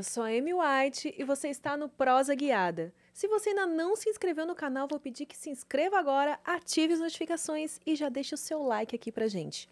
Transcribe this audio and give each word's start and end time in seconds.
Eu 0.00 0.04
sou 0.04 0.22
a 0.22 0.28
Amy 0.28 0.54
White 0.54 1.14
e 1.18 1.22
você 1.24 1.48
está 1.48 1.76
no 1.76 1.86
Prosa 1.86 2.34
Guiada. 2.34 2.90
Se 3.12 3.28
você 3.28 3.50
ainda 3.50 3.66
não 3.66 3.94
se 3.94 4.08
inscreveu 4.08 4.46
no 4.46 4.54
canal, 4.54 4.88
vou 4.88 4.98
pedir 4.98 5.26
que 5.26 5.36
se 5.36 5.50
inscreva 5.50 5.98
agora, 5.98 6.40
ative 6.42 6.94
as 6.94 7.00
notificações 7.00 7.78
e 7.84 7.94
já 7.94 8.08
deixe 8.08 8.34
o 8.34 8.38
seu 8.38 8.62
like 8.62 8.96
aqui 8.96 9.12
pra 9.12 9.28
gente. 9.28 9.68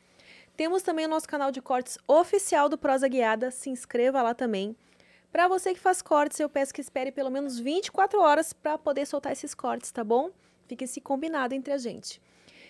Temos 0.55 0.83
também 0.83 1.07
o 1.07 1.09
nosso 1.09 1.27
canal 1.27 1.51
de 1.51 1.63
cortes 1.63 1.97
oficial 2.07 2.69
do 2.69 2.77
Prosa 2.77 3.09
Guiada, 3.09 3.51
se 3.51 3.71
inscreva 3.71 4.21
lá 4.21 4.35
também. 4.35 4.77
Para 5.33 5.49
você 5.49 5.73
que 5.73 5.81
faz 5.81 6.03
cortes, 6.03 6.39
eu 6.39 6.51
peço 6.51 6.75
que 6.75 6.83
espere 6.83 7.11
pelo 7.11 7.31
menos 7.31 7.59
24 7.59 8.21
horas 8.21 8.53
para 8.53 8.77
poder 8.77 9.07
soltar 9.07 9.33
esses 9.33 9.55
cortes, 9.55 9.91
tá 9.91 10.05
bom? 10.05 10.31
Fique 10.67 10.85
esse 10.85 11.01
combinado 11.01 11.55
entre 11.55 11.73
a 11.73 11.79
gente. 11.79 12.21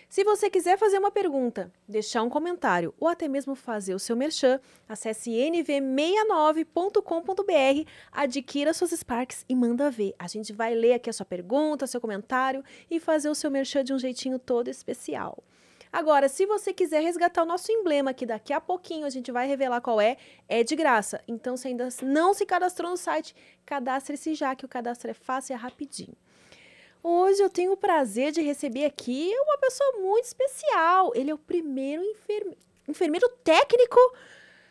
Se 0.09 0.23
você 0.23 0.49
quiser 0.49 0.75
fazer 0.75 0.97
uma 0.97 1.11
pergunta, 1.11 1.71
deixar 1.87 2.23
um 2.23 2.31
comentário 2.31 2.95
ou 2.99 3.07
até 3.07 3.27
mesmo 3.27 3.53
fazer 3.53 3.93
o 3.93 3.99
seu 3.99 4.15
merchan, 4.15 4.59
acesse 4.87 5.29
nv69.com.br, 5.29 7.87
adquira 8.11 8.73
suas 8.73 8.89
Sparks 8.89 9.45
e 9.47 9.55
manda 9.55 9.91
ver. 9.91 10.15
A 10.17 10.27
gente 10.27 10.51
vai 10.51 10.73
ler 10.73 10.93
aqui 10.93 11.11
a 11.11 11.13
sua 11.13 11.27
pergunta, 11.27 11.85
seu 11.85 12.01
comentário 12.01 12.63
e 12.89 12.99
fazer 12.99 13.29
o 13.29 13.35
seu 13.35 13.51
merchan 13.51 13.83
de 13.83 13.93
um 13.93 13.99
jeitinho 13.99 14.39
todo 14.39 14.67
especial. 14.67 15.43
Agora, 15.93 16.27
se 16.27 16.47
você 16.47 16.73
quiser 16.73 17.03
resgatar 17.03 17.43
o 17.43 17.45
nosso 17.45 17.71
emblema, 17.71 18.11
que 18.11 18.25
daqui 18.25 18.51
a 18.51 18.59
pouquinho 18.59 19.05
a 19.05 19.11
gente 19.11 19.31
vai 19.31 19.47
revelar 19.47 19.79
qual 19.79 20.01
é, 20.01 20.17
é 20.47 20.63
de 20.63 20.75
graça. 20.75 21.21
Então, 21.27 21.55
se 21.55 21.67
ainda 21.67 21.87
não 22.01 22.33
se 22.33 22.47
cadastrou 22.47 22.89
no 22.89 22.97
site, 22.97 23.35
cadastre-se 23.63 24.33
já, 24.33 24.55
que 24.55 24.65
o 24.65 24.67
cadastro 24.67 25.11
é 25.11 25.13
fácil 25.13 25.53
e 25.53 25.55
é 25.55 25.57
rapidinho. 25.57 26.17
Hoje 27.01 27.41
eu 27.41 27.49
tenho 27.49 27.71
o 27.71 27.77
prazer 27.77 28.31
de 28.31 28.41
receber 28.41 28.85
aqui 28.85 29.33
uma 29.45 29.57
pessoa 29.57 29.99
muito 29.99 30.25
especial. 30.25 31.11
Ele 31.15 31.31
é 31.31 31.33
o 31.33 31.37
primeiro 31.37 32.03
enferme... 32.03 32.57
enfermeiro 32.87 33.29
técnico 33.43 33.99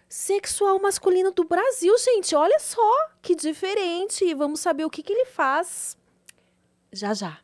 sexual 0.09 0.79
masculino 0.79 1.31
do 1.31 1.45
Brasil, 1.45 1.97
gente. 1.99 2.35
Olha 2.35 2.59
só 2.59 3.09
que 3.23 3.35
diferente. 3.35 4.35
Vamos 4.35 4.61
saber 4.61 4.85
o 4.85 4.91
que, 4.91 5.03
que 5.03 5.13
ele 5.13 5.27
faz 5.27 5.97
já 6.93 7.15
já. 7.15 7.39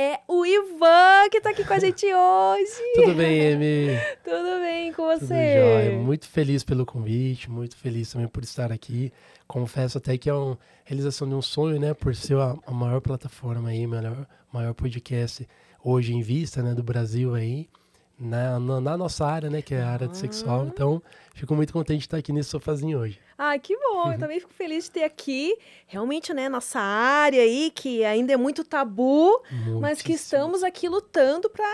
É 0.00 0.20
o 0.28 0.46
Ivan 0.46 1.28
que 1.28 1.40
tá 1.40 1.50
aqui 1.50 1.64
com 1.64 1.74
a 1.74 1.78
gente 1.80 2.06
hoje. 2.06 2.92
Tudo 2.94 3.16
bem, 3.16 3.52
Amy? 3.52 3.98
Tudo 4.22 4.60
bem 4.60 4.92
com 4.92 5.02
você? 5.02 5.26
Tudo 5.26 5.34
jóia. 5.34 5.98
Muito 5.98 6.28
feliz 6.28 6.62
pelo 6.62 6.86
convite, 6.86 7.50
muito 7.50 7.76
feliz 7.76 8.12
também 8.12 8.28
por 8.28 8.44
estar 8.44 8.70
aqui. 8.70 9.12
Confesso 9.48 9.98
até 9.98 10.16
que 10.16 10.30
é 10.30 10.32
uma 10.32 10.56
realização 10.84 11.28
de 11.28 11.34
um 11.34 11.42
sonho, 11.42 11.80
né? 11.80 11.94
Por 11.94 12.14
ser 12.14 12.36
a, 12.36 12.54
a 12.64 12.70
maior 12.70 13.00
plataforma 13.00 13.70
aí, 13.70 13.88
maior, 13.88 14.24
maior 14.52 14.72
podcast 14.72 15.44
hoje 15.82 16.14
em 16.14 16.22
vista, 16.22 16.62
né? 16.62 16.76
Do 16.76 16.82
Brasil 16.84 17.34
aí 17.34 17.68
na, 18.16 18.60
na, 18.60 18.80
na, 18.80 18.96
nossa 18.96 19.26
área, 19.26 19.50
né? 19.50 19.60
Que 19.60 19.74
é 19.74 19.82
a 19.82 19.90
área 19.90 20.06
de 20.06 20.16
sexual. 20.16 20.64
Então, 20.68 21.02
fico 21.34 21.56
muito 21.56 21.72
contente 21.72 21.98
de 21.98 22.04
estar 22.04 22.18
aqui 22.18 22.32
nesse 22.32 22.50
sofazinho 22.50 23.00
hoje. 23.00 23.18
Ah, 23.38 23.56
que 23.56 23.76
bom! 23.76 24.12
Eu 24.12 24.18
também 24.18 24.40
fico 24.40 24.52
feliz 24.52 24.84
de 24.84 24.90
ter 24.90 25.04
aqui, 25.04 25.56
realmente, 25.86 26.34
né? 26.34 26.48
Nossa 26.48 26.80
área 26.80 27.40
aí, 27.40 27.70
que 27.72 28.04
ainda 28.04 28.32
é 28.32 28.36
muito 28.36 28.64
tabu, 28.64 29.40
mas 29.80 30.02
que 30.02 30.12
estamos 30.12 30.64
aqui 30.64 30.88
lutando 30.88 31.48
para 31.48 31.72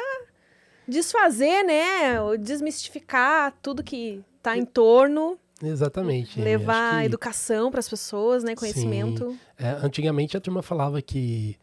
desfazer, 0.86 1.64
né? 1.64 2.36
Desmistificar 2.38 3.54
tudo 3.62 3.82
que 3.82 4.22
está 4.36 4.58
em 4.58 4.66
torno. 4.66 5.38
Exatamente. 5.62 6.38
Levar 6.38 7.00
que... 7.00 7.06
educação 7.06 7.70
para 7.70 7.80
as 7.80 7.88
pessoas, 7.88 8.44
né? 8.44 8.54
Conhecimento. 8.54 9.34
É, 9.58 9.70
antigamente 9.82 10.36
a 10.36 10.40
turma 10.42 10.60
falava 10.60 11.00
que 11.00 11.56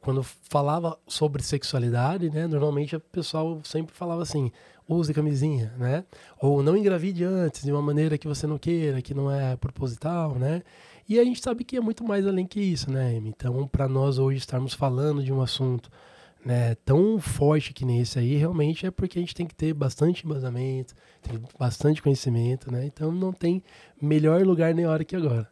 quando 0.00 0.22
falava 0.22 0.98
sobre 1.06 1.42
sexualidade, 1.42 2.30
né, 2.30 2.46
normalmente 2.46 2.96
o 2.96 3.00
pessoal 3.00 3.60
sempre 3.62 3.94
falava 3.94 4.22
assim, 4.22 4.50
use 4.88 5.12
camisinha, 5.14 5.72
né? 5.78 6.04
Ou 6.40 6.62
não 6.62 6.76
engravide 6.76 7.24
antes 7.24 7.62
de 7.62 7.72
uma 7.72 7.82
maneira 7.82 8.18
que 8.18 8.28
você 8.28 8.46
não 8.46 8.58
queira, 8.58 9.00
que 9.00 9.14
não 9.14 9.30
é 9.30 9.56
proposital, 9.56 10.34
né? 10.34 10.62
E 11.08 11.18
a 11.18 11.24
gente 11.24 11.42
sabe 11.42 11.64
que 11.64 11.76
é 11.76 11.80
muito 11.80 12.02
mais 12.04 12.26
além 12.26 12.46
que 12.46 12.60
isso, 12.60 12.90
né, 12.90 13.16
Amy? 13.16 13.30
Então, 13.30 13.66
para 13.68 13.88
nós 13.88 14.18
hoje 14.18 14.38
estarmos 14.38 14.72
falando 14.72 15.22
de 15.22 15.32
um 15.32 15.42
assunto 15.42 15.90
né, 16.44 16.74
tão 16.84 17.18
forte 17.18 17.72
que 17.72 17.84
nesse 17.84 18.18
aí, 18.18 18.36
realmente 18.36 18.86
é 18.86 18.90
porque 18.90 19.18
a 19.18 19.22
gente 19.22 19.34
tem 19.34 19.46
que 19.46 19.54
ter 19.54 19.72
bastante 19.72 20.24
embasamento, 20.24 20.94
ter 21.22 21.38
bastante 21.58 22.02
conhecimento, 22.02 22.70
né? 22.70 22.84
Então, 22.86 23.10
não 23.12 23.32
tem 23.32 23.62
melhor 24.00 24.42
lugar 24.44 24.74
nem 24.74 24.86
hora 24.86 25.04
que 25.04 25.16
agora. 25.16 25.50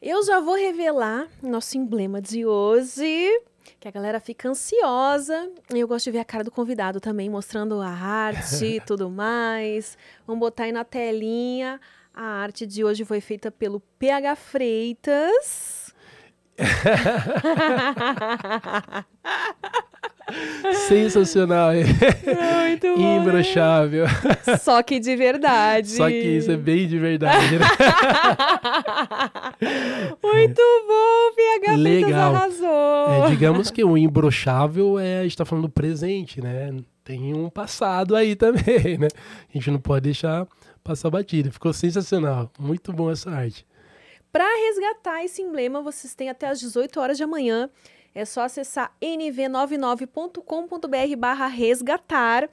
Eu 0.00 0.22
já 0.24 0.40
vou 0.40 0.54
revelar 0.54 1.28
nosso 1.42 1.78
emblema 1.78 2.20
de 2.20 2.44
hoje, 2.44 3.42
que 3.80 3.88
a 3.88 3.90
galera 3.90 4.20
fica 4.20 4.48
ansiosa. 4.48 5.50
Eu 5.70 5.88
gosto 5.88 6.04
de 6.04 6.10
ver 6.12 6.18
a 6.20 6.24
cara 6.24 6.44
do 6.44 6.50
convidado 6.50 7.00
também, 7.00 7.30
mostrando 7.30 7.80
a 7.80 7.88
arte 7.88 8.64
e 8.64 8.80
tudo 8.80 9.10
mais. 9.10 9.96
Vamos 10.26 10.40
botar 10.40 10.64
aí 10.64 10.72
na 10.72 10.84
telinha. 10.84 11.80
A 12.12 12.24
arte 12.24 12.66
de 12.66 12.84
hoje 12.84 13.04
foi 13.04 13.20
feita 13.20 13.50
pelo 13.50 13.80
PH 13.98 14.36
Freitas. 14.36 15.94
Sensacional. 20.88 21.72
Muito 21.74 22.96
bom. 22.96 23.20
Imbrochável. 23.20 24.06
Só 24.60 24.82
que 24.82 24.98
de 24.98 25.14
verdade. 25.16 25.90
Só 25.90 26.08
que 26.08 26.14
isso 26.14 26.50
é 26.50 26.56
bem 26.56 26.88
de 26.88 26.98
verdade. 26.98 27.58
Né? 27.58 27.66
Muito 30.22 30.62
bom, 30.88 31.34
PH 31.36 31.76
Legal. 31.76 32.34
arrasou. 32.34 33.26
É, 33.26 33.30
digamos 33.30 33.70
que 33.70 33.84
o 33.84 33.96
imbrochável 33.96 34.98
é, 34.98 35.20
a 35.20 35.22
gente 35.24 35.36
tá 35.36 35.44
falando 35.44 35.64
do 35.64 35.70
presente, 35.72 36.40
né? 36.40 36.74
Tem 37.04 37.34
um 37.34 37.50
passado 37.50 38.16
aí 38.16 38.34
também, 38.34 38.98
né? 38.98 39.08
A 39.48 39.52
gente 39.52 39.70
não 39.70 39.78
pode 39.78 40.04
deixar 40.04 40.46
passar 40.82 41.10
batida. 41.10 41.50
Ficou 41.50 41.72
sensacional. 41.72 42.50
Muito 42.58 42.92
bom 42.92 43.10
essa 43.10 43.30
arte. 43.30 43.66
Para 44.32 44.44
resgatar 44.66 45.24
esse 45.24 45.42
emblema, 45.42 45.80
vocês 45.80 46.14
têm 46.14 46.28
até 46.28 46.48
às 46.48 46.58
18 46.58 46.98
horas 46.98 47.16
de 47.16 47.22
amanhã 47.22 47.70
é 48.14 48.24
só 48.24 48.42
acessar 48.42 48.94
nv99.com.br 49.02 51.16
barra 51.18 51.48
resgatar. 51.48 52.48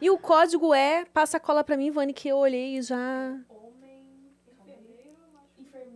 E 0.00 0.10
o 0.10 0.18
código 0.18 0.74
é, 0.74 1.06
passa 1.06 1.38
a 1.38 1.40
cola 1.40 1.64
para 1.64 1.76
mim, 1.76 1.90
Vani, 1.90 2.12
que 2.12 2.28
eu 2.28 2.36
olhei 2.36 2.76
e 2.76 2.82
já... 2.82 3.34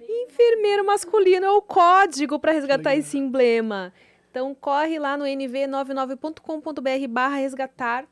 Enfermeiro 0.08 0.84
masculino 0.84 1.46
é 1.46 1.50
o 1.50 1.62
código 1.62 2.40
para 2.40 2.52
resgatar 2.52 2.96
esse 2.96 3.18
emblema. 3.18 3.92
Então 4.30 4.54
corre 4.54 4.98
lá 4.98 5.16
no 5.16 5.24
nv99.com.br 5.24 7.08
barra 7.08 7.36
resgatar, 7.36 8.06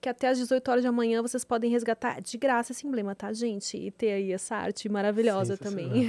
que 0.00 0.08
até 0.08 0.28
às 0.28 0.38
18 0.38 0.70
horas 0.70 0.82
de 0.82 0.88
amanhã 0.88 1.22
vocês 1.22 1.44
podem 1.44 1.70
resgatar 1.70 2.20
de 2.20 2.36
graça 2.36 2.72
esse 2.72 2.86
emblema, 2.86 3.14
tá, 3.14 3.32
gente? 3.32 3.76
E 3.76 3.90
ter 3.90 4.12
aí 4.12 4.32
essa 4.32 4.56
arte 4.56 4.88
maravilhosa 4.88 5.56
também. 5.56 5.88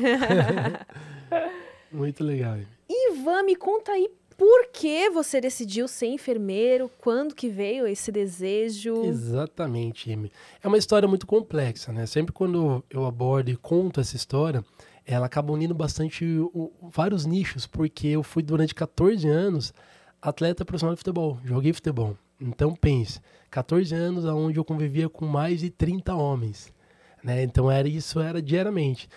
Muito 1.92 2.24
legal. 2.24 2.58
Ivan, 2.90 3.44
me 3.44 3.56
conta 3.56 3.92
aí 3.92 4.10
por 4.40 4.68
que 4.72 5.10
você 5.10 5.42
decidiu 5.42 5.86
ser 5.86 6.08
enfermeiro? 6.08 6.90
Quando 7.00 7.36
que 7.36 7.50
veio 7.50 7.86
esse 7.86 8.10
desejo? 8.10 9.04
Exatamente, 9.04 10.14
Amy. 10.14 10.32
É 10.64 10.68
uma 10.70 10.78
história 10.78 11.10
muito 11.10 11.28
complexa, 11.28 11.92
né? 11.92 12.06
Sempre 12.06 12.32
quando 12.32 12.82
eu 12.90 13.06
abordo 13.06 13.52
e 13.52 13.58
conto 13.58 14.00
essa 14.00 14.16
história, 14.16 14.64
ela 15.06 15.26
acaba 15.26 15.52
unindo 15.52 15.76
bastante 15.76 16.24
o, 16.24 16.72
vários 16.82 17.26
nichos, 17.26 17.68
porque 17.68 18.08
eu 18.08 18.24
fui 18.24 18.42
durante 18.42 18.74
14 18.74 19.28
anos 19.28 19.74
atleta 20.22 20.64
profissional 20.64 20.96
de 20.96 21.00
futebol, 21.00 21.38
joguei 21.44 21.74
futebol. 21.74 22.16
Então 22.40 22.74
pense, 22.74 23.20
14 23.52 23.94
anos 23.94 24.24
onde 24.24 24.58
eu 24.58 24.64
convivia 24.64 25.10
com 25.10 25.26
mais 25.26 25.60
de 25.60 25.70
30 25.70 26.16
homens, 26.16 26.74
né? 27.22 27.44
Então 27.44 27.70
era 27.70 27.90
isso 27.90 28.22
era 28.22 28.42
diariamente. 28.42 29.10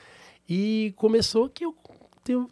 E 0.48 0.92
começou 0.96 1.48
que 1.48 1.64
eu 1.64 1.72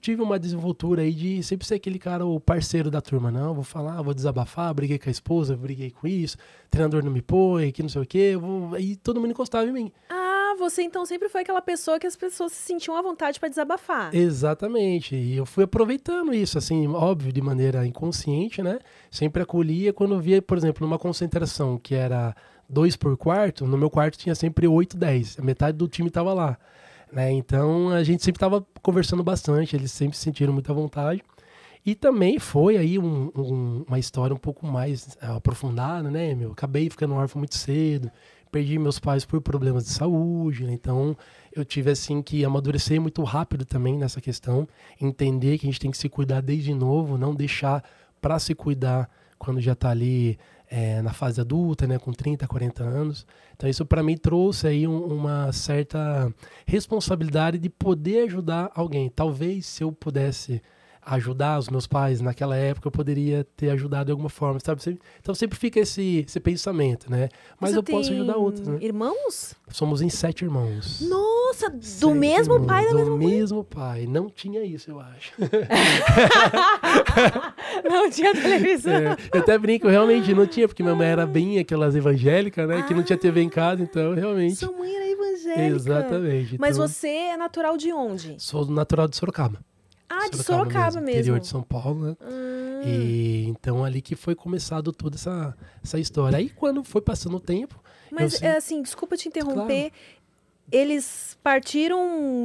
tive 0.00 0.22
uma 0.22 0.38
desenvoltura 0.38 1.02
aí 1.02 1.12
de 1.12 1.42
sempre 1.42 1.66
ser 1.66 1.74
aquele 1.74 1.98
cara, 1.98 2.26
o 2.26 2.40
parceiro 2.40 2.90
da 2.90 3.00
turma. 3.00 3.30
Não, 3.30 3.54
vou 3.54 3.64
falar, 3.64 4.00
vou 4.02 4.14
desabafar, 4.14 4.72
briguei 4.74 4.98
com 4.98 5.08
a 5.08 5.12
esposa, 5.12 5.56
briguei 5.56 5.90
com 5.90 6.06
isso, 6.06 6.36
treinador 6.70 7.04
não 7.04 7.10
me 7.12 7.22
põe, 7.22 7.70
que 7.70 7.82
não 7.82 7.88
sei 7.88 8.02
o 8.02 8.06
quê. 8.06 8.36
Vou... 8.38 8.74
Aí 8.74 8.96
todo 8.96 9.20
mundo 9.20 9.30
encostava 9.30 9.68
em 9.68 9.72
mim. 9.72 9.92
Ah, 10.08 10.54
você 10.58 10.82
então 10.82 11.06
sempre 11.06 11.28
foi 11.28 11.42
aquela 11.42 11.62
pessoa 11.62 11.98
que 11.98 12.06
as 12.06 12.16
pessoas 12.16 12.52
se 12.52 12.62
sentiam 12.62 12.96
à 12.96 13.02
vontade 13.02 13.38
para 13.38 13.48
desabafar. 13.48 14.14
Exatamente. 14.14 15.14
E 15.14 15.36
eu 15.36 15.46
fui 15.46 15.64
aproveitando 15.64 16.34
isso, 16.34 16.58
assim, 16.58 16.86
óbvio, 16.88 17.32
de 17.32 17.40
maneira 17.40 17.86
inconsciente, 17.86 18.62
né? 18.62 18.78
Sempre 19.10 19.42
acolhia 19.42 19.92
quando 19.92 20.20
via, 20.20 20.42
por 20.42 20.58
exemplo, 20.58 20.86
numa 20.86 20.98
concentração 20.98 21.78
que 21.78 21.94
era 21.94 22.34
dois 22.68 22.96
por 22.96 23.16
quarto, 23.16 23.66
no 23.66 23.76
meu 23.76 23.90
quarto 23.90 24.18
tinha 24.18 24.34
sempre 24.34 24.66
oito, 24.66 24.96
dez. 24.96 25.36
A 25.38 25.42
metade 25.42 25.76
do 25.76 25.88
time 25.88 26.08
estava 26.08 26.32
lá. 26.32 26.58
Né? 27.12 27.32
Então 27.32 27.90
a 27.90 28.02
gente 28.02 28.22
sempre 28.22 28.36
estava 28.36 28.64
conversando 28.82 29.22
bastante, 29.22 29.74
eles 29.74 29.90
sempre 29.92 30.16
se 30.16 30.22
sentiram 30.22 30.52
muita 30.52 30.72
vontade. 30.72 31.22
E 31.84 31.94
também 31.94 32.38
foi 32.38 32.76
aí 32.76 32.98
um, 32.98 33.30
um, 33.34 33.84
uma 33.88 33.98
história 33.98 34.34
um 34.34 34.38
pouco 34.38 34.66
mais 34.66 35.16
uh, 35.22 35.36
aprofundada, 35.36 36.10
né, 36.10 36.34
meu? 36.34 36.52
Acabei 36.52 36.90
ficando 36.90 37.14
órfão 37.14 37.40
muito 37.40 37.56
cedo, 37.56 38.10
perdi 38.50 38.78
meus 38.78 38.98
pais 38.98 39.24
por 39.24 39.40
problemas 39.40 39.84
de 39.84 39.90
saúde, 39.90 40.64
né? 40.64 40.72
então 40.72 41.16
eu 41.54 41.64
tive 41.64 41.90
assim 41.90 42.20
que 42.20 42.44
amadurecer 42.44 43.00
muito 43.00 43.22
rápido 43.22 43.64
também 43.64 43.96
nessa 43.96 44.20
questão, 44.20 44.68
entender 45.00 45.58
que 45.58 45.66
a 45.66 45.70
gente 45.70 45.80
tem 45.80 45.90
que 45.90 45.96
se 45.96 46.08
cuidar 46.08 46.40
desde 46.40 46.74
novo, 46.74 47.16
não 47.16 47.34
deixar 47.34 47.82
para 48.20 48.38
se 48.38 48.54
cuidar 48.54 49.08
quando 49.38 49.60
já 49.60 49.72
está 49.72 49.90
ali 49.90 50.38
é, 50.70 51.02
na 51.02 51.12
fase 51.12 51.40
adulta, 51.40 51.86
né, 51.86 51.98
com 51.98 52.12
30, 52.12 52.46
40 52.46 52.84
anos. 52.84 53.26
Então 53.56 53.68
isso 53.68 53.84
para 53.84 54.02
mim 54.02 54.16
trouxe 54.16 54.68
aí 54.68 54.86
um, 54.86 55.04
uma 55.04 55.52
certa 55.52 56.32
responsabilidade 56.64 57.58
de 57.58 57.68
poder 57.68 58.24
ajudar 58.24 58.70
alguém. 58.74 59.10
Talvez 59.10 59.66
se 59.66 59.82
eu 59.82 59.90
pudesse 59.90 60.62
ajudar 61.02 61.58
os 61.58 61.68
meus 61.68 61.86
pais 61.86 62.20
naquela 62.20 62.56
época, 62.56 62.88
eu 62.88 62.92
poderia 62.92 63.44
ter 63.56 63.70
ajudado 63.70 64.06
de 64.06 64.12
alguma 64.12 64.28
forma, 64.28 64.58
sabe? 64.60 64.80
Então 65.20 65.34
sempre 65.34 65.58
fica 65.58 65.80
esse, 65.80 66.24
esse 66.26 66.40
pensamento, 66.40 67.10
né? 67.10 67.28
Mas 67.58 67.72
Você 67.72 67.78
eu 67.78 67.82
posso 67.82 68.12
ajudar 68.12 68.36
outros, 68.36 68.66
né? 68.66 68.78
Irmãos? 68.80 69.54
Somos 69.68 70.02
em 70.02 70.08
sete 70.08 70.44
irmãos. 70.44 71.00
Nossa, 71.00 71.70
do 71.70 71.84
Sete 71.84 72.14
mesmo 72.14 72.54
irmãos, 72.54 72.66
pai 72.66 72.84
da 72.84 72.90
do 72.90 72.96
mesma 72.96 73.16
mãe? 73.16 73.26
mesmo 73.26 73.64
pai. 73.64 74.06
Não 74.06 74.28
tinha 74.28 74.62
isso, 74.64 74.90
eu 74.90 75.00
acho. 75.00 75.32
Não 77.84 78.10
tinha 78.10 78.34
televisão. 78.34 78.92
É, 78.92 79.16
eu 79.32 79.40
até 79.40 79.58
brinco, 79.58 79.88
realmente 79.88 80.34
não 80.34 80.46
tinha, 80.46 80.68
porque 80.68 80.82
minha 80.82 80.94
mãe 80.94 81.08
era 81.08 81.26
bem 81.26 81.58
aquelas 81.58 81.94
evangélicas, 81.94 82.68
né? 82.68 82.82
Que 82.82 82.94
não 82.94 83.02
tinha 83.02 83.16
TV 83.16 83.42
em 83.42 83.48
casa, 83.48 83.82
então 83.82 84.14
realmente. 84.14 84.56
Sua 84.56 84.72
mãe 84.72 84.94
era 84.94 85.10
evangélica. 85.10 85.76
Exatamente. 85.76 86.58
Mas 86.58 86.76
então, 86.76 86.88
você 86.88 87.08
é 87.08 87.36
natural 87.36 87.76
de 87.76 87.92
onde? 87.92 88.36
Sou 88.38 88.66
natural 88.66 89.08
de 89.08 89.16
Sorocaba. 89.16 89.58
Ah, 90.12 90.28
de 90.28 90.42
Sorocaba 90.42 91.00
mesmo. 91.00 91.10
Interior 91.10 91.38
de 91.40 91.46
São 91.46 91.62
Paulo, 91.62 92.04
né? 92.06 92.16
Ah, 92.20 92.82
E 92.84 93.44
então 93.48 93.84
ali 93.84 94.02
que 94.02 94.16
foi 94.16 94.34
começado 94.34 94.92
toda 94.92 95.14
essa, 95.16 95.56
essa 95.84 95.98
história. 96.00 96.36
Aí 96.36 96.48
quando 96.48 96.82
foi 96.82 97.00
passando 97.00 97.36
o 97.36 97.40
tempo. 97.40 97.80
Mas, 98.10 98.42
é 98.42 98.56
assim, 98.56 98.82
desculpa 98.82 99.16
te 99.16 99.28
interromper. 99.28 99.92
Eles 100.72 101.36
partiram 101.42 101.98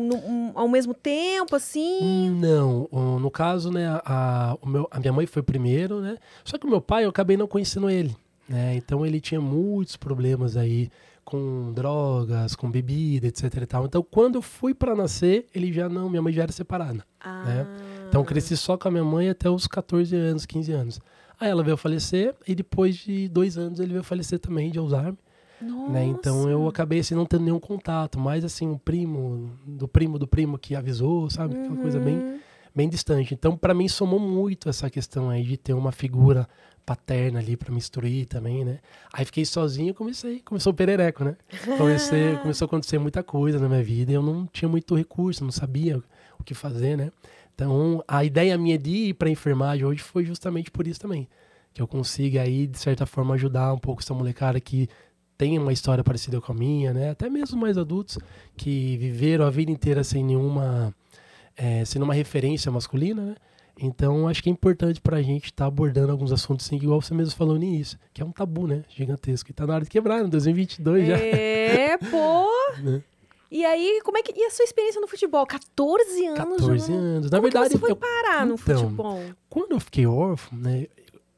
no- 0.08 0.16
um- 0.18 0.52
ao 0.56 0.68
mesmo 0.68 0.94
tempo, 0.96 1.56
assim? 1.56 2.30
Não, 2.32 2.88
no 3.20 3.30
caso, 3.30 3.72
né, 3.72 3.88
a, 4.04 4.58
o 4.62 4.68
meu, 4.68 4.88
a 4.90 5.00
minha 5.00 5.14
mãe 5.14 5.28
foi 5.28 5.44
primeiro, 5.44 6.02
né? 6.02 6.18
Só 6.44 6.58
que 6.58 6.66
o 6.66 6.70
meu 6.70 6.82
pai, 6.82 7.06
eu 7.06 7.10
acabei 7.10 7.38
não 7.38 7.48
conhecendo 7.48 7.88
ele, 7.90 8.16
né? 8.50 8.76
Então 8.76 9.06
ele 9.06 9.22
tinha 9.22 9.40
muitos 9.40 9.96
problemas 9.96 10.58
aí 10.58 10.90
com 11.26 11.74
drogas, 11.74 12.56
com 12.56 12.70
bebida, 12.72 13.28
etc 13.28 13.54
e 13.62 13.66
tal. 13.66 13.86
Então 13.86 14.02
quando 14.10 14.36
eu 14.36 14.42
fui 14.42 14.74
para 14.74 14.96
nascer, 14.96 15.48
ele 15.54 15.74
já 15.74 15.90
não, 15.90 16.08
minha 16.10 16.22
mãe 16.22 16.32
já 16.32 16.44
era 16.44 16.52
separada. 16.52 17.04
Ah, 17.20 17.44
né? 17.44 17.68
Então 18.08 18.24
cresci 18.24 18.56
só 18.56 18.78
com 18.78 18.88
a 18.88 18.92
minha 18.92 19.04
mãe 19.04 19.28
até 19.30 19.50
os 19.50 19.68
14 19.68 20.16
anos, 20.16 20.46
15 20.46 20.72
anos. 20.72 21.00
Aí 21.40 21.50
ela 21.50 21.64
veio 21.64 21.76
falecer 21.76 22.34
e 22.48 22.54
depois 22.56 22.96
de 22.96 23.28
dois 23.28 23.58
anos 23.58 23.80
ele 23.80 23.92
veio 23.92 24.04
falecer 24.04 24.40
também 24.40 24.70
de 24.72 24.80
Alzheimer. 24.80 25.16
Né? 25.90 26.06
Então 26.06 26.48
eu 26.50 26.68
acabei 26.68 27.00
assim 27.00 27.16
não 27.16 27.26
tendo 27.26 27.44
nenhum 27.46 27.60
contato, 27.60 28.20
mais 28.20 28.44
assim 28.46 28.68
um 28.68 28.78
primo 28.78 29.50
do 29.66 29.88
primo 29.88 30.20
do 30.20 30.28
primo 30.28 30.58
que 30.60 30.76
avisou, 30.76 31.30
sabe? 31.30 31.58
Aquela 31.58 31.78
coisa 31.78 32.00
bem 32.00 32.18
Uhum. 32.18 32.40
bem 32.76 32.90
distante. 32.90 33.34
Então 33.34 33.58
para 33.58 33.74
mim 33.74 33.88
somou 33.88 34.20
muito 34.20 34.70
essa 34.70 34.90
questão 34.90 35.30
aí 35.30 35.44
de 35.44 35.58
ter 35.58 35.74
uma 35.74 35.92
figura 35.92 36.48
paterna 36.86 37.40
ali 37.40 37.58
para 37.58 37.72
me 37.72 37.78
instruir 37.78 38.28
também, 38.28 38.64
né? 38.64 38.80
Aí 39.12 39.26
fiquei 39.26 39.44
sozinho 39.44 39.90
e 39.90 39.94
comecei, 39.94 40.40
começou 40.42 40.72
o 40.72 40.76
perereco, 40.76 41.24
né? 41.24 41.36
Comecei, 41.78 42.38
começou 42.44 42.66
a 42.66 42.68
acontecer 42.68 43.00
muita 43.00 43.24
coisa 43.24 43.58
na 43.58 43.68
minha 43.68 43.84
vida 43.84 44.12
e 44.12 44.16
eu 44.16 44.22
não 44.22 44.46
tinha 44.46 44.70
muito 44.70 44.96
recurso, 44.96 45.44
não 45.44 45.52
sabia 45.52 46.02
o 46.38 46.44
que 46.44 46.54
fazer, 46.54 46.96
né? 46.96 47.12
Então 47.56 48.04
a 48.08 48.24
ideia 48.24 48.58
minha 48.58 48.78
de 48.78 48.92
ir 49.10 49.14
para 49.16 49.30
enfermagem 49.30 49.86
hoje 49.86 50.04
foi 50.04 50.26
justamente 50.26 50.70
por 50.70 50.86
isso 50.86 51.00
também, 51.00 51.28
que 51.74 51.82
eu 51.82 51.88
consiga 51.88 52.42
aí 52.42 52.68
de 52.68 52.78
certa 52.78 53.06
forma 53.06 53.34
ajudar 53.34 53.74
um 53.74 53.80
pouco 53.80 54.02
essa 54.02 54.14
molecada 54.14 54.60
que 54.60 54.88
tem 55.38 55.58
uma 55.58 55.74
história 55.74 56.04
parecida 56.04 56.40
com 56.40 56.52
a 56.52 56.56
minha, 56.56 56.94
né? 56.94 57.10
Até 57.10 57.30
mesmo 57.30 57.60
mais 57.60 57.78
adultos 57.78 58.20
que 58.56 58.96
viveram 58.98 59.46
a 59.46 59.50
vida 59.50 59.72
inteira 59.72 60.04
sem 60.04 60.24
nenhuma, 60.24 60.94
é, 61.58 61.84
sem 61.84 62.00
nenhuma 62.00 62.14
referência 62.14 62.72
masculina, 62.72 63.22
né? 63.22 63.36
Então, 63.80 64.28
acho 64.28 64.42
que 64.42 64.50
é 64.50 64.52
importante 64.54 65.02
pra 65.02 65.22
gente 65.22 65.46
estar 65.46 65.66
abordando 65.66 66.12
alguns 66.12 66.32
assuntos 66.32 66.66
assim, 66.66 66.78
igual 66.78 67.02
você 67.02 67.14
mesmo 67.14 67.36
falou 67.36 67.56
no 67.58 67.64
início, 67.64 68.00
que 68.14 68.22
é 68.22 68.26
um 68.26 68.32
tabu, 68.32 68.68
né? 68.68 68.84
Gigantesco. 68.90 69.52
E 69.52 69.54
tá 69.54 69.68
na 69.68 69.76
hora 69.76 69.84
de 69.84 69.90
quebrar, 69.90 70.22
em 70.24 70.30
2022 70.30 71.08
já. 71.08 71.18
É, 71.18 71.98
pô. 71.98 72.46
Né? 72.82 73.02
E 73.52 73.64
aí, 73.64 74.02
como 74.04 74.18
é 74.18 74.22
que. 74.24 74.34
E 74.38 74.44
a 74.46 74.50
sua 74.50 74.64
experiência 74.66 75.00
no 75.00 75.08
futebol? 75.08 75.46
14 75.46 76.26
anos 76.26 76.38
14 76.38 76.62
jogando. 76.88 76.94
anos. 77.06 77.32
Na 77.32 77.38
Como 77.38 77.42
verdade, 77.44 77.70
você 77.74 77.78
foi 77.78 77.92
eu- 77.92 77.96
parar 77.96 78.46
no 78.46 78.56
então, 78.56 78.78
futebol? 78.78 79.22
quando 79.50 79.72
eu 79.74 79.80
fiquei 79.80 80.06
órfão, 80.06 80.58
né? 80.58 80.88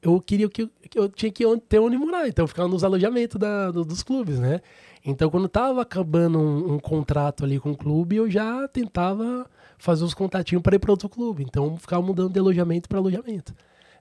Eu 0.02 0.20
queria 0.22 0.48
que 0.50 0.68
que 0.90 0.98
eu 0.98 1.10
tinha 1.10 1.32
que 1.32 1.44
ter 1.68 1.80
onde 1.80 1.98
morar, 1.98 2.28
então 2.28 2.44
eu 2.44 2.48
ficava 2.48 2.68
nos 2.68 2.84
alojamentos 2.84 3.38
da- 3.40 3.70
do- 3.72 3.84
dos 3.84 4.02
clubes, 4.04 4.40
né? 4.40 4.62
Então, 5.06 5.30
quando 5.30 5.48
tava 5.50 5.82
acabando 5.82 6.40
um, 6.40 6.74
um 6.76 6.80
contrato 6.80 7.44
ali 7.44 7.60
com 7.60 7.72
o 7.72 7.78
clube, 7.78 8.16
eu 8.16 8.30
já 8.30 8.68
tentava 8.70 9.46
fazer 9.78 10.04
uns 10.04 10.14
contatinhos 10.14 10.62
para 10.62 10.76
ir 10.76 10.80
para 10.80 10.92
outro 10.92 11.10
clube. 11.10 11.44
Então, 11.44 11.78
ficava 11.78 12.02
mudando 12.02 12.34
de 12.34 12.40
alojamento 12.40 12.90
para 12.90 13.00
alojamento. 13.00 13.54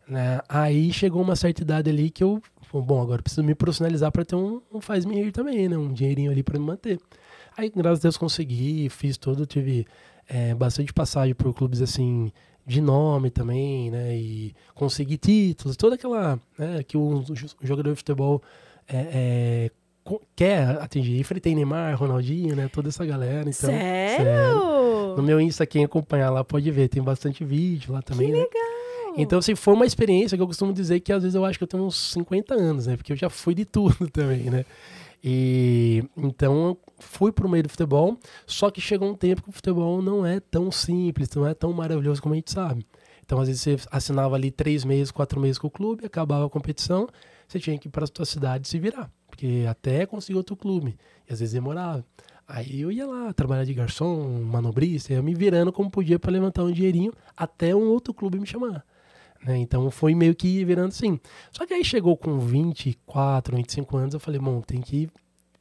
Né? 0.08 0.40
Aí 0.48 0.92
chegou 0.92 1.22
uma 1.22 1.34
certa 1.34 1.62
idade 1.62 1.90
ali 1.90 2.10
que 2.10 2.22
eu, 2.22 2.40
bom, 2.72 3.02
agora 3.02 3.22
preciso 3.22 3.42
me 3.42 3.54
profissionalizar 3.54 4.12
para 4.12 4.24
ter 4.24 4.36
um, 4.36 4.60
um 4.72 4.80
faz-me 4.80 5.16
rir 5.16 5.32
também, 5.32 5.68
né? 5.68 5.76
Um 5.76 5.92
dinheirinho 5.92 6.30
ali 6.30 6.42
para 6.42 6.58
me 6.58 6.64
manter. 6.64 6.98
Aí, 7.56 7.72
graças 7.74 8.00
a 8.00 8.02
Deus, 8.02 8.16
consegui, 8.16 8.88
fiz 8.88 9.16
tudo, 9.16 9.46
tive 9.46 9.86
é, 10.28 10.54
bastante 10.54 10.92
passagem 10.92 11.34
por 11.34 11.52
clubes 11.54 11.80
assim 11.80 12.30
de 12.66 12.80
nome 12.80 13.30
também, 13.30 13.90
né? 13.90 14.16
E 14.16 14.54
consegui 14.74 15.16
títulos, 15.16 15.76
toda 15.76 15.94
aquela 15.94 16.38
né, 16.58 16.82
que 16.82 16.96
o, 16.96 17.24
jogador 17.62 17.90
de 17.90 17.96
futebol 17.96 18.42
é, 18.88 19.70
é, 20.06 20.16
quer 20.34 20.80
atingir. 20.82 21.18
Enfrentei 21.18 21.54
Neymar, 21.54 21.96
Ronaldinho, 21.96 22.54
né? 22.56 22.68
Toda 22.68 22.88
essa 22.88 23.04
galera. 23.06 23.48
Então, 23.48 23.70
Sério? 23.70 24.95
No 25.16 25.22
meu 25.22 25.40
Insta, 25.40 25.66
quem 25.66 25.84
acompanhar 25.84 26.30
lá 26.30 26.44
pode 26.44 26.70
ver, 26.70 26.88
tem 26.88 27.02
bastante 27.02 27.44
vídeo 27.44 27.92
lá 27.92 28.02
também, 28.02 28.30
né? 28.30 28.38
legal. 28.38 28.76
Então, 29.16 29.38
assim, 29.38 29.54
foi 29.54 29.72
uma 29.72 29.86
experiência 29.86 30.36
que 30.36 30.42
eu 30.42 30.46
costumo 30.46 30.72
dizer 30.72 31.00
que 31.00 31.12
às 31.12 31.22
vezes 31.22 31.34
eu 31.34 31.44
acho 31.44 31.58
que 31.58 31.64
eu 31.64 31.68
tenho 31.68 31.84
uns 31.84 32.12
50 32.12 32.54
anos, 32.54 32.86
né? 32.86 32.96
Porque 32.96 33.12
eu 33.12 33.16
já 33.16 33.30
fui 33.30 33.54
de 33.54 33.64
tudo 33.64 34.08
também, 34.12 34.50
né? 34.50 34.64
E 35.24 36.04
então 36.16 36.66
eu 36.68 36.78
fui 36.98 37.32
pro 37.32 37.48
meio 37.48 37.62
do 37.62 37.68
futebol, 37.68 38.18
só 38.46 38.70
que 38.70 38.80
chegou 38.80 39.08
um 39.08 39.14
tempo 39.14 39.42
que 39.42 39.48
o 39.48 39.52
futebol 39.52 40.02
não 40.02 40.24
é 40.24 40.38
tão 40.38 40.70
simples, 40.70 41.30
não 41.34 41.46
é 41.46 41.54
tão 41.54 41.72
maravilhoso 41.72 42.20
como 42.20 42.34
a 42.34 42.36
gente 42.36 42.52
sabe. 42.52 42.86
Então, 43.24 43.40
às 43.40 43.48
vezes, 43.48 43.62
você 43.62 43.76
assinava 43.90 44.36
ali 44.36 44.52
três 44.52 44.84
meses, 44.84 45.10
quatro 45.10 45.40
meses 45.40 45.58
com 45.58 45.66
o 45.66 45.70
clube, 45.70 46.06
acabava 46.06 46.46
a 46.46 46.50
competição, 46.50 47.08
você 47.48 47.58
tinha 47.58 47.76
que 47.76 47.88
ir 47.88 47.90
para 47.90 48.04
a 48.04 48.08
sua 48.14 48.24
cidade 48.24 48.68
se 48.68 48.78
virar, 48.78 49.10
porque 49.36 49.66
até 49.68 50.06
conseguir 50.06 50.38
outro 50.38 50.56
clube, 50.56 50.96
e 51.28 51.32
às 51.32 51.40
vezes 51.40 51.52
demorava. 51.52 52.02
Aí 52.48 52.80
eu 52.80 52.90
ia 52.90 53.06
lá 53.06 53.32
trabalhar 53.34 53.64
de 53.64 53.74
garçom, 53.74 54.42
manobrista, 54.44 55.12
ia 55.12 55.20
me 55.20 55.34
virando 55.34 55.72
como 55.72 55.90
podia 55.90 56.18
para 56.18 56.32
levantar 56.32 56.62
um 56.62 56.72
dinheirinho 56.72 57.12
até 57.36 57.74
um 57.74 57.88
outro 57.88 58.14
clube 58.14 58.40
me 58.40 58.46
chamar. 58.46 58.84
Né? 59.44 59.58
Então 59.58 59.90
foi 59.90 60.14
meio 60.14 60.34
que 60.34 60.64
virando 60.64 60.88
assim. 60.88 61.20
Só 61.52 61.66
que 61.66 61.74
aí 61.74 61.84
chegou 61.84 62.16
com 62.16 62.38
24, 62.38 63.56
25 63.56 63.96
anos, 63.96 64.14
eu 64.14 64.20
falei, 64.20 64.40
bom, 64.40 64.60
tem 64.62 64.80
que. 64.80 65.08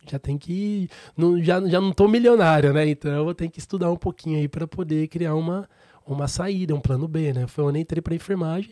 Já 0.07 0.19
tem 0.19 0.37
que. 0.37 0.87
Não, 1.17 1.41
já, 1.43 1.59
já 1.67 1.81
não 1.81 1.91
tô 1.91 2.07
milionário, 2.07 2.71
né? 2.71 2.87
Então 2.87 3.11
eu 3.11 3.25
vou 3.25 3.33
ter 3.33 3.49
que 3.49 3.57
estudar 3.57 3.91
um 3.91 3.97
pouquinho 3.97 4.37
aí 4.37 4.47
para 4.47 4.67
poder 4.67 5.07
criar 5.07 5.33
uma, 5.33 5.67
uma 6.05 6.27
saída, 6.27 6.75
um 6.75 6.79
plano 6.79 7.07
B, 7.07 7.33
né? 7.33 7.47
Foi 7.47 7.63
onde 7.63 7.79
entrei 7.79 8.01
para 8.01 8.13
enfermagem 8.13 8.69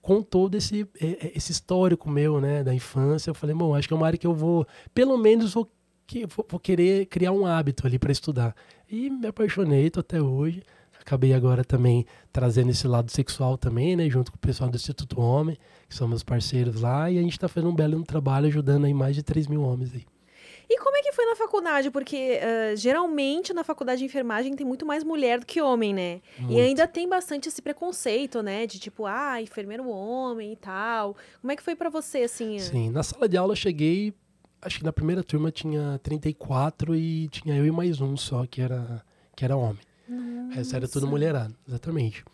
com 0.00 0.22
todo 0.22 0.56
esse, 0.56 0.82
eh, 1.00 1.18
eh, 1.20 1.32
esse 1.34 1.52
histórico 1.52 2.08
meu, 2.08 2.40
né, 2.40 2.62
da 2.64 2.74
infância. 2.74 3.30
Eu 3.30 3.34
falei, 3.34 3.54
bom, 3.54 3.74
acho 3.74 3.88
que 3.88 3.94
é 3.94 3.96
uma 3.96 4.06
área 4.06 4.18
que 4.18 4.26
eu 4.26 4.34
vou, 4.34 4.66
pelo 4.94 5.16
menos, 5.16 5.54
vou, 5.54 5.70
que, 6.06 6.26
vou 6.26 6.60
querer 6.60 7.06
criar 7.06 7.32
um 7.32 7.46
hábito 7.46 7.86
ali 7.86 7.98
para 7.98 8.12
estudar. 8.12 8.54
E 8.88 9.10
me 9.10 9.26
apaixonei, 9.26 9.90
tô 9.90 10.00
até 10.00 10.20
hoje. 10.20 10.62
Acabei 11.00 11.32
agora 11.32 11.64
também 11.64 12.04
trazendo 12.32 12.70
esse 12.70 12.86
lado 12.86 13.10
sexual 13.10 13.56
também, 13.56 13.96
né, 13.96 14.08
junto 14.08 14.30
com 14.30 14.36
o 14.36 14.40
pessoal 14.40 14.70
do 14.70 14.76
Instituto 14.76 15.20
Homem, 15.20 15.56
que 15.88 15.94
são 15.94 16.06
meus 16.06 16.22
parceiros 16.22 16.80
lá, 16.80 17.10
e 17.10 17.18
a 17.18 17.22
gente 17.22 17.32
está 17.32 17.48
fazendo 17.48 17.70
um 17.70 17.74
belo 17.74 18.02
trabalho 18.04 18.46
ajudando 18.46 18.84
aí 18.84 18.94
mais 18.94 19.16
de 19.16 19.22
3 19.22 19.46
mil 19.46 19.62
homens 19.62 19.92
aí. 19.94 20.04
E 20.72 20.78
como 20.78 20.96
é 20.96 21.02
que 21.02 21.10
foi 21.10 21.26
na 21.26 21.34
faculdade? 21.34 21.90
Porque 21.90 22.38
ah, 22.40 22.76
geralmente 22.76 23.52
na 23.52 23.64
faculdade 23.64 23.98
de 23.98 24.04
enfermagem 24.04 24.54
tem 24.54 24.64
muito 24.64 24.86
mais 24.86 25.02
mulher 25.02 25.40
do 25.40 25.46
que 25.46 25.60
homem, 25.60 25.92
né? 25.92 26.20
E 26.38 26.42
Muito. 26.42 26.60
ainda 26.60 26.86
tem 26.86 27.08
bastante 27.08 27.48
esse 27.48 27.60
preconceito, 27.60 28.40
né? 28.40 28.68
De 28.68 28.78
tipo, 28.78 29.04
ah, 29.04 29.42
enfermeiro 29.42 29.88
homem 29.88 30.52
e 30.52 30.56
tal. 30.56 31.16
Como 31.40 31.50
é 31.50 31.56
que 31.56 31.62
foi 31.62 31.74
pra 31.74 31.90
você, 31.90 32.18
assim? 32.18 32.60
Sim, 32.60 32.88
na 32.90 33.02
sala 33.02 33.28
de 33.28 33.36
aula 33.36 33.52
eu 33.52 33.56
cheguei, 33.56 34.14
acho 34.62 34.78
que 34.78 34.84
na 34.84 34.92
primeira 34.92 35.24
turma 35.24 35.50
tinha 35.50 35.98
34 36.04 36.94
e 36.94 37.26
tinha 37.28 37.56
eu 37.56 37.66
e 37.66 37.70
mais 37.72 38.00
um 38.00 38.16
só 38.16 38.46
que 38.46 38.62
era, 38.62 39.04
que 39.34 39.44
era 39.44 39.56
homem. 39.56 39.82
Resto 40.50 40.76
era 40.76 40.86
tudo 40.86 41.06
mulherada, 41.08 41.52
exatamente. 41.66 42.24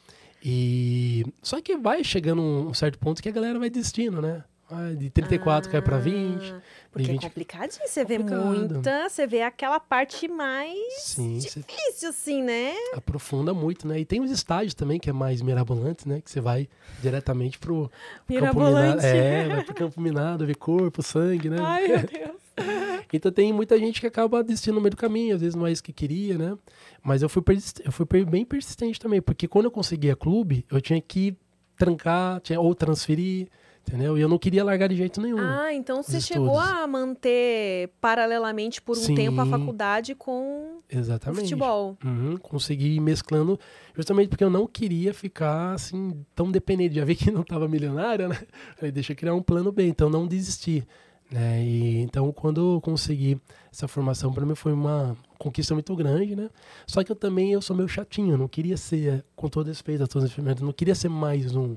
E 0.44 1.24
só 1.42 1.60
que 1.62 1.74
vai 1.74 2.04
chegando 2.04 2.42
um 2.42 2.74
certo 2.74 2.98
ponto 2.98 3.22
que 3.22 3.30
a 3.30 3.32
galera 3.32 3.58
vai 3.58 3.70
desistindo, 3.70 4.20
né? 4.20 4.44
Vai 4.68 4.96
de 4.96 5.10
34 5.10 5.70
cai 5.70 5.80
pra 5.80 5.96
20. 5.96 6.54
Porque 6.96 7.10
é 7.10 7.14
20 7.14 7.22
complicadinho, 7.22 7.88
você 7.88 8.04
vê 8.04 8.18
muita, 8.18 9.08
você 9.08 9.26
vê 9.26 9.42
aquela 9.42 9.78
parte 9.78 10.26
mais 10.28 10.78
Sim, 11.00 11.38
difícil, 11.38 12.08
assim, 12.08 12.42
né? 12.42 12.74
aprofunda 12.94 13.52
muito, 13.52 13.86
né? 13.86 14.00
E 14.00 14.04
tem 14.04 14.20
os 14.20 14.30
estágios 14.30 14.72
também 14.74 14.98
que 14.98 15.10
é 15.10 15.12
mais 15.12 15.42
mirabolante, 15.42 16.08
né? 16.08 16.20
Que 16.22 16.30
você 16.30 16.40
vai 16.40 16.68
diretamente 17.02 17.58
pro, 17.58 17.90
pro 18.26 18.40
campo 18.40 18.58
minado. 18.58 18.66
Mirabolante. 18.66 19.06
É, 19.06 19.48
vai 19.48 19.64
pro 19.64 19.74
campo 19.74 20.00
minado, 20.00 20.46
ver 20.46 20.56
corpo, 20.56 21.02
sangue, 21.02 21.50
né? 21.50 21.58
Ai, 21.60 21.88
meu 21.88 21.98
Deus. 21.98 22.46
Então 23.12 23.30
tem 23.30 23.52
muita 23.52 23.78
gente 23.78 24.00
que 24.00 24.06
acaba 24.06 24.42
desistindo 24.42 24.74
no 24.74 24.80
meio 24.80 24.90
do 24.90 24.96
caminho, 24.96 25.34
às 25.34 25.40
vezes 25.40 25.54
não 25.54 25.66
é 25.66 25.70
isso 25.70 25.82
que 25.82 25.92
queria, 25.92 26.36
né? 26.36 26.58
Mas 27.02 27.22
eu 27.22 27.28
fui, 27.28 27.42
eu 27.84 27.92
fui 27.92 28.24
bem 28.24 28.44
persistente 28.44 28.98
também, 28.98 29.22
porque 29.22 29.46
quando 29.46 29.66
eu 29.66 29.70
conseguia 29.70 30.16
clube, 30.16 30.66
eu 30.70 30.80
tinha 30.80 31.00
que 31.00 31.36
trancar, 31.76 32.40
tinha, 32.40 32.60
ou 32.60 32.74
transferir, 32.74 33.48
Entendeu? 33.88 34.18
E 34.18 34.20
eu 34.20 34.28
não 34.28 34.36
queria 34.36 34.64
largar 34.64 34.88
de 34.88 34.96
jeito 34.96 35.20
nenhum. 35.20 35.38
Ah, 35.38 35.72
então 35.72 36.02
você 36.02 36.16
Os 36.16 36.26
chegou 36.26 36.58
estudos. 36.60 36.82
a 36.82 36.86
manter 36.88 37.90
paralelamente 38.00 38.82
por 38.82 38.96
um 38.96 39.00
Sim. 39.00 39.14
tempo 39.14 39.40
a 39.40 39.46
faculdade 39.46 40.12
com 40.16 40.80
o 40.80 40.82
Exatamente. 40.90 41.42
futebol. 41.42 41.96
Uhum, 42.04 42.36
consegui 42.38 42.96
ir 42.96 43.00
mesclando, 43.00 43.58
justamente 43.94 44.28
porque 44.28 44.42
eu 44.42 44.50
não 44.50 44.66
queria 44.66 45.14
ficar 45.14 45.74
assim 45.74 46.24
tão 46.34 46.50
dependente. 46.50 46.96
Já 46.96 47.04
vi 47.04 47.14
que 47.14 47.30
não 47.30 47.42
estava 47.42 47.68
milionário, 47.68 48.28
né? 48.28 48.36
Falei, 48.74 48.90
deixa 48.90 49.12
eu 49.12 49.16
criar 49.16 49.34
um 49.34 49.42
plano 49.42 49.70
B, 49.70 49.86
então 49.86 50.10
não 50.10 50.26
desistir. 50.26 50.84
Né? 51.30 51.62
E, 51.64 51.98
então, 52.02 52.32
quando 52.32 52.74
eu 52.74 52.80
consegui 52.80 53.40
essa 53.72 53.86
formação, 53.86 54.32
para 54.32 54.44
mim 54.46 54.54
foi 54.54 54.72
uma 54.72 55.16
conquista 55.38 55.74
muito 55.74 55.94
grande, 55.94 56.34
né? 56.34 56.50
Só 56.86 57.02
que 57.04 57.10
eu 57.12 57.16
também 57.16 57.52
eu 57.52 57.62
sou 57.62 57.76
meio 57.76 57.88
chatinho, 57.88 58.36
não 58.38 58.48
queria 58.48 58.76
ser, 58.76 59.24
com 59.34 59.48
todo 59.48 59.66
respeito 59.66 60.02
a 60.02 60.06
todos 60.06 60.24
os 60.26 60.30
enfermeiros, 60.32 60.62
não 60.62 60.72
queria 60.72 60.94
ser 60.94 61.08
mais 61.08 61.54
um, 61.54 61.76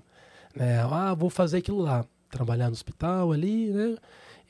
né? 0.55 0.79
Ah, 0.89 1.13
vou 1.13 1.29
fazer 1.29 1.57
aquilo 1.57 1.79
lá, 1.79 2.05
trabalhar 2.29 2.67
no 2.67 2.73
hospital 2.73 3.31
ali, 3.31 3.69
né? 3.71 3.95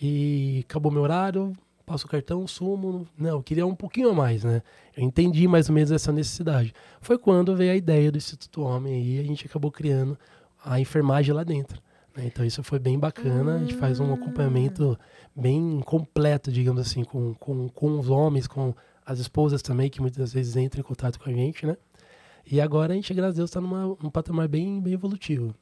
E 0.01 0.63
acabou 0.68 0.91
meu 0.91 1.01
horário, 1.01 1.53
passo 1.86 2.06
o 2.06 2.10
cartão, 2.10 2.48
sumo. 2.48 3.08
Não, 3.18 3.29
eu 3.29 3.44
queria 3.44 3.65
um 3.65 3.75
pouquinho 3.75 4.10
a 4.10 4.13
mais, 4.13 4.44
né? 4.44 4.62
Eu 4.96 5.03
entendi 5.03 5.48
mais 5.48 5.70
ou 5.70 5.75
menos 5.75 5.91
essa 5.91 6.12
necessidade. 6.12 6.74
Foi 7.01 7.18
quando 7.18 7.56
veio 7.56 7.72
a 7.72 7.75
ideia 7.75 8.12
do 8.12 8.18
Instituto 8.18 8.62
Homem 8.62 8.94
aí, 8.94 9.20
a 9.20 9.24
gente 9.24 9.46
acabou 9.46 9.72
criando 9.72 10.18
a 10.63 10.79
enfermagem 10.79 11.34
lá 11.34 11.44
dentro. 11.44 11.82
né? 12.15 12.25
Então 12.25 12.46
isso 12.46 12.62
foi 12.63 12.79
bem 12.79 12.98
bacana, 13.00 13.56
a 13.56 13.60
gente 13.60 13.75
faz 13.75 14.00
um 14.00 14.13
acompanhamento 14.13 14.98
bem 15.36 15.82
completo, 15.86 16.51
digamos 16.51 16.82
assim, 16.82 17.03
com, 17.03 17.34
com, 17.36 17.70
com 17.70 18.00
os 18.00 18.10
homens, 18.10 18.48
com 18.48 18.74
as 19.06 19.20
esposas 19.20 19.62
também, 19.62 19.89
que 19.89 20.01
muitas 20.01 20.34
vezes 20.34 20.56
entram 20.56 20.82
em 20.82 20.84
contato 20.84 21.20
com 21.20 21.29
a 21.29 21.34
gente, 21.34 21.65
né? 21.65 21.75
E 22.50 22.60
agora 22.62 22.94
a 22.94 22.96
gente, 22.96 23.13
graças 23.13 23.36
a 23.36 23.38
Deus, 23.38 23.50
está 23.50 23.62
num 23.62 24.10
patamar 24.12 24.48
bem, 24.48 24.82
bem 24.82 24.94
evolutivo. 24.94 25.53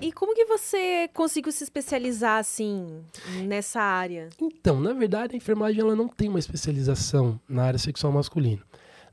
E 0.00 0.12
como 0.12 0.34
que 0.34 0.44
você 0.44 1.08
conseguiu 1.12 1.50
se 1.50 1.64
especializar 1.64 2.38
assim 2.38 3.02
nessa 3.44 3.80
área? 3.80 4.28
Então, 4.40 4.80
na 4.80 4.92
verdade, 4.92 5.34
a 5.34 5.36
enfermagem 5.36 5.80
ela 5.80 5.96
não 5.96 6.08
tem 6.08 6.28
uma 6.28 6.38
especialização 6.38 7.40
na 7.48 7.64
área 7.64 7.78
sexual 7.78 8.12
masculina. 8.12 8.62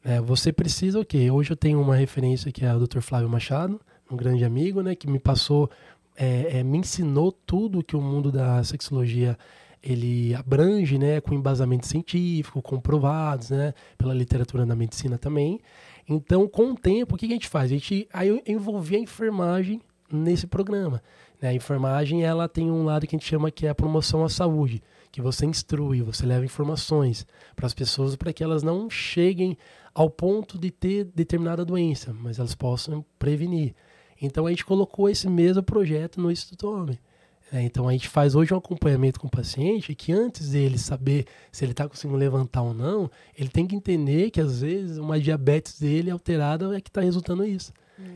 né? 0.03 0.21
você 0.21 0.53
precisa 0.53 0.99
o 0.99 1.05
quê? 1.05 1.31
Hoje 1.31 1.51
eu 1.51 1.57
tenho 1.57 1.81
uma 1.81 1.95
referência 1.95 2.51
que 2.51 2.63
é 2.63 2.73
o 2.73 2.79
Dr. 2.79 2.99
Flávio 2.99 3.29
Machado, 3.29 3.81
um 4.09 4.15
grande 4.15 4.45
amigo, 4.45 4.81
né, 4.81 4.93
que 4.95 5.07
me 5.07 5.19
passou, 5.19 5.69
é, 6.15 6.59
é, 6.59 6.63
me 6.63 6.77
ensinou 6.77 7.31
tudo 7.31 7.83
que 7.83 7.95
o 7.95 8.01
mundo 8.01 8.31
da 8.31 8.63
sexologia 8.63 9.37
ele 9.81 10.33
abrange, 10.33 10.97
né, 10.97 11.21
com 11.21 11.33
embasamento 11.33 11.87
científico, 11.87 12.61
comprovados, 12.61 13.49
né, 13.49 13.73
pela 13.97 14.13
literatura 14.13 14.65
da 14.65 14.75
medicina 14.75 15.17
também. 15.17 15.59
Então, 16.07 16.47
com 16.47 16.71
o 16.71 16.75
tempo, 16.75 17.15
o 17.15 17.17
que 17.17 17.25
a 17.25 17.29
gente 17.29 17.47
faz? 17.47 17.65
A 17.65 17.73
gente, 17.73 18.07
aí 18.13 18.29
eu 18.29 18.41
envolvi 18.47 18.95
a 18.95 18.99
enfermagem 18.99 19.81
nesse 20.15 20.47
programa. 20.47 21.01
né? 21.41 21.49
A 21.49 21.53
enfermagem 21.53 22.23
ela 22.23 22.47
tem 22.47 22.71
um 22.71 22.83
lado 22.83 23.05
que 23.05 23.15
a 23.15 23.19
gente 23.19 23.27
chama 23.27 23.51
que 23.51 23.65
é 23.65 23.69
a 23.69 23.75
promoção 23.75 24.23
à 24.23 24.29
saúde, 24.29 24.81
que 25.11 25.21
você 25.21 25.45
instrui, 25.45 26.01
você 26.01 26.25
leva 26.25 26.45
informações 26.45 27.25
para 27.55 27.65
as 27.65 27.73
pessoas 27.73 28.15
para 28.15 28.33
que 28.33 28.43
elas 28.43 28.63
não 28.63 28.89
cheguem 28.89 29.57
ao 29.93 30.09
ponto 30.09 30.57
de 30.57 30.71
ter 30.71 31.05
determinada 31.05 31.63
doença, 31.63 32.13
mas 32.13 32.37
elas 32.37 32.55
possam 32.55 33.05
prevenir. 33.17 33.73
Então 34.21 34.45
a 34.45 34.49
gente 34.49 34.65
colocou 34.65 35.09
esse 35.09 35.29
mesmo 35.29 35.63
projeto 35.63 36.19
no 36.19 36.31
Instituto 36.31 36.69
Homem. 36.69 36.99
É, 37.53 37.61
então 37.61 37.87
a 37.87 37.91
gente 37.91 38.09
faz 38.09 38.33
hoje 38.33 38.53
um 38.53 38.57
acompanhamento 38.57 39.19
com 39.19 39.27
o 39.27 39.31
paciente 39.31 39.93
que 39.93 40.11
antes 40.11 40.49
dele 40.49 40.77
saber 40.77 41.25
se 41.51 41.63
ele 41.63 41.71
está 41.71 41.87
conseguindo 41.87 42.17
levantar 42.17 42.63
ou 42.63 42.73
não, 42.73 43.09
ele 43.37 43.49
tem 43.49 43.67
que 43.67 43.75
entender 43.75 44.31
que 44.31 44.41
às 44.41 44.61
vezes 44.61 44.97
uma 44.97 45.19
diabetes 45.19 45.79
dele 45.79 46.09
alterada 46.09 46.75
é 46.75 46.81
que 46.81 46.89
está 46.89 47.01
resultando 47.01 47.45
isso. 47.45 47.71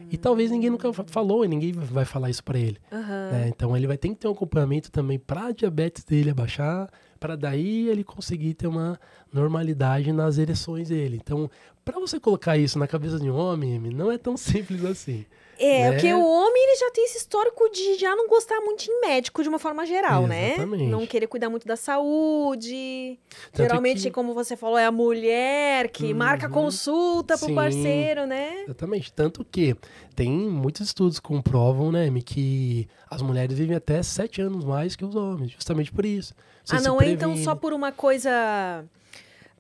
E 0.09 0.17
talvez 0.17 0.51
ninguém 0.51 0.69
nunca 0.69 0.91
fa- 0.91 1.05
falou 1.07 1.45
e 1.45 1.47
ninguém 1.47 1.71
vai 1.71 2.03
falar 2.05 2.29
isso 2.29 2.43
para 2.43 2.57
ele. 2.59 2.77
Aham. 2.91 3.29
né? 3.31 3.47
Então 3.47 3.75
ele 3.77 3.87
vai 3.87 3.97
ter 3.97 4.09
que 4.09 4.15
ter 4.15 4.27
um 4.27 4.31
acompanhamento 4.31 4.91
também 4.91 5.17
para 5.19 5.51
diabetes 5.51 6.03
dele 6.03 6.31
abaixar, 6.31 6.89
para 7.19 7.35
daí 7.35 7.87
ele 7.87 8.03
conseguir 8.03 8.53
ter 8.55 8.67
uma 8.67 8.99
normalidade 9.33 10.11
nas 10.11 10.37
ereções 10.37 10.89
dele. 10.89 11.19
Então, 11.21 11.49
para 11.85 11.99
você 11.99 12.19
colocar 12.19 12.57
isso 12.57 12.77
na 12.77 12.87
cabeça 12.87 13.19
de 13.19 13.29
um 13.29 13.35
homem, 13.35 13.79
não 13.79 14.11
é 14.11 14.17
tão 14.17 14.35
simples 14.37 14.83
assim. 14.83 15.25
É, 15.59 15.89
né? 15.89 15.91
porque 15.91 16.13
o 16.13 16.25
homem 16.25 16.63
ele 16.63 16.75
já 16.77 16.89
tem 16.91 17.03
esse 17.05 17.17
histórico 17.17 17.69
de 17.69 17.95
já 17.95 18.15
não 18.15 18.27
gostar 18.29 18.59
muito 18.61 18.85
de 18.85 18.99
médico 19.01 19.43
de 19.43 19.49
uma 19.49 19.59
forma 19.59 19.85
geral, 19.85 20.25
né? 20.25 20.53
Exatamente. 20.53 20.85
Não 20.85 21.05
querer 21.05 21.27
cuidar 21.27 21.49
muito 21.49 21.67
da 21.67 21.75
saúde. 21.75 23.19
Tanto 23.51 23.63
Geralmente, 23.67 24.01
que- 24.03 24.11
como 24.11 24.33
você 24.33 24.55
falou, 24.55 24.77
é 24.77 24.85
a 24.85 24.91
mulher 24.91 25.89
que 25.89 26.13
marca 26.13 26.47
Uhum. 26.47 26.53
consulta 26.53 27.37
pro 27.37 27.47
Sim. 27.47 27.55
parceiro, 27.55 28.25
né? 28.25 28.63
Exatamente. 28.63 29.11
Tanto 29.13 29.43
que 29.45 29.75
tem 30.15 30.31
muitos 30.31 30.81
estudos 30.87 31.19
que 31.19 31.27
comprovam, 31.27 31.91
né, 31.91 32.09
que 32.25 32.87
as 33.09 33.21
mulheres 33.21 33.57
vivem 33.57 33.75
até 33.75 34.01
sete 34.03 34.41
anos 34.41 34.63
mais 34.63 34.95
que 34.95 35.03
os 35.05 35.15
homens, 35.15 35.51
justamente 35.51 35.91
por 35.91 36.05
isso. 36.05 36.33
Você 36.63 36.75
ah, 36.75 36.81
não 36.81 37.01
é 37.01 37.09
então 37.09 37.35
só 37.37 37.55
por 37.55 37.73
uma 37.73 37.91
coisa 37.91 38.83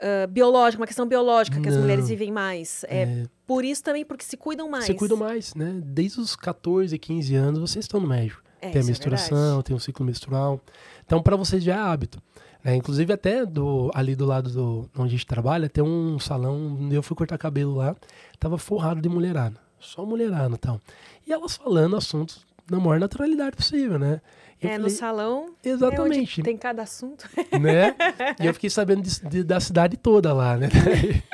ah, 0.01 0.27
biológica, 0.27 0.81
uma 0.81 0.87
questão 0.87 1.05
biológica 1.05 1.59
que 1.59 1.67
as 1.67 1.75
Não. 1.75 1.81
mulheres 1.81 2.07
vivem 2.07 2.31
mais. 2.31 2.83
É, 2.85 3.03
É, 3.03 3.25
por 3.45 3.65
isso 3.65 3.83
também, 3.83 4.05
porque 4.05 4.23
se 4.23 4.37
cuidam 4.37 4.69
mais. 4.69 4.85
Você 4.85 4.93
cuida 4.93 5.15
mais, 5.15 5.53
né? 5.55 5.79
Desde 5.83 6.19
os 6.19 6.35
14, 6.35 6.97
15 6.97 7.35
anos, 7.35 7.59
vocês 7.59 7.85
estão 7.85 7.99
no 7.99 8.07
médico. 8.07 8.41
É, 8.61 8.69
tem 8.69 8.81
a 8.81 8.83
é 8.83 8.87
menstruação, 8.87 9.37
verdade. 9.37 9.63
tem 9.65 9.75
o 9.75 9.79
ciclo 9.79 10.05
menstrual. 10.05 10.61
Então, 11.05 11.21
para 11.21 11.35
vocês 11.35 11.63
já 11.63 11.75
é 11.75 11.79
hábito. 11.79 12.21
né? 12.63 12.75
Inclusive, 12.75 13.11
até 13.13 13.45
do, 13.45 13.89
ali 13.93 14.15
do 14.15 14.25
lado 14.25 14.49
do, 14.49 14.89
onde 14.97 15.07
a 15.07 15.11
gente 15.11 15.25
trabalha, 15.25 15.69
tem 15.69 15.83
um 15.83 16.19
salão, 16.19 16.77
onde 16.79 16.95
eu 16.95 17.03
fui 17.03 17.15
cortar 17.15 17.37
cabelo 17.37 17.75
lá, 17.75 17.95
tava 18.37 18.57
forrado 18.57 19.01
de 19.01 19.09
mulherada. 19.09 19.57
Só 19.79 20.05
mulherada 20.05 20.55
e 20.55 20.57
tal. 20.57 20.81
E 21.25 21.31
elas 21.31 21.55
falando 21.55 21.95
assuntos 21.95 22.45
na 22.69 22.79
maior 22.79 22.99
naturalidade 22.99 23.55
possível, 23.55 23.97
né? 23.99 24.21
Eu 24.61 24.69
É, 24.69 24.73
no 24.77 24.83
falei, 24.85 24.95
salão. 24.97 25.45
É 25.63 25.69
Exatamente. 25.69 26.19
onde 26.41 26.43
tem 26.43 26.57
cada 26.57 26.81
assunto. 26.83 27.27
né? 27.59 27.95
E 28.41 28.45
eu 28.45 28.53
fiquei 28.53 28.69
sabendo 28.69 29.01
de- 29.01 29.21
de- 29.29 29.43
da 29.43 29.59
cidade 29.59 29.95
toda 29.97 30.33
lá, 30.33 30.57
né? 30.57 30.67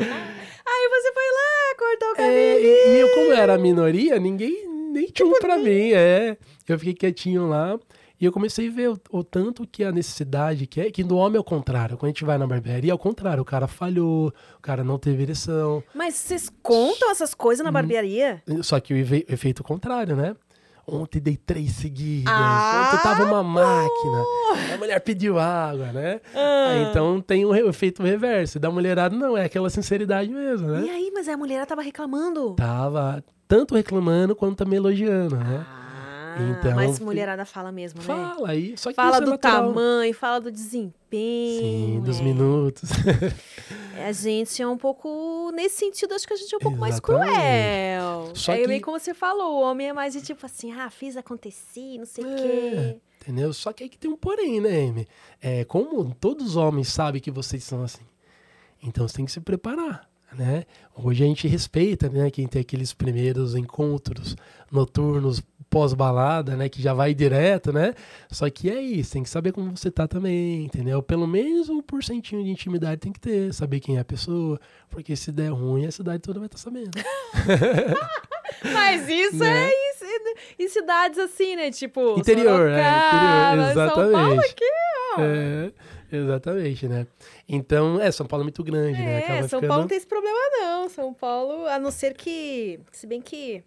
Aí 0.00 0.88
você 0.90 1.12
foi 1.12 1.24
lá 1.32 1.76
cortar 1.78 2.12
o 2.12 2.14
cabelo. 2.16 2.32
É, 2.32 2.60
e, 2.60 2.96
e 2.96 3.00
eu, 3.00 3.08
como 3.14 3.32
era 3.32 3.54
a 3.54 3.58
minoria, 3.58 4.18
ninguém 4.18 4.68
nem 4.92 5.06
tinha 5.06 5.26
um 5.26 5.38
pra 5.40 5.56
mim, 5.58 5.92
é. 5.92 6.36
Eu 6.68 6.78
fiquei 6.78 6.94
quietinho 6.94 7.48
lá 7.48 7.78
e 8.20 8.24
eu 8.24 8.32
comecei 8.32 8.68
a 8.68 8.70
ver 8.70 8.90
o, 8.90 8.98
o 9.10 9.24
tanto 9.24 9.66
que 9.66 9.82
a 9.82 9.90
necessidade 9.92 10.66
que 10.66 10.80
é, 10.80 10.90
que 10.90 11.02
do 11.02 11.16
homem 11.16 11.36
é 11.36 11.40
o 11.40 11.44
contrário. 11.44 11.96
Quando 11.96 12.10
a 12.10 12.12
gente 12.12 12.24
vai 12.24 12.36
na 12.38 12.46
barbearia, 12.46 12.92
é 12.92 12.94
o 12.94 12.98
contrário. 12.98 13.42
O 13.42 13.46
cara 13.46 13.66
falhou, 13.66 14.28
o 14.56 14.60
cara 14.62 14.84
não 14.84 14.98
teve 14.98 15.22
ereção. 15.22 15.82
Mas 15.94 16.14
vocês 16.14 16.50
contam 16.62 17.10
essas 17.10 17.34
coisas 17.34 17.62
Hum. 17.62 17.64
na 17.64 17.72
barbearia? 17.72 18.42
Só 18.62 18.78
que 18.80 18.92
o 18.92 18.96
efe- 18.96 19.26
efeito 19.28 19.64
contrário, 19.64 20.14
né? 20.14 20.36
Ontem 20.90 21.20
dei 21.20 21.36
três 21.36 21.72
seguidas. 21.72 22.32
Ah, 22.34 22.86
Ontem 22.94 23.02
tava 23.02 23.24
uma 23.24 23.42
máquina. 23.42 24.24
A 24.72 24.76
mulher 24.78 24.98
pediu 25.00 25.38
água, 25.38 25.92
né? 25.92 26.18
Ah. 26.34 26.68
Aí, 26.70 26.82
então 26.90 27.20
tem 27.20 27.44
o 27.44 27.50
re- 27.50 27.68
efeito 27.68 28.02
reverso. 28.02 28.58
Da 28.58 28.70
mulherada 28.70 29.14
não, 29.14 29.36
é 29.36 29.44
aquela 29.44 29.68
sinceridade 29.68 30.30
mesmo, 30.30 30.68
né? 30.68 30.84
E 30.86 30.90
aí, 30.90 31.10
mas 31.14 31.28
a 31.28 31.36
mulher 31.36 31.66
tava 31.66 31.82
reclamando. 31.82 32.54
Tava 32.54 33.22
tanto 33.46 33.74
reclamando 33.74 34.34
quanto 34.34 34.56
também 34.56 34.78
elogiando, 34.78 35.36
né? 35.36 35.66
Ah, 35.68 36.36
Então, 36.40 36.74
mas 36.74 36.98
mulherada 37.00 37.44
fala 37.44 37.70
mesmo, 37.70 37.98
né? 38.00 38.06
Fala 38.06 38.48
aí, 38.50 38.74
só 38.76 38.90
que 38.90 38.96
Fala 38.96 39.16
é 39.16 39.20
do 39.20 39.30
natural. 39.32 39.66
tamanho, 39.72 40.14
fala 40.14 40.40
do 40.40 40.50
desempenho. 40.50 40.94
Sim, 41.16 42.00
dos 42.04 42.20
é. 42.20 42.22
minutos. 42.22 42.90
A 44.06 44.12
gente 44.12 44.62
é 44.62 44.66
um 44.66 44.76
pouco. 44.78 45.50
Nesse 45.52 45.76
sentido, 45.78 46.14
acho 46.14 46.26
que 46.26 46.32
a 46.32 46.36
gente 46.36 46.54
é 46.54 46.56
um 46.56 46.60
pouco 46.60 46.78
mais 46.78 46.94
Exatamente. 46.94 47.32
cruel. 47.34 48.30
Só 48.36 48.52
é 48.52 48.58
que- 48.58 48.66
bem 48.68 48.80
como 48.80 48.98
você 48.98 49.12
falou, 49.12 49.56
o 49.58 49.60
homem 49.62 49.88
é 49.88 49.92
mais 49.92 50.12
de 50.12 50.22
tipo 50.22 50.46
assim, 50.46 50.70
ah, 50.72 50.88
fiz 50.88 51.16
acontecer, 51.16 51.98
não 51.98 52.06
sei 52.06 52.24
o 52.24 52.28
É. 52.28 52.36
quê. 52.36 53.00
Entendeu? 53.22 53.52
Só 53.52 53.72
que 53.72 53.82
aí 53.82 53.88
que 53.88 53.98
tem 53.98 54.08
um 54.10 54.16
porém, 54.16 54.60
né, 54.60 54.86
Amy? 54.88 55.06
É, 55.42 55.64
como 55.64 56.14
todos 56.14 56.46
os 56.50 56.56
homens 56.56 56.88
sabem 56.88 57.20
que 57.20 57.30
vocês 57.30 57.64
são 57.64 57.82
assim, 57.82 58.04
então 58.82 59.06
você 59.06 59.16
tem 59.16 59.24
que 59.24 59.32
se 59.32 59.40
preparar, 59.40 60.07
né? 60.36 60.64
Hoje 60.94 61.24
a 61.24 61.26
gente 61.26 61.46
respeita, 61.48 62.08
né, 62.08 62.30
quem 62.30 62.46
tem 62.46 62.60
aqueles 62.62 62.92
primeiros 62.92 63.54
encontros 63.54 64.36
noturnos 64.70 65.40
pós-balada, 65.70 66.56
né, 66.56 66.68
que 66.68 66.80
já 66.80 66.94
vai 66.94 67.12
direto, 67.14 67.72
né? 67.72 67.94
Só 68.30 68.48
que 68.48 68.70
é 68.70 68.80
isso, 68.80 69.12
tem 69.12 69.22
que 69.22 69.28
saber 69.28 69.52
como 69.52 69.76
você 69.76 69.90
tá 69.90 70.08
também, 70.08 70.64
entendeu? 70.64 71.02
Pelo 71.02 71.26
menos 71.26 71.68
um 71.68 71.80
porcentinho 71.82 72.42
de 72.42 72.50
intimidade 72.50 73.00
tem 73.00 73.12
que 73.12 73.20
ter, 73.20 73.52
saber 73.52 73.80
quem 73.80 73.96
é 73.96 74.00
a 74.00 74.04
pessoa, 74.04 74.58
porque 74.88 75.14
se 75.14 75.30
der 75.30 75.50
ruim, 75.50 75.86
a 75.86 75.90
cidade 75.90 76.20
toda 76.20 76.38
vai 76.38 76.46
estar 76.46 76.58
sabendo. 76.58 76.90
Mas 78.72 79.08
isso 79.08 79.36
Né? 79.36 79.68
é 79.68 79.70
em, 80.58 80.64
em 80.64 80.68
cidades 80.68 81.18
assim, 81.18 81.54
né? 81.54 81.70
Tipo. 81.70 82.18
Interior, 82.18 82.68
é, 82.70 82.82
Sorocaba, 82.82 83.62
interior, 83.62 83.74
São 83.74 83.94
Paulo 83.94 84.08
exatamente. 84.10 84.50
aqui, 84.50 84.64
ó. 85.16 85.20
É, 85.20 85.72
exatamente, 86.10 86.88
né? 86.88 87.06
Então, 87.48 88.00
é, 88.00 88.10
São 88.10 88.26
Paulo 88.26 88.42
é 88.42 88.46
muito 88.46 88.62
grande, 88.64 88.98
né? 88.98 89.14
É, 89.14 89.18
Acaba 89.24 89.38
São 89.48 89.58
ficando... 89.60 89.68
Paulo 89.68 89.82
não 89.82 89.88
tem 89.88 89.98
esse 89.98 90.06
problema, 90.06 90.38
não. 90.60 90.88
São 90.88 91.12
Paulo, 91.14 91.66
a 91.66 91.78
não 91.78 91.90
ser 91.90 92.14
que. 92.14 92.80
Se 92.92 93.06
bem 93.06 93.20
que. 93.20 93.62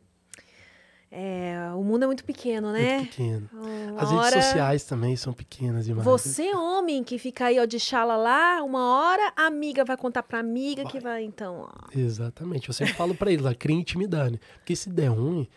é, 1.11 1.71
o 1.75 1.83
mundo 1.83 2.03
é 2.03 2.05
muito 2.07 2.23
pequeno, 2.23 2.71
né? 2.71 2.97
muito 2.99 3.09
pequeno. 3.09 3.49
Uma 3.53 4.01
As 4.01 4.11
hora- 4.11 4.29
redes 4.29 4.45
sociais 4.45 4.83
também 4.85 5.15
são 5.17 5.33
pequenas 5.33 5.85
demais. 5.85 6.05
Você, 6.05 6.53
homem, 6.55 7.03
que 7.03 7.17
fica 7.17 7.45
aí, 7.47 7.59
ó, 7.59 7.65
de 7.65 7.79
chala 7.79 8.15
lá, 8.15 8.63
uma 8.63 8.97
hora 9.01 9.33
a 9.35 9.45
amiga 9.47 9.83
vai 9.83 9.97
contar 9.97 10.23
pra 10.23 10.39
amiga 10.39 10.85
que 10.85 10.99
vai, 10.99 11.23
então, 11.23 11.67
ó. 11.69 11.89
Exatamente. 11.93 12.69
Eu 12.69 12.73
sempre 12.73 12.93
falo 12.93 13.13
pra 13.13 13.29
eles, 13.31 13.43
lá, 13.43 13.53
cria 13.53 13.75
intimidade. 13.75 14.39
Porque 14.59 14.75
se 14.75 14.89
der 14.89 15.07
ruim, 15.09 15.47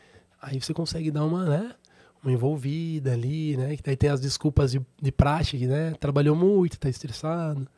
aí 0.42 0.60
você 0.60 0.74
consegue 0.74 1.10
dar 1.10 1.24
uma, 1.24 1.44
né? 1.44 1.72
Uma 2.24 2.32
envolvida 2.32 3.12
ali, 3.12 3.56
né? 3.56 3.76
Que 3.76 3.82
daí 3.82 3.96
tem 3.96 4.10
as 4.10 4.20
desculpas 4.20 4.72
de, 4.72 4.80
de 5.00 5.12
prática, 5.12 5.66
né? 5.66 5.94
Trabalhou 6.00 6.34
muito, 6.34 6.78
tá 6.78 6.88
estressado, 6.88 7.68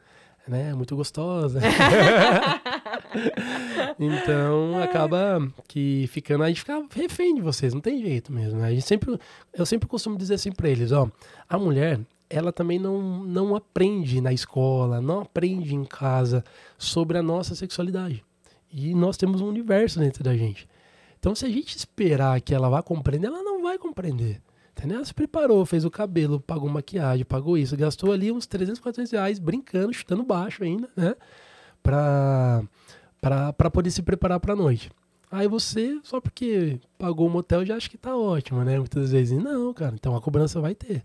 né? 0.47 0.73
Muito 0.73 0.95
gostosa. 0.95 1.61
então 3.99 4.81
acaba 4.81 5.47
que 5.67 6.09
ficando, 6.13 6.45
a 6.45 6.49
gente 6.49 6.61
fica 6.61 6.81
refém 6.95 7.35
de 7.35 7.41
vocês, 7.41 7.75
não 7.75 7.81
tem 7.81 8.01
jeito 8.01 8.33
mesmo. 8.33 8.61
Né? 8.61 8.69
A 8.69 8.71
gente 8.71 8.87
sempre, 8.87 9.19
eu 9.53 9.67
sempre 9.67 9.89
costumo 9.89 10.17
dizer 10.17 10.35
assim 10.35 10.53
para 10.53 10.69
eles, 10.69 10.93
ó, 10.93 11.11
a 11.49 11.59
mulher, 11.59 11.99
ela 12.31 12.53
também 12.53 12.79
não, 12.79 13.25
não 13.25 13.57
aprende 13.57 14.21
na 14.21 14.33
escola, 14.33 15.01
não 15.01 15.21
aprende 15.21 15.75
em 15.75 15.85
casa 15.85 16.45
sobre 16.79 17.19
a 17.19 17.23
nossa 17.23 17.55
sexualidade. 17.55 18.25
E 18.73 18.95
nós 18.95 19.17
temos 19.17 19.41
um 19.41 19.49
universo 19.49 19.99
dentro 19.99 20.23
da 20.23 20.37
gente. 20.37 20.69
Então, 21.27 21.35
se 21.35 21.45
a 21.45 21.49
gente 21.49 21.77
esperar 21.77 22.41
que 22.41 22.55
ela 22.55 22.69
vá 22.69 22.81
compreender, 22.85 23.27
ela 23.27 23.43
não 23.43 23.61
vai 23.61 23.77
compreender. 23.77 24.41
Entendeu? 24.71 24.99
Ela 24.99 25.05
se 25.05 25.13
preparou, 25.13 25.67
fez 25.67 25.85
o 25.85 25.91
cabelo, 25.91 26.39
pagou 26.39 26.69
maquiagem, 26.69 27.25
pagou 27.25 27.59
isso, 27.59 27.77
gastou 27.77 28.13
ali 28.13 28.31
uns 28.31 28.47
300, 28.47 28.81
400 28.81 29.11
reais 29.11 29.41
brincando, 29.41 29.93
chutando 29.93 30.23
baixo 30.23 30.63
ainda, 30.63 30.89
né? 30.95 31.17
Pra, 31.83 32.63
pra, 33.21 33.53
pra 33.53 33.69
poder 33.69 33.91
se 33.91 34.03
preparar 34.03 34.39
pra 34.39 34.55
noite. 34.55 34.89
Aí 35.29 35.49
você, 35.49 35.99
só 36.05 36.21
porque 36.21 36.79
pagou 36.97 37.27
o 37.27 37.31
motel, 37.31 37.67
já 37.67 37.75
acha 37.75 37.91
que 37.91 37.99
tá 37.99 38.17
ótimo, 38.17 38.63
né? 38.63 38.79
Muitas 38.79 39.11
vezes, 39.11 39.37
não, 39.37 39.75
cara, 39.75 39.97
então 39.97 40.15
a 40.15 40.21
cobrança 40.21 40.61
vai 40.61 40.77
ter. 40.77 41.03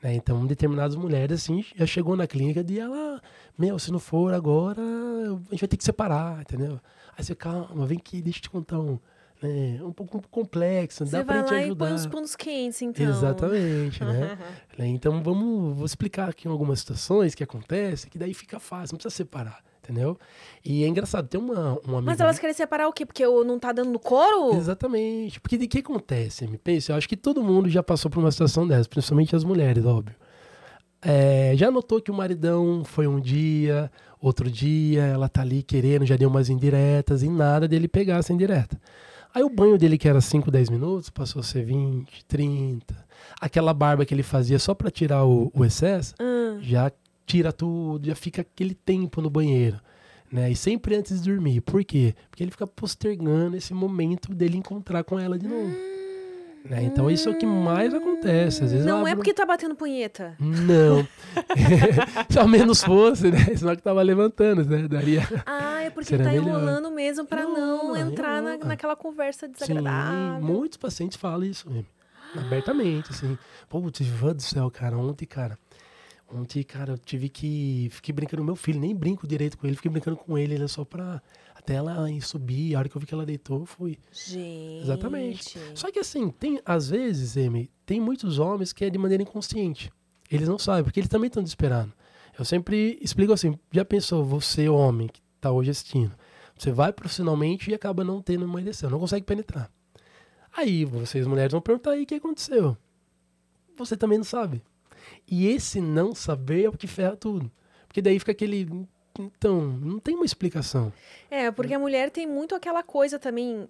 Né? 0.00 0.14
Então, 0.14 0.46
determinadas 0.46 0.94
mulheres, 0.94 1.42
assim, 1.42 1.64
já 1.74 1.84
chegou 1.84 2.16
na 2.16 2.28
clínica 2.28 2.64
e 2.64 2.78
ela, 2.78 3.20
meu, 3.58 3.76
se 3.76 3.90
não 3.90 3.98
for 3.98 4.32
agora, 4.32 4.80
a 4.80 5.50
gente 5.50 5.62
vai 5.62 5.68
ter 5.68 5.76
que 5.76 5.84
separar, 5.84 6.42
entendeu? 6.42 6.78
Aí 7.16 7.24
você, 7.24 7.34
calma, 7.34 7.86
vem 7.88 7.98
aqui, 7.98 8.22
deixa 8.22 8.38
eu 8.38 8.42
te 8.42 8.50
contar 8.50 8.78
um, 8.78 9.00
né, 9.42 9.80
um 9.82 9.92
pouco 9.92 10.20
complexo, 10.30 11.06
Você 11.06 11.12
dá 11.16 11.24
pra 11.24 11.34
vai 11.34 11.42
gente 11.42 11.52
lá 11.52 11.60
e 11.60 11.64
ajudar. 11.66 11.86
põe 11.86 11.94
os 11.94 12.06
pontos 12.06 12.34
quentes, 12.36 12.82
então. 12.82 13.08
Exatamente, 13.08 14.02
né? 14.04 14.38
Então 14.80 15.22
vamos 15.22 15.76
vou 15.76 15.84
explicar 15.86 16.28
aqui 16.28 16.46
algumas 16.46 16.78
situações 16.80 17.34
que 17.34 17.42
acontecem, 17.42 18.10
que 18.10 18.18
daí 18.18 18.32
fica 18.34 18.60
fácil, 18.60 18.94
não 18.94 18.98
precisa 18.98 19.14
separar, 19.14 19.60
entendeu? 19.82 20.16
E 20.64 20.84
é 20.84 20.86
engraçado, 20.86 21.26
tem 21.26 21.40
uma, 21.40 21.78
uma 21.84 21.98
amiga... 21.98 22.02
Mas 22.02 22.20
elas 22.20 22.38
querem 22.38 22.54
separar 22.54 22.86
o 22.88 22.92
quê? 22.92 23.04
Porque 23.04 23.26
o 23.26 23.42
não 23.42 23.58
tá 23.58 23.72
dando 23.72 23.90
no 23.90 23.98
couro? 23.98 24.56
Exatamente. 24.56 25.40
Porque 25.40 25.58
de 25.58 25.66
que 25.66 25.78
acontece, 25.78 26.46
me 26.46 26.58
pensa? 26.58 26.92
Eu 26.92 26.96
acho 26.96 27.08
que 27.08 27.16
todo 27.16 27.42
mundo 27.42 27.68
já 27.68 27.82
passou 27.82 28.08
por 28.10 28.20
uma 28.20 28.30
situação 28.30 28.66
dessa, 28.68 28.88
principalmente 28.88 29.34
as 29.34 29.42
mulheres, 29.42 29.84
óbvio. 29.84 30.14
É, 31.02 31.52
já 31.56 31.70
notou 31.70 32.00
que 32.00 32.10
o 32.10 32.14
maridão 32.14 32.84
foi 32.84 33.06
um 33.06 33.20
dia, 33.20 33.90
outro 34.20 34.50
dia, 34.50 35.02
ela 35.04 35.28
tá 35.28 35.42
ali 35.42 35.62
querendo, 35.62 36.04
já 36.04 36.16
deu 36.16 36.28
umas 36.28 36.48
indiretas 36.48 37.22
e 37.22 37.28
nada 37.28 37.68
dele 37.68 37.86
pegar 37.88 38.16
essa 38.18 38.32
indireta. 38.32 38.80
Aí 39.38 39.44
o 39.44 39.48
banho 39.48 39.78
dele, 39.78 39.96
que 39.96 40.08
era 40.08 40.20
5, 40.20 40.50
10 40.50 40.68
minutos, 40.68 41.10
passou 41.10 41.38
a 41.38 41.42
ser 41.44 41.64
20, 41.64 42.24
30. 42.24 43.06
Aquela 43.40 43.72
barba 43.72 44.04
que 44.04 44.12
ele 44.12 44.24
fazia 44.24 44.58
só 44.58 44.74
pra 44.74 44.90
tirar 44.90 45.24
o, 45.24 45.48
o 45.54 45.64
excesso, 45.64 46.12
Ah, 46.18 46.58
já 46.60 46.90
tira 47.24 47.52
tudo, 47.52 48.04
já 48.04 48.16
fica 48.16 48.42
aquele 48.42 48.74
tempo 48.74 49.22
no 49.22 49.30
banheiro. 49.30 49.80
Né? 50.32 50.50
E 50.50 50.56
sempre 50.56 50.96
antes 50.96 51.22
de 51.22 51.30
dormir. 51.30 51.60
Por 51.60 51.84
quê? 51.84 52.16
Porque 52.28 52.42
ele 52.42 52.50
fica 52.50 52.66
postergando 52.66 53.56
esse 53.56 53.72
momento 53.72 54.34
dele 54.34 54.56
encontrar 54.56 55.04
com 55.04 55.20
ela 55.20 55.38
de 55.38 55.46
novo. 55.46 55.72
Né? 56.64 56.82
Então 56.82 57.10
isso 57.10 57.28
é 57.28 57.32
o 57.32 57.38
que 57.38 57.46
mais 57.46 57.94
acontece. 57.94 58.64
Às 58.64 58.72
vezes 58.72 58.86
não 58.86 58.98
é 59.06 59.12
abro- 59.12 59.16
porque 59.22 59.32
tá 59.32 59.46
batendo 59.46 59.74
punheta. 59.74 60.36
Não. 60.38 61.06
Se 62.28 62.38
ao 62.38 62.46
menos 62.48 62.82
fosse, 62.82 63.30
né? 63.30 63.38
Senão 63.56 63.74
que 63.74 63.82
tava 63.82 64.02
levantando, 64.02 64.64
né? 64.64 64.86
Daria. 64.88 65.22
Ah, 65.46 65.82
é 65.82 65.90
porque 65.90 66.08
Será 66.10 66.24
tá 66.24 66.30
melhor. 66.30 66.46
enrolando 66.48 66.90
mesmo 66.90 67.24
pra 67.24 67.44
não 67.44 67.76
Enrola, 67.84 68.00
entrar 68.00 68.42
na, 68.42 68.56
naquela 68.58 68.94
conversa 68.96 69.46
Sim, 69.46 69.52
desagradável. 69.52 70.40
muitos 70.46 70.76
pacientes 70.76 71.16
falam 71.16 71.44
isso 71.44 71.70
mesmo. 71.70 71.86
Abertamente, 72.36 73.10
assim. 73.10 73.38
Putz, 73.68 74.00
Ivan 74.00 74.34
do 74.34 74.42
céu, 74.42 74.70
cara. 74.70 74.96
Ontem, 74.98 75.24
cara. 75.24 75.58
Ontem, 76.30 76.62
cara, 76.62 76.92
eu 76.92 76.98
tive 76.98 77.30
que. 77.30 77.88
Fiquei 77.90 78.12
brincando 78.12 78.42
com 78.42 78.46
meu 78.46 78.56
filho, 78.56 78.78
nem 78.78 78.94
brinco 78.94 79.26
direito 79.26 79.56
com 79.56 79.66
ele, 79.66 79.76
fiquei 79.76 79.90
brincando 79.90 80.16
com 80.18 80.36
ele, 80.36 80.54
ele 80.54 80.64
é 80.64 80.68
só 80.68 80.84
pra. 80.84 81.22
Até 81.68 81.74
ela 81.74 82.10
ir 82.10 82.22
subir, 82.22 82.74
a 82.74 82.78
hora 82.78 82.88
que 82.88 82.96
eu 82.96 83.00
vi 83.00 83.06
que 83.06 83.12
ela 83.12 83.26
deitou, 83.26 83.60
eu 83.60 83.66
fui. 83.66 83.98
Gente. 84.10 84.84
Exatamente. 84.84 85.58
Só 85.74 85.92
que 85.92 85.98
assim, 85.98 86.30
tem, 86.30 86.58
às 86.64 86.88
vezes, 86.88 87.36
Amy, 87.36 87.70
tem 87.84 88.00
muitos 88.00 88.38
homens 88.38 88.72
que 88.72 88.86
é 88.86 88.88
de 88.88 88.96
maneira 88.96 89.22
inconsciente. 89.22 89.92
Eles 90.30 90.48
não 90.48 90.58
sabem, 90.58 90.82
porque 90.82 90.98
eles 90.98 91.10
também 91.10 91.28
estão 91.28 91.42
desesperando. 91.42 91.92
Eu 92.38 92.44
sempre 92.46 92.98
explico 93.02 93.34
assim, 93.34 93.58
já 93.70 93.84
pensou, 93.84 94.24
você, 94.24 94.66
homem, 94.66 95.08
que 95.08 95.20
tá 95.42 95.52
hoje 95.52 95.68
assistindo, 95.68 96.16
você 96.56 96.72
vai 96.72 96.90
profissionalmente 96.90 97.70
e 97.70 97.74
acaba 97.74 98.02
não 98.02 98.22
tendo 98.22 98.46
uma 98.46 98.62
ereção, 98.62 98.88
não 98.88 98.98
consegue 98.98 99.26
penetrar. 99.26 99.70
Aí, 100.56 100.86
vocês 100.86 101.26
mulheres 101.26 101.52
vão 101.52 101.60
perguntar 101.60 101.90
aí 101.90 102.04
o 102.04 102.06
que 102.06 102.14
aconteceu. 102.14 102.78
Você 103.76 103.94
também 103.94 104.16
não 104.16 104.24
sabe. 104.24 104.62
E 105.30 105.48
esse 105.48 105.82
não 105.82 106.14
saber 106.14 106.64
é 106.64 106.68
o 106.70 106.72
que 106.72 106.86
ferra 106.86 107.14
tudo. 107.14 107.52
Porque 107.86 108.00
daí 108.00 108.18
fica 108.18 108.32
aquele. 108.32 108.66
Então, 109.18 109.60
não 109.60 109.98
tem 109.98 110.14
uma 110.14 110.24
explicação. 110.24 110.92
É, 111.30 111.50
porque 111.50 111.74
a 111.74 111.78
mulher 111.78 112.10
tem 112.10 112.26
muito 112.26 112.54
aquela 112.54 112.82
coisa 112.82 113.18
também. 113.18 113.68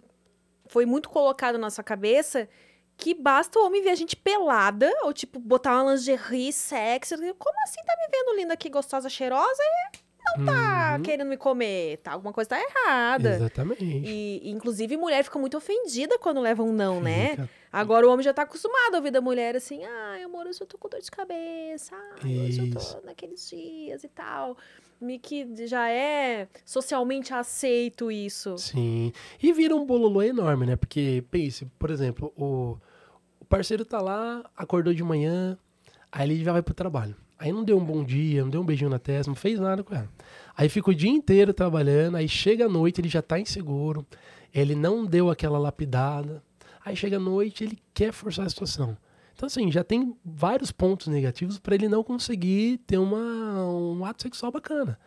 Foi 0.67 0.85
muito 0.85 1.09
colocado 1.09 1.55
na 1.55 1.61
nossa 1.61 1.83
cabeça 1.83 2.49
que 2.97 3.15
basta 3.15 3.59
o 3.59 3.65
homem 3.65 3.81
ver 3.81 3.91
a 3.91 3.95
gente 3.95 4.17
pelada, 4.17 4.91
ou 5.03 5.13
tipo, 5.13 5.39
botar 5.39 5.83
uma 5.83 5.93
lingerie 5.93 6.53
sexy. 6.53 7.15
Como 7.39 7.63
assim 7.63 7.81
tá 7.87 7.95
me 7.97 8.09
vendo 8.11 8.37
linda 8.37 8.55
aqui, 8.55 8.69
gostosa, 8.69 9.09
cheirosa? 9.09 9.63
E 9.95 9.99
não 10.37 10.45
tá 10.45 10.97
Uhum, 10.97 11.03
querendo 11.03 11.29
me 11.29 11.37
comer, 11.37 11.99
tá? 11.99 12.13
Alguma 12.13 12.33
coisa 12.33 12.51
tá 12.51 12.61
errada. 12.61 13.37
Exatamente. 13.37 14.03
E, 14.05 14.51
inclusive, 14.51 14.97
mulher 14.97 15.23
fica 15.23 15.39
muito 15.39 15.57
ofendida 15.57 16.19
quando 16.19 16.41
leva 16.41 16.63
um 16.63 16.73
não, 16.73 17.01
né? 17.01 17.31
Fica. 17.31 17.49
Agora 17.73 18.07
o 18.07 18.11
homem 18.11 18.25
já 18.25 18.35
tá 18.35 18.43
acostumado 18.43 18.95
a 18.95 18.97
ouvir 18.97 19.11
da 19.13 19.21
mulher 19.21 19.55
assim, 19.55 19.85
ai, 19.85 20.23
amor, 20.23 20.47
eu 20.47 20.67
tô 20.67 20.77
com 20.77 20.89
dor 20.89 21.01
de 21.01 21.11
cabeça, 21.11 21.95
ai, 22.23 22.39
hoje 22.39 22.61
eu 22.63 22.71
tô 22.71 23.07
naqueles 23.07 23.49
dias 23.49 24.03
e 24.05 24.09
tal. 24.09 24.57
Que 25.23 25.67
já 25.67 25.89
é 25.89 26.49
socialmente 26.65 27.33
aceito 27.33 28.11
isso. 28.11 28.59
Sim. 28.59 29.13
E 29.43 29.53
vira 29.53 29.75
um 29.75 29.87
bololô 29.87 30.23
enorme, 30.23 30.67
né? 30.67 30.77
Porque, 30.77 31.25
pense, 31.31 31.67
por 31.79 31.91
exemplo, 31.91 32.33
o, 32.37 32.77
o 33.41 33.45
parceiro 33.45 33.85
tá 33.85 34.01
lá, 34.01 34.45
acordou 34.57 34.93
de 34.93 35.03
manhã, 35.05 35.57
aí 36.11 36.29
ele 36.29 36.45
já 36.45 36.53
vai 36.53 36.63
pro 36.63 36.75
trabalho. 36.75 37.15
Aí 37.39 37.53
não 37.53 37.63
deu 37.63 37.79
um 37.79 37.85
bom 37.85 38.03
dia, 38.03 38.43
não 38.43 38.51
deu 38.51 38.61
um 38.61 38.67
beijinho 38.67 38.91
na 38.91 38.99
testa, 38.99 39.31
não 39.31 39.37
fez 39.37 39.61
nada 39.61 39.85
com 39.85 39.95
ela. 39.95 40.11
Aí 40.57 40.69
fica 40.69 40.91
o 40.91 40.95
dia 40.95 41.11
inteiro 41.11 41.55
trabalhando, 41.55 42.17
aí 42.17 42.29
chega 42.29 42.67
a 42.67 42.69
noite, 42.69 43.01
ele 43.01 43.09
já 43.09 43.23
tá 43.23 43.39
inseguro, 43.39 44.05
ele 44.53 44.75
não 44.75 45.07
deu 45.07 45.31
aquela 45.31 45.59
lapidada. 45.59 46.43
Aí 46.85 46.97
chega 46.97 47.17
a 47.17 47.21
noite, 47.21 47.63
ele 47.63 47.79
quer 47.95 48.13
forçar 48.13 48.47
a 48.47 48.49
situação. 48.49 48.97
Então, 49.39 49.47
assim, 49.47 49.71
já 49.71 49.85
tem 49.85 50.17
vários 50.25 50.73
pontos 50.73 51.07
negativos 51.07 51.61
para 51.61 51.77
ele 51.77 51.89
não 51.89 52.03
conseguir 52.03 52.79
ter 52.79 52.99
uma, 52.99 53.65
um 53.65 54.05
ato 54.05 54.25
sexual 54.25 54.51
bacana. 54.51 54.99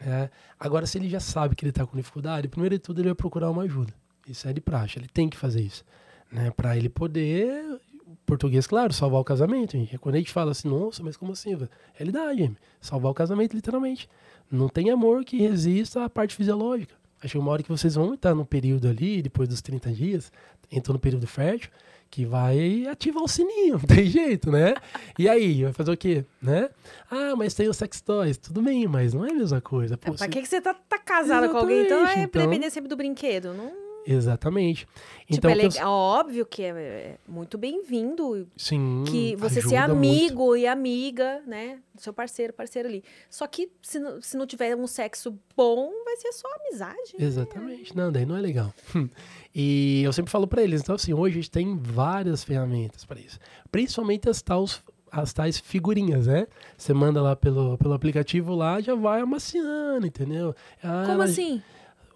Né? 0.00 0.30
Agora, 0.58 0.86
se 0.86 0.96
ele 0.96 1.06
já 1.06 1.20
sabe 1.20 1.54
que 1.54 1.62
ele 1.66 1.68
está 1.68 1.84
com 1.84 1.94
dificuldade, 1.94 2.48
primeiro 2.48 2.76
de 2.76 2.78
tudo 2.78 3.02
ele 3.02 3.08
vai 3.08 3.14
procurar 3.14 3.50
uma 3.50 3.64
ajuda. 3.64 3.92
Isso 4.26 4.48
é 4.48 4.54
de 4.54 4.60
praxe, 4.62 4.98
ele 4.98 5.06
tem 5.06 5.28
que 5.28 5.36
fazer 5.36 5.60
isso. 5.60 5.84
Né? 6.32 6.50
Para 6.50 6.78
ele 6.78 6.88
poder, 6.88 7.78
português, 8.24 8.66
claro, 8.66 8.90
salvar 8.94 9.20
o 9.20 9.24
casamento. 9.24 9.72
Gente. 9.72 9.98
Quando 9.98 10.14
a 10.14 10.18
gente 10.18 10.32
fala 10.32 10.52
assim, 10.52 10.66
nossa, 10.66 11.02
mas 11.02 11.18
como 11.18 11.32
assim? 11.32 11.54
velho? 11.54 11.70
Realidade, 11.92 12.38
gente. 12.38 12.56
salvar 12.80 13.12
o 13.12 13.14
casamento, 13.14 13.54
literalmente. 13.54 14.08
Não 14.50 14.70
tem 14.70 14.88
amor 14.88 15.26
que 15.26 15.36
resista 15.36 16.06
à 16.06 16.08
parte 16.08 16.34
fisiológica. 16.34 16.94
Acho 17.22 17.32
que 17.32 17.38
uma 17.38 17.50
hora 17.50 17.62
que 17.62 17.68
vocês 17.68 17.96
vão 17.96 18.14
estar 18.14 18.34
no 18.34 18.46
período 18.46 18.88
ali, 18.88 19.20
depois 19.20 19.46
dos 19.46 19.60
30 19.60 19.92
dias, 19.92 20.32
entrou 20.72 20.94
no 20.94 20.98
período 20.98 21.26
fértil, 21.26 21.70
que 22.14 22.24
vai 22.24 22.86
ativar 22.86 23.24
o 23.24 23.28
sininho, 23.28 23.72
não 23.82 23.96
tem 23.96 24.06
jeito, 24.06 24.48
né? 24.48 24.74
E 25.18 25.28
aí, 25.28 25.64
vai 25.64 25.72
fazer 25.72 25.90
o 25.90 25.96
quê, 25.96 26.24
né? 26.40 26.68
Ah, 27.10 27.34
mas 27.36 27.54
tem 27.54 27.68
os 27.68 27.76
sex 27.76 28.00
toys, 28.00 28.36
tudo 28.38 28.62
bem, 28.62 28.86
mas 28.86 29.12
não 29.12 29.24
é 29.26 29.30
a 29.30 29.34
mesma 29.34 29.60
coisa. 29.60 29.96
Pô, 29.98 30.12
pra 30.12 30.18
você- 30.18 30.28
que, 30.28 30.40
que 30.42 30.46
você 30.48 30.60
tá, 30.60 30.74
tá 30.74 30.96
casada 30.96 31.48
com 31.48 31.56
alguém? 31.56 31.82
Então 31.84 31.98
é 31.98 32.02
Exatamente, 32.02 32.28
então- 32.28 32.42
depender 32.42 32.70
sempre 32.70 32.88
do 32.88 32.96
brinquedo. 32.96 33.52
Não, 33.52 33.72
Exatamente. 34.06 34.80
tipo, 34.80 34.92
Então, 35.30 35.50
é 35.50 35.54
o 35.54 35.56
que 35.58 35.64
eu- 35.64 35.70
legal, 35.70 35.92
óbvio 35.92 36.46
que 36.46 36.62
é, 36.62 36.68
é 36.68 37.16
muito 37.26 37.56
bem-vindo 37.58 38.46
sim, 38.56 39.04
que 39.06 39.36
você 39.36 39.60
ser 39.62 39.76
ajuda 39.76 39.94
muito. 39.94 40.08
amigo 40.08 40.56
e 40.56 40.66
amiga, 40.66 41.42
né? 41.46 41.78
Do 41.94 42.00
seu 42.00 42.12
parceiro, 42.12 42.52
parceiro 42.52 42.88
ali. 42.88 43.02
Só 43.30 43.46
que 43.46 43.70
se 43.82 43.98
não, 43.98 44.20
se 44.20 44.36
não 44.36 44.46
tiver 44.46 44.74
um 44.76 44.86
sexo 44.86 45.38
bom, 45.56 45.90
vai 46.04 46.16
ser 46.16 46.32
só 46.32 46.48
amizade. 46.60 47.14
Exatamente. 47.18 47.96
Não, 47.96 48.10
daí 48.12 48.26
não 48.26 48.36
é 48.36 48.40
legal. 48.40 48.72
E 49.56 50.02
eu 50.02 50.12
sempre 50.12 50.32
falo 50.32 50.48
pra 50.48 50.62
eles, 50.64 50.80
então 50.80 50.96
assim, 50.96 51.12
hoje 51.14 51.34
a 51.34 51.36
gente 51.40 51.50
tem 51.50 51.76
várias 51.78 52.42
ferramentas 52.42 53.04
para 53.04 53.20
isso. 53.20 53.38
Principalmente 53.70 54.28
as 54.28 54.42
tais, 54.42 54.82
as 55.12 55.32
tais 55.32 55.58
figurinhas, 55.60 56.26
né? 56.26 56.48
Você 56.76 56.92
manda 56.92 57.22
lá 57.22 57.36
pelo, 57.36 57.78
pelo 57.78 57.94
aplicativo 57.94 58.52
lá, 58.52 58.80
já 58.80 58.96
vai 58.96 59.20
amaciando, 59.20 60.04
entendeu? 60.08 60.52
Ah, 60.82 61.02
Como 61.06 61.12
ela- 61.12 61.24
assim? 61.26 61.62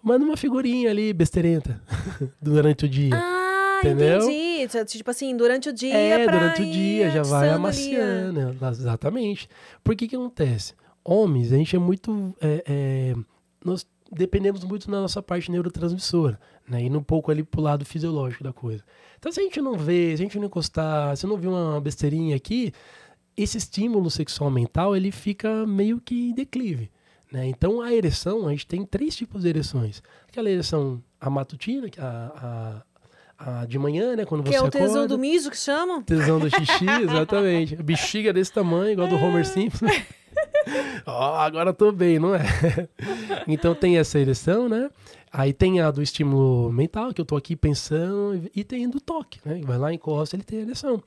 Manda 0.01 0.25
uma 0.25 0.37
figurinha 0.37 0.89
ali, 0.89 1.13
besteirenta, 1.13 1.81
durante 2.41 2.85
o 2.85 2.89
dia. 2.89 3.15
Ah, 3.15 3.79
Entendeu? 3.79 4.29
entendi. 4.29 4.85
Tipo 4.85 5.11
assim, 5.11 5.35
durante 5.35 5.69
o 5.69 5.73
dia. 5.73 5.93
É, 5.93 6.25
durante 6.25 6.61
o 6.61 6.65
dia, 6.65 7.11
já 7.11 7.23
vai 7.23 7.49
atiçando 7.49 7.67
ali, 7.67 7.97
ah. 7.99 8.45
amaciando. 8.45 8.65
Exatamente. 8.71 9.49
Por 9.83 9.95
que 9.95 10.07
que 10.07 10.15
acontece? 10.15 10.73
Homens, 11.03 11.51
a 11.51 11.57
gente 11.57 11.75
é 11.75 11.79
muito... 11.79 12.35
é, 12.41 12.63
é, 12.67 13.15
nós, 13.63 13.85
dependemos 14.11 14.63
muito 14.63 14.89
da 14.89 15.01
nossa 15.01 15.21
parte 15.21 15.51
neurotransmissora, 15.51 16.39
né? 16.67 16.83
Indo 16.83 16.99
um 16.99 17.03
pouco 17.03 17.31
ali 17.31 17.43
pro 17.43 17.61
lado 17.61 17.85
fisiológico 17.85 18.43
da 18.43 18.53
coisa. 18.53 18.83
Então, 19.17 19.31
se 19.31 19.39
a 19.39 19.43
gente 19.43 19.61
não 19.61 19.77
vê, 19.77 20.15
se 20.15 20.21
a 20.21 20.25
gente 20.25 20.37
não 20.39 20.45
encostar, 20.45 21.15
se 21.15 21.27
não 21.27 21.37
viu 21.37 21.51
uma 21.51 21.79
besteirinha 21.79 22.35
aqui, 22.35 22.73
esse 23.35 23.57
estímulo 23.57 24.09
sexual 24.09 24.49
mental, 24.49 24.95
ele 24.95 25.11
fica 25.11 25.65
meio 25.65 25.99
que 25.99 26.29
em 26.29 26.33
declive. 26.33 26.91
Né? 27.31 27.47
Então, 27.47 27.81
a 27.81 27.93
ereção, 27.93 28.47
a 28.47 28.51
gente 28.51 28.65
tem 28.65 28.85
três 28.85 29.15
tipos 29.15 29.43
de 29.43 29.49
ereções. 29.49 30.01
Aquela 30.27 30.49
ereção 30.49 31.01
a 31.21 31.29
matutina, 31.29 31.87
a, 31.97 32.83
a, 33.37 33.61
a 33.61 33.65
de 33.65 33.77
manhã, 33.77 34.15
né? 34.15 34.25
Quando 34.25 34.43
que 34.43 34.49
você 34.49 34.57
é 34.57 34.61
o 34.61 34.69
tesão 34.69 34.87
acorda. 34.87 35.07
do 35.09 35.17
miso 35.19 35.51
que 35.51 35.57
chamam? 35.57 36.01
Tesão 36.01 36.39
do 36.39 36.49
xixi, 36.49 36.85
exatamente. 37.03 37.75
Bexiga 37.75 38.31
desse 38.31 38.51
tamanho, 38.51 38.93
igual 38.93 39.07
do 39.07 39.15
Homer 39.15 39.45
Simpson. 39.45 39.85
Ó, 41.05 41.35
agora 41.35 41.73
tô 41.73 41.91
bem, 41.91 42.19
não 42.19 42.33
é? 42.35 42.41
então 43.47 43.75
tem 43.75 43.97
essa 43.97 44.17
ereção, 44.19 44.69
né? 44.69 44.89
Aí 45.31 45.53
tem 45.53 45.79
a 45.79 45.91
do 45.91 46.01
estímulo 46.01 46.71
mental, 46.71 47.13
que 47.13 47.21
eu 47.21 47.25
tô 47.25 47.35
aqui 47.35 47.55
pensando, 47.55 48.49
e 48.55 48.63
tem 48.63 48.89
do 48.89 48.99
toque, 48.99 49.39
né? 49.45 49.61
Vai 49.63 49.77
lá, 49.77 49.93
encosta, 49.93 50.35
ele 50.35 50.43
tem 50.43 50.59
a 50.59 50.61
ereção. 50.63 51.01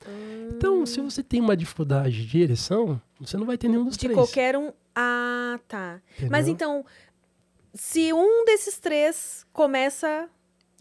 Então, 0.55 0.85
se 0.85 1.01
você 1.01 1.21
tem 1.21 1.41
uma 1.41 1.57
dificuldade 1.57 2.25
de 2.25 2.41
ereção, 2.41 3.01
você 3.19 3.35
não 3.37 3.45
vai 3.45 3.57
ter 3.57 3.67
nenhum 3.67 3.83
dos 3.85 3.97
De 3.97 4.05
três. 4.05 4.15
qualquer 4.17 4.55
um. 4.57 4.71
Ah, 4.95 5.59
tá. 5.67 5.99
Mas 6.29 6.47
entendeu? 6.47 6.53
então, 6.79 6.85
se 7.73 8.13
um 8.13 8.45
desses 8.45 8.79
três 8.79 9.45
começa 9.51 10.29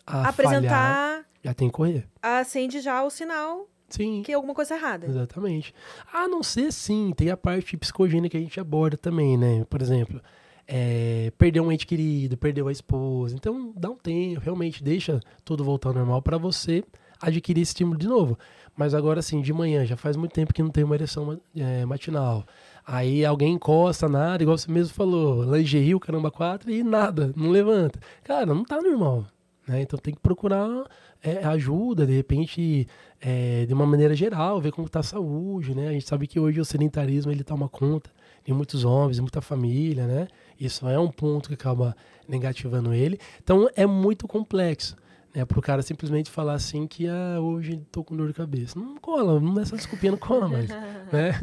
a 0.06 0.22
a 0.22 0.28
apresentar, 0.28 1.24
já 1.42 1.52
tem 1.54 1.68
que 1.68 1.74
correr. 1.74 2.06
acende 2.20 2.80
já 2.80 3.02
o 3.02 3.10
sinal 3.10 3.68
Sim. 3.88 4.22
que 4.24 4.30
é 4.32 4.34
alguma 4.34 4.54
coisa 4.54 4.74
errada. 4.76 5.06
Exatamente. 5.06 5.74
A 6.12 6.28
não 6.28 6.42
ser, 6.42 6.72
sim, 6.72 7.12
tem 7.16 7.30
a 7.30 7.36
parte 7.36 7.76
psicogênica 7.76 8.30
que 8.32 8.36
a 8.36 8.40
gente 8.40 8.60
aborda 8.60 8.96
também, 8.96 9.36
né? 9.36 9.64
Por 9.68 9.80
exemplo, 9.82 10.20
é, 10.66 11.32
perdeu 11.36 11.64
um 11.64 11.72
ente 11.72 11.86
querido, 11.86 12.36
perdeu 12.36 12.68
a 12.68 12.72
esposa. 12.72 13.34
Então, 13.34 13.72
dá 13.76 13.90
um 13.90 13.96
tempo, 13.96 14.40
realmente, 14.40 14.82
deixa 14.82 15.20
tudo 15.44 15.64
voltar 15.64 15.90
ao 15.90 15.94
normal 15.94 16.22
para 16.22 16.38
você 16.38 16.84
adquirir 17.20 17.62
esse 17.62 17.70
estímulo 17.70 17.98
de 17.98 18.08
novo. 18.08 18.38
Mas 18.76 18.94
agora, 18.94 19.20
assim, 19.20 19.40
de 19.40 19.52
manhã, 19.52 19.84
já 19.84 19.96
faz 19.96 20.16
muito 20.16 20.32
tempo 20.32 20.52
que 20.52 20.62
não 20.62 20.70
tem 20.70 20.82
uma 20.82 20.94
ereção 20.94 21.40
é, 21.54 21.84
matinal. 21.84 22.44
Aí 22.86 23.24
alguém 23.24 23.54
encosta, 23.54 24.08
nada, 24.08 24.42
igual 24.42 24.56
você 24.58 24.70
mesmo 24.70 24.94
falou, 24.94 25.44
lingerie, 25.44 25.94
o 25.94 26.00
caramba, 26.00 26.30
quatro, 26.30 26.70
e 26.70 26.82
nada, 26.82 27.32
não 27.36 27.50
levanta. 27.50 28.00
Cara, 28.24 28.46
não 28.46 28.64
tá 28.64 28.80
normal. 28.80 29.26
Né? 29.66 29.82
Então 29.82 29.98
tem 29.98 30.12
que 30.12 30.20
procurar 30.20 30.84
é, 31.22 31.44
ajuda, 31.44 32.04
de 32.04 32.16
repente, 32.16 32.88
é, 33.20 33.64
de 33.66 33.72
uma 33.72 33.86
maneira 33.86 34.14
geral, 34.14 34.60
ver 34.60 34.72
como 34.72 34.86
está 34.86 35.00
a 35.00 35.04
saúde, 35.04 35.74
né? 35.74 35.88
A 35.88 35.92
gente 35.92 36.08
sabe 36.08 36.26
que 36.26 36.40
hoje 36.40 36.60
o 36.60 36.64
sedentarismo 36.64 37.30
ele 37.30 37.44
toma 37.44 37.68
conta 37.68 38.10
de 38.44 38.52
muitos 38.52 38.84
homens, 38.84 39.20
muita 39.20 39.40
família, 39.40 40.06
né? 40.06 40.26
Isso 40.64 40.88
é 40.88 40.98
um 40.98 41.10
ponto 41.10 41.48
que 41.48 41.54
acaba 41.54 41.96
negativando 42.28 42.94
ele. 42.94 43.18
Então 43.42 43.68
é 43.74 43.84
muito 43.84 44.28
complexo, 44.28 44.96
né? 45.34 45.44
Para 45.44 45.58
o 45.58 45.62
cara 45.62 45.82
simplesmente 45.82 46.30
falar 46.30 46.54
assim 46.54 46.86
que 46.86 47.08
ah, 47.08 47.40
hoje 47.40 47.82
tô 47.90 48.04
com 48.04 48.16
dor 48.16 48.28
de 48.28 48.34
cabeça. 48.34 48.78
Não 48.78 48.96
cola, 48.96 49.40
não 49.40 49.60
essa 49.60 49.76
desculpinha 49.76 50.12
não 50.12 50.18
cola 50.18 50.48
mais, 50.48 50.68
né? 51.12 51.40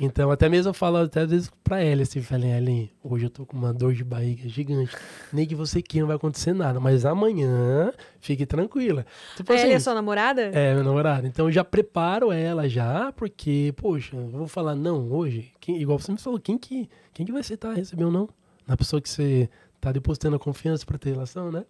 Então, 0.00 0.30
até 0.30 0.48
mesmo 0.48 0.70
eu 0.70 0.74
falo 0.74 0.96
até 0.96 1.20
às 1.20 1.30
vezes 1.30 1.50
pra 1.62 1.80
ela, 1.80 2.02
assim, 2.02 2.20
falei, 2.20 2.50
Ellen, 2.50 2.90
hoje 3.04 3.26
eu 3.26 3.30
tô 3.30 3.46
com 3.46 3.56
uma 3.56 3.72
dor 3.72 3.94
de 3.94 4.02
barriga 4.02 4.48
gigante. 4.48 4.96
Nem 5.32 5.46
que 5.46 5.54
você 5.54 5.80
queira, 5.80 6.02
não 6.02 6.08
vai 6.08 6.16
acontecer 6.16 6.52
nada. 6.52 6.80
Mas 6.80 7.04
amanhã, 7.04 7.92
fique 8.18 8.44
tranquila. 8.44 9.06
Tipo 9.36 9.52
A 9.52 9.56
Ellie 9.56 9.72
é 9.72 9.76
assim, 9.76 9.84
sua 9.84 9.94
namorada? 9.94 10.42
é, 10.42 10.74
meu 10.74 10.82
namorado. 10.82 11.26
Então 11.26 11.46
eu 11.46 11.52
já 11.52 11.62
preparo 11.62 12.32
ela 12.32 12.68
já, 12.68 13.12
porque, 13.12 13.72
poxa, 13.76 14.16
eu 14.16 14.28
vou 14.28 14.48
falar 14.48 14.74
não 14.74 15.10
hoje. 15.12 15.52
Quem, 15.60 15.80
igual 15.80 15.98
você 15.98 16.10
me 16.10 16.18
falou, 16.18 16.40
quem 16.40 16.58
que, 16.58 16.88
quem 17.12 17.24
que 17.24 17.30
vai 17.32 17.42
aceitar 17.42 17.72
receber 17.74 18.04
um 18.04 18.10
não? 18.10 18.28
Na 18.66 18.76
pessoa 18.76 19.00
que 19.00 19.08
você 19.08 19.48
tá 19.80 19.90
depositando 19.92 20.36
a 20.36 20.38
confiança 20.38 20.86
pra 20.86 20.96
ter 20.98 21.10
relação, 21.10 21.50
né? 21.50 21.64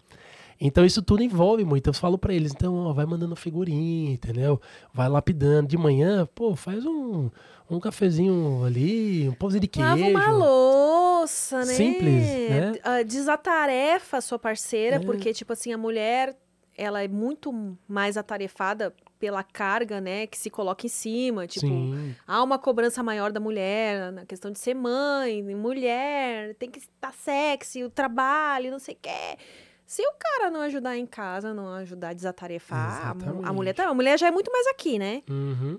Então 0.61 0.85
isso 0.85 1.03
tudo 1.03 1.23
envolve 1.23 1.65
muito. 1.65 1.89
Eu 1.89 1.95
falo 1.95 2.17
pra 2.17 2.33
eles, 2.33 2.53
então, 2.53 2.75
ó, 2.77 2.93
vai 2.93 3.05
mandando 3.07 3.35
figurinha, 3.35 4.13
entendeu? 4.13 4.61
Vai 4.95 5.09
lapidando. 5.09 5.67
De 5.69 5.77
manhã, 5.77 6.29
pô, 6.35 6.55
faz 6.55 6.85
um, 6.87 7.31
um 7.69 7.81
cafezinho 7.81 8.63
ali, 8.65 9.29
um 9.29 9.33
pãozinho 9.33 9.61
de 9.63 9.67
queijo. 9.67 9.89
Lava 9.89 10.03
uma 10.05 10.31
louça, 10.31 11.59
né? 11.61 11.73
Simples, 11.75 12.23
né? 12.51 12.73
Ah, 12.85 13.03
desatarefa 13.03 14.19
a 14.19 14.21
sua 14.21 14.39
parceira, 14.39 14.97
É. 14.97 14.99
porque, 15.01 15.33
tipo 15.33 15.53
assim, 15.53 15.73
a 15.73 15.79
mulher, 15.79 16.37
ela 16.77 17.03
é 17.03 17.09
muito 17.09 17.77
mais 17.89 18.17
atarefada 18.17 18.95
pela 19.23 19.45
carga, 19.45 20.01
né, 20.01 20.27
que 20.27 20.37
se 20.37 20.51
coloca 20.51 20.85
em 20.85 20.89
cima. 20.89 21.47
Tipo, 21.47 21.69
Sim, 21.69 22.13
há 22.27 22.43
uma 22.43 22.59
cobrança 22.59 23.05
maior 23.05 23.31
da 23.31 23.39
mulher 23.39 24.11
na 24.11 24.27
questão 24.27 24.51
de 24.51 24.59
ser 24.59 24.75
mãe, 24.75 25.45
mulher, 25.55 26.57
tem 26.57 26.69
que 26.69 26.81
estar 26.81 27.13
sexy, 27.13 27.85
o 27.85 27.89
trabalho, 27.89 28.73
não 28.73 28.81
sei 28.81 28.97
o 28.97 28.99
quê. 29.01 29.39
Se 29.87 30.03
o 30.03 30.13
cara 30.19 30.51
não 30.51 30.61
ajudar 30.63 30.97
em 30.99 31.07
casa, 31.07 31.55
não 31.55 31.73
ajudar 31.75 32.09
a 32.09 32.13
desatarefar, 32.15 33.07
a, 33.07 33.49
a 33.49 33.53
mulher 33.53 33.75
tá, 33.75 33.87
a 33.87 33.95
mulher 33.95 34.19
já 34.19 34.27
é 34.27 34.31
muito 34.33 34.51
mais 34.51 34.67
aqui, 34.67 34.99
né? 34.99 35.23
uhum, 35.31 35.79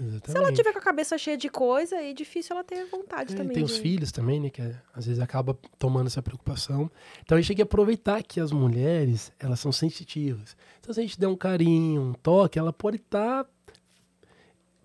exatamente. 0.00 0.30
Se 0.32 0.36
ela 0.38 0.52
tiver 0.52 0.72
com 0.72 0.78
a 0.78 0.82
cabeça 0.82 1.16
cheia 1.18 1.36
de 1.36 1.48
coisa, 1.48 1.96
é 1.96 2.12
difícil 2.12 2.54
ela 2.54 2.64
ter 2.64 2.84
vontade 2.86 3.34
É, 3.34 3.36
também. 3.36 3.54
tem 3.54 3.62
os 3.64 3.74
de- 3.74 3.80
filhos 3.80 4.10
também, 4.12 4.40
né? 4.40 4.50
Que 4.50 4.62
é- 4.62 4.80
às 4.94 5.06
vezes 5.06 5.20
acaba 5.22 5.58
tomando 5.78 6.06
essa 6.06 6.22
preocupação. 6.22 6.90
Então 7.22 7.36
a 7.36 7.40
gente 7.40 7.48
tem 7.48 7.56
que 7.56 7.62
aproveitar 7.62 8.22
que 8.22 8.40
as 8.40 8.50
mulheres, 8.52 9.32
elas 9.38 9.60
são 9.60 9.70
sensitivas. 9.72 10.56
Então 10.80 10.92
se 10.92 11.00
a 11.00 11.02
gente 11.02 11.18
der 11.18 11.28
um 11.28 11.36
carinho, 11.36 12.02
um 12.02 12.12
toque, 12.12 12.58
ela 12.58 12.72
pode 12.72 12.96
estar, 12.96 13.46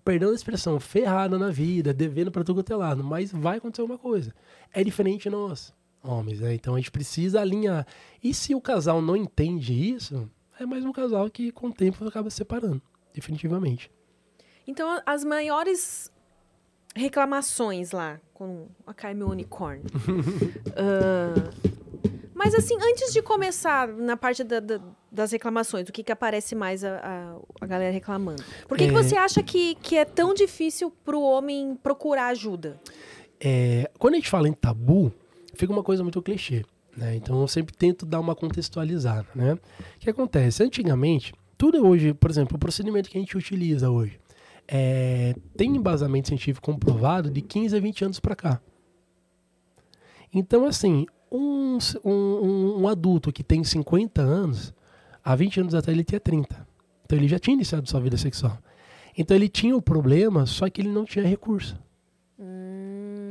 perdão 0.04 0.30
a 0.30 0.34
expressão, 0.34 0.78
ferrada 0.80 1.38
na 1.38 1.50
vida, 1.50 1.92
devendo 1.92 2.30
para 2.30 2.42
tudo 2.44 2.56
quanto 2.60 2.72
é 2.72 2.76
lado, 2.76 3.04
mas 3.04 3.30
vai 3.32 3.58
acontecer 3.58 3.82
alguma 3.82 3.98
coisa. 3.98 4.34
É 4.72 4.82
diferente 4.82 5.24
de 5.24 5.30
nós, 5.30 5.72
homens, 6.02 6.40
né? 6.40 6.54
Então 6.54 6.74
a 6.74 6.78
gente 6.78 6.90
precisa 6.90 7.40
alinhar. 7.40 7.86
E 8.22 8.32
se 8.32 8.54
o 8.54 8.60
casal 8.60 9.02
não 9.02 9.16
entende 9.16 9.72
isso, 9.72 10.28
é 10.58 10.64
mais 10.66 10.84
um 10.84 10.92
casal 10.92 11.28
que 11.30 11.50
com 11.52 11.68
o 11.68 11.72
tempo 11.72 12.06
acaba 12.06 12.30
se 12.30 12.36
separando, 12.38 12.80
definitivamente. 13.12 13.90
Então, 14.70 15.02
as 15.04 15.24
maiores 15.24 16.12
reclamações 16.94 17.90
lá 17.92 18.20
com 18.32 18.68
a 18.86 18.94
Carmen 18.94 19.24
Unicorn. 19.28 19.82
Ah, 20.76 21.34
mas 22.34 22.54
assim, 22.54 22.74
antes 22.80 23.12
de 23.12 23.20
começar 23.20 23.86
na 23.88 24.16
parte 24.16 24.42
da- 24.44 24.60
da- 24.60 24.80
das 25.12 25.30
reclamações, 25.32 25.88
o 25.88 25.92
que, 25.92 26.02
que 26.02 26.12
aparece 26.12 26.54
mais 26.54 26.82
a, 26.84 26.96
a, 26.98 27.36
a 27.60 27.66
galera 27.66 27.92
reclamando? 27.92 28.42
Por 28.66 28.78
que, 28.78 28.84
que 28.86 28.90
É. 28.90 29.02
você 29.02 29.16
acha 29.16 29.42
que, 29.42 29.74
que 29.74 29.96
é 29.98 30.04
tão 30.06 30.32
difícil 30.32 30.90
pro 31.04 31.20
homem 31.20 31.74
procurar 31.82 32.28
ajuda? 32.28 32.80
É, 33.38 33.90
quando 33.98 34.14
a 34.14 34.16
gente 34.16 34.30
fala 34.30 34.48
em 34.48 34.52
tabu, 34.54 35.12
fica 35.54 35.70
uma 35.72 35.82
coisa 35.82 36.02
muito 36.02 36.22
clichê. 36.22 36.64
Né? 36.96 37.16
Então 37.16 37.40
eu 37.40 37.48
sempre 37.48 37.74
tento 37.76 38.06
dar 38.06 38.20
uma 38.20 38.34
contextualizada. 38.34 39.26
Né? 39.34 39.54
O 39.54 39.58
que 39.98 40.08
acontece? 40.08 40.62
Antigamente, 40.62 41.34
tudo 41.58 41.86
hoje, 41.86 42.14
por 42.14 42.30
exemplo, 42.30 42.56
o 42.56 42.58
procedimento 42.60 43.10
que 43.10 43.18
a 43.18 43.20
gente 43.20 43.36
utiliza 43.36 43.90
hoje, 43.90 44.18
é, 44.70 45.34
tem 45.56 45.74
embasamento 45.74 46.28
científico 46.28 46.64
comprovado 46.64 47.28
de 47.28 47.40
15 47.40 47.76
a 47.76 47.80
20 47.80 48.04
anos 48.04 48.20
para 48.20 48.36
cá. 48.36 48.60
Então, 50.32 50.64
assim, 50.64 51.06
um, 51.30 51.76
um, 52.04 52.82
um 52.82 52.88
adulto 52.88 53.32
que 53.32 53.42
tem 53.42 53.64
50 53.64 54.22
anos, 54.22 54.72
há 55.24 55.34
20 55.34 55.60
anos 55.60 55.74
atrás 55.74 55.96
ele 55.96 56.04
tinha 56.04 56.20
30. 56.20 56.68
Então 57.04 57.18
ele 57.18 57.26
já 57.26 57.40
tinha 57.40 57.54
iniciado 57.54 57.88
sua 57.88 58.00
vida 58.00 58.16
sexual. 58.16 58.56
Então 59.18 59.36
ele 59.36 59.48
tinha 59.48 59.76
o 59.76 59.82
problema, 59.82 60.46
só 60.46 60.70
que 60.70 60.80
ele 60.80 60.88
não 60.88 61.04
tinha 61.04 61.26
recurso. 61.26 61.76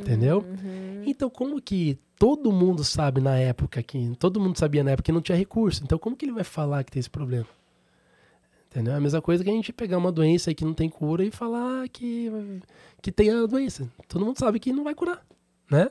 Entendeu? 0.02 0.39
Uhum. 0.39 1.04
Então, 1.06 1.30
como 1.30 1.62
que 1.62 1.97
todo 2.17 2.52
mundo 2.52 2.84
sabe 2.84 3.21
na 3.21 3.38
época 3.38 3.82
que. 3.82 4.15
Todo 4.17 4.39
mundo 4.39 4.58
sabia 4.58 4.84
na 4.84 4.91
época 4.91 5.06
que 5.06 5.12
não 5.12 5.21
tinha 5.21 5.38
recurso. 5.38 5.84
Então, 5.84 5.97
como 5.97 6.15
que 6.15 6.25
ele 6.25 6.34
vai 6.34 6.43
falar 6.43 6.84
que 6.84 6.91
tem 6.91 6.99
esse 6.99 7.10
problema? 7.10 7.47
Entendeu? 8.69 8.93
É 8.93 8.97
a 8.97 9.01
mesma 9.01 9.21
coisa 9.21 9.43
que 9.43 9.49
a 9.49 9.53
gente 9.53 9.73
pegar 9.73 9.97
uma 9.97 10.12
doença 10.12 10.53
que 10.53 10.63
não 10.63 10.75
tem 10.75 10.88
cura 10.88 11.23
e 11.23 11.32
falar 11.32 11.89
que, 11.89 12.32
que 13.01 13.12
tem 13.12 13.32
a 13.32 13.47
doença. 13.47 13.91
Todo 14.08 14.23
mundo 14.23 14.38
sabe 14.38 14.60
que 14.60 14.71
não 14.71 14.84
vai 14.84 14.93
curar, 14.93 15.25
né? 15.69 15.89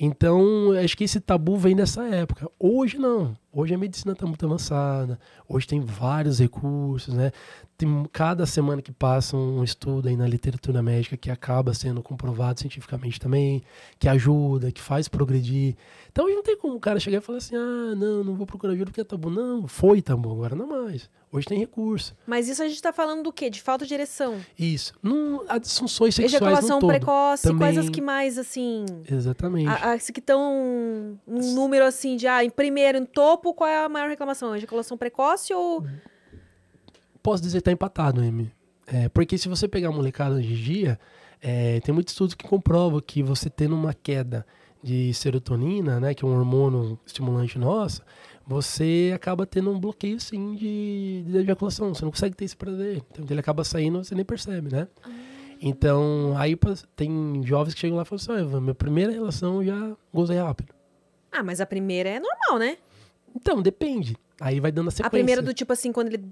Então, 0.00 0.72
acho 0.72 0.96
que 0.96 1.04
esse 1.04 1.20
tabu 1.20 1.56
vem 1.56 1.76
dessa 1.76 2.04
época. 2.04 2.50
Hoje 2.58 2.98
não. 2.98 3.36
Hoje 3.58 3.72
a 3.72 3.78
medicina 3.78 4.12
está 4.12 4.26
muito 4.26 4.44
avançada. 4.44 5.18
Hoje 5.48 5.66
tem 5.66 5.80
vários 5.80 6.40
recursos, 6.40 7.14
né? 7.14 7.32
Tem 7.78 7.88
cada 8.12 8.44
semana 8.44 8.82
que 8.82 8.92
passa 8.92 9.34
um 9.34 9.64
estudo 9.64 10.08
aí 10.08 10.16
na 10.16 10.26
literatura 10.26 10.82
médica 10.82 11.16
que 11.16 11.30
acaba 11.30 11.72
sendo 11.72 12.02
comprovado 12.02 12.60
cientificamente 12.60 13.18
também, 13.18 13.62
que 13.98 14.10
ajuda, 14.10 14.70
que 14.70 14.82
faz 14.82 15.08
progredir. 15.08 15.74
Então, 16.12 16.26
hoje 16.26 16.34
não 16.34 16.42
tem 16.42 16.58
como 16.58 16.74
o 16.74 16.80
cara 16.80 17.00
chegar 17.00 17.16
e 17.16 17.20
falar 17.22 17.38
assim: 17.38 17.56
ah, 17.56 17.94
não, 17.96 18.22
não 18.22 18.34
vou 18.34 18.46
procurar 18.46 18.74
ajuda 18.74 18.90
porque 18.90 19.00
é 19.00 19.04
tabu. 19.04 19.30
Não, 19.30 19.66
foi 19.66 20.02
tabu, 20.02 20.32
agora 20.32 20.54
não 20.54 20.66
mais. 20.66 21.08
Hoje 21.32 21.46
tem 21.46 21.58
recurso. 21.58 22.14
Mas 22.26 22.48
isso 22.48 22.62
a 22.62 22.68
gente 22.68 22.80
tá 22.80 22.92
falando 22.92 23.24
do 23.24 23.32
quê? 23.32 23.50
De 23.50 23.60
falta 23.60 23.84
de 23.84 23.92
ereção. 23.92 24.40
Isso. 24.58 24.94
Não, 25.02 25.44
as 25.48 25.60
disfunções 25.60 26.14
sexuais 26.14 26.34
Ejaculação 26.34 26.78
todo. 26.78 26.88
precoce, 26.88 27.42
Também- 27.42 27.58
quais 27.58 27.78
as 27.78 27.90
que 27.90 28.00
mais, 28.00 28.38
assim... 28.38 28.86
Exatamente. 29.10 29.68
As 29.68 30.08
que 30.08 30.20
estão 30.20 31.18
um 31.26 31.54
número 31.54 31.84
assim 31.84 32.16
de, 32.16 32.26
ah, 32.26 32.42
em 32.44 32.48
primeiro, 32.48 32.96
em 32.96 33.04
topo, 33.04 33.45
qual 33.54 33.68
é 33.68 33.84
a 33.84 33.88
maior 33.88 34.08
reclamação? 34.08 34.54
Ejaculação 34.54 34.96
precoce 34.96 35.52
ou... 35.54 35.84
posso 37.22 37.42
dizer 37.42 37.58
que 37.58 37.64
tá 37.64 37.72
empatado, 37.72 38.22
M. 38.22 38.52
É, 38.86 39.08
porque 39.08 39.36
se 39.36 39.48
você 39.48 39.66
pegar 39.66 39.88
a 39.88 39.92
molecada 39.92 40.36
hoje 40.36 40.52
em 40.52 40.56
dia, 40.56 40.98
é, 41.42 41.80
tem 41.80 41.94
muitos 41.94 42.12
estudos 42.12 42.34
que 42.34 42.46
comprovam 42.46 43.00
que 43.00 43.22
você 43.22 43.50
tendo 43.50 43.74
uma 43.74 43.92
queda 43.92 44.46
de 44.82 45.12
serotonina, 45.12 45.98
né, 45.98 46.14
que 46.14 46.24
é 46.24 46.28
um 46.28 46.36
hormônio 46.36 46.98
estimulante 47.04 47.58
nosso, 47.58 48.02
você 48.46 49.10
acaba 49.14 49.44
tendo 49.44 49.70
um 49.72 49.80
bloqueio, 49.80 50.20
sim, 50.20 50.54
de, 50.54 51.24
de 51.26 51.38
ejaculação. 51.38 51.92
Você 51.92 52.04
não 52.04 52.12
consegue 52.12 52.36
ter 52.36 52.44
esse 52.44 52.56
prazer. 52.56 53.02
Então, 53.10 53.24
ele 53.28 53.40
acaba 53.40 53.64
saindo, 53.64 54.04
você 54.04 54.14
nem 54.14 54.24
percebe, 54.24 54.70
né? 54.72 54.86
Ah. 55.02 55.10
Então, 55.60 56.34
aí 56.36 56.56
tem 56.94 57.42
jovens 57.44 57.74
que 57.74 57.80
chegam 57.80 57.96
lá 57.96 58.02
e 58.02 58.06
falam 58.06 58.22
assim, 58.22 58.56
ah, 58.56 58.60
minha 58.60 58.74
primeira 58.74 59.10
relação 59.10 59.64
já 59.64 59.96
gozei 60.12 60.38
rápido. 60.38 60.72
Ah, 61.32 61.42
mas 61.42 61.60
a 61.60 61.66
primeira 61.66 62.08
é 62.08 62.20
normal, 62.20 62.58
né? 62.58 62.76
Então, 63.36 63.60
depende. 63.60 64.16
Aí 64.40 64.58
vai 64.58 64.72
dando 64.72 64.88
a 64.88 64.90
sequência. 64.90 65.06
A 65.06 65.10
primeira 65.10 65.42
do 65.42 65.52
tipo 65.52 65.72
assim, 65.72 65.92
quando 65.92 66.08
ele... 66.08 66.24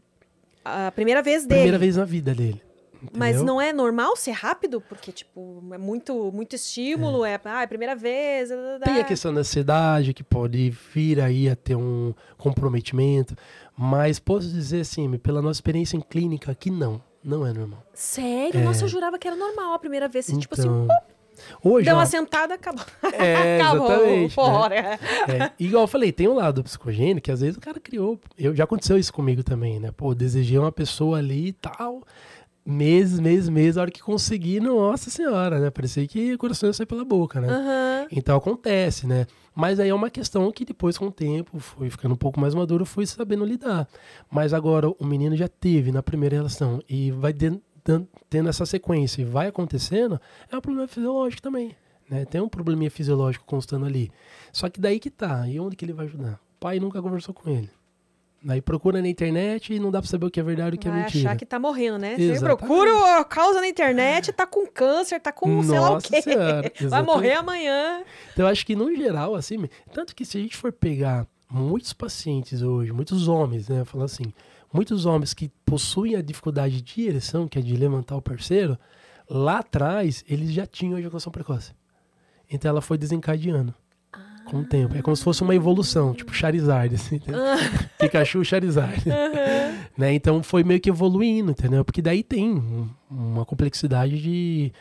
A 0.64 0.90
primeira 0.90 1.22
vez 1.22 1.44
dele. 1.44 1.60
Primeira 1.60 1.78
vez 1.78 1.96
na 1.96 2.04
vida 2.04 2.34
dele. 2.34 2.62
Entendeu? 2.94 3.18
Mas 3.18 3.42
não 3.42 3.60
é 3.60 3.70
normal 3.70 4.16
ser 4.16 4.30
rápido? 4.30 4.80
Porque, 4.80 5.12
tipo, 5.12 5.62
é 5.72 5.76
muito, 5.76 6.32
muito 6.32 6.56
estímulo, 6.56 7.22
é, 7.22 7.34
é 7.34 7.40
ah, 7.44 7.60
é 7.60 7.64
a 7.64 7.68
primeira 7.68 7.94
vez. 7.94 8.48
Tem 8.82 8.98
a 8.98 9.04
questão 9.04 9.32
da 9.34 9.40
ansiedade, 9.40 10.14
que 10.14 10.24
pode 10.24 10.70
vir 10.94 11.20
aí 11.20 11.48
a 11.50 11.54
ter 11.54 11.76
um 11.76 12.14
comprometimento. 12.38 13.36
Mas 13.76 14.18
posso 14.18 14.48
dizer 14.48 14.80
assim, 14.80 15.18
pela 15.18 15.42
nossa 15.42 15.58
experiência 15.58 15.98
em 15.98 16.00
clínica, 16.00 16.54
que 16.54 16.70
não. 16.70 17.02
Não 17.22 17.46
é 17.46 17.52
normal. 17.52 17.82
Sério? 17.92 18.60
É... 18.60 18.64
Nossa, 18.64 18.84
eu 18.84 18.88
jurava 18.88 19.18
que 19.18 19.26
era 19.26 19.36
normal 19.36 19.74
a 19.74 19.78
primeira 19.78 20.08
vez. 20.08 20.28
Então... 20.28 20.40
Tipo 20.40 20.54
assim, 20.54 20.68
então, 20.68 20.88
Hoje, 21.62 21.86
Deu 21.86 21.94
uma 21.96 22.06
sentada, 22.06 22.54
acabou. 22.54 22.84
É, 23.12 23.60
acabou, 23.60 23.86
exatamente. 23.86 24.22
Né? 24.22 24.28
Fora. 24.28 24.82
Né? 24.82 24.98
É, 25.28 25.50
igual 25.58 25.84
eu 25.84 25.88
falei, 25.88 26.12
tem 26.12 26.28
um 26.28 26.34
lado 26.34 26.62
psicogênico 26.62 27.24
que 27.24 27.32
às 27.32 27.40
vezes 27.40 27.56
o 27.56 27.60
cara 27.60 27.80
criou. 27.80 28.18
Eu, 28.38 28.54
já 28.54 28.64
aconteceu 28.64 28.98
isso 28.98 29.12
comigo 29.12 29.42
também, 29.42 29.80
né? 29.80 29.90
Pô, 29.96 30.14
desejei 30.14 30.58
uma 30.58 30.72
pessoa 30.72 31.18
ali 31.18 31.48
e 31.48 31.52
tal 31.52 32.02
meses, 32.66 33.20
meses, 33.20 33.48
meses, 33.48 33.76
a 33.76 33.82
hora 33.82 33.90
que 33.90 34.02
consegui, 34.02 34.58
nossa 34.58 35.10
senhora, 35.10 35.60
né? 35.60 35.70
Parecia 35.70 36.06
que 36.06 36.34
o 36.34 36.38
coração 36.38 36.68
ia 36.68 36.72
sair 36.72 36.86
pela 36.86 37.04
boca, 37.04 37.40
né? 37.40 37.48
Uhum. 37.48 38.08
Então 38.10 38.36
acontece, 38.36 39.06
né? 39.06 39.26
Mas 39.54 39.78
aí 39.78 39.90
é 39.90 39.94
uma 39.94 40.10
questão 40.10 40.50
que 40.50 40.64
depois, 40.64 40.98
com 40.98 41.06
o 41.06 41.12
tempo, 41.12 41.60
fui 41.60 41.90
ficando 41.90 42.12
um 42.12 42.16
pouco 42.16 42.40
mais 42.40 42.54
maduro, 42.54 42.86
fui 42.86 43.06
sabendo 43.06 43.44
lidar. 43.44 43.86
Mas 44.30 44.52
agora 44.52 44.88
o 44.88 45.04
menino 45.04 45.36
já 45.36 45.46
teve 45.46 45.92
na 45.92 46.02
primeira 46.02 46.36
relação 46.36 46.82
e 46.88 47.10
vai 47.12 47.32
tendo 48.30 48.48
essa 48.48 48.64
sequência 48.64 49.22
e 49.22 49.24
vai 49.24 49.48
acontecendo, 49.48 50.20
é 50.50 50.56
um 50.56 50.60
problema 50.60 50.88
fisiológico 50.88 51.42
também. 51.42 51.76
Né? 52.08 52.24
Tem 52.24 52.40
um 52.40 52.48
probleminha 52.48 52.90
fisiológico 52.90 53.44
constando 53.44 53.86
ali. 53.86 54.10
Só 54.52 54.68
que 54.68 54.80
daí 54.80 54.98
que 54.98 55.10
tá. 55.10 55.48
E 55.48 55.58
onde 55.60 55.76
que 55.76 55.84
ele 55.84 55.92
vai 55.92 56.06
ajudar? 56.06 56.34
O 56.56 56.60
pai 56.60 56.80
nunca 56.80 57.00
conversou 57.00 57.34
com 57.34 57.48
ele. 57.50 57.70
Aí 58.46 58.60
procura 58.60 59.00
na 59.00 59.08
internet 59.08 59.72
e 59.72 59.80
não 59.80 59.90
dá 59.90 60.02
pra 60.02 60.10
saber 60.10 60.26
o 60.26 60.30
que 60.30 60.38
é 60.38 60.42
verdade 60.42 60.76
e 60.76 60.78
o 60.78 60.80
que 60.80 60.86
é 60.86 60.90
Vai 60.90 61.00
é 61.00 61.04
mentira. 61.04 61.30
achar 61.30 61.36
que 61.38 61.46
tá 61.46 61.58
morrendo, 61.58 61.98
né? 61.98 62.14
Exatamente. 62.18 62.38
Você 62.38 62.44
procura 62.44 63.20
a 63.20 63.24
causa 63.24 63.60
na 63.60 63.66
internet, 63.66 64.32
tá 64.34 64.46
com 64.46 64.66
câncer, 64.66 65.18
tá 65.18 65.32
com 65.32 65.62
Nossa 65.62 65.68
sei 65.68 65.78
lá 65.78 65.96
o 65.96 65.98
quê. 65.98 66.22
Senhora, 66.22 66.72
Vai 66.90 67.02
morrer 67.02 67.34
amanhã. 67.34 68.04
Então 68.32 68.44
eu 68.44 68.50
acho 68.50 68.66
que 68.66 68.76
no 68.76 68.94
geral, 68.94 69.34
assim, 69.34 69.66
tanto 69.94 70.14
que 70.14 70.26
se 70.26 70.36
a 70.36 70.40
gente 70.42 70.58
for 70.58 70.70
pegar 70.70 71.26
muitos 71.50 71.94
pacientes 71.94 72.60
hoje, 72.60 72.92
muitos 72.92 73.28
homens, 73.28 73.68
né? 73.68 73.82
Falar 73.86 74.04
assim, 74.04 74.30
muitos 74.74 75.06
homens 75.06 75.32
que 75.32 75.50
possuem 75.64 76.16
a 76.16 76.22
dificuldade 76.22 76.82
de 76.82 77.02
ereção, 77.06 77.46
que 77.46 77.58
é 77.58 77.62
de 77.62 77.76
levantar 77.76 78.16
o 78.16 78.22
parceiro, 78.22 78.76
lá 79.30 79.60
atrás 79.60 80.24
eles 80.28 80.52
já 80.52 80.66
tinham 80.66 80.98
ejaculação 80.98 81.30
precoce. 81.30 81.72
Então 82.50 82.68
ela 82.68 82.80
foi 82.80 82.98
desencadeando 82.98 83.72
com 84.46 84.58
o 84.58 84.64
tempo. 84.64 84.96
É 84.96 85.00
como 85.00 85.16
se 85.16 85.22
fosse 85.22 85.42
uma 85.42 85.54
evolução, 85.54 86.12
tipo 86.12 86.34
Charizard, 86.34 86.94
assim, 86.94 87.20
ah. 87.28 87.56
Pikachu 87.98 88.44
Charizard. 88.44 89.08
Uhum. 89.08 89.78
né? 89.96 90.12
Então 90.12 90.42
foi 90.42 90.64
meio 90.64 90.80
que 90.80 90.90
evoluindo, 90.90 91.52
entendeu? 91.52 91.84
Porque 91.84 92.02
daí 92.02 92.24
tem 92.24 92.62
uma 93.08 93.44
complexidade 93.44 94.20
de, 94.20 94.72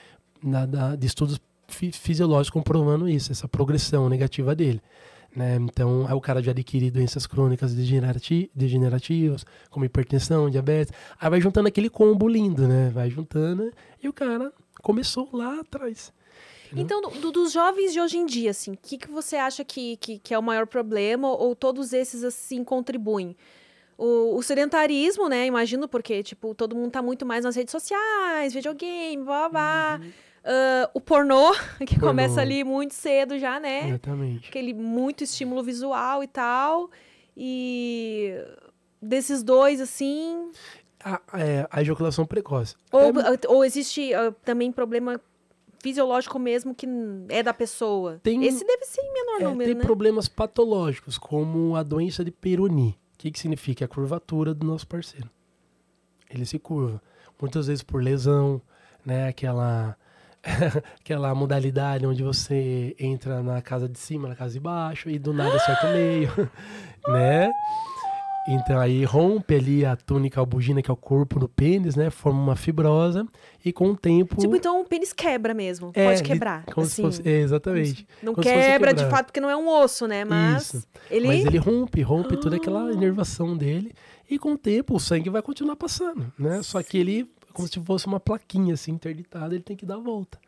de 0.98 1.06
estudos 1.06 1.40
fi 1.68 1.92
fisiológicos 1.92 2.50
comprovando 2.50 3.08
isso, 3.08 3.32
essa 3.32 3.48
progressão 3.48 4.10
negativa 4.10 4.56
dele. 4.56 4.82
Né? 5.36 5.56
Então, 5.56 6.06
aí 6.08 6.14
o 6.14 6.22
cara 6.22 6.44
já 6.44 6.52
adquire 6.52 6.92
doenças 6.92 7.26
crônicas 7.26 7.74
degenerati 7.74 8.52
degenerativas, 8.54 9.46
como 9.70 9.84
hipertensão, 9.84 10.50
diabetes. 10.50 10.94
Aí 11.20 11.30
vai 11.30 11.42
juntando 11.42 11.68
aquele 11.68 11.90
combo 11.90 12.28
lindo, 12.28 12.68
né? 12.68 12.92
Vai 12.94 13.10
juntando 13.10 13.72
e 14.02 14.08
o 14.08 14.14
cara 14.14 14.54
começou 14.82 15.30
lá 15.34 15.60
atrás. 15.60 16.14
Então, 16.76 17.02
do, 17.02 17.32
dos 17.32 17.52
jovens 17.52 17.94
de 17.94 18.02
hoje 18.02 18.18
em 18.18 18.26
dia, 18.26 18.50
assim, 18.50 18.74
o 18.74 18.78
que, 18.82 18.98
que 18.98 19.10
você 19.10 19.36
acha 19.36 19.64
que, 19.64 19.98
que, 19.98 20.18
que, 20.20 20.34
é 20.34 20.40
o 20.40 20.44
maior 20.44 20.66
problema 20.66 21.30
ou 21.30 21.56
todos 21.56 21.94
esses, 21.94 22.24
assim, 22.24 22.64
contribuem? 22.64 23.36
O, 23.96 24.36
o, 24.38 24.42
sedentarismo, 24.42 25.30
né? 25.30 25.46
Imagino, 25.46 25.88
porque, 25.88 26.24
tipo, 26.24 26.56
todo 26.56 26.76
mundo 26.76 26.92
tá 26.92 27.02
muito 27.02 27.26
mais 27.26 27.46
nas 27.46 27.56
redes 27.56 27.72
sociais, 27.72 28.54
videogame, 28.54 29.24
blá, 29.24 29.50
blá. 29.50 30.00
Uhum. 30.02 30.12
Uh, 30.44 30.90
o 30.94 31.00
pornô, 31.00 31.54
que 31.88 31.96
pornô. 31.96 32.08
começa 32.08 32.42
ali 32.42 32.64
muito 32.64 32.94
cedo 32.94 33.40
já, 33.40 33.60
né? 33.60 33.90
Exatamente. 33.90 34.50
Aquele 34.50 34.74
muito 34.74 35.24
estímulo 35.24 35.64
visual 35.64 36.24
e 36.24 36.28
tal. 36.28 36.90
E 37.36 38.36
desses 39.02 39.42
dois, 39.42 39.80
assim... 39.80 40.52
A, 41.04 41.22
é, 41.34 41.68
a 41.70 41.82
ejaculação 41.82 42.26
precoce. 42.26 42.76
Ou, 42.92 43.20
Até... 43.20 43.48
ou 43.48 43.64
existe 43.66 44.14
uh, 44.14 44.32
também 44.44 44.72
problema 44.72 45.20
fisiológico 45.84 46.40
mesmo 46.40 46.74
que 46.74 46.88
é 47.28 47.44
da 47.44 47.54
pessoa. 47.54 48.20
Tem, 48.24 48.44
Esse 48.46 48.66
deve 48.66 48.86
ser 48.86 49.02
em 49.02 49.14
menor 49.14 49.42
é, 49.42 49.44
número, 49.44 49.70
Tem 49.70 49.76
né? 49.76 49.84
problemas 49.84 50.30
patológicos, 50.30 51.18
como 51.18 51.76
a 51.76 51.84
doença 51.84 52.24
de 52.24 52.32
Peyronie. 52.32 52.98
O 53.16 53.18
que, 53.18 53.30
que 53.32 53.40
significa? 53.40 53.84
É 53.84 53.86
a 53.86 53.90
curvatura 53.90 54.54
do 54.54 54.66
nosso 54.66 54.88
parceiro. 54.88 55.30
Ele 56.30 56.46
se 56.46 56.58
curva. 56.58 57.02
Muitas 57.40 57.68
vezes 57.68 57.84
por 57.84 58.02
lesão, 58.02 58.62
né? 59.06 59.28
Aquela, 59.28 59.98
aquela 61.00 61.34
modalidade 61.34 62.06
onde 62.06 62.22
você 62.22 62.96
entra 63.00 63.42
na 63.42 63.62
casa 63.62 63.88
de 63.88 63.98
cima, 63.98 64.28
na 64.28 64.36
casa 64.36 64.54
de 64.54 64.60
baixo, 64.60 65.10
e 65.10 65.18
do 65.18 65.34
nada 65.34 65.56
acerta 65.56 65.88
o 65.88 65.94
meio, 65.94 66.50
né? 67.08 67.52
Então 68.46 68.78
aí 68.78 69.06
rompe 69.06 69.56
ali 69.56 69.86
a 69.86 69.96
túnica 69.96 70.40
albugina, 70.40 70.82
que 70.82 70.92
é 70.92 70.94
o 70.94 70.98
corpo 70.98 71.40
do 71.40 71.48
pênis, 71.48 71.96
né? 71.96 72.10
Forma 72.10 72.42
uma 72.42 72.56
fibrosa 72.58 73.26
e 73.64 73.72
com 73.72 73.92
o 73.92 73.96
tempo... 73.96 74.36
Tipo, 74.36 74.56
então 74.58 74.82
o 74.82 74.86
pênis 74.86 75.14
quebra 75.14 75.54
mesmo, 75.54 75.92
é, 75.94 76.08
pode 76.08 76.24
quebrar. 76.24 76.66
Como 76.66 76.86
assim. 76.86 76.96
se 76.96 77.02
fosse, 77.02 77.22
é, 77.28 77.40
exatamente. 77.40 78.06
Não 78.22 78.34
como 78.34 78.46
quebra 78.46 78.94
de 78.94 79.06
fato 79.06 79.28
porque 79.28 79.40
não 79.40 79.50
é 79.50 79.56
um 79.56 79.70
osso, 79.70 80.08
né? 80.08 80.26
Mas 80.26 80.74
Isso. 80.74 80.88
ele... 81.10 81.28
Mas 81.28 81.46
ele 81.46 81.58
rompe, 81.58 82.02
rompe 82.02 82.36
ah. 82.36 82.38
toda 82.38 82.58
aquela 82.58 82.90
ah. 82.90 82.92
inervação 82.92 83.56
dele 83.56 83.94
e 84.30 84.38
com 84.38 84.54
o 84.54 84.58
tempo 84.58 84.96
o 84.96 85.00
sangue 85.00 85.30
vai 85.30 85.42
continuar 85.42 85.78
passando, 85.78 86.32
né? 86.38 86.62
Só 86.64 86.84
que 86.84 86.98
ele, 86.98 87.30
como 87.54 87.68
se 87.68 87.80
fosse 87.80 88.08
uma 88.08 88.20
plaquinha 88.20 88.74
assim 88.74 88.92
interditada, 88.92 89.54
ele 89.54 89.64
tem 89.64 89.78
que 89.78 89.86
dar 89.86 89.96
a 89.96 90.00
volta. 90.00 90.40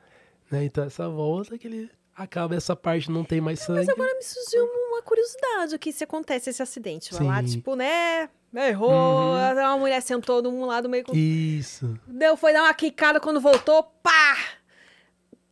Né? 0.52 0.66
Então 0.66 0.84
essa 0.84 1.08
volta 1.08 1.58
que 1.58 1.68
ele 1.68 1.90
acaba 2.16 2.56
essa 2.56 2.76
parte, 2.76 3.12
não 3.12 3.24
tem 3.24 3.42
mais 3.42 3.60
sangue. 3.60 3.80
Mas 3.80 3.90
agora 3.90 4.14
me 4.16 4.24
surgiu 4.24 4.64
uma 4.64 5.02
curiosidade 5.02 5.76
aqui 5.76 5.92
se 5.92 6.04
acontece 6.04 6.50
esse 6.50 6.64
acidente. 6.64 7.14
Vai 7.14 7.24
lá, 7.24 7.44
tipo, 7.44 7.76
né? 7.76 8.30
Errou, 8.54 8.90
uhum. 8.90 9.52
uma 9.52 9.78
mulher 9.78 10.02
sentou 10.02 10.42
num 10.42 10.66
lado 10.66 10.88
meio... 10.88 11.04
Isso. 11.14 12.00
Deu, 12.08 12.38
foi 12.38 12.54
dar 12.54 12.64
uma 12.64 12.74
quicada 12.74 13.20
quando 13.20 13.42
voltou, 13.42 13.84
pá! 14.02 14.38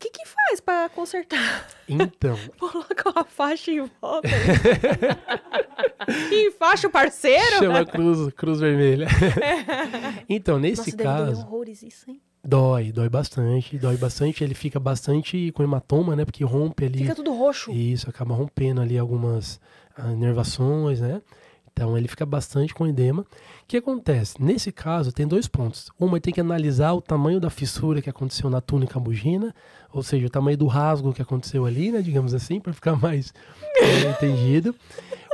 O 0.03 0.05
que 0.05 0.09
que 0.09 0.27
faz 0.27 0.59
pra 0.59 0.89
consertar? 0.89 1.65
Então... 1.87 2.37
Coloca 2.59 3.09
uma 3.09 3.23
faixa 3.23 3.71
em 3.71 3.89
volta. 4.01 4.27
e 6.29 6.51
faixa 6.51 6.89
o 6.89 6.91
parceiro? 6.91 7.59
Chama 7.59 7.85
cruz, 7.85 8.33
cruz 8.33 8.59
vermelha. 8.59 9.07
então, 10.27 10.59
nesse 10.59 10.91
Nossa, 10.91 10.97
caso... 10.97 11.25
Deve 11.27 11.47
horrores 11.47 11.83
isso, 11.83 12.09
hein? 12.11 12.19
Dói, 12.43 12.91
dói 12.91 13.07
bastante, 13.07 13.77
dói 13.77 13.95
bastante. 13.95 14.43
Ele 14.43 14.53
fica 14.53 14.77
bastante 14.77 15.53
com 15.53 15.63
hematoma, 15.63 16.17
né? 16.17 16.25
Porque 16.25 16.43
rompe 16.43 16.83
ali. 16.83 16.99
Fica 16.99 17.15
tudo 17.15 17.33
roxo. 17.33 17.71
Isso, 17.71 18.09
acaba 18.09 18.35
rompendo 18.35 18.81
ali 18.81 18.99
algumas 18.99 19.61
ah, 19.95 20.11
inervações, 20.11 20.99
né? 20.99 21.21
Então 21.73 21.97
ele 21.97 22.07
fica 22.07 22.25
bastante 22.25 22.73
com 22.73 22.87
edema. 22.87 23.23
O 23.23 23.25
que 23.67 23.77
acontece? 23.77 24.41
Nesse 24.41 24.71
caso, 24.71 25.11
tem 25.11 25.27
dois 25.27 25.47
pontos. 25.47 25.89
Uma, 25.99 26.19
tem 26.19 26.31
que 26.31 26.39
analisar 26.39 26.93
o 26.93 27.01
tamanho 27.01 27.39
da 27.39 27.49
fissura 27.49 28.01
que 28.01 28.09
aconteceu 28.09 28.49
na 28.49 28.61
túnica 28.61 28.99
bugina, 28.99 29.53
ou 29.91 30.03
seja, 30.03 30.27
o 30.27 30.29
tamanho 30.29 30.57
do 30.57 30.67
rasgo 30.67 31.11
que 31.11 31.21
aconteceu 31.21 31.65
ali, 31.65 31.91
né? 31.91 32.01
Digamos 32.01 32.33
assim, 32.33 32.59
para 32.59 32.73
ficar 32.73 32.95
mais 32.95 33.33
entendido. 34.07 34.75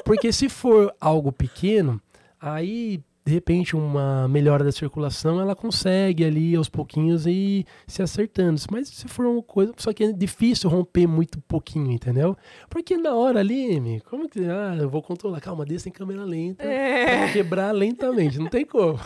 Porque 0.05 0.31
se 0.31 0.47
for 0.47 0.95
algo 0.99 1.31
pequeno, 1.31 2.01
aí 2.39 3.03
de 3.25 3.33
repente 3.33 3.75
uma 3.75 4.27
melhora 4.27 4.63
da 4.63 4.71
circulação, 4.71 5.39
ela 5.39 5.55
consegue 5.55 6.23
ali 6.23 6.55
aos 6.55 6.69
pouquinhos 6.69 7.25
ir 7.27 7.65
se 7.85 8.01
acertando. 8.01 8.59
Mas 8.71 8.87
se 8.87 9.07
for 9.07 9.25
uma 9.25 9.43
coisa, 9.43 9.73
só 9.77 9.93
que 9.93 10.03
é 10.03 10.11
difícil 10.11 10.69
romper 10.69 11.07
muito 11.07 11.39
pouquinho, 11.41 11.91
entendeu? 11.91 12.35
Porque 12.69 12.97
na 12.97 13.13
hora 13.13 13.39
ali, 13.39 14.01
como 14.09 14.27
que, 14.27 14.39
ah, 14.45 14.77
eu 14.79 14.89
vou 14.89 15.01
controlar, 15.01 15.39
calma, 15.41 15.65
desça 15.65 15.89
em 15.89 15.91
câmera 15.91 16.23
lenta, 16.23 16.63
é. 16.63 17.31
quebrar 17.31 17.71
lentamente, 17.71 18.39
não 18.39 18.47
tem 18.47 18.65
como. 18.65 18.99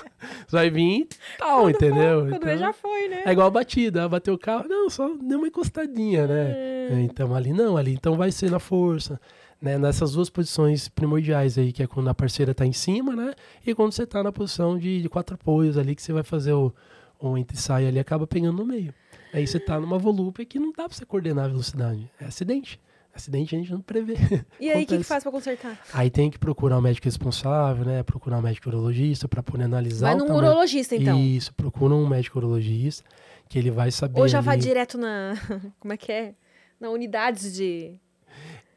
Vai 0.50 0.70
vir 0.70 1.08
tal, 1.38 1.64
quando 1.64 1.76
entendeu? 1.76 2.22
For, 2.22 2.30
quando 2.30 2.44
então, 2.44 2.58
já 2.58 2.74
foi, 2.74 3.08
né? 3.10 3.24
É 3.26 3.32
igual 3.32 3.48
a 3.48 3.52
batida, 3.52 4.08
bateu 4.08 4.34
o 4.34 4.40
carro, 4.40 4.66
não, 4.68 4.90
só 4.90 5.14
deu 5.22 5.38
uma 5.38 5.48
encostadinha, 5.48 6.28
né? 6.28 6.54
É. 6.56 7.02
Então 7.02 7.34
ali 7.36 7.52
não, 7.52 7.76
ali 7.76 7.94
então 7.94 8.16
vai 8.16 8.32
ser 8.32 8.50
na 8.50 8.60
força 8.60 9.20
né, 9.64 9.78
nessas 9.78 10.12
duas 10.12 10.30
posições 10.30 10.90
primordiais 10.90 11.58
aí, 11.58 11.72
que 11.72 11.82
é 11.82 11.88
quando 11.88 12.10
a 12.10 12.14
parceira 12.14 12.52
está 12.52 12.66
em 12.66 12.74
cima, 12.74 13.16
né? 13.16 13.34
E 13.66 13.74
quando 13.74 13.94
você 13.94 14.04
está 14.04 14.22
na 14.22 14.30
posição 14.30 14.78
de, 14.78 15.02
de, 15.02 15.08
quatro 15.08 15.36
apoios 15.36 15.78
ali, 15.78 15.96
que 15.96 16.02
você 16.02 16.12
vai 16.12 16.22
fazer 16.22 16.52
o, 16.52 16.74
o 17.18 17.38
entre-sai 17.38 17.88
ali, 17.88 17.98
acaba 17.98 18.28
pegando 18.28 18.58
no 18.58 18.66
meio. 18.66 18.94
Aí 19.34 19.48
você 19.48 19.56
está 19.56 19.80
numa 19.80 19.98
volúpia 19.98 20.46
que 20.46 20.60
não 20.60 20.74
dá 20.74 20.84
para 20.84 20.94
você 20.94 21.06
coordenar 21.06 21.46
a 21.46 21.48
velocidade. 21.48 22.12
É 22.20 22.26
acidente. 22.26 22.78
Acidente 23.16 23.56
a 23.56 23.60
gente 23.60 23.72
não 23.72 23.80
prevê. 23.80 24.16
E 24.60 24.70
aí, 24.70 24.84
o 24.84 24.86
que, 24.88 24.98
que 24.98 25.04
faz 25.04 25.24
pra 25.24 25.32
consertar? 25.32 25.80
Aí 25.94 26.10
tem 26.10 26.30
que 26.30 26.38
procurar 26.38 26.78
o 26.78 26.82
médico 26.82 27.06
responsável, 27.06 27.86
né? 27.86 28.04
Procurar 28.04 28.40
um 28.40 28.42
médico 28.42 28.68
urologista 28.68 29.30
para 29.30 29.42
poder 29.42 29.64
analisar 29.64 30.08
Vai 30.08 30.28
num 30.28 30.36
urologista, 30.36 30.94
então. 30.94 31.18
Isso, 31.18 31.54
procura 31.54 31.94
um 31.94 32.06
médico 32.06 32.38
urologista 32.38 33.06
que 33.48 33.58
ele 33.58 33.72
vai 33.72 33.92
saber. 33.92 34.20
Ou 34.20 34.28
já 34.28 34.42
vai 34.42 34.56
ali- 34.56 34.64
direto 34.64 34.98
na. 34.98 35.36
Como 35.80 35.94
é 35.94 35.96
que 35.96 36.12
é? 36.12 36.36
Na 36.82 36.90
unidades 36.90 37.54
de. 37.54 37.98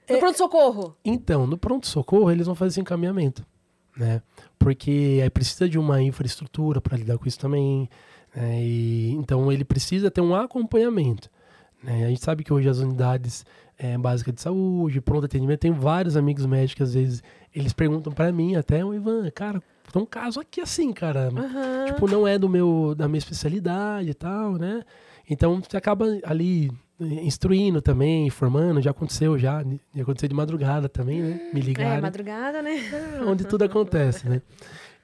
É. 0.09 0.13
No 0.15 0.19
pronto-socorro. 0.21 0.97
Então, 1.05 1.47
no 1.47 1.59
pronto-socorro, 1.59 2.31
eles 2.31 2.47
vão 2.47 2.55
fazer 2.55 2.71
esse 2.71 2.81
encaminhamento, 2.81 3.45
né? 3.97 4.23
Porque 4.59 5.21
aí 5.23 5.31
precisa 5.31 5.69
de 5.69 5.79
uma 5.79 6.03
infraestrutura 6.03 6.81
para 6.81 6.97
lidar 6.97 7.19
com 7.19 7.27
isso 7.27 7.39
também. 7.39 7.89
né? 8.35 8.63
E, 8.63 9.11
então, 9.13 9.51
ele 9.51 9.65
precisa 9.65 10.11
ter 10.11 10.21
um 10.21 10.35
acompanhamento. 10.35 11.29
né? 11.83 12.05
A 12.05 12.09
gente 12.09 12.25
sabe 12.25 12.45
que 12.45 12.53
hoje 12.53 12.69
as 12.69 12.79
unidades 12.79 13.45
é, 13.79 13.97
básicas 13.99 14.35
de 14.35 14.41
saúde, 14.41 15.01
pronto 15.01 15.27
atendimento, 15.27 15.61
tem 15.61 15.73
vários 15.73 16.17
amigos 16.17 16.47
médicos, 16.47 16.89
às 16.89 16.95
vezes, 16.95 17.23
eles 17.55 17.73
perguntam 17.73 18.13
para 18.13 18.33
mim 18.33 18.55
até, 18.57 18.85
o 18.85 18.95
Ivan, 18.95 19.29
cara, 19.31 19.63
tem 19.93 20.03
um 20.03 20.07
caso 20.07 20.41
aqui 20.41 20.61
assim, 20.61 20.93
cara. 20.93 21.29
Aham. 21.29 21.87
Tipo, 21.87 22.09
não 22.09 22.27
é 22.27 22.39
do 22.39 22.49
meu, 22.49 22.95
da 22.97 23.07
minha 23.09 23.19
especialidade 23.19 24.11
e 24.11 24.15
tal, 24.15 24.53
né? 24.55 24.83
Então, 25.29 25.61
você 25.61 25.77
acaba 25.77 26.07
ali 26.25 26.71
instruindo 27.01 27.83
também, 27.83 28.27
informando, 28.27 28.81
já 28.81 28.91
aconteceu 28.91 29.39
já, 29.39 29.63
já 29.95 30.03
aconteceu 30.03 30.29
de 30.29 30.35
madrugada 30.35 30.89
também, 30.89 31.21
né? 31.21 31.51
Me 31.53 31.61
é, 31.61 31.63
ligaram, 31.63 32.03
madrugada, 32.03 32.63
né? 32.63 32.77
é, 32.77 33.23
onde 33.25 33.45
tudo 33.45 33.65
acontece, 33.65 34.29
né? 34.29 34.41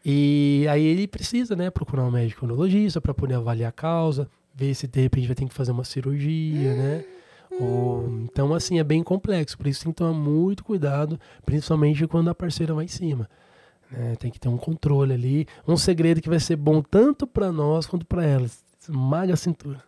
E 0.04 0.66
aí 0.68 0.84
ele 0.84 1.06
precisa, 1.06 1.54
né, 1.54 1.70
procurar 1.70 2.04
um 2.04 2.10
médico 2.10 2.44
urologista 2.44 3.00
para 3.00 3.14
poder 3.14 3.34
avaliar 3.34 3.68
a 3.68 3.72
causa, 3.72 4.28
ver 4.54 4.74
se 4.74 4.88
de 4.88 5.00
repente 5.00 5.26
vai 5.26 5.36
ter 5.36 5.46
que 5.46 5.54
fazer 5.54 5.70
uma 5.70 5.84
cirurgia, 5.84 6.74
né? 6.74 7.04
Ou, 7.60 8.08
então, 8.24 8.54
assim, 8.54 8.78
é 8.78 8.84
bem 8.84 9.02
complexo, 9.02 9.58
por 9.58 9.66
isso 9.66 9.84
tem 9.84 9.92
que 9.92 9.98
tomar 9.98 10.14
muito 10.14 10.64
cuidado, 10.64 11.20
principalmente 11.44 12.06
quando 12.06 12.30
a 12.30 12.34
parceira 12.34 12.72
vai 12.74 12.86
em 12.86 12.88
cima. 12.88 13.28
né? 13.90 14.16
Tem 14.16 14.30
que 14.30 14.40
ter 14.40 14.48
um 14.48 14.56
controle 14.56 15.12
ali, 15.12 15.46
um 15.68 15.76
segredo 15.76 16.20
que 16.22 16.28
vai 16.30 16.40
ser 16.40 16.56
bom 16.56 16.80
tanto 16.82 17.26
para 17.26 17.52
nós 17.52 17.86
quanto 17.86 18.06
para 18.06 18.24
elas. 18.24 18.64
Esmaga 18.80 19.34
a 19.34 19.36
cintura. 19.36 19.82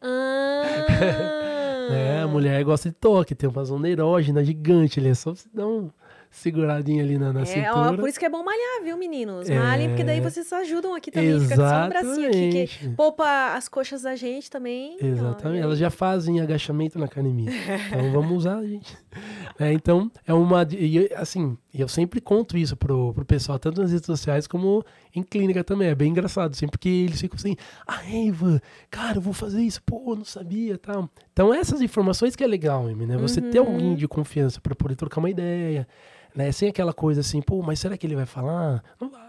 Ah. 0.00 0.64
É, 1.90 2.20
a 2.20 2.26
mulher 2.28 2.62
gosta 2.64 2.90
de 2.90 2.94
toque, 2.94 3.34
tem 3.34 3.48
uma 3.48 3.64
zona 3.64 3.88
erógena 3.88 4.44
gigante 4.44 5.00
ali, 5.00 5.08
é 5.08 5.14
só 5.14 5.34
você 5.34 5.48
dar 5.54 5.66
uma 5.66 5.90
seguradinha 6.30 7.02
ali 7.02 7.16
na, 7.16 7.32
na 7.32 7.40
É, 7.40 7.42
ó, 7.42 7.46
cintura. 7.46 7.96
por 7.96 8.08
isso 8.10 8.18
que 8.18 8.26
é 8.26 8.28
bom 8.28 8.44
malhar, 8.44 8.84
viu, 8.84 8.98
meninos? 8.98 9.48
É. 9.48 9.58
Malhem, 9.58 9.88
porque 9.88 10.04
daí 10.04 10.20
vocês 10.20 10.52
ajudam 10.52 10.94
aqui 10.94 11.10
também. 11.10 11.40
Fica 11.40 11.56
só 11.56 11.62
um 11.86 11.88
bracinho 11.88 12.28
aqui 12.28 12.50
que 12.50 12.58
Exatamente. 12.58 12.94
poupa 12.94 13.54
as 13.54 13.68
coxas 13.68 14.02
da 14.02 14.14
gente 14.16 14.50
também. 14.50 14.98
ó, 15.02 15.06
Exatamente. 15.06 15.60
e 15.60 15.62
Elas 15.62 15.78
já 15.78 15.88
fazem 15.88 16.40
agachamento 16.42 16.98
na 16.98 17.06
academia. 17.06 17.50
Então 17.88 18.12
vamos 18.12 18.36
usar, 18.36 18.62
gente. 18.64 18.94
É, 19.60 19.72
então, 19.72 20.08
é 20.24 20.32
uma. 20.32 20.64
E 20.70 21.12
assim, 21.16 21.58
eu 21.74 21.88
sempre 21.88 22.20
conto 22.20 22.56
isso 22.56 22.76
pro, 22.76 23.12
pro 23.12 23.24
pessoal, 23.24 23.58
tanto 23.58 23.80
nas 23.82 23.90
redes 23.90 24.06
sociais 24.06 24.46
como 24.46 24.84
em 25.12 25.20
clínica 25.20 25.64
também. 25.64 25.88
É 25.88 25.94
bem 25.96 26.10
engraçado, 26.12 26.54
sempre 26.54 26.78
que 26.78 26.88
eles 26.88 27.20
ficam 27.20 27.36
assim, 27.36 27.56
ah, 27.84 28.00
Eva, 28.08 28.62
cara, 28.88 29.16
eu 29.18 29.20
vou 29.20 29.32
fazer 29.32 29.60
isso, 29.60 29.82
pô, 29.82 30.14
não 30.14 30.24
sabia 30.24 30.78
tal. 30.78 31.10
Então, 31.32 31.52
essas 31.52 31.80
informações 31.80 32.36
que 32.36 32.44
é 32.44 32.46
legal, 32.46 32.86
Amy, 32.86 33.04
né? 33.04 33.16
Você 33.16 33.40
ter 33.40 33.58
Uhum. 33.58 33.66
alguém 33.72 33.96
de 33.96 34.06
confiança 34.06 34.60
para 34.60 34.76
poder 34.76 34.94
trocar 34.94 35.18
uma 35.18 35.28
ideia, 35.30 35.88
né? 36.36 36.52
Sem 36.52 36.68
aquela 36.68 36.92
coisa 36.92 37.20
assim, 37.22 37.42
pô, 37.42 37.60
mas 37.60 37.80
será 37.80 37.96
que 37.96 38.06
ele 38.06 38.14
vai 38.14 38.26
falar? 38.26 38.84
Não 39.00 39.10
vai. 39.10 39.27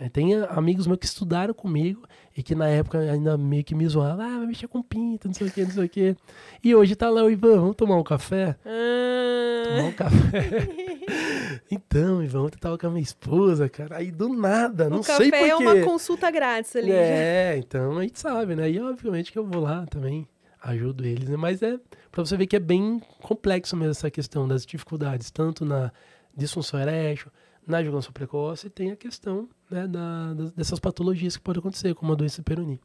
Né? 0.00 0.08
Tem 0.08 0.34
amigos 0.48 0.86
meus 0.86 0.98
que 0.98 1.06
estudaram 1.06 1.54
comigo 1.54 2.02
e 2.36 2.42
que 2.42 2.54
na 2.54 2.66
época 2.68 2.98
ainda 2.98 3.36
meio 3.38 3.62
que 3.64 3.74
me 3.74 3.86
zoavam, 3.86 4.24
ah, 4.24 4.38
vai 4.38 4.46
mexer 4.46 4.66
com 4.68 4.82
pinto, 4.82 5.28
não 5.28 5.34
sei 5.34 5.46
o 5.46 5.50
que, 5.50 5.62
não 5.62 5.70
sei 5.70 5.84
o 5.84 5.88
que. 5.88 6.16
E 6.62 6.74
hoje 6.74 6.96
tá 6.96 7.08
lá 7.10 7.22
o 7.22 7.30
Ivan, 7.30 7.60
vamos 7.60 7.76
tomar 7.76 7.96
um 7.96 8.02
café? 8.02 8.56
Tomar 8.64 9.84
um 9.84 9.88
Ah. 9.88 9.92
café. 9.92 10.68
então, 11.70 12.22
Ivan, 12.22 12.42
ontem 12.42 12.56
eu 12.56 12.60
tava 12.60 12.78
com 12.78 12.86
a 12.86 12.90
minha 12.90 13.02
esposa, 13.02 13.68
cara. 13.68 13.96
Aí 13.98 14.10
do 14.10 14.28
nada, 14.28 14.88
não 14.90 15.00
o 15.00 15.02
sei 15.02 15.30
café 15.30 15.46
é 15.48 15.50
porquê. 15.50 15.64
uma 15.64 15.80
consulta 15.84 16.30
grátis 16.30 16.74
ali. 16.76 16.90
É, 16.92 17.56
então 17.58 17.98
a 17.98 18.02
gente 18.02 18.18
sabe, 18.18 18.54
né? 18.54 18.70
E 18.70 18.80
obviamente 18.80 19.32
que 19.32 19.38
eu 19.38 19.46
vou 19.46 19.62
lá 19.62 19.86
também, 19.86 20.26
ajudo 20.62 21.04
eles, 21.04 21.28
né? 21.28 21.36
Mas 21.36 21.62
é 21.62 21.78
pra 22.10 22.24
você 22.24 22.36
ver 22.36 22.46
que 22.46 22.56
é 22.56 22.60
bem 22.60 23.00
complexo 23.22 23.76
mesmo 23.76 23.92
essa 23.92 24.10
questão 24.10 24.46
das 24.46 24.64
dificuldades, 24.66 25.30
tanto 25.30 25.64
na 25.64 25.90
disfunção 26.36 26.80
erétil, 26.80 27.30
na 27.66 27.80
ejaculação 27.80 28.12
precoce, 28.12 28.68
tem 28.68 28.90
a 28.90 28.96
questão 28.96 29.48
né, 29.70 29.86
da, 29.86 30.34
dessas 30.56 30.78
patologias 30.78 31.36
que 31.36 31.42
podem 31.42 31.60
acontecer, 31.60 31.94
como 31.94 32.12
a 32.12 32.14
doença 32.14 32.42
Peroni. 32.42 32.80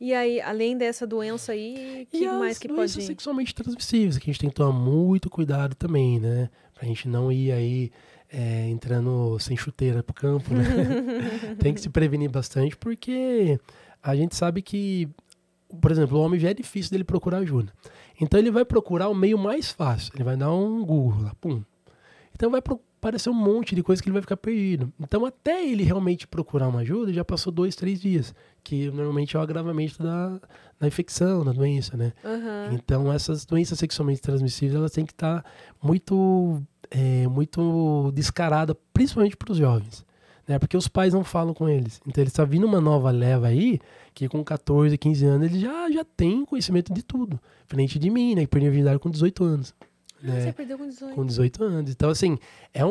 E 0.00 0.12
aí, 0.12 0.40
além 0.40 0.76
dessa 0.76 1.06
doença 1.06 1.52
aí, 1.52 2.06
que 2.10 2.24
e 2.24 2.28
mais 2.28 2.58
que 2.58 2.68
doenças 2.68 2.96
pode... 2.96 3.06
sexualmente 3.06 3.54
transmissíveis, 3.54 4.18
que 4.18 4.28
a 4.28 4.32
gente 4.32 4.40
tem 4.40 4.50
que 4.50 4.56
tomar 4.56 4.72
muito 4.72 5.30
cuidado 5.30 5.74
também, 5.74 6.18
né? 6.20 6.50
Pra 6.74 6.86
gente 6.86 7.08
não 7.08 7.30
ir 7.30 7.52
aí 7.52 7.92
é, 8.30 8.68
entrando 8.68 9.38
sem 9.38 9.56
chuteira 9.56 10.02
pro 10.02 10.12
campo, 10.12 10.52
né? 10.52 10.64
tem 11.60 11.72
que 11.72 11.80
se 11.80 11.88
prevenir 11.88 12.28
bastante, 12.28 12.76
porque 12.76 13.58
a 14.02 14.14
gente 14.16 14.34
sabe 14.34 14.60
que, 14.60 15.08
por 15.80 15.90
exemplo, 15.90 16.18
o 16.18 16.22
homem 16.22 16.40
já 16.40 16.50
é 16.50 16.54
difícil 16.54 16.90
dele 16.90 17.04
procurar 17.04 17.38
ajuda. 17.38 17.72
Então 18.20 18.38
ele 18.38 18.50
vai 18.50 18.64
procurar 18.64 19.08
o 19.08 19.14
meio 19.14 19.38
mais 19.38 19.70
fácil. 19.70 20.12
Ele 20.14 20.24
vai 20.24 20.36
dar 20.36 20.52
um 20.52 20.84
Google 20.84 21.22
lá, 21.22 21.34
pum. 21.40 21.62
Então 22.34 22.50
vai 22.50 22.60
pro- 22.60 22.80
aparecer 23.04 23.28
um 23.28 23.34
monte 23.34 23.74
de 23.74 23.82
coisa 23.82 24.02
que 24.02 24.08
ele 24.08 24.14
vai 24.14 24.22
ficar 24.22 24.36
perdido. 24.36 24.92
Então 24.98 25.26
até 25.26 25.66
ele 25.66 25.82
realmente 25.82 26.26
procurar 26.26 26.68
uma 26.68 26.80
ajuda, 26.80 27.12
já 27.12 27.24
passou 27.24 27.52
dois, 27.52 27.76
três 27.76 28.00
dias. 28.00 28.34
Que 28.62 28.90
normalmente 28.90 29.36
é 29.36 29.38
o 29.38 29.42
agravamento 29.42 30.02
da, 30.02 30.40
da 30.80 30.86
infecção, 30.86 31.44
da 31.44 31.52
doença, 31.52 31.96
né? 31.96 32.14
Aham. 32.24 32.70
Então, 32.72 33.12
essas 33.12 33.44
doenças 33.44 33.78
sexualmente 33.78 34.22
transmissíveis, 34.22 34.74
elas 34.74 34.92
têm 34.92 35.04
que 35.04 35.12
estar 35.12 35.44
muito, 35.82 36.62
é, 36.90 37.28
muito 37.28 38.10
descarada, 38.12 38.74
principalmente 38.94 39.36
para 39.36 39.52
os 39.52 39.58
jovens. 39.58 40.04
Né? 40.48 40.58
Porque 40.58 40.76
os 40.76 40.88
pais 40.88 41.12
não 41.12 41.22
falam 41.22 41.52
com 41.52 41.68
eles. 41.68 42.00
Então, 42.06 42.22
ele 42.22 42.28
está 42.28 42.44
vindo 42.44 42.66
uma 42.66 42.80
nova 42.80 43.10
leva 43.10 43.48
aí, 43.48 43.78
que 44.14 44.28
com 44.28 44.42
14, 44.42 44.96
15 44.96 45.26
anos, 45.26 45.46
ele 45.50 45.60
já, 45.60 45.90
já 45.90 46.04
tem 46.04 46.44
conhecimento 46.46 46.92
de 46.92 47.02
tudo. 47.02 47.38
Diferente 47.66 47.98
de 47.98 48.08
mim, 48.08 48.34
né? 48.34 48.42
Que 48.42 48.48
perdi 48.48 48.66
a 48.66 48.70
virgindade 48.70 48.98
com 48.98 49.10
18 49.10 49.44
anos. 49.44 49.74
Né? 50.24 50.40
Você 50.40 50.52
perdeu 50.52 50.78
com 50.78 50.86
18. 50.88 51.14
com 51.14 51.26
18 51.26 51.64
anos. 51.64 51.90
Então, 51.90 52.08
assim, 52.10 52.38
é 52.72 52.84
um, 52.84 52.90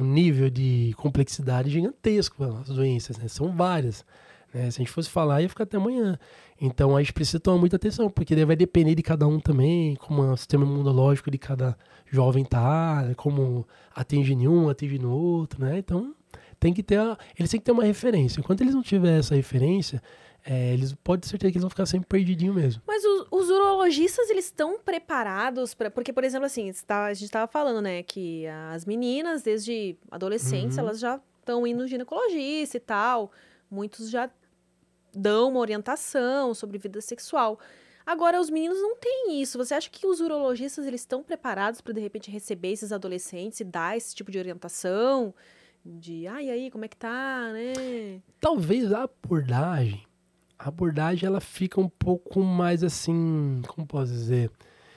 um- 0.00 0.04
nível 0.04 0.50
de 0.50 0.92
complexidade 0.96 1.70
gigantesco 1.70 2.44
as 2.44 2.68
doenças, 2.68 3.16
né? 3.18 3.28
São 3.28 3.50
várias. 3.56 4.04
né? 4.52 4.70
Se 4.70 4.80
a 4.80 4.84
gente 4.84 4.90
fosse 4.90 5.08
falar, 5.08 5.40
ia 5.42 5.48
ficar 5.48 5.64
até 5.64 5.76
amanhã. 5.76 6.18
Então, 6.60 6.96
a 6.96 7.00
gente 7.02 7.12
precisa 7.12 7.38
tomar 7.40 7.58
muita 7.58 7.76
atenção, 7.76 8.10
porque 8.10 8.34
daí 8.34 8.44
vai 8.44 8.56
depender 8.56 8.94
de 8.94 9.02
cada 9.02 9.26
um 9.26 9.38
também, 9.40 9.94
como 9.96 10.22
o 10.22 10.36
sistema 10.36 10.64
imunológico 10.64 11.30
de 11.30 11.38
cada 11.38 11.76
jovem 12.10 12.44
tá, 12.44 13.10
como 13.16 13.66
atende 13.94 14.32
em 14.34 14.48
um, 14.48 14.68
atende 14.68 14.98
no 14.98 15.10
outro, 15.12 15.64
né? 15.64 15.78
Então, 15.78 16.14
tem 16.58 16.74
que 16.74 16.82
ter 16.82 16.98
a, 16.98 17.16
eles 17.38 17.50
têm 17.50 17.60
que 17.60 17.64
ter 17.66 17.72
uma 17.72 17.84
referência. 17.84 18.40
Enquanto 18.40 18.60
eles 18.62 18.74
não 18.74 18.82
tiverem 18.82 19.18
essa 19.18 19.34
referência, 19.36 20.02
é, 20.50 20.72
eles 20.72 20.94
pode 21.04 21.22
ter 21.22 21.28
certeza 21.28 21.50
que 21.52 21.56
eles 21.58 21.62
vão 21.62 21.70
ficar 21.70 21.84
sempre 21.86 22.06
perdidinhos 22.08 22.54
mesmo. 22.56 22.82
Mas 22.86 23.04
os, 23.04 23.26
os 23.30 23.50
urologistas, 23.50 24.30
eles 24.30 24.46
estão 24.46 24.78
preparados 24.78 25.74
para 25.74 25.90
Porque, 25.90 26.12
por 26.12 26.24
exemplo, 26.24 26.46
assim, 26.46 26.68
está- 26.68 27.04
a 27.06 27.12
gente 27.14 27.24
estava 27.26 27.46
falando, 27.50 27.82
né, 27.82 28.02
que 28.02 28.46
as 28.72 28.84
meninas, 28.86 29.42
desde 29.42 29.96
adolescentes, 30.10 30.76
Uhum. 30.78 30.84
elas 30.84 30.98
já 31.00 31.20
estão 31.40 31.66
indo 31.66 31.80
no 31.82 31.86
ginecologista 31.86 32.76
e 32.76 32.80
tal. 32.80 33.30
Muitos 33.70 34.08
já 34.10 34.30
dão 35.14 35.50
uma 35.50 35.60
orientação 35.60 36.54
sobre 36.54 36.78
vida 36.78 37.00
sexual. 37.00 37.58
Agora, 38.06 38.40
os 38.40 38.48
meninos 38.48 38.80
não 38.80 38.96
têm 38.96 39.40
isso. 39.42 39.58
Você 39.58 39.74
acha 39.74 39.90
que 39.90 40.06
os 40.06 40.20
urologistas, 40.20 40.86
eles 40.86 41.02
estão 41.02 41.22
preparados 41.22 41.80
para, 41.82 41.92
de 41.92 42.00
repente, 42.00 42.30
receber 42.30 42.72
esses 42.72 42.90
adolescentes 42.90 43.60
e 43.60 43.64
dar 43.64 43.96
esse 43.98 44.14
tipo 44.14 44.30
de 44.30 44.38
orientação? 44.38 45.34
De, 45.84 46.26
ai, 46.26 46.46
e 46.46 46.50
aí, 46.50 46.70
como 46.70 46.84
é 46.84 46.88
que 46.88 46.96
tá, 46.96 47.50
né? 47.52 48.20
talvez 48.40 48.92
a 48.92 49.04
abordagem, 49.04 50.02
a 50.58 50.68
abordagem 50.68 51.26
ela 51.26 51.40
fica 51.40 51.80
um 51.80 51.88
pouco 51.88 52.42
mais 52.42 52.82
assim, 52.82 53.62
como 53.68 53.86
posso 53.86 54.12
dizer, 54.12 54.50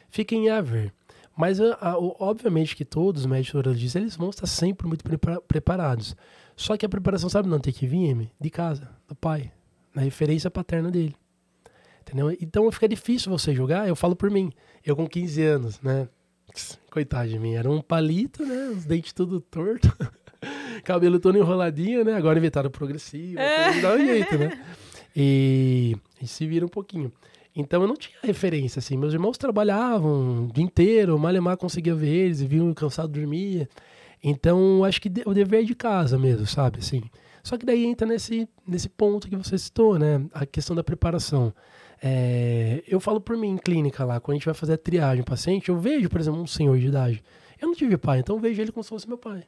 fica 0.10 0.34
em 0.36 0.50
a 0.50 0.62
ver. 0.62 0.94
Mas 1.38 1.60
a- 1.62 1.78
a- 1.80 1.98
obviamente 1.98 2.76
que 2.76 2.84
todos 2.84 3.22
os 3.22 3.26
médicos 3.28 3.54
urologistas 3.60 4.02
eles 4.02 4.16
vão 4.16 4.30
estar 4.30 4.48
sempre 4.48 4.88
muito 4.88 5.04
prepara- 5.04 5.42
preparados. 5.42 6.16
Só 6.56 6.76
que 6.76 6.86
a 6.86 6.90
preparação 6.90 7.30
sabe 7.30 7.48
não 7.48 7.60
tem 7.60 7.72
que 7.74 7.88
vir 7.88 8.30
de 8.40 8.50
casa, 8.50 8.90
do 9.08 9.16
pai, 9.16 9.52
na 9.96 10.02
referência 10.02 10.52
paterna 10.52 10.92
dele. 10.92 11.16
Entendeu? 12.02 12.36
Então 12.42 12.70
fica 12.72 12.88
difícil 12.88 13.32
você 13.32 13.54
julgar. 13.56 13.88
Eu 13.88 13.96
falo 13.96 14.16
por 14.16 14.30
mim, 14.30 14.52
eu 14.86 14.96
com 14.96 15.08
15 15.08 15.42
anos, 15.44 15.80
né? 15.82 16.10
Coitado 16.92 17.30
de 17.30 17.40
mim, 17.40 17.54
era 17.54 17.70
um 17.70 17.82
palito, 17.82 18.46
né? 18.46 18.70
Os 18.76 18.84
dentes 18.84 19.14
tudo 19.14 19.40
torto. 19.40 19.88
Cabelo 20.84 21.20
todo 21.20 21.38
enroladinho, 21.38 22.04
né? 22.04 22.14
Agora 22.16 22.38
inventaram 22.40 22.70
progressivo. 22.70 23.40
É. 23.40 23.80
Dá 23.80 23.94
um 23.94 24.06
jeito, 24.06 24.38
né? 24.38 24.60
E, 25.16 25.96
e 26.22 26.28
se 26.28 26.46
vira 26.46 26.66
um 26.66 26.70
pouquinho. 26.70 27.12
Então 27.56 27.82
eu 27.82 27.88
não 27.88 27.96
tinha 27.96 28.18
referência, 28.24 28.80
assim. 28.80 28.98
Meus 28.98 29.14
irmãos 29.14 29.38
trabalhavam 29.38 30.46
o 30.46 30.54
dia 30.54 30.64
inteiro, 30.64 31.18
Malemar 31.20 31.58
conseguia 31.58 31.94
ver 31.94 32.08
eles, 32.08 32.42
viam 32.42 32.74
cansado 32.74 33.10
dormia. 33.12 33.68
Então 34.24 34.84
acho 34.84 35.02
que 35.02 35.12
o 35.26 35.34
dever 35.34 35.66
de 35.66 35.76
casa 35.76 36.18
mesmo, 36.18 36.46
sabe? 36.46 36.80
Assim. 36.80 37.02
Só 37.44 37.58
que 37.58 37.66
daí 37.66 37.86
entra 37.86 38.08
nesse, 38.08 38.48
nesse 38.68 38.88
ponto 38.88 39.28
que 39.28 39.36
você 39.36 39.58
citou, 39.58 39.98
né? 39.98 40.24
A 40.34 40.46
questão 40.46 40.76
da 40.76 40.84
preparação. 40.84 41.54
É, 42.02 42.84
eu 42.88 43.00
falo 43.00 43.20
por 43.20 43.38
mim 43.38 43.50
em 43.50 43.58
clínica 43.58 44.04
lá, 44.04 44.20
quando 44.20 44.36
a 44.36 44.38
gente 44.38 44.46
vai 44.46 44.54
fazer 44.56 44.74
a 44.74 44.78
triagem 44.78 45.24
paciente, 45.24 45.70
eu 45.70 45.78
vejo, 45.78 46.10
por 46.10 46.20
exemplo, 46.20 46.42
um 46.42 46.48
senhor 46.48 46.78
de 46.80 46.88
idade. 46.88 47.24
Eu 47.60 47.68
não 47.68 47.76
tive 47.76 47.98
pai, 47.98 48.20
então 48.20 48.38
eu 48.38 48.40
vejo 48.40 48.62
ele 48.62 48.72
como 48.72 48.84
se 48.84 48.90
fosse 48.90 49.08
meu 49.08 49.18
pai. 49.18 49.44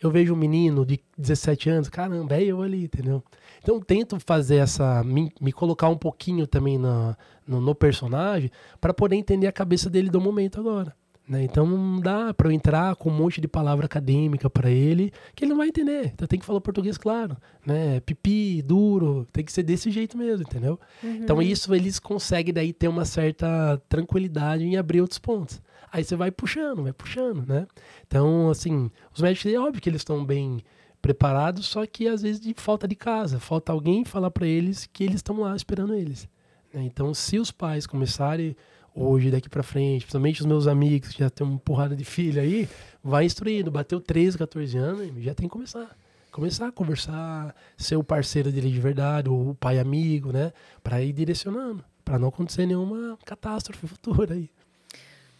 Eu 0.00 0.10
vejo 0.10 0.32
um 0.32 0.36
menino 0.36 0.86
de 0.86 0.98
17 1.18 1.68
anos, 1.68 1.88
caramba, 1.90 2.36
é 2.36 2.44
eu 2.44 2.62
ali, 2.62 2.84
entendeu? 2.84 3.22
Então 3.62 3.76
eu 3.76 3.84
tento 3.84 4.18
fazer 4.20 4.56
essa. 4.56 5.02
me, 5.04 5.32
me 5.40 5.52
colocar 5.52 5.88
um 5.88 5.96
pouquinho 5.96 6.46
também 6.46 6.78
na, 6.78 7.16
no, 7.46 7.60
no 7.60 7.74
personagem 7.74 8.50
para 8.80 8.94
poder 8.94 9.16
entender 9.16 9.46
a 9.46 9.52
cabeça 9.52 9.90
dele 9.90 10.10
do 10.10 10.20
momento 10.20 10.58
agora. 10.58 10.94
Né? 11.30 11.44
Então 11.44 11.64
não 11.64 12.00
dá 12.00 12.34
para 12.34 12.48
eu 12.48 12.52
entrar 12.52 12.96
com 12.96 13.08
um 13.08 13.16
monte 13.16 13.40
de 13.40 13.46
palavra 13.46 13.86
acadêmica 13.86 14.50
para 14.50 14.68
ele 14.68 15.12
que 15.34 15.44
ele 15.44 15.50
não 15.50 15.58
vai 15.58 15.68
entender. 15.68 16.06
Então 16.06 16.26
tem 16.26 16.40
que 16.40 16.44
falar 16.44 16.60
português 16.60 16.98
claro, 16.98 17.36
né? 17.64 18.00
Pipi, 18.00 18.60
duro, 18.62 19.24
tem 19.32 19.44
que 19.44 19.52
ser 19.52 19.62
desse 19.62 19.92
jeito 19.92 20.18
mesmo, 20.18 20.42
entendeu? 20.42 20.80
Uhum. 21.00 21.20
Então 21.22 21.40
isso 21.40 21.72
eles 21.72 22.00
conseguem 22.00 22.52
daí 22.52 22.72
ter 22.72 22.88
uma 22.88 23.04
certa 23.04 23.80
tranquilidade 23.88 24.64
em 24.64 24.76
abrir 24.76 25.00
outros 25.00 25.20
pontos. 25.20 25.62
Aí 25.92 26.02
você 26.02 26.16
vai 26.16 26.32
puxando, 26.32 26.82
vai 26.82 26.92
puxando, 26.92 27.46
né? 27.46 27.66
Então, 28.06 28.50
assim, 28.50 28.90
os 29.14 29.20
médicos, 29.20 29.52
é 29.52 29.58
óbvio 29.58 29.80
que 29.80 29.88
eles 29.88 30.00
estão 30.00 30.24
bem 30.24 30.62
preparados, 31.00 31.66
só 31.66 31.86
que 31.86 32.06
às 32.06 32.22
vezes 32.22 32.40
de 32.40 32.54
falta 32.56 32.86
de 32.86 32.94
casa, 32.94 33.38
falta 33.38 33.72
alguém 33.72 34.04
falar 34.04 34.30
para 34.30 34.46
eles 34.46 34.88
que 34.92 35.04
eles 35.04 35.16
estão 35.16 35.40
lá 35.40 35.54
esperando 35.56 35.94
eles. 35.94 36.28
Né? 36.72 36.82
Então, 36.82 37.12
se 37.14 37.38
os 37.38 37.50
pais 37.50 37.86
começarem 37.86 38.56
hoje, 38.94 39.30
daqui 39.30 39.48
para 39.48 39.62
frente, 39.62 40.02
principalmente 40.02 40.40
os 40.40 40.46
meus 40.46 40.66
amigos 40.66 41.10
que 41.10 41.20
já 41.20 41.30
têm 41.30 41.46
uma 41.46 41.58
porrada 41.58 41.96
de 41.96 42.04
filho 42.04 42.40
aí, 42.40 42.68
vai 43.02 43.24
instruindo, 43.24 43.70
bateu 43.70 44.00
13, 44.00 44.36
14 44.38 44.76
anos, 44.76 45.24
já 45.24 45.34
tem 45.34 45.48
que 45.48 45.52
começar. 45.52 45.96
Começar 46.30 46.68
a 46.68 46.72
conversar, 46.72 47.54
ser 47.76 47.96
o 47.96 48.04
parceiro 48.04 48.52
dele 48.52 48.70
de 48.70 48.80
verdade, 48.80 49.28
ou 49.28 49.50
o 49.50 49.54
pai 49.54 49.80
amigo, 49.80 50.30
né? 50.30 50.52
Para 50.80 51.02
ir 51.02 51.12
direcionando, 51.12 51.84
para 52.04 52.20
não 52.20 52.28
acontecer 52.28 52.66
nenhuma 52.66 53.18
catástrofe 53.24 53.86
futura 53.88 54.34
aí. 54.34 54.48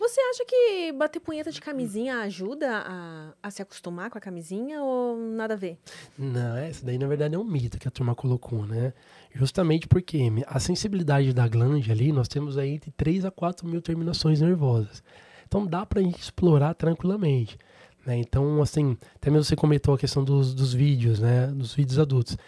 Você 0.01 0.19
acha 0.19 0.47
que 0.47 0.93
bater 0.93 1.21
punheta 1.21 1.53
de 1.53 1.61
camisinha 1.61 2.21
ajuda 2.21 2.85
a, 2.87 3.35
a 3.43 3.51
se 3.51 3.61
acostumar 3.61 4.09
com 4.09 4.17
a 4.17 4.21
camisinha 4.21 4.83
ou 4.83 5.15
nada 5.19 5.53
a 5.53 5.57
ver? 5.59 5.77
Não, 6.19 6.57
essa 6.57 6.87
daí 6.87 6.97
na 6.97 7.07
verdade 7.07 7.35
é 7.35 7.39
um 7.39 7.45
mito 7.45 7.79
que 7.79 7.87
a 7.87 7.91
turma 7.91 8.15
colocou, 8.15 8.65
né? 8.65 8.95
Justamente 9.35 9.87
porque 9.87 10.23
a 10.47 10.59
sensibilidade 10.59 11.35
da 11.35 11.47
glândula 11.47 11.93
ali, 11.93 12.13
nós 12.13 12.29
temos 12.29 12.57
aí 12.57 12.71
entre 12.71 12.91
3 12.93 13.27
a 13.27 13.31
4 13.31 13.69
mil 13.69 13.83
terminações 13.83 14.41
nervosas. 14.41 15.03
Então 15.47 15.67
dá 15.67 15.85
pra 15.85 16.01
gente 16.01 16.19
explorar 16.19 16.73
tranquilamente. 16.73 17.59
Né? 18.07 18.17
Então, 18.17 18.63
assim, 18.63 18.97
até 19.17 19.31
mesmo 19.31 19.45
você 19.45 19.55
comentou 19.55 19.93
a 19.93 19.99
questão 19.99 20.25
dos, 20.25 20.55
dos 20.55 20.73
vídeos, 20.73 21.21
né? 21.21 21.49
Dos 21.49 21.75
vídeos 21.75 21.99
adultos. 21.99 22.39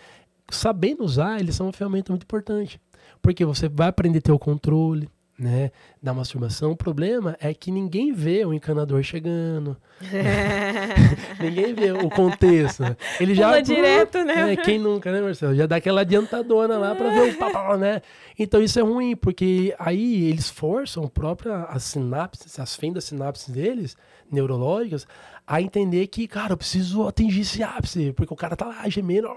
Sabendo 0.50 1.04
usar, 1.04 1.38
eles 1.38 1.54
são 1.54 1.66
uma 1.66 1.72
ferramenta 1.74 2.12
muito 2.12 2.24
importante. 2.24 2.80
Porque 3.20 3.44
você 3.44 3.68
vai 3.68 3.88
aprender 3.88 4.20
a 4.20 4.22
ter 4.22 4.32
o 4.32 4.38
controle, 4.38 5.06
né, 5.42 5.72
da 6.00 6.14
masturbação. 6.14 6.70
O 6.70 6.76
problema 6.76 7.36
é 7.40 7.52
que 7.52 7.72
ninguém 7.72 8.12
vê 8.12 8.44
o 8.46 8.54
encanador 8.54 9.02
chegando. 9.02 9.76
ninguém 11.40 11.74
vê 11.74 11.90
o 11.90 12.08
contexto. 12.08 12.84
Ele 13.18 13.34
já 13.34 13.48
Pula 13.48 13.62
direto, 13.62 14.24
né? 14.24 14.52
É, 14.52 14.56
quem 14.56 14.78
nunca, 14.78 15.10
né, 15.10 15.20
Marcelo? 15.20 15.54
Já 15.54 15.66
dá 15.66 15.76
aquela 15.76 16.02
adiantadona 16.02 16.78
lá 16.78 16.94
para 16.94 17.10
ver 17.10 17.34
o 17.34 17.38
papá, 17.38 17.76
né? 17.76 18.02
Então 18.38 18.62
isso 18.62 18.78
é 18.78 18.82
ruim, 18.82 19.16
porque 19.16 19.74
aí 19.78 20.30
eles 20.30 20.48
forçam 20.48 21.04
a 21.04 21.10
própria 21.10 21.64
as 21.64 21.82
sinapses, 21.82 22.58
as 22.60 22.76
fendas 22.76 23.04
sinapses 23.04 23.48
deles, 23.48 23.96
neurológicas, 24.30 25.06
a 25.46 25.60
entender 25.60 26.06
que, 26.06 26.28
cara, 26.28 26.52
eu 26.52 26.56
preciso 26.56 27.06
atingir 27.06 27.40
esse 27.40 27.62
ápice, 27.62 28.12
porque 28.12 28.32
o 28.32 28.36
cara 28.36 28.54
tá 28.54 28.66
lá 28.66 28.88
gemendo, 28.88 29.28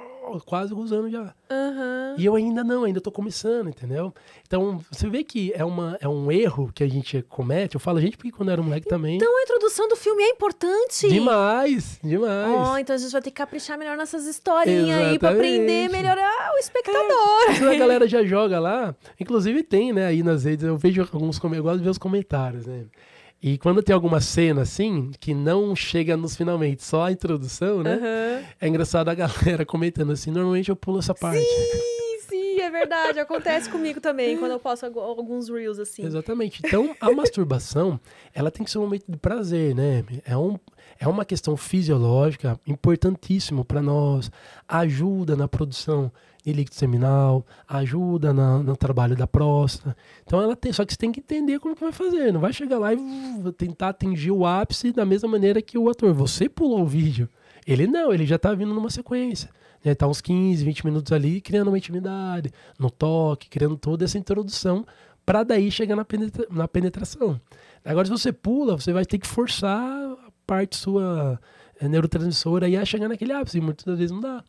quase 0.46 0.74
usando 0.74 1.10
já. 1.10 1.34
Uhum. 1.50 2.16
E 2.18 2.26
eu 2.26 2.36
ainda 2.36 2.64
não, 2.64 2.84
ainda 2.84 3.02
tô 3.02 3.12
começando, 3.12 3.70
entendeu? 3.70 4.14
Então, 4.48 4.82
você 4.92 5.10
vê 5.10 5.24
que 5.24 5.52
é, 5.54 5.64
uma, 5.64 5.98
é 6.02 6.08
um 6.08 6.32
erro 6.32 6.72
que 6.74 6.84
a 6.84 6.88
gente 6.88 7.22
comete. 7.24 7.76
Eu 7.76 7.80
falo 7.80 7.98
a 7.98 8.02
gente 8.02 8.18
porque 8.18 8.32
quando 8.32 8.50
eu 8.50 8.54
era 8.54 8.62
moleque 8.62 8.88
também. 8.88 9.18
Então 9.18 9.38
a 9.38 9.44
introdução 9.44 9.88
do 9.88 9.96
filme 9.96 10.24
é 10.24 10.30
importante. 10.30 11.08
Demais, 11.08 12.00
demais. 12.04 12.72
Oh, 12.72 12.78
então 12.78 12.96
a 12.96 13.00
gente 13.00 13.12
vai 13.12 13.22
ter 13.22 13.32
que 13.32 13.38
caprichar 13.38 13.78
melhor 13.78 13.98
nessas 13.98 14.26
historinhas 14.26 15.00
aí 15.00 15.20
pra 15.20 15.32
aprender 15.32 15.90
melhor 15.90 16.18
o 16.54 16.58
espectador. 16.58 17.06
É, 17.62 17.76
a 17.76 17.80
galera 17.80 18.08
já 18.08 18.24
joga 18.24 18.60
lá. 18.60 18.96
Inclusive 19.20 19.64
tem, 19.64 19.92
né, 19.94 20.08
aí 20.08 20.24
nas 20.24 20.44
redes, 20.44 20.66
eu 20.66 20.78
vejo 20.78 21.08
alguns, 21.14 21.40
eu 21.44 21.64
gosto 21.64 21.78
de 21.78 21.84
ver 21.84 21.90
os 21.90 21.98
comentários, 21.98 22.66
né? 22.66 22.86
E 23.46 23.60
quando 23.60 23.84
tem 23.84 23.93
alguma 23.93 24.20
cena 24.20 24.64
assim, 24.64 25.12
que 25.20 25.32
não 25.32 25.76
chega 25.76 26.18
nos 26.18 26.36
finalmente, 26.36 26.84
só 26.84 27.04
a 27.04 27.12
introdução, 27.12 27.84
né? 27.84 27.93
Uhum. 27.93 28.46
É 28.60 28.68
engraçado 28.68 29.08
a 29.08 29.14
galera 29.14 29.64
comentando 29.68 30.12
assim, 30.12 30.32
normalmente 30.32 30.70
eu 30.70 30.76
pulo 30.76 30.98
essa 30.98 31.14
parte. 31.14 31.46
Sim, 31.46 32.28
sim, 32.28 32.60
é 32.60 32.72
verdade. 32.72 33.20
Acontece 33.20 33.70
comigo 33.70 34.02
também, 34.02 34.36
quando 34.39 34.54
eu 34.54 34.60
posto 34.60 34.88
alguns 35.00 35.48
reels 35.48 35.78
assim. 35.78 36.04
Exatamente. 36.04 36.60
Então, 36.66 36.96
a 37.00 37.12
masturbação, 37.12 38.00
ela 38.34 38.50
tem 38.50 38.66
que 38.66 38.72
ser 38.72 38.80
um 38.80 38.82
momento 38.82 39.06
de 39.08 39.18
prazer, 39.20 39.76
né? 39.76 40.04
É, 40.26 40.36
um, 40.36 40.58
é 41.00 41.08
uma 41.08 41.24
questão 41.24 41.56
fisiológica 41.56 42.60
importantíssimo 42.66 43.64
para 43.64 43.80
nós. 43.80 44.32
Ajuda 44.68 45.36
na 45.36 45.48
produção 45.48 46.12
de 46.46 46.54
líquido 46.54 46.76
seminal, 46.76 47.43
ajuda 47.68 48.32
na, 48.32 48.60
no 48.60 48.78
trabalho 48.78 49.16
da 49.16 49.26
próstata. 49.26 49.98
Então 50.24 50.39
ela 50.39 50.56
tem, 50.56 50.72
só 50.72 50.86
que 50.86 50.93
você 50.93 50.98
tem 50.98 51.12
que 51.12 51.20
entender 51.20 51.60
como 51.60 51.76
que 51.76 51.82
vai 51.82 51.91
fazer. 51.91 52.32
Não 52.32 52.39
vai 52.39 52.54
chegar 52.54 52.78
lá 52.78 52.93
e 52.93 52.98
uh, 52.98 53.52
tentar 53.52 53.89
atingir 53.89 54.32
o 54.32 54.46
ápice 54.46 54.91
da 54.91 55.04
mesma 55.04 55.28
maneira 55.28 55.62
que 55.62 55.78
o 55.78 55.89
ator. 55.89 56.14
Você 56.14 56.48
pulou 56.48 56.82
o 56.82 56.86
vídeo. 56.86 57.28
Ele 57.66 57.88
não, 57.88 58.14
ele 58.14 58.28
já 58.28 58.38
tá 58.38 58.54
vindo 58.54 58.74
numa 58.74 58.91
sequência. 58.91 59.50
Né? 59.84 59.96
Tá 59.96 60.08
uns 60.08 60.22
15, 60.22 60.64
20 60.64 60.86
minutos 60.86 61.12
ali 61.12 61.41
criando 61.41 61.70
uma 61.70 61.78
intimidade, 61.78 62.52
no 62.78 62.91
toque, 62.91 63.50
criando 63.50 63.76
toda 63.76 64.06
essa 64.06 64.18
introdução 64.18 64.86
para 65.26 65.41
daí 65.41 65.72
chegar 65.72 65.96
na, 65.96 66.06
penetra 66.06 66.46
na 66.52 66.68
penetração. 66.68 67.41
Agora, 67.84 68.06
se 68.06 68.12
você 68.12 68.32
pula, 68.32 68.78
você 68.80 68.93
vai 68.93 69.04
ter 69.04 69.18
que 69.18 69.28
forçar 69.28 69.82
a 69.82 70.32
parte 70.46 70.76
sua 70.76 71.39
eh, 71.80 71.88
neurotransmissora 71.88 72.68
aí 72.68 72.78
a 72.78 72.86
chegar 72.86 73.10
naquele 73.10 73.34
ápice. 73.34 73.58
E 73.58 73.62
muitas 73.62 73.84
das 73.84 73.98
vezes 73.98 74.12
não 74.12 74.22
dá. 74.22 74.43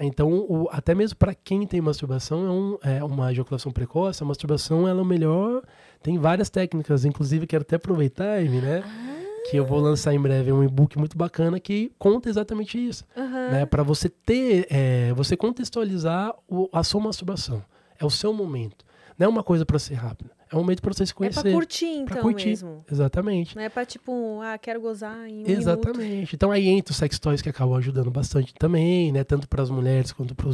Então, 0.00 0.30
o, 0.30 0.68
até 0.70 0.94
mesmo 0.94 1.16
para 1.16 1.34
quem 1.34 1.66
tem 1.66 1.80
masturbação, 1.80 2.46
é, 2.46 2.50
um, 2.50 2.78
é, 2.98 3.04
uma 3.04 3.32
ejaculação 3.32 3.72
precoce, 3.72 4.22
a 4.22 4.26
masturbação 4.26 4.86
ela 4.86 5.00
é 5.00 5.02
o 5.02 5.06
melhor. 5.06 5.62
Tem 6.02 6.18
várias 6.18 6.48
técnicas, 6.48 7.04
inclusive 7.04 7.46
quero 7.46 7.62
até 7.62 7.76
aproveitar, 7.76 8.38
Amy, 8.38 8.60
né? 8.60 8.82
Ah. 8.84 9.50
Que 9.50 9.56
eu 9.56 9.64
vou 9.64 9.80
lançar 9.80 10.14
em 10.14 10.20
breve 10.20 10.52
um 10.52 10.62
e-book 10.62 10.98
muito 10.98 11.16
bacana 11.16 11.58
que 11.58 11.90
conta 11.98 12.28
exatamente 12.28 12.78
isso. 12.78 13.04
Uhum. 13.16 13.50
Né? 13.50 13.66
Para 13.66 13.82
você 13.82 14.08
ter, 14.08 14.66
é, 14.70 15.12
você 15.14 15.36
contextualizar 15.36 16.34
o, 16.46 16.68
a 16.72 16.84
sua 16.84 17.00
masturbação. 17.00 17.64
É 17.98 18.04
o 18.04 18.10
seu 18.10 18.32
momento. 18.32 18.84
Não 19.18 19.26
é 19.26 19.28
uma 19.28 19.42
coisa 19.42 19.64
para 19.64 19.78
ser 19.78 19.94
rápida. 19.94 20.37
É 20.50 20.56
um 20.56 20.60
momento 20.60 20.80
para 20.80 20.92
você 20.92 21.04
se 21.04 21.14
conhecer. 21.14 21.40
É 21.40 21.42
pra 21.42 21.52
curtir, 21.52 21.86
então, 21.86 22.06
pra 22.06 22.22
curtir. 22.22 22.48
mesmo. 22.48 22.84
Exatamente. 22.90 23.54
Não 23.54 23.62
é 23.62 23.68
pra, 23.68 23.84
tipo, 23.84 24.40
ah, 24.40 24.56
quero 24.56 24.80
gozar 24.80 25.28
em 25.28 25.44
um 25.44 25.46
Exatamente. 25.46 26.10
minuto. 26.10 26.34
Então 26.34 26.50
aí 26.50 26.68
entra 26.68 26.90
os 26.90 26.96
sex 26.96 27.18
toys 27.18 27.42
que 27.42 27.48
acabam 27.48 27.76
ajudando 27.76 28.10
bastante 28.10 28.54
também, 28.54 29.12
né? 29.12 29.24
Tanto 29.24 29.48
para 29.48 29.62
as 29.62 29.68
mulheres 29.70 30.12
quanto 30.12 30.34
para 30.34 30.48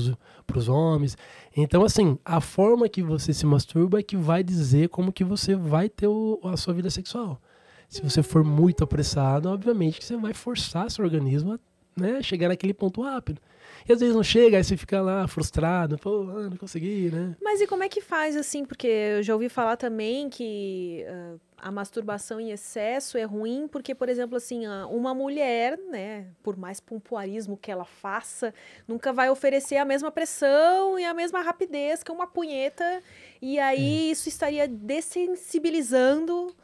os 0.59 0.69
homens. 0.69 1.17
Então, 1.57 1.85
assim, 1.85 2.19
a 2.25 2.41
forma 2.41 2.89
que 2.89 3.03
você 3.03 3.33
se 3.33 3.47
masturba 3.47 4.01
é 4.01 4.03
que 4.03 4.17
vai 4.17 4.43
dizer 4.43 4.89
como 4.89 5.13
que 5.13 5.23
você 5.23 5.55
vai 5.55 5.89
ter 5.89 6.09
o, 6.09 6.41
a 6.45 6.57
sua 6.57 6.75
vida 6.75 6.91
sexual. 6.91 7.41
Se 7.89 8.03
você 8.03 8.23
for 8.23 8.43
muito 8.43 8.83
apressado, 8.83 9.49
obviamente 9.49 10.01
que 10.01 10.05
você 10.05 10.17
vai 10.17 10.35
forçar 10.35 10.91
seu 10.91 11.05
organismo 11.05 11.53
a 11.53 11.59
né, 11.97 12.21
chegar 12.23 12.49
naquele 12.49 12.75
ponto 12.75 13.03
rápido. 13.03 13.41
E 13.87 13.93
às 13.93 14.01
vezes 14.01 14.15
não 14.15 14.23
chega, 14.23 14.57
aí 14.57 14.65
você 14.65 14.77
fica 14.77 15.01
lá 15.03 15.29
frustrado, 15.29 15.99
pô, 15.99 16.23
ah, 16.31 16.49
não 16.49 16.57
consegui, 16.57 17.11
né? 17.11 17.37
Mas 17.43 17.61
e 17.61 17.67
como 17.67 17.83
é 17.83 17.89
que 17.89 18.01
faz, 18.01 18.35
assim? 18.37 18.65
Porque 18.65 18.87
eu 18.87 19.23
já 19.23 19.35
ouvi 19.35 19.49
falar 19.51 19.77
também 19.77 20.31
que 20.31 21.05
uh, 21.07 21.39
a 21.59 21.71
masturbação 21.71 22.41
em 22.41 22.51
excesso 22.51 23.19
é 23.19 23.25
ruim, 23.25 23.69
porque, 23.69 23.95
por 23.95 24.09
exemplo, 24.09 24.37
assim, 24.37 24.67
uh, 24.67 24.89
uma 24.89 25.15
mulher, 25.15 25.79
né, 25.91 26.27
por 26.43 26.57
mais 26.57 26.81
pompoarismo 26.81 27.59
que 27.59 27.71
ela 27.71 27.85
faça, 27.85 28.55
nunca 28.89 29.13
vai 29.13 29.29
oferecer 29.29 29.77
a 29.77 29.85
mesma 29.85 30.11
pressão 30.11 30.99
e 30.99 31.05
a 31.05 31.13
mesma 31.13 31.43
rapidez 31.43 32.03
que 32.03 32.11
uma 32.11 32.27
punheta. 32.27 33.03
E 33.41 33.59
aí 33.59 34.09
É. 34.09 34.11
isso 34.13 34.29
estaria 34.31 34.67
dessensibilizando 34.67 36.55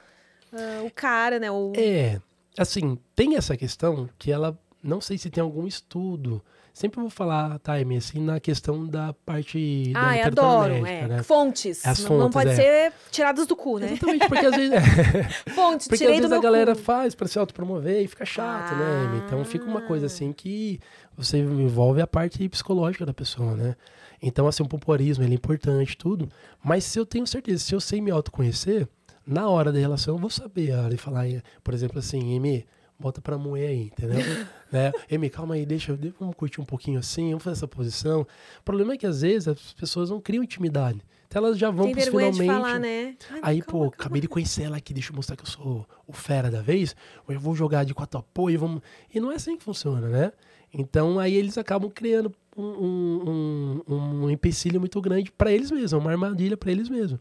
uh, 0.52 0.86
o 0.86 0.90
cara, 0.90 1.38
né? 1.38 1.50
O... 1.50 1.72
É, 1.76 2.20
assim, 2.56 2.98
tem 3.14 3.36
essa 3.36 3.56
questão 3.56 4.08
que 4.18 4.32
ela, 4.32 4.58
não 4.82 5.00
sei 5.02 5.18
se 5.18 5.28
tem 5.28 5.42
algum 5.42 5.66
estudo, 5.66 6.42
sempre 6.80 7.00
vou 7.00 7.10
falar, 7.10 7.60
Amy, 7.66 7.98
assim, 7.98 8.20
na 8.20 8.40
questão 8.40 8.86
da 8.86 9.12
parte 9.12 9.92
da 9.92 10.12
literatura 10.12 10.46
adoro, 10.46 10.82
médica, 10.82 10.90
é. 10.90 11.08
né? 11.08 11.22
Fontes. 11.22 11.86
As 11.86 12.00
não, 12.00 12.10
não 12.10 12.32
fontes, 12.32 12.34
pode 12.34 12.50
é. 12.50 12.54
ser 12.54 12.92
tiradas 13.10 13.46
do 13.46 13.54
cu, 13.54 13.78
né? 13.78 13.92
Exatamente, 13.92 14.28
porque 14.28 14.46
às 14.46 14.56
vezes, 14.56 14.72
Fontes, 15.54 15.88
porque 15.88 15.98
tirei 16.04 16.16
às 16.16 16.22
vezes 16.22 16.36
a 16.36 16.40
galera 16.40 16.74
cu. 16.74 16.80
faz 16.82 17.14
para 17.14 17.28
se 17.28 17.38
autopromover 17.38 18.02
e 18.02 18.08
fica 18.08 18.24
chato, 18.24 18.74
né, 18.74 19.06
Amy? 19.06 19.22
Então 19.26 19.44
fica 19.44 19.64
uma 19.66 19.82
coisa 19.82 20.06
Ah. 20.06 20.08
assim 20.08 20.32
que 20.32 20.80
você 21.16 21.38
envolve 21.38 22.00
a 22.00 22.06
parte 22.06 22.48
psicológica 22.48 23.04
da 23.04 23.12
pessoa, 23.12 23.54
né? 23.54 23.76
Então, 24.22 24.46
assim, 24.46 24.62
o 24.62 24.68
popularismo, 24.68 25.24
ele 25.24 25.32
é 25.32 25.36
importante, 25.36 25.96
tudo. 25.96 26.28
Mas 26.62 26.84
se 26.84 26.98
eu 26.98 27.04
tenho 27.06 27.26
certeza, 27.26 27.62
se 27.64 27.74
eu 27.74 27.80
sei 27.80 28.00
me 28.00 28.10
autoconhecer, 28.10 28.88
na 29.26 29.48
hora 29.48 29.70
da 29.72 29.78
relação 29.78 30.14
eu 30.14 30.18
vou 30.18 30.30
saber 30.30 30.72
a 30.72 30.80
hora 30.82 30.90
de 30.90 30.96
falar, 30.96 31.24
por 31.62 31.74
exemplo, 31.74 31.98
assim, 31.98 32.36
Amy, 32.36 32.66
bota 32.98 33.20
pra 33.20 33.38
moer 33.38 33.68
aí, 33.68 33.82
entendeu? 33.84 34.18
né? 34.72 34.92
Amy, 35.12 35.28
calma 35.30 35.54
aí, 35.54 35.66
deixa, 35.66 35.98
vamos 36.18 36.34
curtir 36.36 36.60
um 36.60 36.64
pouquinho 36.64 36.98
assim, 36.98 37.28
vamos 37.30 37.42
fazer 37.44 37.56
essa 37.58 37.68
posição. 37.68 38.22
O 38.60 38.62
problema 38.64 38.94
é 38.94 38.96
que 38.96 39.06
às 39.06 39.22
vezes 39.22 39.48
as 39.48 39.72
pessoas 39.72 40.10
não 40.10 40.20
criam 40.20 40.42
intimidade. 40.44 41.00
Então 41.26 41.44
elas 41.44 41.56
já 41.58 41.70
vão 41.70 41.86
Tem 41.86 41.94
pros 41.94 42.06
finalmente. 42.06 42.40
de 42.40 42.46
falar, 42.46 42.78
né? 42.80 43.14
Ai, 43.30 43.40
Aí, 43.42 43.60
calma, 43.62 43.64
pô, 43.64 43.78
calma. 43.78 43.94
acabei 43.98 44.20
de 44.20 44.28
conhecer 44.28 44.62
ela 44.64 44.76
aqui, 44.76 44.92
deixa 44.92 45.12
eu 45.12 45.16
mostrar 45.16 45.36
que 45.36 45.42
eu 45.42 45.46
sou 45.48 45.86
o 46.06 46.12
fera 46.12 46.50
da 46.50 46.60
vez, 46.60 46.96
eu 47.28 47.38
vou 47.38 47.54
jogar 47.54 47.84
de 47.84 47.94
quatro 47.94 48.18
apoio, 48.18 48.58
vamos... 48.58 48.82
E 49.14 49.20
não 49.20 49.30
é 49.30 49.36
assim 49.36 49.56
que 49.56 49.62
funciona, 49.62 50.08
né? 50.08 50.32
Então, 50.74 51.18
aí 51.20 51.34
eles 51.34 51.56
acabam 51.56 51.90
criando 51.90 52.32
um, 52.56 52.62
um, 52.64 53.82
um, 53.88 54.24
um 54.24 54.30
empecilho 54.30 54.80
muito 54.80 55.00
grande 55.00 55.30
pra 55.30 55.52
eles 55.52 55.70
mesmos, 55.70 55.92
uma 55.92 56.10
armadilha 56.10 56.56
pra 56.56 56.70
eles 56.70 56.88
mesmos. 56.88 57.20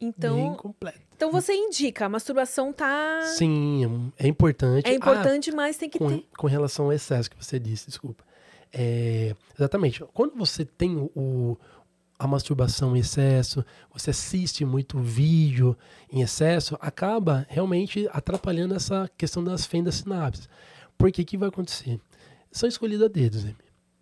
Então, 0.00 0.74
então 1.14 1.30
você 1.30 1.52
indica, 1.52 2.06
a 2.06 2.08
masturbação 2.08 2.72
tá... 2.72 3.20
Sim, 3.36 4.10
é 4.18 4.26
importante. 4.26 4.86
É 4.86 4.92
Ah, 4.92 4.94
importante, 4.94 5.52
mas 5.52 5.76
tem 5.76 5.90
que 5.90 5.98
com, 5.98 6.08
ter. 6.08 6.26
com 6.38 6.46
relação 6.46 6.86
ao 6.86 6.92
excesso 6.92 7.30
que 7.30 7.36
você 7.36 7.58
disse, 7.58 7.88
desculpa. 7.88 8.24
É, 8.72 9.34
exatamente. 9.58 10.02
Quando 10.14 10.34
você 10.36 10.64
tem 10.64 10.96
o, 11.14 11.58
a 12.18 12.26
masturbação 12.26 12.96
em 12.96 13.00
excesso, 13.00 13.64
você 13.92 14.10
assiste 14.10 14.64
muito 14.64 14.98
vídeo 14.98 15.76
em 16.10 16.22
excesso, 16.22 16.78
acaba 16.80 17.44
realmente 17.50 18.08
atrapalhando 18.12 18.74
essa 18.74 19.10
questão 19.18 19.44
das 19.44 19.66
fendas 19.66 19.96
sinapses. 19.96 20.48
Porque 20.96 21.22
o 21.22 21.24
que 21.26 21.36
vai 21.36 21.48
acontecer? 21.50 22.00
São 22.50 22.68
escolhidas 22.68 23.06
a 23.06 23.08
dedos, 23.08 23.44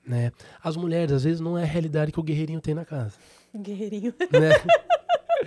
né? 0.07 0.31
As 0.63 0.77
mulheres, 0.77 1.13
às 1.13 1.25
vezes, 1.25 1.41
não 1.41 1.59
é 1.59 1.63
a 1.63 1.67
realidade 1.67 2.13
que 2.13 2.21
o 2.21 2.23
guerreirinho 2.23 2.61
tem 2.61 2.75
na 2.75 2.85
casa 2.85 3.15
Guerreirinho. 3.57 4.15
né? 4.31 4.51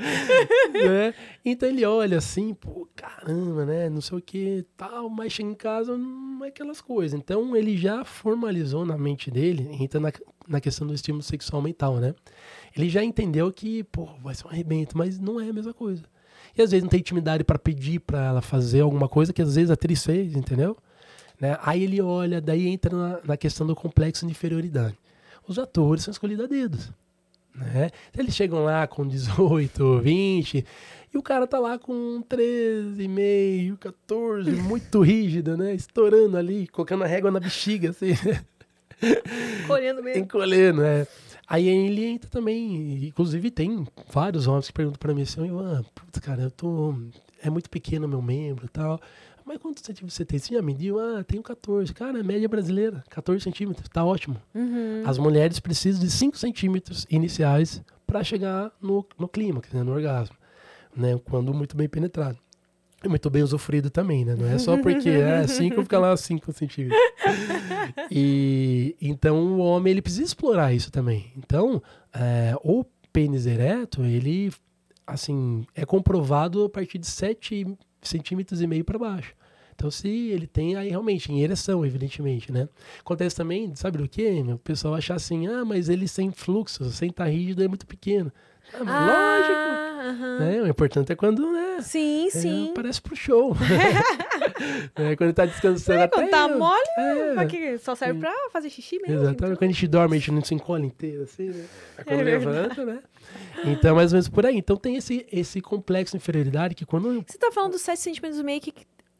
Né? 0.73 1.13
Então 1.43 1.69
ele 1.69 1.85
olha 1.85 2.17
assim, 2.17 2.53
pô, 2.53 2.87
caramba, 2.95 3.65
né? 3.65 3.89
Não 3.89 4.01
sei 4.01 4.17
o 4.17 4.21
que, 4.21 4.65
tal, 4.75 5.09
mas 5.09 5.33
chega 5.33 5.49
em 5.49 5.55
casa, 5.55 5.97
não 5.97 6.43
é 6.43 6.47
aquelas 6.47 6.81
coisas. 6.81 7.19
Então 7.19 7.55
ele 7.55 7.77
já 7.77 8.03
formalizou 8.03 8.85
na 8.85 8.97
mente 8.97 9.29
dele, 9.29 9.67
entra 9.79 9.99
na, 9.99 10.11
na 10.47 10.59
questão 10.59 10.87
do 10.87 10.93
estímulo 10.93 11.23
sexual 11.23 11.61
mental, 11.61 11.97
né? 11.97 12.15
Ele 12.75 12.89
já 12.89 13.03
entendeu 13.03 13.51
que, 13.51 13.83
pô, 13.83 14.07
vai 14.21 14.33
ser 14.33 14.47
um 14.47 14.49
arrebento, 14.49 14.97
mas 14.97 15.19
não 15.19 15.39
é 15.39 15.49
a 15.49 15.53
mesma 15.53 15.73
coisa. 15.73 16.03
E 16.57 16.61
às 16.61 16.71
vezes 16.71 16.83
não 16.83 16.89
tem 16.89 16.99
intimidade 16.99 17.43
pra 17.43 17.59
pedir 17.59 17.99
pra 17.99 18.25
ela 18.25 18.41
fazer 18.41 18.81
alguma 18.81 19.07
coisa 19.07 19.31
que 19.31 19.41
às 19.41 19.55
vezes 19.55 19.69
a 19.69 19.73
atriz 19.73 20.03
fez, 20.03 20.35
entendeu? 20.35 20.77
Né? 21.39 21.57
Aí 21.61 21.83
ele 21.83 22.01
olha, 22.01 22.41
daí 22.41 22.67
entra 22.67 22.95
na, 22.95 23.19
na 23.23 23.37
questão 23.37 23.65
do 23.65 23.75
complexo 23.75 24.25
de 24.25 24.31
inferioridade. 24.31 24.97
Os 25.47 25.57
atores 25.57 26.03
são 26.03 26.11
escolhidos 26.11 26.45
a 26.45 26.47
dedos. 26.47 26.91
Né? 27.55 27.89
Eles 28.17 28.35
chegam 28.35 28.63
lá 28.63 28.87
com 28.87 29.07
18, 29.07 29.99
20, 29.99 30.65
e 31.13 31.17
o 31.17 31.21
cara 31.21 31.45
tá 31.45 31.59
lá 31.59 31.77
com 31.77 32.23
13,5, 32.29 33.77
14, 33.77 34.51
muito 34.61 35.01
rígido, 35.01 35.57
né? 35.57 35.73
Estourando 35.73 36.37
ali, 36.37 36.67
colocando 36.67 37.03
a 37.03 37.07
régua 37.07 37.29
na 37.31 37.39
bexiga, 37.39 37.89
assim, 37.89 38.13
Colhendo 39.67 40.03
mesmo. 40.03 40.23
encolhendo, 40.23 40.81
né? 40.81 41.07
Aí 41.47 41.67
ele 41.67 42.05
entra 42.05 42.29
também, 42.29 43.05
inclusive 43.07 43.51
tem 43.51 43.85
vários 44.11 44.47
homens 44.47 44.67
que 44.67 44.73
perguntam 44.73 44.99
pra 44.99 45.13
mim 45.13 45.23
assim, 45.23 45.45
Ivan, 45.45 45.83
putz, 45.93 46.19
cara, 46.19 46.43
eu 46.43 46.51
tô. 46.51 46.95
É 47.43 47.49
muito 47.49 47.69
pequeno 47.69 48.07
meu 48.07 48.21
membro 48.21 48.65
e 48.65 48.69
tal. 48.69 49.01
Mas 49.51 49.59
quantos 49.59 49.83
centímetros 49.83 50.13
você 50.13 50.23
tem? 50.23 50.39
Você 50.39 50.55
já 50.55 50.61
mediu? 50.61 50.97
Ah, 50.97 51.25
tenho 51.25 51.43
14. 51.43 51.93
Cara, 51.93 52.17
é 52.17 52.23
média 52.23 52.47
brasileira, 52.47 53.03
14 53.09 53.43
centímetros, 53.43 53.85
tá 53.89 54.01
ótimo. 54.01 54.37
Uhum. 54.55 55.03
As 55.05 55.17
mulheres 55.17 55.59
precisam 55.59 56.01
de 56.01 56.09
5 56.09 56.37
centímetros 56.37 57.05
iniciais 57.09 57.83
para 58.07 58.23
chegar 58.23 58.71
no, 58.81 59.05
no 59.19 59.27
clímax, 59.27 59.73
né, 59.73 59.83
no 59.83 59.91
orgasmo, 59.91 60.37
né, 60.95 61.19
quando 61.25 61.53
muito 61.53 61.75
bem 61.75 61.89
penetrado. 61.89 62.37
E 63.03 63.09
muito 63.09 63.29
bem 63.29 63.43
usufruído 63.43 63.89
também, 63.89 64.23
né? 64.23 64.35
Não 64.35 64.47
é 64.47 64.57
só 64.57 64.77
porque 64.77 65.09
é 65.09 65.45
5, 65.45 65.81
fica 65.81 65.99
lá 65.99 66.15
5 66.15 66.53
centímetros. 66.53 66.99
E 68.09 68.95
então 69.01 69.37
o 69.37 69.59
homem 69.59 69.91
ele 69.91 70.01
precisa 70.01 70.23
explorar 70.23 70.73
isso 70.73 70.89
também. 70.89 71.33
Então, 71.35 71.83
é, 72.13 72.55
o 72.63 72.85
pênis 73.11 73.45
ereto, 73.45 74.03
ele 74.03 74.49
assim, 75.05 75.65
é 75.75 75.85
comprovado 75.85 76.63
a 76.63 76.69
partir 76.69 76.99
de 76.99 77.07
7 77.07 77.65
centímetros 78.01 78.61
e 78.61 78.67
meio 78.67 78.85
para 78.85 78.97
baixo. 78.97 79.33
Então, 79.81 79.89
se 79.89 80.07
ele 80.07 80.45
tem 80.45 80.75
aí 80.75 80.89
realmente 80.89 81.31
em 81.31 81.41
ereção, 81.41 81.83
evidentemente, 81.83 82.51
né? 82.51 82.69
Acontece 82.99 83.35
também, 83.35 83.73
sabe 83.75 83.97
do 83.97 84.07
que? 84.07 84.29
O 84.53 84.59
pessoal 84.59 84.93
achar 84.93 85.15
assim, 85.15 85.47
ah, 85.47 85.65
mas 85.65 85.89
ele 85.89 86.07
sem 86.07 86.31
fluxo, 86.31 86.85
sem 86.91 87.09
estar 87.09 87.25
rígido, 87.25 87.63
é 87.63 87.67
muito 87.67 87.87
pequeno. 87.87 88.31
Ah, 88.75 88.83
mas 88.83 89.07
lógico! 89.07 89.55
Ah, 89.55 90.01
aham. 90.09 90.39
Né? 90.39 90.61
O 90.61 90.67
importante 90.67 91.11
é 91.11 91.15
quando, 91.15 91.51
né? 91.51 91.81
Sim, 91.81 92.27
é, 92.27 92.29
sim. 92.29 92.69
aparece 92.69 93.01
pro 93.01 93.15
show. 93.15 93.57
é, 94.95 95.15
quando 95.15 95.33
tá 95.33 95.47
descansando 95.47 95.99
É, 95.99 96.03
até 96.03 96.15
quando 96.15 96.29
tá 96.29 96.47
eu- 96.47 96.59
mole, 96.59 96.83
é, 96.99 97.77
só 97.79 97.95
serve 97.95 98.19
pra 98.19 98.31
fazer 98.53 98.69
xixi 98.69 98.99
mesmo. 98.99 99.13
Exatamente. 99.15 99.35
então. 99.35 99.55
Quando 99.55 99.63
a 99.63 99.73
gente 99.73 99.87
dorme, 99.87 100.15
a 100.15 100.19
gente 100.19 100.31
não 100.31 100.43
se 100.43 100.53
encolhe 100.53 100.85
inteiro, 100.85 101.23
assim, 101.23 101.49
né? 101.49 101.65
Aí 101.97 102.03
quando 102.05 102.19
É 102.21 102.23
levanta, 102.23 102.85
né? 102.85 102.99
Então, 103.65 103.89
é 103.89 103.93
mais 103.95 104.11
ou 104.11 104.17
menos 104.17 104.29
por 104.29 104.45
aí. 104.45 104.57
Então 104.57 104.77
tem 104.77 104.95
esse, 104.95 105.25
esse 105.31 105.59
complexo 105.59 106.11
de 106.11 106.17
inferioridade 106.17 106.75
que 106.75 106.85
quando 106.85 107.23
Você 107.27 107.39
tá 107.39 107.51
falando 107.51 107.71
dos 107.71 107.81
7 107.81 107.99
centímetros 107.99 108.39
e 108.39 108.43
meio 108.43 108.61
que 108.61 108.71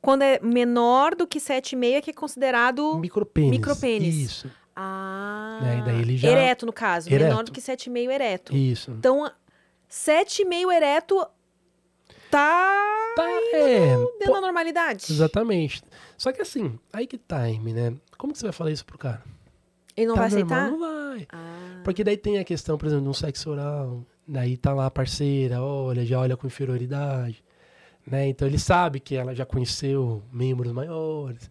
quando 0.01 0.23
é 0.23 0.39
menor 0.41 1.15
do 1.15 1.27
que 1.27 1.39
7,5 1.39 1.93
é 1.97 2.01
que 2.01 2.09
é 2.09 2.13
considerado 2.13 2.97
micropênis. 2.97 3.51
Micropênis. 3.51 4.15
Isso, 4.15 4.51
ah, 4.75 5.59
Né, 5.61 5.79
e 5.79 5.81
daí 5.83 6.01
ele 6.01 6.17
já- 6.17 6.29
ereto 6.29 6.65
no 6.65 6.73
caso, 6.73 7.09
menor 7.09 7.25
Ereto. 7.25 7.43
do 7.43 7.51
que 7.51 7.61
7,5 7.61 8.11
ereto. 8.11 8.55
isso. 8.55 8.91
Então, 8.91 9.29
7,5 9.87 10.71
ereto 10.71 11.25
tá 12.29 12.87
Tá, 13.15 13.29
é, 13.53 13.95
dentro 14.19 14.33
da 14.33 14.41
normalidade. 14.41 15.05
exatamente. 15.11 15.83
Só 16.17 16.31
que 16.31 16.41
assim, 16.41 16.79
aí 16.93 17.05
que 17.05 17.17
tá, 17.17 17.43
Amy, 17.43 17.73
né? 17.73 17.93
Como 18.17 18.31
que 18.31 18.39
você 18.39 18.45
vai 18.45 18.53
falar 18.53 18.71
isso 18.71 18.85
pro 18.85 18.97
cara? 18.97 19.21
Ele 19.97 20.07
não 20.07 20.15
tá 20.15 20.21
vai 20.21 20.27
aceitar? 20.29 20.71
Não 20.71 20.79
vai. 20.79 21.27
Ah, 21.31 21.81
Porque 21.83 22.03
daí 22.03 22.15
tem 22.15 22.39
a 22.39 22.43
questão, 22.45 22.77
por 22.77 22.85
exemplo, 22.85 23.03
de 23.03 23.09
um 23.09 23.13
sexo 23.13 23.49
oral. 23.49 24.05
Daí 24.25 24.55
tá 24.55 24.73
lá 24.73 24.85
a 24.85 24.91
parceira, 24.91 25.61
olha, 25.61 26.05
já 26.05 26.19
olha 26.19 26.37
com 26.37 26.47
inferioridade. 26.47 27.43
Né? 28.05 28.27
Então 28.29 28.47
ele 28.47 28.59
sabe 28.59 28.99
que 28.99 29.15
ela 29.15 29.33
já 29.33 29.45
conheceu 29.45 30.23
membros 30.31 30.71
maiores. 30.71 31.49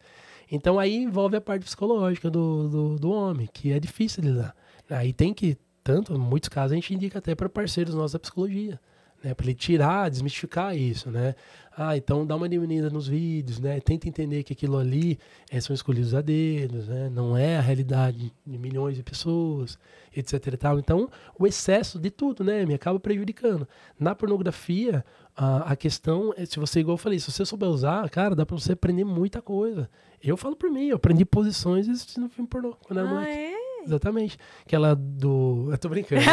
Então 0.51 0.79
aí 0.79 0.97
envolve 0.97 1.37
a 1.37 1.41
parte 1.41 1.65
psicológica 1.65 2.29
do, 2.29 2.69
do, 2.69 2.97
do 2.97 3.11
homem, 3.11 3.49
que 3.53 3.73
é 3.73 3.79
difícil 3.79 4.23
de 4.23 4.31
lidar. 4.31 4.55
Aí 4.89 5.13
tem 5.13 5.33
que, 5.33 5.57
tanto, 5.85 6.13
em 6.15 6.19
muitos 6.19 6.49
casos, 6.49 6.73
a 6.73 6.75
gente 6.75 6.93
indica 6.93 7.19
até 7.21 7.35
para 7.35 7.49
parceiros 7.49 7.95
nossos 7.95 8.13
da 8.13 8.19
psicologia. 8.19 8.81
Né, 9.23 9.35
para 9.35 9.47
ele 9.47 9.55
tirar, 9.55 10.09
desmistificar 10.09 10.75
isso, 10.75 11.11
né? 11.11 11.35
Ah, 11.77 11.97
então 11.97 12.27
dá 12.27 12.35
uma 12.35 12.49
diminuída 12.49 12.91
nos 12.91 13.07
vídeos, 13.07 13.61
né? 13.61 13.81
Tenta 13.81 14.09
entender 14.09 14.43
que 14.43 14.53
aquilo 14.53 14.77
ali 14.77 15.19
eh, 15.51 15.61
são 15.61 15.73
escolhidos 15.73 16.15
a 16.15 16.21
dedos, 16.21 16.89
né? 16.89 17.09
Não 17.09 17.37
é 17.37 17.57
a 17.57 17.61
realidade 17.61 18.33
de 18.47 18.59
milhões 18.59 18.97
de 18.97 19.03
pessoas, 19.03 19.79
etc 20.15 20.33
e 20.47 20.57
tal. 20.57 20.79
Então, 20.79 21.09
o 21.39 21.47
excesso 21.47 21.99
de 21.99 22.11
tudo, 22.11 22.43
né? 22.43 22.67
Me 22.67 22.75
acaba 22.75 22.99
prejudicando. 22.99 23.69
Na 23.99 24.15
pornografia, 24.15 25.05
a, 25.37 25.73
a 25.73 25.77
questão 25.77 26.35
é, 26.37 26.45
se 26.45 26.59
você, 26.59 26.81
igual 26.81 26.95
eu 26.95 26.99
falei, 26.99 27.19
se 27.19 27.31
você 27.31 27.47
souber 27.47 27.69
usar, 27.69 28.09
cara, 28.11 28.35
dá 28.35 28.45
pra 28.45 28.59
você 28.59 28.73
aprender 28.73 29.05
muita 29.05 29.41
coisa. 29.41 29.89
Eu 30.23 30.37
falo 30.37 30.57
por 30.57 30.71
mim, 30.71 30.89
eu 30.89 30.97
aprendi 30.97 31.25
posições 31.25 31.89
assistindo 31.89 32.29
filme 32.29 32.49
pornô 32.49 32.77
quando 32.87 32.99
era 32.99 33.09
ah, 33.09 33.15
moleque. 33.15 33.33
é? 33.33 33.70
Exatamente. 33.85 34.39
Aquela 34.65 34.95
do. 34.95 35.69
Eu 35.71 35.79
tô 35.79 35.89
brincando. 35.89 36.23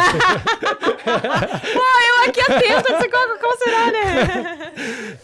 Eu 1.08 2.28
aqui 2.28 2.40
atento, 2.40 2.88
você 2.88 3.08
como, 3.08 3.56
será, 3.58 3.92
né? 3.92 4.72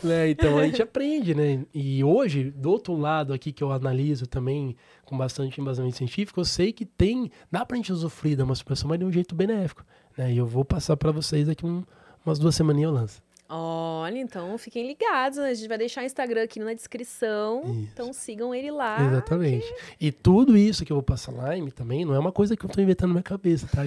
né? 0.02 0.30
Então 0.30 0.58
a 0.58 0.64
gente 0.64 0.82
aprende, 0.82 1.34
né? 1.34 1.64
E 1.74 2.02
hoje, 2.02 2.50
do 2.50 2.70
outro 2.70 2.96
lado 2.96 3.32
aqui 3.32 3.52
que 3.52 3.62
eu 3.62 3.72
analiso 3.72 4.26
também 4.26 4.76
com 5.04 5.16
bastante 5.16 5.60
embasamento 5.60 5.96
científico, 5.96 6.40
eu 6.40 6.44
sei 6.44 6.72
que 6.72 6.84
tem, 6.84 7.30
dá 7.50 7.64
pra 7.66 7.76
gente 7.76 7.92
usufruir 7.92 8.36
da 8.36 8.46
masturbação, 8.46 8.88
mas 8.88 8.98
de 8.98 9.04
um 9.04 9.12
jeito 9.12 9.34
benéfico, 9.34 9.84
né? 10.16 10.32
E 10.32 10.38
eu 10.38 10.46
vou 10.46 10.64
passar 10.64 10.96
pra 10.96 11.10
vocês 11.10 11.46
daqui 11.46 11.66
um, 11.66 11.84
umas 12.24 12.38
duas 12.38 12.54
semaninhas 12.54 12.90
eu 12.90 12.94
lanço. 12.94 13.23
Olha, 13.57 14.18
então 14.18 14.59
fiquem 14.59 14.84
ligados, 14.84 15.38
né? 15.38 15.50
A 15.50 15.55
gente 15.55 15.68
vai 15.68 15.78
deixar 15.78 16.02
o 16.02 16.05
Instagram 16.05 16.42
aqui 16.42 16.59
na 16.59 16.74
descrição. 16.74 17.62
Isso. 17.62 17.88
Então 17.92 18.12
sigam 18.12 18.52
ele 18.52 18.68
lá. 18.72 19.00
Exatamente. 19.00 19.72
E 20.00 20.11
tudo 20.11 20.57
isso 20.57 20.84
que 20.84 20.90
eu 20.90 20.96
vou 20.96 21.05
passar 21.05 21.30
lá 21.30 21.50
também 21.72 22.05
não 22.05 22.16
é 22.16 22.18
uma 22.18 22.32
coisa 22.32 22.57
que 22.57 22.64
eu 22.64 22.68
tô 22.68 22.80
inventando 22.80 23.11
na 23.11 23.14
minha 23.14 23.22
cabeça, 23.22 23.68
tá? 23.68 23.82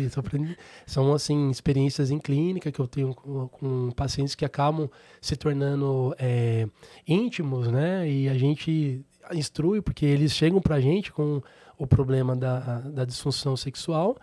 São, 0.85 1.13
assim, 1.13 1.49
experiências 1.49 2.11
em 2.11 2.17
clínica 2.17 2.71
que 2.71 2.79
eu 2.79 2.87
tenho 2.87 3.13
com, 3.13 3.49
com 3.49 3.91
pacientes 3.91 4.35
que 4.35 4.45
acabam 4.45 4.89
se 5.19 5.35
tornando 5.35 6.15
é, 6.17 6.65
íntimos, 7.05 7.67
né? 7.67 8.09
E 8.09 8.29
a 8.29 8.37
gente 8.37 9.03
instrui, 9.33 9.81
porque 9.81 10.05
eles 10.05 10.31
chegam 10.31 10.61
pra 10.61 10.79
gente 10.79 11.11
com 11.11 11.41
o 11.77 11.85
problema 11.85 12.37
da, 12.37 12.79
da 12.79 13.03
disfunção 13.03 13.57
sexual, 13.57 14.17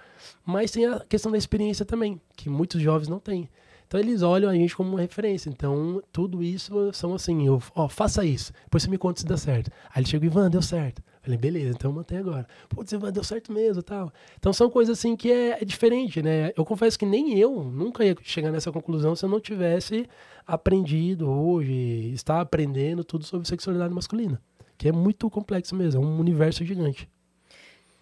mas 0.44 0.70
tem 0.70 0.86
a 0.86 1.00
questão 1.00 1.30
da 1.30 1.36
experiência 1.36 1.84
também, 1.84 2.18
que 2.34 2.48
muitos 2.48 2.80
jovens 2.80 3.08
não 3.08 3.20
têm. 3.20 3.46
Então 3.86 4.00
eles 4.00 4.22
olham 4.22 4.50
a 4.50 4.54
gente 4.54 4.76
como 4.76 4.90
uma 4.90 5.00
referência. 5.00 5.48
Então, 5.48 6.02
tudo 6.12 6.42
isso 6.42 6.92
são 6.92 7.14
assim, 7.14 7.46
eu, 7.46 7.62
ó, 7.74 7.88
faça 7.88 8.24
isso. 8.24 8.52
Depois 8.64 8.82
você 8.82 8.90
me 8.90 8.98
conta 8.98 9.20
se 9.20 9.26
dá 9.26 9.36
certo. 9.36 9.70
Aí 9.94 10.02
ele 10.02 10.08
chega, 10.08 10.26
Ivan, 10.26 10.50
deu 10.50 10.62
certo. 10.62 11.02
Falei, 11.22 11.38
beleza, 11.38 11.70
então 11.70 11.90
mantém 11.90 12.18
agora. 12.18 12.46
Putz, 12.68 12.92
Ivan, 12.92 13.10
deu 13.10 13.24
certo 13.24 13.52
mesmo 13.52 13.82
tal. 13.82 14.12
Então 14.38 14.52
são 14.52 14.68
coisas 14.68 14.98
assim 14.98 15.16
que 15.16 15.32
é, 15.32 15.62
é 15.62 15.64
diferente, 15.64 16.20
né? 16.22 16.52
Eu 16.56 16.64
confesso 16.64 16.98
que 16.98 17.06
nem 17.06 17.38
eu 17.38 17.64
nunca 17.64 18.04
ia 18.04 18.14
chegar 18.22 18.50
nessa 18.50 18.70
conclusão 18.70 19.16
se 19.16 19.24
eu 19.24 19.28
não 19.28 19.40
tivesse 19.40 20.06
aprendido 20.46 21.30
hoje, 21.30 22.12
estar 22.12 22.40
aprendendo 22.40 23.02
tudo 23.02 23.24
sobre 23.24 23.48
sexualidade 23.48 23.94
masculina. 23.94 24.40
Que 24.76 24.88
é 24.88 24.92
muito 24.92 25.30
complexo 25.30 25.74
mesmo, 25.74 26.02
é 26.02 26.04
um 26.04 26.18
universo 26.18 26.64
gigante. 26.64 27.08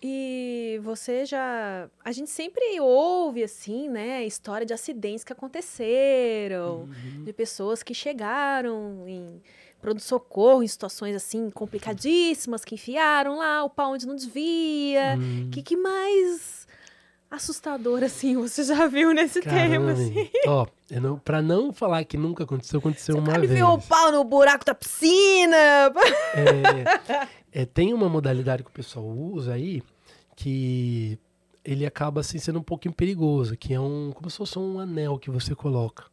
E 0.05 0.80
você 0.82 1.24
já. 1.24 1.88
A 2.05 2.11
gente 2.11 2.28
sempre 2.28 2.80
ouve, 2.80 3.44
assim, 3.44 3.88
né? 3.88 4.24
História 4.26 4.66
de 4.66 4.72
acidentes 4.74 5.22
que 5.22 5.32
aconteceram, 5.32 6.88
Uhum. 6.88 7.24
de 7.24 7.32
pessoas 7.32 7.82
que 7.84 7.94
chegaram 7.94 9.05
em 9.07 9.40
pronto-socorro, 9.80 10.62
em 10.62 10.66
situações, 10.68 11.14
assim, 11.14 11.50
complicadíssimas, 11.50 12.64
que 12.64 12.74
enfiaram 12.74 13.36
lá 13.38 13.62
o 13.64 13.70
pau 13.70 13.92
onde 13.92 14.07
não 14.07 14.16
devia. 14.16 15.16
O 15.46 15.50
que, 15.50 15.62
que 15.62 15.76
mais 15.76 16.66
assustador, 17.30 18.03
assim, 18.05 18.34
você 18.42 18.62
já 18.64 18.86
viu 18.86 19.12
nesse 19.14 19.40
caramba, 19.40 19.68
tema, 19.70 19.92
assim? 19.92 20.30
Ó, 20.46 20.66
eu 20.90 21.00
não, 21.00 21.18
pra 21.18 21.40
não 21.40 21.72
falar 21.72 22.05
que 22.05 22.16
nunca 22.16 22.44
aconteceu, 22.44 22.78
aconteceu 22.78 23.16
O 23.16 23.18
uma 23.18 23.38
vez. 23.38 23.50
enfiou 23.53 23.74
o 23.74 23.80
pau 23.82 24.12
no 24.12 24.22
buraco 24.24 24.64
da 24.64 24.74
piscina. 24.74 25.57
É, 26.34 27.28
é, 27.53 27.64
tem 27.64 27.92
uma 27.92 28.09
modalidade 28.09 28.62
que 28.62 28.70
o 28.70 28.72
pessoal 28.72 29.05
usa 29.07 29.53
aí 29.55 29.82
que 30.34 31.18
ele 31.64 31.86
acaba 31.86 32.20
assim 32.20 32.38
sendo 32.38 32.59
um 32.59 32.62
pouquinho 32.62 32.94
perigoso, 32.94 33.57
que 33.57 33.72
é 33.74 33.80
um 33.80 34.11
como 34.14 34.28
se 34.30 34.36
fosse 34.36 34.59
um 34.59 34.80
anel 34.80 35.18
que 35.18 35.30
você 35.30 35.55
coloca. 35.55 36.05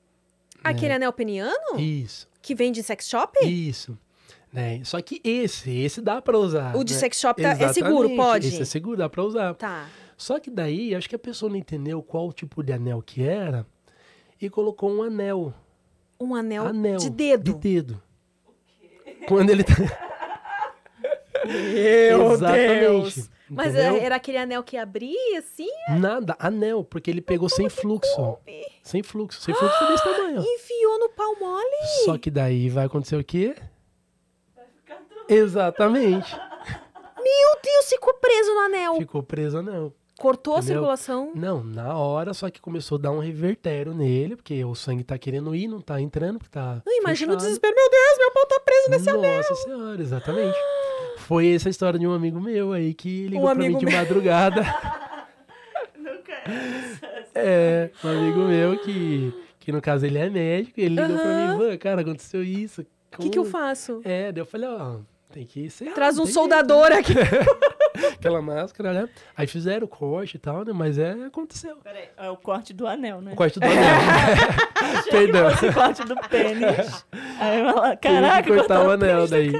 Aquele 0.63 0.93
anel 0.93 1.13
peniano? 1.13 1.79
Isso, 1.79 2.27
Que 2.41 2.53
vem 2.53 2.71
de 2.71 2.83
sex 2.83 3.07
shop? 3.07 3.39
isso. 3.45 3.97
Né? 4.51 4.83
Só 4.83 4.99
que 5.01 5.21
esse, 5.23 5.69
esse 5.71 6.01
dá 6.01 6.21
pra 6.21 6.37
usar. 6.37 6.75
O 6.75 6.83
de 6.83 6.93
né? 6.93 6.99
sex 6.99 7.19
shop 7.19 7.41
tá- 7.41 7.51
é 7.51 7.71
seguro, 7.71 8.15
pode? 8.15 8.47
Esse 8.47 8.63
é 8.63 8.65
seguro, 8.65 8.97
dá 8.97 9.07
pra 9.07 9.23
usar. 9.23 9.53
Tá. 9.53 9.87
Só 10.17 10.39
que 10.39 10.49
daí, 10.49 10.93
acho 10.95 11.07
que 11.07 11.15
a 11.15 11.19
pessoa 11.19 11.49
não 11.49 11.55
entendeu 11.55 12.01
qual 12.01 12.33
tipo 12.33 12.61
de 12.63 12.73
anel 12.73 13.01
que 13.01 13.23
era 13.23 13.65
e 14.41 14.49
colocou 14.49 14.91
um 14.91 15.03
anel. 15.03 15.53
Um 16.19 16.35
anel, 16.35 16.65
anel 16.65 16.97
de 16.97 17.09
dedo. 17.09 17.53
De 17.53 17.59
dedo. 17.59 18.03
Quando 19.27 19.49
ele 19.51 19.63
tá. 19.63 19.73
Meu 21.49 22.31
Exatamente. 22.33 23.29
Mas 23.49 23.73
entendeu? 23.73 23.95
é- 23.95 24.03
era 24.03 24.15
aquele 24.15 24.37
anel 24.37 24.63
que 24.63 24.77
abria, 24.77 25.39
assim? 25.39 25.67
Nada, 25.99 26.35
anel, 26.37 26.83
porque 26.83 27.09
ele 27.09 27.21
pegou 27.21 27.49
sem 27.49 27.67
fluxo. 27.67 28.37
Sem 28.83 29.01
fluxo, 29.01 29.41
sem 29.41 29.55
fluxo 29.55 29.87
desse 29.87 30.03
tamanho. 30.03 30.41
Enfiou 30.41 30.99
no 30.99 31.09
pau 31.09 31.35
mole? 31.39 31.85
Só 32.05 32.17
que 32.17 32.29
daí 32.29 32.69
vai 32.69 32.85
acontecer 32.85 33.15
o 33.15 33.23
quê? 33.23 33.55
Exatamente. 35.27 36.35
Meu 36.35 37.59
Deus, 37.63 37.85
ficou 37.89 38.13
preso 38.15 38.53
no 38.53 38.59
anel. 38.61 38.95
Ficou 38.95 39.21
preso 39.23 39.57
anel. 39.57 39.93
Cortou 40.17 40.55
a 40.55 40.57
Entendeu? 40.57 40.75
circulação. 40.75 41.31
Não, 41.33 41.63
na 41.63 41.97
hora, 41.97 42.33
só 42.33 42.49
que 42.49 42.59
começou 42.59 42.97
a 42.97 43.01
dar 43.01 43.11
um 43.11 43.19
revertério 43.19 43.93
nele, 43.93 44.35
porque 44.35 44.65
o 44.65 44.75
sangue 44.75 45.01
tá 45.03 45.17
querendo 45.17 45.55
ir, 45.55 45.67
não 45.67 45.79
tá 45.79 46.01
entrando, 46.01 46.39
porque 46.39 46.51
tá. 46.51 46.81
Não, 46.85 46.97
imagina 46.97 47.33
o 47.33 47.37
desespero. 47.37 47.73
Meu 47.73 47.89
Deus, 47.89 48.17
meu 48.17 48.31
pau 48.31 48.45
tá 48.47 48.59
preso 48.59 48.89
nesse 48.89 49.09
anel. 49.09 49.37
Nossa 49.37 49.55
senhora, 49.55 50.01
exatamente. 50.01 50.57
Foi 51.29 51.53
essa 51.53 51.69
a 51.69 51.71
história 51.71 51.99
de 51.99 52.07
um 52.07 52.11
amigo 52.11 52.41
meu 52.41 52.73
aí 52.73 52.91
que 52.91 53.27
ligou 53.27 53.45
pra 53.45 53.53
mim 53.53 53.77
de 53.77 53.85
meu. 53.85 53.95
madrugada. 53.95 54.63
Nunca 55.95 56.33
É, 57.35 57.91
um 58.03 58.09
amigo 58.09 58.39
meu 58.39 58.79
que, 58.79 59.31
que 59.59 59.71
no 59.71 59.79
caso 59.79 60.07
ele 60.07 60.17
é 60.17 60.27
médico, 60.27 60.79
ele 60.79 60.95
ligou 60.99 61.19
pra 61.19 61.25
mim, 61.51 61.55
"Van, 61.55 61.77
cara, 61.77 62.01
aconteceu 62.01 62.43
isso. 62.43 62.81
O 62.81 63.21
que, 63.21 63.29
que 63.29 63.37
eu 63.37 63.43
Como-" 63.43 63.51
faço? 63.51 64.01
É, 64.03 64.31
daí 64.31 64.41
eu 64.41 64.45
falei, 64.47 64.67
ó, 64.69 64.95
tem 65.31 65.45
que 65.45 65.69
ser. 65.69 65.93
Traz 65.93 66.17
um 66.17 66.25
soldador 66.25 66.91
aqui. 66.91 67.13
jeito, 67.13 67.29
Aquela 68.17 68.41
máscara, 68.41 68.91
né? 68.91 69.09
Aí 69.37 69.45
fizeram 69.45 69.85
o 69.85 69.87
corte 69.87 70.37
e 70.37 70.39
tal, 70.39 70.65
né? 70.65 70.73
Mas 70.73 70.97
é, 70.97 71.11
aconteceu. 71.27 71.75
Peraí, 71.83 72.09
é 72.17 72.29
o 72.31 72.37
corte 72.37 72.73
do 72.73 72.87
anel, 72.87 73.21
né? 73.21 73.33
O 73.33 73.35
corte 73.35 73.59
do 73.59 73.65
anel. 73.65 73.75
Perdão. 75.11 75.47
O 75.49 75.73
corte 75.75 76.03
do 76.05 76.15
pênis. 76.27 77.05
Aí 77.39 77.59
ela, 77.59 77.95
caraca, 77.97 78.47
cortar 78.47 78.79
cortaram 78.79 78.87
o 78.87 78.91
anel 78.91 79.27
daí. 79.27 79.51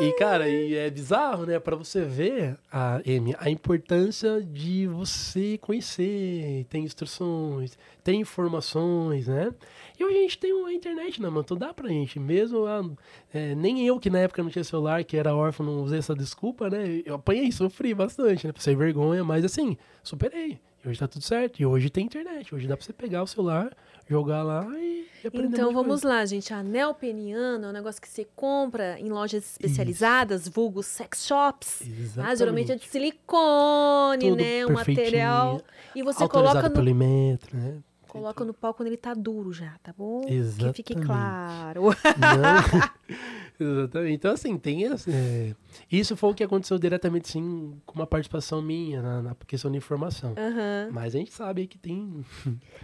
E, 0.00 0.12
cara, 0.12 0.48
e 0.48 0.76
é 0.76 0.88
bizarro, 0.88 1.44
né? 1.44 1.58
Pra 1.58 1.74
você 1.74 2.04
ver, 2.04 2.56
a, 2.70 2.98
Amy, 2.98 3.34
a 3.36 3.50
importância 3.50 4.40
de 4.40 4.86
você 4.86 5.58
conhecer, 5.58 6.64
tem 6.70 6.84
instruções, 6.84 7.76
tem 8.04 8.20
informações, 8.20 9.26
né? 9.26 9.52
E 9.98 10.04
hoje 10.04 10.16
a 10.16 10.20
gente 10.20 10.38
tem 10.38 10.52
a 10.52 10.72
internet 10.72 11.20
na 11.20 11.28
mão, 11.32 11.40
então 11.40 11.56
dá 11.56 11.74
pra 11.74 11.88
gente, 11.88 12.20
mesmo 12.20 12.64
ah, 12.66 12.88
é, 13.34 13.56
nem 13.56 13.84
eu 13.84 13.98
que 13.98 14.08
na 14.08 14.20
época 14.20 14.40
não 14.40 14.50
tinha 14.50 14.62
celular, 14.62 15.02
que 15.02 15.16
era 15.16 15.34
órfão, 15.34 15.66
não 15.66 15.82
usei 15.82 15.98
essa 15.98 16.14
desculpa, 16.14 16.70
né? 16.70 17.02
Eu 17.04 17.16
apanhei, 17.16 17.50
sofri 17.50 17.92
bastante, 17.92 18.46
né? 18.46 18.52
Passei 18.52 18.76
vergonha, 18.76 19.24
mas 19.24 19.44
assim, 19.44 19.76
superei. 20.04 20.60
E 20.84 20.88
hoje 20.88 21.00
tá 21.00 21.08
tudo 21.08 21.22
certo. 21.24 21.60
E 21.60 21.66
hoje 21.66 21.90
tem 21.90 22.06
internet, 22.06 22.54
hoje 22.54 22.68
dá 22.68 22.76
pra 22.76 22.86
você 22.86 22.92
pegar 22.92 23.24
o 23.24 23.26
celular, 23.26 23.76
jogar 24.08 24.42
lá 24.42 24.66
e, 24.78 25.06
aprender 25.26 25.48
Então 25.48 25.72
vamos 25.72 26.02
coisa. 26.02 26.08
lá, 26.08 26.24
gente. 26.24 26.52
Anel 26.52 26.94
peniano 26.94 27.66
é 27.66 27.68
um 27.68 27.72
negócio 27.72 28.00
que 28.00 28.08
você 28.08 28.26
compra 28.34 28.98
em 28.98 29.08
lojas 29.08 29.44
especializadas, 29.44 30.48
vulgo 30.48 30.82
sex 30.82 31.26
shops. 31.26 31.82
Ah, 32.16 32.34
geralmente 32.34 32.72
é 32.72 32.76
de 32.76 32.86
silicone, 32.88 34.30
Tudo 34.30 34.36
né? 34.36 34.66
Um 34.66 34.72
material. 34.72 35.60
E 35.94 36.02
você 36.02 36.26
coloca 36.28 36.62
no, 36.62 36.70
pelo 36.70 36.94
né? 36.94 37.38
coloca 38.08 38.44
no 38.44 38.54
pau 38.54 38.74
quando 38.74 38.88
ele 38.88 38.96
tá 38.96 39.14
duro 39.14 39.52
já, 39.52 39.74
tá 39.82 39.94
bom? 39.96 40.22
Que 40.22 40.42
fique 40.72 40.94
Exatamente. 40.94 41.06
claro. 41.06 41.82
Não. 41.84 42.90
Exatamente. 43.58 44.14
Então, 44.14 44.32
assim, 44.32 44.56
tem 44.56 44.82
esse, 44.82 45.10
é, 45.10 45.54
Isso 45.90 46.16
foi 46.16 46.30
o 46.30 46.34
que 46.34 46.44
aconteceu 46.44 46.78
diretamente, 46.78 47.28
sim, 47.28 47.74
com 47.84 47.94
uma 47.94 48.06
participação 48.06 48.62
minha 48.62 49.02
na, 49.02 49.22
na 49.22 49.36
questão 49.46 49.70
de 49.70 49.76
informação. 49.78 50.34
Aham. 50.36 50.90
Mas 50.92 51.14
a 51.14 51.18
gente 51.18 51.32
sabe 51.32 51.66
que 51.66 51.78
tem. 51.78 52.24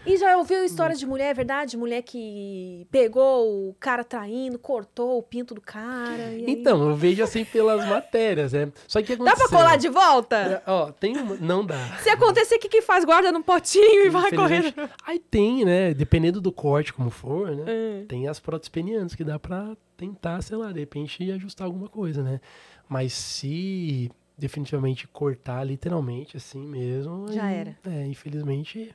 E 0.06 0.16
já 0.16 0.36
ouviu 0.36 0.64
histórias 0.64 0.98
de 0.98 1.06
mulher, 1.06 1.30
é 1.30 1.34
verdade? 1.34 1.76
Mulher 1.76 2.02
que 2.02 2.86
pegou 2.90 3.68
o 3.70 3.74
cara 3.74 4.02
traindo, 4.02 4.58
cortou 4.58 5.18
o 5.18 5.22
pinto 5.22 5.54
do 5.54 5.60
cara. 5.60 6.24
aí- 6.26 6.44
Então, 6.48 6.88
eu 6.88 6.96
vejo 6.96 7.22
assim 7.22 7.44
pelas 7.44 7.84
matérias, 7.88 8.52
né? 8.52 8.72
Só 8.88 9.00
que 9.02 9.14
Dá 9.16 9.24
aconteceu. 9.24 9.48
pra 9.48 9.58
colar 9.58 9.76
de 9.76 9.88
volta? 9.88 10.36
É, 10.36 10.62
Ó, 10.70 10.90
tem 10.92 11.16
uma. 11.16 11.36
Não 11.36 11.64
dá. 11.64 11.78
Se 12.02 12.08
acontecer, 12.08 12.56
o 12.56 12.58
que, 12.58 12.68
que 12.68 12.82
faz? 12.82 13.04
Guarda 13.04 13.30
num 13.30 13.42
potinho 13.42 14.06
e 14.06 14.10
vai 14.10 14.32
correndo. 14.32 14.72
Aí 15.06 15.18
tem, 15.18 15.64
né? 15.64 15.94
Dependendo 15.94 16.40
do 16.40 16.50
corte, 16.50 16.92
como 16.92 17.10
for, 17.10 17.50
né? 17.54 17.64
É. 17.66 18.04
Tem 18.08 18.26
as 18.28 18.40
próteses 18.40 18.68
penianas 18.68 19.14
que 19.14 19.22
dá 19.24 19.38
pra 19.38 19.76
tentar, 19.96 20.42
sei 20.42 20.56
lá, 20.56 20.72
de 20.72 20.80
repente 20.80 21.30
ajustar 21.32 21.66
alguma 21.66 21.88
coisa, 21.88 22.22
né? 22.22 22.40
Mas 22.88 23.12
se 23.12 24.10
definitivamente 24.36 25.06
cortar 25.08 25.64
literalmente 25.64 26.36
assim 26.36 26.66
mesmo. 26.66 27.32
Já 27.32 27.44
aí, 27.44 27.56
era. 27.56 27.78
É, 27.84 28.06
infelizmente. 28.06 28.94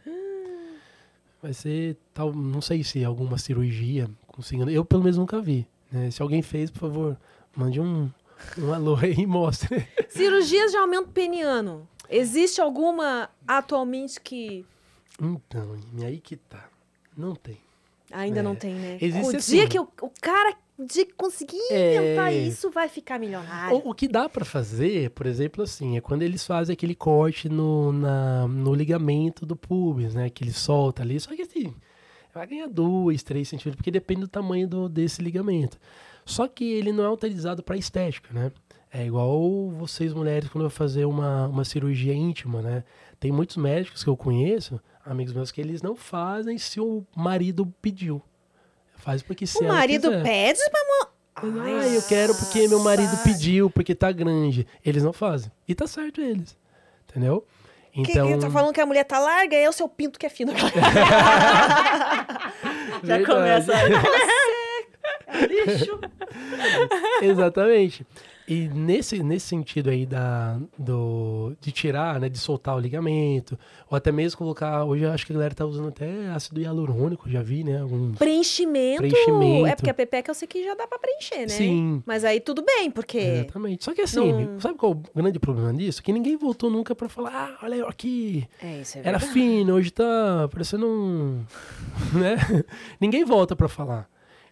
Vai 1.41 1.54
ser 1.54 1.97
tal. 2.14 2.34
Não 2.34 2.62
sei 2.62 2.84
se 2.84 3.04
alguma 3.04 3.38
cirurgia 3.38 4.10
consiga. 4.28 4.70
Eu 4.70 4.84
pelo 4.84 5.04
menos 5.04 5.18
nunca 5.18 5.41
vi. 5.41 5.66
Né? 5.91 6.12
Se 6.12 6.22
alguém 6.22 6.41
fez, 6.41 6.70
por 6.70 6.80
favor, 6.80 7.18
mande 7.56 7.80
um, 7.80 8.12
um 8.58 8.74
alô 8.74 8.95
aí 8.97 9.14
e 9.14 9.26
mostre. 9.26 9.88
Cirurgias 10.10 10.72
de 10.72 10.78
aumento 10.78 11.10
peniano. 11.10 11.88
Existe 12.10 12.60
alguma 12.60 13.30
atualmente 13.47 14.20
que 14.20 14.66
Então, 15.22 15.78
e 15.97 16.04
aí 16.04 16.20
que 16.20 16.36
tá. 16.36 16.68
Não 17.16 17.36
tem. 17.36 17.58
ainda 18.12 18.39
É. 18.39 18.43
não 18.43 18.56
tem, 18.56 18.74
né? 18.74 18.97
Existe 19.00 19.36
o 19.36 19.38
assim. 19.38 19.56
dia 19.58 19.68
que 19.68 19.80
o, 19.80 19.88
o 20.02 20.12
cara 20.22 20.56
de 20.80 21.06
conseguir 21.06 21.58
É. 21.72 21.96
inventar 21.98 22.34
isso 22.34 22.70
vai 22.72 22.88
ficar 22.88 23.20
milionário. 23.20 23.78
O, 23.78 23.90
o 23.90 23.94
que 23.94 24.08
dá 24.08 24.30
pra 24.30 24.46
fazer, 24.46 25.10
por 25.12 25.26
exemplo, 25.26 25.64
assim, 25.64 25.98
é 25.98 26.02
quando 26.02 26.22
eles 26.22 26.46
fazem 26.46 26.74
aquele 26.74 26.96
corte 26.96 27.50
no, 27.50 27.92
na- 27.92 28.48
no 28.48 28.74
ligamento 28.74 29.46
do 29.46 29.56
pubis, 29.56 30.14
né? 30.16 30.30
Que 30.30 30.44
ele 30.44 30.54
solta 30.54 31.02
ali. 31.04 31.20
Só 31.20 31.36
que 31.36 31.42
assim, 31.42 31.74
vai 32.34 32.48
ganhar 32.48 32.68
dois, 32.68 33.22
três 33.24 33.48
centímetros, 33.50 33.76
porque 33.76 33.92
depende 33.92 34.22
do 34.22 34.28
tamanho 34.28 34.68
do, 34.68 34.88
desse 34.88 35.22
ligamento. 35.22 35.78
Só 36.26 36.48
que 36.48 36.64
ele 36.64 36.92
não 36.94 37.04
é 37.04 37.10
utilizado 37.10 37.62
para 37.64 37.76
estética, 37.76 38.34
né? 38.34 38.52
É 38.92 39.06
igual 39.06 39.70
vocês 39.72 40.14
mulheres 40.14 40.50
quando 40.50 40.64
eu 40.64 40.70
fazer 40.70 41.06
uma, 41.06 41.48
uma 41.48 41.64
cirurgia 41.66 42.14
íntima, 42.14 42.62
né? 42.62 42.84
Tem 43.20 43.32
muitos 43.32 43.58
médicos 43.58 44.04
que 44.04 44.10
eu 44.10 44.16
conheço, 44.18 44.80
amigos 45.06 45.34
meus, 45.34 45.52
que 45.52 45.60
eles 45.60 45.82
não 45.82 45.96
fazem 45.96 46.58
se 46.58 46.80
o 46.80 47.06
marido 47.16 47.72
pediu. 47.82 48.22
Faz 49.00 49.22
porque 49.22 49.45
se 49.47 49.58
o 49.58 49.68
marido 49.68 50.10
quiser. 50.10 50.24
pede 50.24 50.60
pra 50.70 50.80
Ah, 51.41 51.88
eu 51.88 52.02
quero 52.04 52.36
porque 52.36 52.68
meu 52.68 52.80
marido 52.80 53.18
pediu, 53.24 53.70
porque 53.70 53.95
tá 53.95 54.12
grande. 54.12 54.68
Eles 54.86 55.04
não 55.04 55.14
fazem. 55.14 55.52
E 55.68 55.74
tá 55.74 55.88
certo 55.88 56.22
eles. 56.22 56.58
Entendeu? 57.10 57.45
Que, 57.91 58.02
Então. 58.12 58.28
que 58.28 58.38
tá 58.38 58.50
falando 58.52 58.74
que 58.74 58.80
a 58.82 58.86
mulher 58.86 59.04
tá 59.04 59.20
larga 59.20 59.56
e 59.56 59.64
é 59.64 59.70
o 59.70 59.74
seu 59.74 59.89
pinto 59.89 60.20
que 60.20 60.26
é 60.26 60.30
fino. 60.30 60.52
Já 63.04 63.18
verdade. 63.18 63.26
começa. 63.26 63.74
É 65.32 65.45
lixo. 65.45 66.00
Exatamente. 67.22 68.06
E 68.50 68.68
nesse, 68.68 69.22
nesse 69.22 69.45
sentido 69.45 69.91
aí 69.91 70.08
da, 70.08 70.58
do, 70.76 71.54
de 71.62 71.72
tirar, 71.72 72.20
né, 72.20 72.28
de 72.28 72.39
soltar 72.39 72.76
o 72.76 72.80
ligamento, 72.80 73.58
ou 73.88 73.95
até 73.95 74.12
mesmo 74.12 74.39
colocar, 74.39 74.84
hoje 74.86 75.04
eu 75.04 75.12
acho 75.12 75.24
que 75.24 75.32
a 75.32 75.36
galera 75.36 75.54
tá 75.54 75.66
usando 75.68 75.89
até 75.89 76.30
ácido 76.30 76.60
hialurônico, 76.60 77.30
já 77.30 77.43
vi, 77.43 77.64
né, 77.64 77.80
alguns... 77.80 78.18
Preenchimento. 78.18 79.04
Preenchimento. 79.04 79.68
É 79.68 79.76
porque 79.76 79.89
a 79.91 79.93
pepeca 79.93 80.32
eu 80.32 80.36
sei 80.36 80.47
que 80.47 80.64
já 80.66 80.74
dá 80.74 80.88
pra 80.88 80.97
preencher, 80.97 81.41
né? 81.41 81.47
Sim. 81.50 82.02
Mas 82.08 82.26
aí 82.26 82.39
tudo 82.39 82.64
bem, 82.66 82.89
porque. 82.89 83.20
Exatamente. 83.20 83.84
Só 83.86 83.93
que 83.93 84.02
assim, 84.02 84.32
Não- 84.45 84.60
sabe 84.60 84.80
qual 84.80 84.93
é 84.93 84.95
o 84.95 85.04
grande 85.22 85.38
problema 85.39 85.72
disso? 85.72 86.02
Que 86.02 86.12
ninguém 86.12 86.36
voltou 86.36 86.72
nunca 86.72 86.95
pra 86.95 87.08
falar, 87.08 87.32
ah, 87.62 87.66
olha 87.66 87.76
eu 87.76 87.88
aqui, 87.88 88.47
É, 88.64 88.82
isso 88.82 88.97
é 88.97 89.02
Era 89.02 89.20
verdade. 89.20 89.32
fino, 89.32 89.76
hoje 89.76 89.91
tá 89.91 90.50
parecendo 90.52 90.88
um. 90.88 91.43
né? 92.20 92.64
Ninguém 93.00 93.24
volta 93.24 93.56
pra 93.56 93.68
falar. 93.70 94.10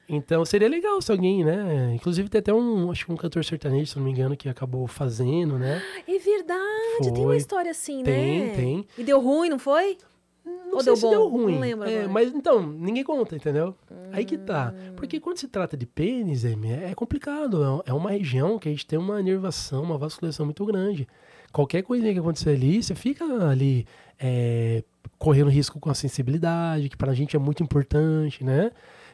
Então 0.10 0.46
seria 0.46 0.70
legal 0.70 1.02
se 1.02 1.12
alguém, 1.12 1.44
né? 1.44 1.94
Inclusive 1.94 2.30
tem 2.30 2.40
até 2.40 2.54
um, 2.54 2.90
acho 2.90 3.06
que 3.06 3.12
um 3.12 3.18
cantor 3.18 3.44
sertanejo, 3.44 3.88
se 3.92 3.98
não 3.98 4.06
me 4.06 4.12
engano, 4.12 4.38
que 4.38 4.48
acabou 4.48 4.88
fazendo, 4.88 5.58
né? 5.60 5.82
É 6.08 6.18
verdade, 6.18 7.14
tem 7.14 7.24
uma 7.24 7.28
Foi. 7.32 7.38
história 7.38 7.72
assim, 7.72 8.04
Tem, 8.04 8.46
né? 8.48 8.54
tem. 8.56 8.86
E 8.98 9.04
deu 9.04 9.20
ruim, 9.20 9.50
não 9.50 9.60
foi? 9.60 9.98
Não 10.46 10.76
Ou 10.76 10.80
sei 10.80 10.86
deu 10.86 10.96
se 10.96 11.02
bom? 11.02 11.10
deu 11.10 11.20
Não 11.20 11.30
ruim. 11.30 11.60
lembro 11.60 11.90
É, 11.90 11.94
agora. 11.96 12.08
mas 12.10 12.34
então, 12.34 12.62
ninguém 12.66 13.04
conta, 13.04 13.36
entendeu? 13.36 13.76
Aí 14.14 14.24
que 14.24 14.38
tá. 14.38 14.74
Hum. 14.74 14.94
Porque 14.96 15.20
quando 15.20 15.38
se 15.40 15.48
trata 15.50 15.76
de 15.76 15.86
pênis, 15.86 16.46
Amy, 16.46 16.72
é 16.72 16.96
complicado. 16.96 17.82
É 17.86 17.90
é 17.90 17.94
uma 17.94 18.12
região 18.12 18.58
que 18.58 18.70
a 18.70 18.72
gente 18.72 18.86
tem 18.86 18.98
uma 18.98 19.22
nervação, 19.22 19.84
uma 19.84 19.98
vascularização 19.98 20.46
muito 20.46 20.66
grande. 20.66 21.06
Qualquer 21.52 21.82
coisinha 21.84 22.14
que 22.14 22.20
acontecer 22.20 22.52
ali, 22.52 22.82
você 22.82 22.96
fica 22.96 23.26
ali 23.50 23.86
é, 24.18 24.84
correndo 25.20 25.50
risco 25.50 25.82
com 25.82 25.90
a 25.90 25.94
sensibilidade, 25.94 26.88
que 26.88 26.96
pra 26.98 27.14
gente 27.14 27.36
é 27.36 27.40
muito 27.40 27.62
importante, 27.62 28.42
né? 28.44 28.72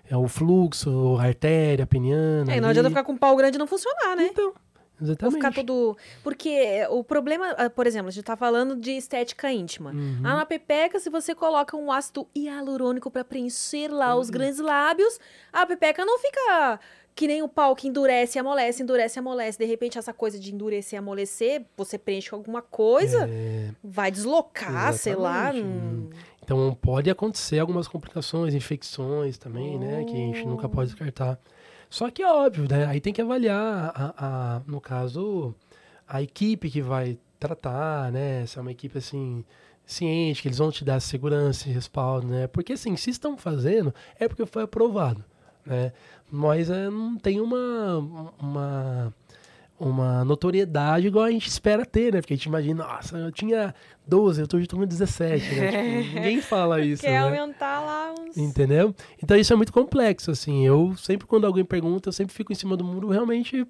É 0.10 0.18
o 0.18 0.28
fluxo, 0.28 1.18
a 1.20 1.24
artéria 1.24 1.86
peniana. 1.88 2.52
É, 2.52 2.60
não 2.60 2.70
ali. 2.70 2.72
adianta 2.80 2.90
ficar 2.90 3.04
com 3.04 3.14
o 3.14 3.18
pau 3.18 3.36
grande 3.36 3.56
e 3.56 3.60
não 3.60 3.68
funcionar, 3.68 4.16
né? 4.18 4.28
Então, 4.32 4.48
Ou 4.50 4.54
exatamente. 5.02 5.36
ficar 5.36 5.54
todo. 5.54 5.98
Porque 6.24 6.86
o 6.90 7.04
problema, 7.04 7.52
ah, 7.58 7.70
por 7.70 7.88
exemplo, 7.88 8.10
a 8.10 8.12
gente 8.12 8.24
tá 8.26 8.36
falando 8.36 8.76
de 8.76 8.92
estética 8.92 9.52
íntima. 9.52 9.92
Uhum. 9.92 10.20
Ah, 10.24 10.36
na 10.38 10.46
pepeca, 10.46 11.00
se 11.00 11.10
você 11.10 11.34
coloca 11.34 11.76
um 11.78 11.92
ácido 11.92 12.28
hialurônico 12.36 13.10
pra 13.10 13.24
preencher 13.24 13.88
lá 13.90 14.14
Uhum. 14.14 14.22
os 14.22 14.30
grandes 14.30 14.60
lábios, 14.60 15.20
a 15.52 15.66
pepeca 15.66 16.06
não 16.06 16.20
fica 16.20 16.80
que 17.16 17.28
nem 17.28 17.42
o 17.44 17.48
pau 17.48 17.76
que 17.76 17.88
endurece 17.88 18.38
e 18.38 18.40
amolece, 18.40 18.82
endurece 18.84 19.18
e 19.18 19.22
amolece. 19.22 19.58
De 19.60 19.66
repente, 19.66 19.98
essa 19.98 20.14
coisa 20.14 20.40
de 20.40 20.54
endurecer 20.54 20.98
e 20.98 21.00
amolecer, 21.00 21.64
você 21.78 21.98
preenche 21.98 22.30
com 22.30 22.36
alguma 22.38 22.62
coisa, 22.62 23.28
É, 23.30 23.70
vai 23.84 24.10
deslocar, 24.12 24.94
sei 24.94 25.16
lá. 25.16 25.50
Exatamente. 25.50 25.66
hum. 25.68 26.10
Então 26.44 26.78
pode 26.82 27.10
acontecer 27.10 27.60
algumas 27.60 27.88
complicações, 27.88 28.54
infecções 28.54 29.38
também, 29.38 29.80
né? 29.80 30.04
Que 30.04 30.12
a 30.14 30.16
gente 30.18 30.46
nunca 30.46 30.66
Oh. 30.68 30.70
pode 30.70 30.90
descartar. 30.90 31.40
Só 31.90 32.10
que 32.10 32.22
é 32.24 32.28
óbvio, 32.30 32.68
né? 32.70 32.86
Aí 32.86 33.00
tem 33.00 33.14
que 33.14 33.22
avaliar, 33.22 33.92
a, 33.96 34.14
a- 34.58 34.62
no 34.68 34.82
caso, 34.82 35.54
a 36.08 36.22
equipe 36.22 36.70
que 36.70 36.82
vai 36.82 37.18
tratar, 37.40 38.12
né? 38.12 38.46
Se 38.46 38.58
é 38.58 38.62
uma 38.62 38.72
equipe 38.72 38.98
assim 38.98 39.46
ciente, 39.86 40.42
que 40.42 40.48
eles 40.48 40.58
vão 40.58 40.72
te 40.72 40.84
dar 40.84 41.00
segurança 41.00 41.70
e 41.70 41.72
respaldo, 41.72 42.28
né? 42.28 42.48
Porque 42.48 42.74
assim, 42.74 42.96
se 42.98 43.10
estão 43.10 43.38
fazendo, 43.38 43.94
é 44.20 44.28
porque 44.28 44.46
foi 44.46 44.64
aprovado, 44.64 45.24
né? 45.66 45.92
Mas 46.32 46.70
é, 46.70 46.90
não 46.90 47.18
tem 47.18 47.40
uma, 47.40 48.34
uma 48.40 49.14
uma 49.80 50.24
notoriedade 50.24 51.08
igual 51.08 51.26
a 51.26 51.32
gente 51.32 51.48
espera 51.48 51.86
ter, 51.86 52.14
né? 52.14 52.22
Porque 52.22 52.34
a 52.34 52.38
gente 52.38 52.46
imagina, 52.46 52.86
nossa, 52.86 53.18
eu 53.18 53.32
tinha 53.32 53.74
12, 54.08 54.42
eu 54.42 54.48
tô, 54.48 54.58
hoje 54.58 54.68
com 54.68 54.86
17, 54.86 55.56
né? 55.56 55.72
Tipo, 55.72 56.16
ninguém 56.16 56.42
fala 56.42 56.82
isso, 56.82 57.02
Quer 57.02 57.12
né? 57.12 57.18
aumentar 57.20 57.82
lá 57.82 58.14
uns. 58.18 58.38
Entendeu? 58.38 58.96
Então 59.22 59.36
isso 59.36 59.52
é 59.52 59.56
muito 59.56 59.74
complexo, 59.74 60.32
assim. 60.32 60.66
Eu 60.66 60.96
sempre, 60.96 61.28
quando 61.28 61.46
alguém 61.46 61.66
pergunta, 61.66 62.10
eu 62.10 62.14
sempre 62.14 62.34
fico 62.34 62.52
em 62.52 62.56
cima 62.56 62.78
do 62.78 62.84
muro, 62.84 63.10
realmente, 63.10 63.68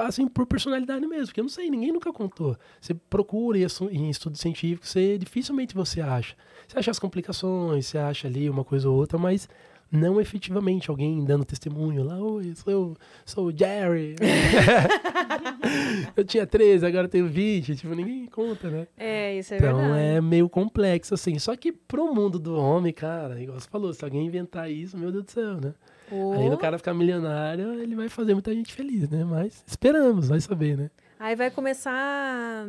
assim, 0.00 0.26
por 0.26 0.46
personalidade 0.46 1.06
mesmo. 1.06 1.26
Porque 1.26 1.40
eu 1.40 1.44
não 1.44 1.50
sei, 1.50 1.70
ninguém 1.70 1.92
nunca 1.92 2.12
contou. 2.12 2.56
Você 2.80 2.94
procura 2.94 3.58
em 3.58 4.10
estudo 4.10 4.36
científico, 4.36 4.86
você 4.86 5.16
dificilmente 5.18 5.74
você 5.74 6.00
acha. 6.00 6.34
Você 6.66 6.78
acha 6.78 6.90
as 6.90 6.98
complicações, 6.98 7.86
você 7.86 7.98
acha 7.98 8.26
ali 8.26 8.50
uma 8.50 8.64
coisa 8.64 8.88
ou 8.88 8.96
outra, 8.96 9.16
mas 9.16 9.48
não 9.90 10.20
efetivamente 10.20 10.90
alguém 10.90 11.24
dando 11.24 11.44
testemunho 11.44 12.02
lá, 12.02 12.18
oi, 12.18 12.54
sou, 12.56 12.72
eu, 12.72 12.96
sou 13.24 13.46
o 13.46 13.56
Jerry. 13.56 14.16
eu 16.16 16.24
tinha 16.24 16.46
13, 16.46 16.84
agora 16.86 17.08
tenho 17.08 17.28
20. 17.28 17.76
Tipo, 17.76 17.94
ninguém 17.94 18.26
conta, 18.26 18.68
né? 18.68 18.86
É, 18.96 19.38
isso 19.38 19.54
é 19.54 19.58
Então 19.58 19.76
verdade. 19.78 20.00
é 20.00 20.20
meio 20.20 20.48
complexo, 20.48 21.14
assim. 21.14 21.38
Só 21.38 21.54
que 21.56 21.72
pro 21.72 22.12
mundo 22.14 22.38
do 22.38 22.56
homem, 22.56 22.92
cara, 22.92 23.40
igual 23.40 23.58
você 23.60 23.68
falou, 23.68 23.92
se 23.94 24.04
alguém 24.04 24.26
inventar 24.26 24.70
isso, 24.70 24.96
meu 24.96 25.12
Deus 25.12 25.24
do 25.24 25.30
céu, 25.30 25.60
né? 25.60 25.74
Oh. 26.10 26.32
Além 26.34 26.50
do 26.50 26.58
cara 26.58 26.78
ficar 26.78 26.94
milionário, 26.94 27.74
ele 27.80 27.94
vai 27.96 28.08
fazer 28.08 28.32
muita 28.34 28.54
gente 28.54 28.72
feliz, 28.72 29.08
né? 29.08 29.24
Mas 29.24 29.64
esperamos, 29.66 30.28
vai 30.28 30.40
saber, 30.40 30.76
né? 30.76 30.90
Aí 31.18 31.34
vai 31.34 31.50
começar 31.50 32.66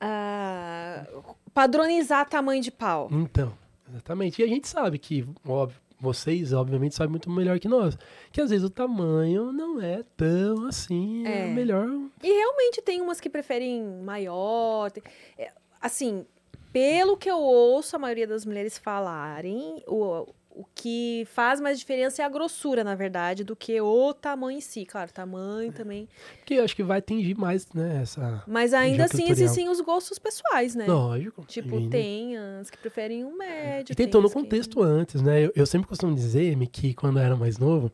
a 0.00 1.06
padronizar 1.54 2.28
tamanho 2.28 2.62
de 2.62 2.70
pau. 2.70 3.08
Então, 3.12 3.52
exatamente. 3.92 4.40
E 4.40 4.44
a 4.44 4.48
gente 4.48 4.66
sabe 4.68 4.98
que, 4.98 5.24
óbvio, 5.46 5.78
vocês, 6.00 6.52
obviamente, 6.52 6.94
sabem 6.96 7.10
muito 7.12 7.30
melhor 7.30 7.58
que 7.60 7.68
nós. 7.68 7.96
Que 8.32 8.40
às 8.40 8.50
vezes 8.50 8.64
o 8.64 8.70
tamanho 8.70 9.52
não 9.52 9.80
é 9.80 10.02
tão 10.16 10.66
assim, 10.66 11.24
é, 11.26 11.48
É. 11.50 11.52
melhor. 11.54 11.86
E 12.22 12.26
realmente 12.32 12.82
tem 12.82 13.00
umas 13.00 13.20
que 13.20 13.30
preferem 13.30 13.82
maior. 14.02 14.90
tem- 14.90 15.02
é, 15.38 15.52
assim, 15.80 16.26
pelo 16.72 17.16
que 17.16 17.30
eu 17.30 17.38
ouço 17.38 17.94
a 17.94 17.98
maioria 17.98 18.26
das 18.26 18.44
mulheres 18.44 18.78
falarem, 18.78 19.82
o, 19.86 20.26
o 20.54 20.66
que 20.74 21.26
faz 21.32 21.60
mais 21.60 21.78
diferença 21.78 22.20
é 22.22 22.24
a 22.24 22.28
grossura, 22.28 22.84
na 22.84 22.94
verdade, 22.94 23.42
do 23.42 23.56
que 23.56 23.80
o 23.80 24.12
tamanho 24.12 24.58
em 24.58 24.60
si. 24.60 24.84
Claro, 24.84 25.10
tamanho 25.10 25.72
também. 25.72 26.06
Porque 26.38 26.54
eu 26.54 26.64
acho 26.64 26.76
que 26.76 26.82
vai 26.82 26.98
atingir 26.98 27.34
mais, 27.36 27.66
né? 27.72 28.00
Essa. 28.02 28.42
Mas 28.46 28.74
ainda 28.74 29.04
assim 29.04 29.30
existem 29.30 29.68
os 29.70 29.80
gostos 29.80 30.18
pessoais, 30.18 30.74
né? 30.74 30.86
Lógico. 30.86 31.44
Tipo, 31.46 31.68
imagina. 31.70 31.90
tem 31.90 32.36
as 32.60 32.68
que 32.70 32.76
preferem 32.76 33.24
um 33.24 33.36
médio. 33.36 33.92
E 33.92 33.96
tem 33.96 34.06
todo 34.08 34.24
o 34.24 34.26
as 34.26 34.34
que- 34.34 34.38
contexto 34.40 34.82
antes, 34.82 35.22
né? 35.22 35.46
Eu, 35.46 35.52
eu 35.56 35.66
sempre 35.66 35.88
costumo 35.88 36.14
dizer, 36.14 36.54
me 36.56 36.66
que 36.66 36.92
quando 36.92 37.18
eu 37.18 37.24
era 37.24 37.34
mais 37.36 37.56
novo, 37.56 37.90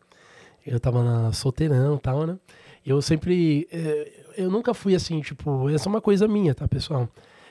eu 0.67 0.81
tava 0.81 1.03
na 1.05 1.33
solteirão 1.33 1.95
e 1.97 2.01
tal, 2.01 2.27
né? 2.27 2.37
Eu 2.85 3.01
sempre. 3.01 3.69
eh, 3.71 4.13
eu 4.37 4.51
nunca 4.51 4.75
fui 4.75 4.95
assim, 4.95 5.21
tipo, 5.21 5.69
essa 5.71 5.89
é 5.89 5.91
uma 5.91 6.01
coisa 6.01 6.27
minha, 6.27 6.55
tá, 6.55 6.67
pessoal? 6.67 7.09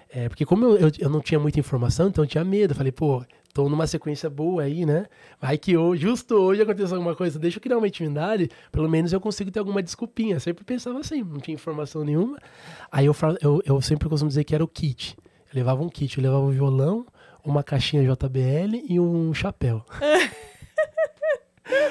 É, 0.09 0.27
porque 0.29 0.45
como 0.45 0.65
eu, 0.65 0.77
eu, 0.77 0.91
eu 0.99 1.09
não 1.09 1.19
tinha 1.21 1.39
muita 1.39 1.59
informação, 1.59 2.07
então 2.07 2.23
eu 2.23 2.27
tinha 2.27 2.43
medo. 2.43 2.71
Eu 2.71 2.75
falei, 2.77 2.91
pô, 2.91 3.23
tô 3.57 3.67
numa 3.67 3.87
sequência 3.87 4.29
boa 4.29 4.61
aí, 4.61 4.85
né? 4.85 5.07
Vai 5.41 5.57
que 5.57 5.75
hoje, 5.75 6.03
justo 6.03 6.35
hoje 6.35 6.61
aconteceu 6.61 6.95
alguma 6.95 7.15
coisa, 7.15 7.39
deixa 7.39 7.57
eu 7.57 7.61
criar 7.61 7.79
uma 7.79 7.87
intimidade, 7.87 8.51
pelo 8.71 8.87
menos 8.87 9.11
eu 9.11 9.19
consigo 9.19 9.49
ter 9.49 9.57
alguma 9.57 9.81
desculpinha. 9.81 10.39
Sempre 10.39 10.63
pensava 10.63 10.99
assim, 10.99 11.23
não 11.23 11.39
tinha 11.39 11.55
informação 11.55 12.03
nenhuma. 12.03 12.37
Aí 12.91 13.07
eu, 13.07 13.15
eu, 13.41 13.59
eu 13.65 13.81
sempre 13.81 14.07
costumo 14.07 14.29
dizer 14.29 14.43
que 14.43 14.53
era 14.53 14.63
o 14.63 14.67
kit. 14.67 15.17
Eu 15.19 15.55
levava 15.55 15.81
um 15.81 15.89
kit, 15.89 16.15
eu 16.15 16.23
levava 16.23 16.43
um 16.43 16.51
violão, 16.51 17.07
uma 17.43 17.63
caixinha 17.63 18.03
JBL 18.03 18.85
e 18.87 18.99
um 18.99 19.33
chapéu. 19.33 19.83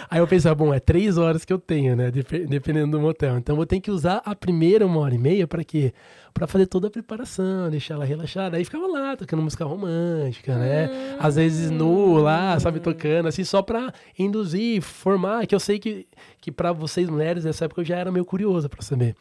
Aí 0.08 0.18
eu 0.20 0.26
pensava, 0.26 0.54
bom, 0.54 0.72
é 0.72 0.78
três 0.80 1.18
horas 1.18 1.44
que 1.44 1.52
eu 1.52 1.58
tenho, 1.58 1.94
né? 1.96 2.10
dep- 2.10 2.46
Dependendo 2.46 2.92
do 2.92 3.00
motel. 3.00 3.36
Então 3.38 3.52
eu 3.54 3.56
vou 3.56 3.66
ter 3.66 3.80
que 3.80 3.90
usar 3.90 4.22
a 4.24 4.34
primeira 4.34 4.86
uma 4.86 5.00
hora 5.00 5.14
e 5.14 5.18
meia 5.18 5.46
para 5.46 5.62
quê? 5.64 5.92
Pra 6.32 6.46
fazer 6.46 6.66
toda 6.66 6.88
a 6.88 6.90
preparação, 6.90 7.70
deixar 7.70 7.94
ela 7.94 8.04
relaxada. 8.04 8.56
Aí 8.56 8.64
ficava 8.64 8.86
lá, 8.86 9.16
tocando 9.16 9.42
música 9.42 9.64
romântica, 9.64 10.56
né? 10.56 11.16
Às 11.18 11.36
vezes 11.36 11.70
nu 11.70 12.18
lá, 12.18 12.58
sabe, 12.60 12.78
tocando, 12.80 13.26
assim, 13.26 13.42
só 13.44 13.62
pra 13.62 13.92
induzir, 14.18 14.82
formar, 14.82 15.46
que 15.46 15.54
eu 15.54 15.60
sei 15.60 15.78
que, 15.78 16.06
que 16.40 16.52
para 16.52 16.72
vocês 16.72 17.08
mulheres, 17.08 17.44
nessa 17.44 17.64
época 17.64 17.80
eu 17.80 17.84
já 17.84 17.96
era 17.96 18.12
meio 18.12 18.24
curiosa 18.24 18.68
pra 18.68 18.82
saber. 18.82 19.14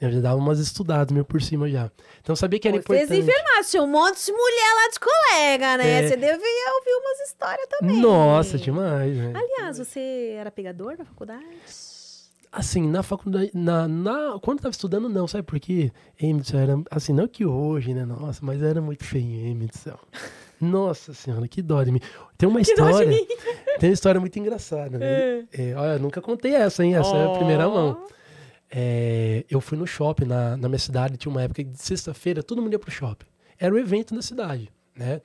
Eu 0.00 0.12
já 0.12 0.20
dava 0.20 0.36
umas 0.36 0.60
estudadas 0.60 1.10
meio 1.12 1.24
por 1.24 1.42
cima 1.42 1.68
já. 1.68 1.90
Então 2.20 2.32
eu 2.32 2.36
sabia 2.36 2.58
que 2.60 2.68
era 2.68 2.76
Pô, 2.76 2.94
importante. 2.94 3.20
enfermagem, 3.20 3.70
tinha 3.70 3.82
um 3.82 3.88
monte 3.90 4.24
de 4.24 4.32
mulher 4.32 4.74
lá 4.74 4.90
de 4.92 5.00
colega, 5.00 5.76
né? 5.78 6.04
É. 6.04 6.08
Você 6.08 6.16
devia 6.16 6.34
ouvir 6.36 6.94
umas 7.00 7.20
histórias 7.28 7.66
também. 7.68 8.00
Nossa, 8.00 8.58
demais, 8.58 9.16
né? 9.16 9.32
Aliás, 9.34 9.78
você 9.78 10.34
era 10.38 10.50
pegador 10.50 10.96
na 10.96 11.04
faculdade? 11.04 11.44
Assim, 12.50 12.88
na 12.88 13.02
faculdade, 13.02 13.50
na, 13.52 13.86
na, 13.86 14.38
quando 14.40 14.58
eu 14.58 14.62
tava 14.62 14.72
estudando, 14.72 15.08
não, 15.08 15.28
sabe 15.28 15.42
por 15.42 15.60
quê? 15.60 15.92
Emerson, 16.18 16.56
era, 16.58 16.74
assim, 16.90 17.12
não 17.12 17.28
que 17.28 17.44
hoje, 17.44 17.92
né, 17.92 18.06
nossa, 18.06 18.40
mas 18.42 18.62
era 18.62 18.80
muito 18.80 19.04
feio, 19.04 19.46
Emerson. 19.48 19.98
Nossa 20.60 21.12
senhora, 21.12 21.46
que 21.46 21.60
dó 21.60 21.82
de 21.82 21.92
mim. 21.92 22.00
Tem 22.36 22.48
uma 22.48 22.60
Que 22.60 22.70
história, 22.70 23.26
tem 23.78 23.90
uma 23.90 23.94
história 23.94 24.20
muito 24.20 24.36
engraçada, 24.38 24.98
né? 24.98 25.44
É, 25.52 25.74
olha, 25.76 25.92
eu 25.92 25.98
nunca 26.00 26.20
contei 26.20 26.54
essa, 26.54 26.84
hein, 26.84 26.96
essa 26.96 27.14
é 27.16 27.26
a 27.26 27.30
primeira 27.36 27.68
mão. 27.68 28.06
É, 28.70 29.44
eu 29.50 29.60
fui 29.60 29.78
no 29.78 29.86
shopping 29.86 30.26
na, 30.26 30.56
na 30.56 30.68
minha 30.68 30.78
cidade, 30.78 31.16
tinha 31.16 31.30
uma 31.30 31.42
época 31.42 31.64
de 31.64 31.78
sexta-feira, 31.80 32.42
todo 32.42 32.60
mundo 32.60 32.72
ia 32.72 32.78
pro 32.78 32.90
shopping. 32.90 33.26
Era 33.58 33.74
o 33.74 33.78
evento 33.78 34.14
da 34.14 34.22
cidade, 34.22 34.70
né? 34.94 35.20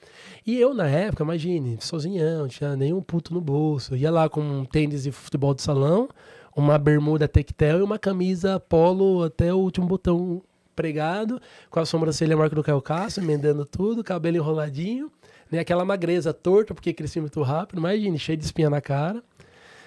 E 0.46 0.60
eu, 0.60 0.74
na 0.74 0.88
época, 0.88 1.24
imagine, 1.24 1.78
sozinhão, 1.80 2.44
não 2.44 2.48
tinha 2.48 2.76
nenhum 2.76 3.02
puto 3.02 3.34
no 3.34 3.42
bolso. 3.42 3.96
Ia 3.96 4.12
lá 4.12 4.30
com 4.30 4.42
um 4.42 4.66
tênis 4.66 5.04
de 5.04 5.12
futebol 5.12 5.54
de 5.54 5.62
salão, 5.62 6.10
uma 6.56 6.78
bermuda 6.78 7.28
tectel 7.28 7.80
e 7.80 7.82
uma 7.84 8.00
camisa 8.00 8.60
polo 8.60 9.24
até 9.24 9.54
o 9.54 9.58
último 9.58 9.88
botão 9.88 10.42
pregado, 10.76 11.40
com 11.70 11.80
a 11.80 11.86
sobrancelha 11.86 12.36
marca 12.36 12.56
do 12.56 12.64
Caio 12.64 12.82
Castro, 12.82 13.24
emendando 13.24 13.66
tudo, 13.66 14.04
cabelo 14.04 14.38
enroladinho, 14.38 15.12
né? 15.52 15.60
Aquela 15.60 15.86
magreza 15.86 16.34
torta, 16.34 16.74
porque 16.74 16.94
cresci 16.94 17.20
muito 17.20 17.42
rápido, 17.42 17.78
imagine, 17.78 18.18
cheio 18.18 18.38
de 18.38 18.46
espinha 18.46 18.70
na 18.70 18.82
cara, 18.82 19.24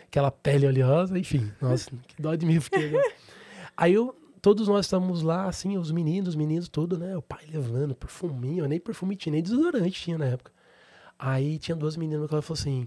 aquela 0.06 0.30
pele 0.30 0.66
oleosa, 0.66 1.18
enfim, 1.18 1.50
nossa, 1.60 1.90
que 2.06 2.22
dó 2.22 2.34
de 2.34 2.46
mim 2.46 2.60
fiquei. 2.60 2.92
Aí 3.76 3.92
eu, 3.92 4.16
todos 4.40 4.68
nós 4.68 4.86
estávamos 4.86 5.22
lá, 5.22 5.46
assim, 5.46 5.76
os 5.76 5.90
meninos, 5.90 6.30
os 6.30 6.36
meninos, 6.36 6.68
tudo, 6.68 6.98
né? 6.98 7.16
O 7.16 7.22
pai 7.22 7.44
levando 7.50 7.94
perfuminho, 7.94 8.66
nem 8.66 8.80
perfume 8.80 9.16
tinha, 9.16 9.32
nem 9.32 9.42
desodorante 9.42 10.00
tinha 10.00 10.16
na 10.16 10.26
época. 10.26 10.52
Aí 11.18 11.58
tinha 11.58 11.76
duas 11.76 11.96
meninas 11.96 12.26
que 12.28 12.34
ela 12.34 12.42
falou 12.42 12.58
assim: 12.58 12.86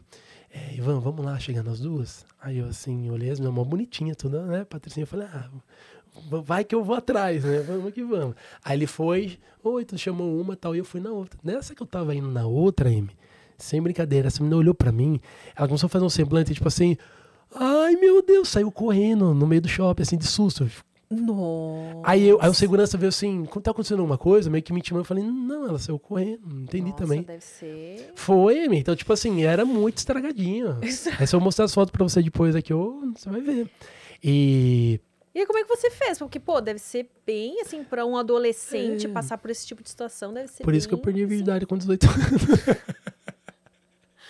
é, 0.51 0.75
Ivan, 0.75 0.99
vamos 0.99 1.23
lá, 1.25 1.37
chegando 1.39 1.69
as 1.69 1.79
duas. 1.79 2.25
Aí 2.41 2.57
eu 2.57 2.67
assim, 2.67 3.09
olhei 3.09 3.29
as 3.29 3.39
minhas 3.39 3.53
mó 3.53 3.63
bonitinha, 3.63 4.15
tudo, 4.15 4.41
né? 4.41 4.65
Patricinha, 4.65 5.03
eu 5.03 5.07
falei, 5.07 5.27
ah, 5.27 5.49
vai 6.43 6.63
que 6.63 6.73
eu 6.73 6.83
vou 6.83 6.95
atrás, 6.95 7.43
né? 7.43 7.59
Vamos 7.61 7.93
que 7.93 8.03
vamos. 8.03 8.35
Aí 8.63 8.77
ele 8.77 8.87
foi, 8.87 9.37
oi, 9.63 9.85
tu 9.85 9.97
chamou 9.97 10.39
uma 10.39 10.55
tal, 10.55 10.75
e 10.75 10.79
eu 10.79 10.85
fui 10.85 10.99
na 10.99 11.11
outra. 11.11 11.39
Nessa 11.43 11.75
que 11.75 11.83
eu 11.83 11.87
tava 11.87 12.15
indo 12.15 12.29
na 12.31 12.45
outra, 12.45 12.91
M, 12.91 13.09
sem 13.57 13.81
brincadeira, 13.81 14.27
essa 14.27 14.41
menina 14.41 14.57
olhou 14.57 14.73
pra 14.73 14.91
mim, 14.91 15.19
ela 15.55 15.67
começou 15.67 15.87
a 15.87 15.89
fazer 15.89 16.05
um 16.05 16.09
semblante, 16.09 16.53
tipo 16.53 16.67
assim, 16.67 16.97
ai 17.55 17.95
meu 17.95 18.21
Deus, 18.21 18.49
saiu 18.49 18.71
correndo 18.71 19.33
no 19.33 19.47
meio 19.47 19.61
do 19.61 19.67
shopping, 19.67 20.03
assim, 20.03 20.17
de 20.17 20.25
susto. 20.27 20.69
Nossa. 21.11 22.01
Aí, 22.03 22.27
eu, 22.27 22.37
aí 22.39 22.47
o 22.49 22.53
segurança 22.53 22.95
veio 22.95 23.09
assim, 23.09 23.43
quando 23.45 23.63
tá 23.65 23.71
acontecendo 23.71 23.99
alguma 23.99 24.17
coisa, 24.17 24.47
meio 24.49 24.63
que 24.63 24.71
me 24.71 24.79
intimou, 24.79 25.01
eu 25.01 25.05
falei, 25.05 25.23
não, 25.23 25.67
ela 25.67 25.79
saiu 25.79 25.97
correndo, 25.97 26.41
não 26.45 26.61
entendi 26.61 26.91
Nossa, 26.91 26.97
também. 27.03 27.23
deve 27.23 27.43
ser. 27.43 28.11
Foi, 28.15 28.65
então 28.77 28.95
tipo 28.95 29.11
assim, 29.11 29.43
era 29.43 29.65
muito 29.65 29.97
estragadinho. 29.97 30.77
aí 31.19 31.25
se 31.27 31.35
eu 31.35 31.39
mostrar 31.39 31.65
as 31.65 31.73
fotos 31.73 31.91
pra 31.91 32.03
você 32.03 32.21
depois 32.21 32.55
aqui, 32.55 32.71
ô, 32.73 33.11
você 33.15 33.27
vai 33.29 33.41
ver. 33.41 33.67
E 34.23 34.99
E 35.33 35.45
como 35.47 35.57
é 35.57 35.63
que 35.63 35.69
você 35.75 35.89
fez? 35.89 36.19
Porque, 36.19 36.39
pô, 36.39 36.61
deve 36.61 36.77
ser 36.79 37.09
bem, 37.25 37.59
assim, 37.61 37.83
pra 37.83 38.05
um 38.05 38.15
adolescente 38.15 39.07
É. 39.07 39.09
passar 39.09 39.39
por 39.39 39.49
esse 39.49 39.65
tipo 39.65 39.81
de 39.81 39.89
situação, 39.89 40.31
deve 40.31 40.47
ser 40.49 40.63
por 40.63 40.75
isso 40.75 40.87
que 40.87 40.93
eu 40.93 40.97
bem, 40.99 41.05
perdi 41.05 41.21
a 41.21 41.23
assim, 41.25 41.29
virgindade 41.29 41.65
com 41.65 41.75
18 41.75 42.03
anos. 42.07 42.19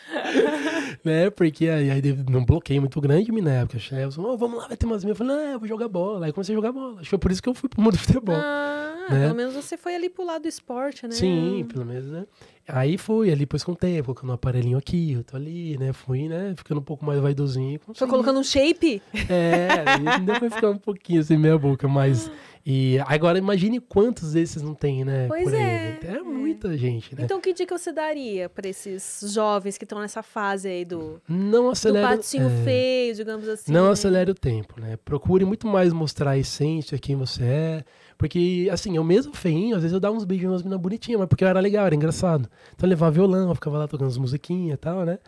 né? 1.04 1.30
Porque 1.30 1.68
aí, 1.68 1.90
aí 1.90 2.02
teve 2.02 2.24
um 2.36 2.46
bloqueio 2.46 2.82
muito 2.82 3.00
grande 3.02 3.32
na 3.42 3.52
época. 3.52 3.78
O 3.78 3.80
chefe 3.80 4.16
falou, 4.16 4.34
"Ô, 4.34 4.38
vamos 4.38 4.58
lá, 4.58 4.68
vai 4.68 4.78
ter 4.78 4.86
umas 4.86 5.04
minhas. 5.04 5.20
Eu 5.20 5.26
falei, 5.26 5.44
não, 5.44 5.52
eu 5.54 5.60
vou 5.60 5.68
jogar 5.68 5.88
bola. 5.88 6.26
Aí 6.26 6.34
comecei 6.34 6.54
a 6.54 6.58
jogar 6.58 6.72
bola. 6.72 6.94
Acho 6.94 7.04
que 7.04 7.10
foi 7.10 7.20
por 7.20 7.32
isso 7.32 7.42
que 7.42 7.50
eu 7.50 7.54
fui 7.54 7.70
pro 7.70 7.82
mundo 7.82 7.94
do 7.94 8.00
futebol. 8.00 8.36
Ah, 8.36 9.08
né? 9.10 9.22
pelo 9.24 9.36
menos 9.36 9.54
você 9.54 9.78
foi 9.78 9.96
ali 9.96 10.10
pro 10.10 10.26
lado 10.26 10.44
do 10.44 10.48
esporte, 10.48 11.08
né? 11.08 11.12
Sim, 11.14 11.66
pelo 11.72 11.86
menos, 11.86 12.08
né? 12.08 12.26
Aí 12.68 12.98
fui, 13.00 13.32
ali 13.32 13.40
depois 13.40 13.64
com 13.64 13.72
o 13.72 13.76
tempo, 13.76 14.06
colocando 14.06 14.30
um 14.30 14.34
aparelhinho 14.34 14.78
aqui, 14.78 15.14
eu 15.14 15.24
tô 15.24 15.36
ali, 15.36 15.76
né? 15.78 15.92
Fui, 15.92 16.28
né? 16.28 16.54
Ficando 16.56 16.80
um 16.80 16.84
pouco 16.84 17.04
mais 17.04 17.20
vaidosinho. 17.20 17.80
e 17.90 17.96
Foi 17.96 18.08
colocando 18.08 18.40
um 18.40 18.44
shape? 18.44 19.02
É, 19.28 20.14
ainda 20.16 20.36
foi 20.36 20.50
ficar 20.52 20.70
um 20.70 20.78
pouquinho 20.78 21.22
assim, 21.22 21.38
meia 21.38 21.58
boca, 21.58 21.88
mas. 21.88 22.30
E 22.66 23.00
agora 23.06 23.38
imagine 23.38 23.80
quantos 23.80 24.34
desses 24.34 24.62
não 24.62 24.74
tem, 24.74 25.04
né? 25.04 25.28
Pois 25.28 25.44
por 25.44 25.54
aí, 25.54 25.62
é, 25.62 26.00
né? 26.04 26.18
É 26.18 26.22
muita 26.22 26.78
gente, 26.78 27.16
né? 27.16 27.24
Então, 27.24 27.40
que 27.40 27.54
dica 27.54 27.78
você 27.78 27.92
daria 27.92 28.50
pra 28.50 28.68
esses 28.68 29.22
jovens 29.34 29.78
que 29.78 29.86
estão 29.86 30.00
nessa 30.00 30.22
fase 30.22 30.68
aí 30.68 30.86
do, 30.86 31.22
não 31.28 31.64
do 31.64 31.70
acelere. 31.70 32.06
patinho 32.06 32.48
é, 32.48 32.64
feio, 32.64 33.16
digamos 33.16 33.48
assim? 33.48 33.72
Não 33.72 33.86
né? 33.86 33.92
acelere 33.92 34.32
o 34.32 34.36
tempo, 34.36 34.80
né? 34.80 34.98
Procure 35.04 35.46
muito 35.46 35.68
mais 35.68 35.94
mostrar 35.94 36.32
a 36.32 36.38
essência, 36.38 36.98
quem 36.98 37.16
você 37.16 37.44
é. 37.44 37.84
Porque, 38.18 38.70
assim, 38.72 38.98
eu 38.98 39.04
mesmo 39.04 39.34
feinho, 39.34 39.76
às 39.76 39.82
vezes 39.82 39.94
eu 39.94 40.00
dava 40.00 40.16
uns 40.16 40.26
beijos 40.26 40.52
nas 40.52 40.62
meninas 40.62 40.82
bonitinhas, 40.82 41.20
mas 41.20 41.30
porque 41.30 41.44
eu 41.44 41.48
era 41.48 41.60
legal, 41.62 41.86
era 41.86 41.96
engraçado. 41.96 42.50
Então 42.76 42.86
eu 42.86 42.90
levava 42.90 43.12
violão, 43.12 43.50
eu 43.50 43.56
ficava 43.56 43.78
lá 43.78 43.88
tocando 43.88 44.10
as 44.10 44.18
musiquinhas 44.18 44.74
e 44.74 44.78
tal, 44.78 45.06
né? 45.06 45.20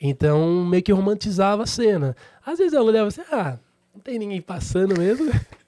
Então, 0.00 0.64
meio 0.64 0.82
que 0.82 0.92
romantizava 0.92 1.62
a 1.62 1.66
cena. 1.66 2.16
Às 2.44 2.58
vezes 2.58 2.72
eu 2.72 2.82
olhava 2.82 3.08
assim, 3.08 3.20
ah, 3.30 3.58
não 3.94 4.00
tem 4.00 4.18
ninguém 4.18 4.40
passando 4.40 4.98
mesmo. 4.98 5.30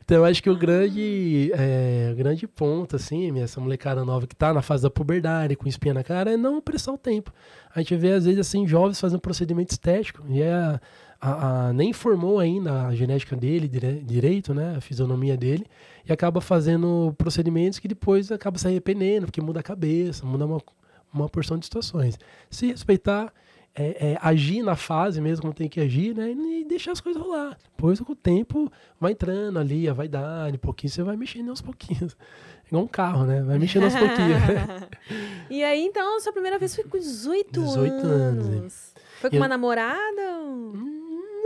então, 0.00 0.24
acho 0.24 0.42
que 0.42 0.50
o 0.50 0.56
grande, 0.56 1.50
é, 1.54 2.10
o 2.12 2.16
grande 2.16 2.46
ponto, 2.46 2.96
assim, 2.96 3.38
essa 3.40 3.60
molecada 3.60 4.04
nova 4.04 4.26
que 4.26 4.34
tá 4.34 4.52
na 4.52 4.62
fase 4.62 4.82
da 4.82 4.90
puberdade, 4.90 5.56
com 5.56 5.68
espinha 5.68 5.94
na 5.94 6.02
cara, 6.02 6.32
é 6.32 6.36
não 6.36 6.56
apressar 6.58 6.94
o 6.94 6.98
tempo. 6.98 7.32
A 7.74 7.80
gente 7.80 7.94
vê, 7.96 8.12
às 8.12 8.24
vezes, 8.24 8.40
assim, 8.40 8.66
jovens 8.66 9.00
fazendo 9.00 9.20
procedimento 9.20 9.70
estético, 9.72 10.22
e 10.28 10.42
é 10.42 10.52
a- 11.20 11.68
a- 11.68 11.72
nem 11.72 11.92
formou 11.92 12.38
ainda 12.40 12.86
a 12.88 12.94
genética 12.94 13.36
dele 13.36 13.68
dire- 13.68 14.02
direito, 14.02 14.52
né, 14.52 14.74
a 14.76 14.80
fisionomia 14.80 15.36
dele, 15.36 15.64
e 16.08 16.12
acaba 16.12 16.40
fazendo 16.40 17.14
procedimentos 17.16 17.78
que 17.78 17.86
depois 17.86 18.32
acaba 18.32 18.58
se 18.58 18.66
arrependendo, 18.66 19.26
porque 19.26 19.40
muda 19.40 19.60
a 19.60 19.62
cabeça, 19.62 20.26
muda 20.26 20.44
uma, 20.46 20.60
uma 21.14 21.28
porção 21.28 21.56
de 21.58 21.64
situações. 21.66 22.18
Se 22.50 22.66
respeitar, 22.66 23.32
é, 23.74 24.12
é, 24.12 24.18
agir 24.20 24.62
na 24.62 24.76
fase 24.76 25.20
mesmo 25.20 25.42
como 25.42 25.54
tem 25.54 25.68
que 25.68 25.80
agir, 25.80 26.14
né? 26.14 26.30
E 26.30 26.64
deixar 26.64 26.92
as 26.92 27.00
coisas 27.00 27.20
rolar. 27.22 27.56
Depois, 27.74 27.98
com 28.00 28.12
o 28.12 28.16
tempo, 28.16 28.70
vai 29.00 29.12
entrando 29.12 29.58
ali, 29.58 29.88
a 29.88 29.92
vaidade, 29.94 30.56
um 30.56 30.60
pouquinho, 30.60 30.90
você 30.92 31.02
vai 31.02 31.16
mexendo 31.16 31.48
aos 31.50 31.62
pouquinhos. 31.62 32.16
Igual 32.68 32.84
um 32.84 32.88
carro, 32.88 33.24
né? 33.24 33.42
Vai 33.42 33.58
mexendo 33.58 33.84
aos 33.84 33.94
pouquinhos. 33.94 34.40
e 35.50 35.62
aí, 35.64 35.82
então, 35.84 36.20
sua 36.20 36.32
primeira 36.32 36.58
vez 36.58 36.74
foi 36.74 36.84
com 36.84 36.98
18, 36.98 37.60
18 37.60 37.92
anos, 38.06 38.46
anos. 38.46 38.94
Foi 39.20 39.30
com 39.30 39.36
Eu- 39.36 39.40
uma 39.42 39.48
namorada? 39.48 40.22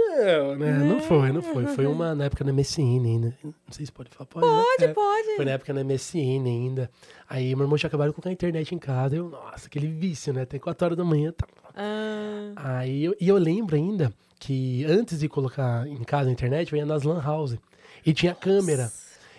Não, 0.09 0.57
né? 0.57 0.72
Não 0.79 1.01
foi, 1.01 1.33
não 1.33 1.43
foi. 1.43 1.66
Foi 1.66 1.87
uma 1.87 2.14
na 2.14 2.24
época 2.24 2.45
da 2.45 2.53
MSN 2.53 3.05
ainda. 3.05 3.37
Não 3.43 3.53
sei 3.70 3.85
se 3.87 3.93
pode 3.93 4.11
falar. 4.11 4.27
Pode, 4.27 4.45
Pode, 4.47 4.83
né? 4.85 4.87
É. 4.91 4.95
pode. 4.95 5.37
Foi 5.37 5.45
na 5.45 5.51
época 5.53 5.74
da 5.74 5.85
MSN 5.85 6.47
ainda. 6.47 6.91
Aí 7.29 7.55
meu 7.55 7.64
irmão 7.64 7.77
tinha 7.77 7.89
acabado 7.89 8.09
de 8.09 8.14
colocar 8.14 8.31
a 8.31 8.33
internet 8.33 8.74
em 8.74 8.79
casa. 8.79 9.16
Eu, 9.16 9.29
nossa, 9.29 9.66
aquele 9.66 9.89
vício, 9.89 10.33
né? 10.33 10.43
Até 10.43 10.59
4 10.59 10.85
horas 10.87 10.97
da 10.99 11.05
manhã. 11.05 11.33
Tá. 11.33 11.47
Ah, 11.77 12.53
Aí 12.57 13.05
eu, 13.05 13.14
e 13.20 13.29
eu 13.29 13.37
lembro 13.37 13.77
ainda 13.77 14.12
que 14.39 14.85
antes 14.85 15.20
de 15.20 15.29
colocar 15.29 15.87
em 15.87 16.03
casa 16.05 16.29
a 16.29 16.33
internet, 16.33 16.72
eu 16.72 16.79
ia 16.79 16.87
nas 16.87 17.03
Lan 17.03 17.20
House. 17.22 17.57
E 18.05 18.12
tinha 18.12 18.35
câmera. 18.35 18.91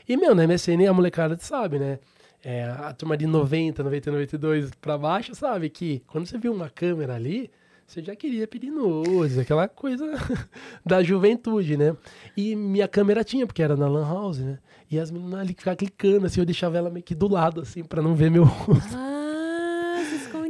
E, 0.08 0.16
meu, 0.16 0.36
na 0.36 0.48
MSN 0.48 0.88
a 0.88 0.94
molecada 0.94 1.38
sabe, 1.40 1.80
né? 1.80 2.00
É, 2.44 2.64
a 2.64 2.94
turma 2.94 3.18
de 3.18 3.26
90, 3.26 3.84
90, 3.84 4.12
92 4.12 4.72
pra 4.80 4.98
baixo 4.98 5.34
sabe 5.36 5.70
que 5.70 6.02
quando 6.08 6.26
você 6.28 6.38
viu 6.38 6.54
uma 6.54 6.70
câmera 6.70 7.16
ali, 7.16 7.50
você 7.86 8.02
já 8.02 8.16
queria 8.16 8.48
pedir 8.48 8.70
nudes, 8.70 9.38
aquela 9.38 9.68
coisa 9.68 10.06
da 10.86 11.02
juventude, 11.02 11.76
né? 11.76 11.96
E 12.36 12.56
minha 12.56 12.88
câmera 12.88 13.24
tinha, 13.24 13.48
porque 13.48 13.64
era 13.64 13.76
na 13.76 13.88
Lan 13.88 14.06
House, 14.08 14.40
né? 14.40 14.60
E 14.90 15.00
as 15.00 15.10
meninas 15.12 15.40
ali 15.40 15.50
ficavam 15.50 15.78
clicando, 15.78 16.26
assim, 16.26 16.40
eu 16.40 16.46
deixava 16.46 16.78
ela 16.78 16.90
meio 16.90 17.04
que 17.04 17.16
do 17.16 17.28
lado, 17.28 17.62
assim, 17.62 17.84
pra 17.84 18.02
não 18.02 18.16
ver 18.16 18.30
meu 18.32 18.44
rosto. 18.44 18.96
Ah. 18.96 19.27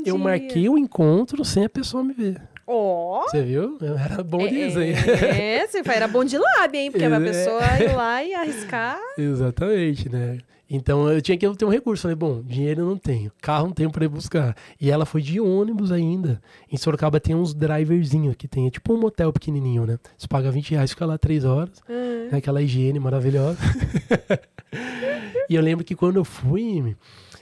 Eu 0.09 0.17
marquei 0.17 0.67
o 0.69 0.77
encontro 0.77 1.43
sem 1.45 1.65
a 1.65 1.69
pessoa 1.69 2.03
me 2.03 2.13
ver. 2.13 2.41
Ó. 2.65 3.21
Você 3.23 3.41
viu? 3.43 3.77
Eu 3.81 3.97
era 3.97 4.21
bom 4.23 4.45
disso, 4.47 4.81
hein? 4.81 4.93
É, 4.93 5.65
você 5.67 5.81
era 5.85 6.07
bom 6.07 6.23
de 6.25 6.37
lábia, 6.37 6.79
hein? 6.81 6.91
Porque 6.91 7.05
a 7.05 7.09
É. 7.15 7.19
pessoa 7.19 7.61
ir 7.81 7.95
lá 7.95 8.23
e 8.23 8.33
arriscar. 8.33 8.99
Exatamente, 9.17 10.09
né? 10.09 10.39
Então 10.69 11.09
eu 11.09 11.21
tinha 11.21 11.37
que 11.37 11.49
ter 11.55 11.63
um 11.63 11.69
recurso. 11.69 12.01
Falei, 12.01 12.15
bom, 12.15 12.41
dinheiro 12.43 12.81
eu 12.81 12.85
não 12.87 12.97
tenho, 12.97 13.31
carro 13.41 13.67
não 13.67 13.73
tenho 13.73 13.89
pra 13.89 14.03
ir 14.03 14.09
buscar. 14.09 14.53
E 14.81 14.91
ela 14.91 15.05
foi 15.05 15.21
de 15.21 15.39
ônibus 15.39 15.93
ainda. 15.93 16.41
Em 16.69 16.75
Sorocaba 16.75 17.21
tem 17.21 17.33
uns 17.33 17.53
driverzinhos 17.53 18.35
que 18.35 18.49
tem, 18.49 18.67
é 18.67 18.69
tipo 18.69 18.93
um 18.93 18.99
motel 18.99 19.31
pequenininho, 19.31 19.85
né? 19.85 19.97
Você 20.17 20.27
paga 20.27 20.51
20 20.51 20.71
reais, 20.71 20.89
fica 20.89 21.05
lá 21.05 21.17
3 21.17 21.45
horas, 21.45 21.71
Ah, 21.87 22.27
né? 22.31 22.37
aquela 22.37 22.61
higiene 22.61 22.99
maravilhosa. 22.99 23.57
e 25.49 25.55
eu 25.55 25.61
lembro 25.61 25.85
que 25.85 25.95
quando 25.95 26.17
eu 26.17 26.25
fui, 26.25 26.95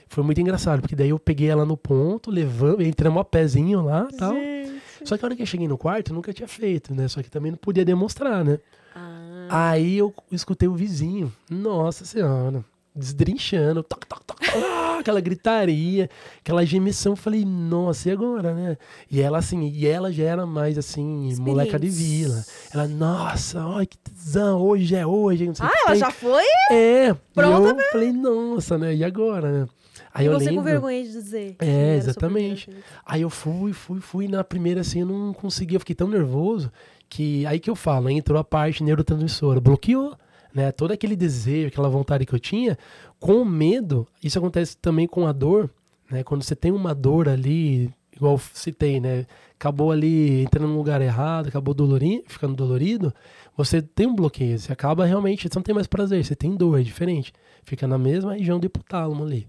foi 0.08 0.22
muito 0.24 0.40
engraçado, 0.40 0.80
porque 0.80 0.96
daí 0.96 1.10
eu 1.10 1.18
peguei 1.18 1.48
ela 1.48 1.64
no 1.64 1.76
ponto, 1.76 2.30
levando, 2.30 2.82
entramos 2.82 3.20
a 3.20 3.24
pezinho 3.24 3.82
lá 3.82 4.08
e 4.12 4.16
tal. 4.16 4.32
gente. 4.34 4.76
Só 5.04 5.16
que 5.16 5.24
a 5.24 5.26
hora 5.26 5.36
que 5.36 5.42
eu 5.42 5.46
cheguei 5.46 5.68
no 5.68 5.78
quarto, 5.78 6.10
eu 6.10 6.14
nunca 6.14 6.32
tinha 6.32 6.48
feito, 6.48 6.94
né? 6.94 7.06
Só 7.06 7.22
que 7.22 7.30
também 7.30 7.50
não 7.52 7.58
podia 7.58 7.84
demonstrar, 7.84 8.44
né? 8.44 8.58
Ah, 8.94 9.70
Aí 9.70 9.98
eu 9.98 10.12
escutei 10.32 10.68
o 10.68 10.74
vizinho. 10.74 11.32
Nossa 11.50 12.04
senhora. 12.04 12.64
Desdrinchando. 12.94 13.82
Toc, 13.82 14.04
toc, 14.06 14.24
toc, 14.24 14.40
aquela 14.98 15.20
gritaria, 15.20 16.08
aquela 16.40 16.64
gemissão. 16.64 17.12
Eu 17.12 17.16
Falei, 17.16 17.44
nossa, 17.44 18.08
e 18.08 18.12
agora, 18.12 18.54
né? 18.54 18.78
E 19.10 19.20
ela, 19.20 19.38
assim, 19.38 19.68
e 19.68 19.86
ela 19.86 20.10
já 20.10 20.24
era 20.24 20.46
mais 20.46 20.78
assim, 20.78 21.32
moleca 21.38 21.78
de 21.78 21.88
vila. 21.88 22.42
Ela, 22.72 22.88
nossa, 22.88 23.64
olha 23.66 23.86
que 23.86 23.98
tesão, 23.98 24.60
hoje 24.62 24.96
é 24.96 25.06
hoje. 25.06 25.46
Não 25.46 25.54
sei 25.54 25.66
o 25.66 25.68
Ah, 25.68 25.72
ela 25.82 25.90
tem. 25.90 25.98
já 26.00 26.10
foi? 26.10 26.42
É, 26.70 27.14
Pronta 27.34 27.80
eu 27.80 27.92
falei, 27.92 28.12
nossa, 28.12 28.78
né? 28.78 28.94
E 28.94 29.04
agora, 29.04 29.52
né? 29.60 29.68
Aí 30.16 30.24
e 30.24 30.28
eu 30.28 30.32
você 30.32 30.46
lembro. 30.46 30.62
com 30.62 30.64
vergonha 30.64 31.02
de 31.04 31.12
dizer. 31.12 31.56
É, 31.58 31.94
exatamente. 31.94 32.70
Aí 33.04 33.20
eu 33.20 33.28
fui, 33.28 33.74
fui, 33.74 34.00
fui. 34.00 34.26
Na 34.26 34.42
primeira, 34.42 34.80
assim, 34.80 35.00
eu 35.00 35.06
não 35.06 35.34
conseguia. 35.34 35.76
Eu 35.76 35.80
fiquei 35.80 35.94
tão 35.94 36.08
nervoso 36.08 36.72
que 37.06 37.44
aí 37.44 37.60
que 37.60 37.68
eu 37.68 37.76
falo, 37.76 38.08
entrou 38.08 38.38
a 38.38 38.42
parte 38.42 38.82
neurotransmissora, 38.82 39.60
bloqueou, 39.60 40.16
né? 40.54 40.72
Todo 40.72 40.92
aquele 40.92 41.14
desejo, 41.14 41.68
aquela 41.68 41.90
vontade 41.90 42.24
que 42.24 42.34
eu 42.34 42.40
tinha, 42.40 42.78
com 43.20 43.44
medo. 43.44 44.08
Isso 44.24 44.38
acontece 44.38 44.78
também 44.78 45.06
com 45.06 45.26
a 45.26 45.32
dor, 45.32 45.68
né? 46.10 46.24
Quando 46.24 46.42
você 46.42 46.56
tem 46.56 46.72
uma 46.72 46.94
dor 46.94 47.28
ali, 47.28 47.92
igual 48.14 48.40
citei, 48.54 48.98
né? 48.98 49.26
Acabou 49.60 49.92
ali 49.92 50.44
entrando 50.44 50.68
no 50.68 50.78
lugar 50.78 51.02
errado, 51.02 51.48
acabou 51.48 51.74
dolorido, 51.74 52.24
ficando 52.26 52.54
dolorido, 52.54 53.12
você 53.54 53.82
tem 53.82 54.06
um 54.06 54.16
bloqueio, 54.16 54.58
você 54.58 54.72
acaba 54.72 55.04
realmente, 55.04 55.46
você 55.46 55.58
não 55.58 55.62
tem 55.62 55.74
mais 55.74 55.86
prazer, 55.86 56.24
você 56.24 56.34
tem 56.34 56.56
dor, 56.56 56.80
é 56.80 56.82
diferente. 56.82 57.34
Fica 57.64 57.86
na 57.86 57.98
mesma 57.98 58.32
região 58.32 58.58
do 58.58 58.64
hipotálamo 58.64 59.22
ali. 59.22 59.46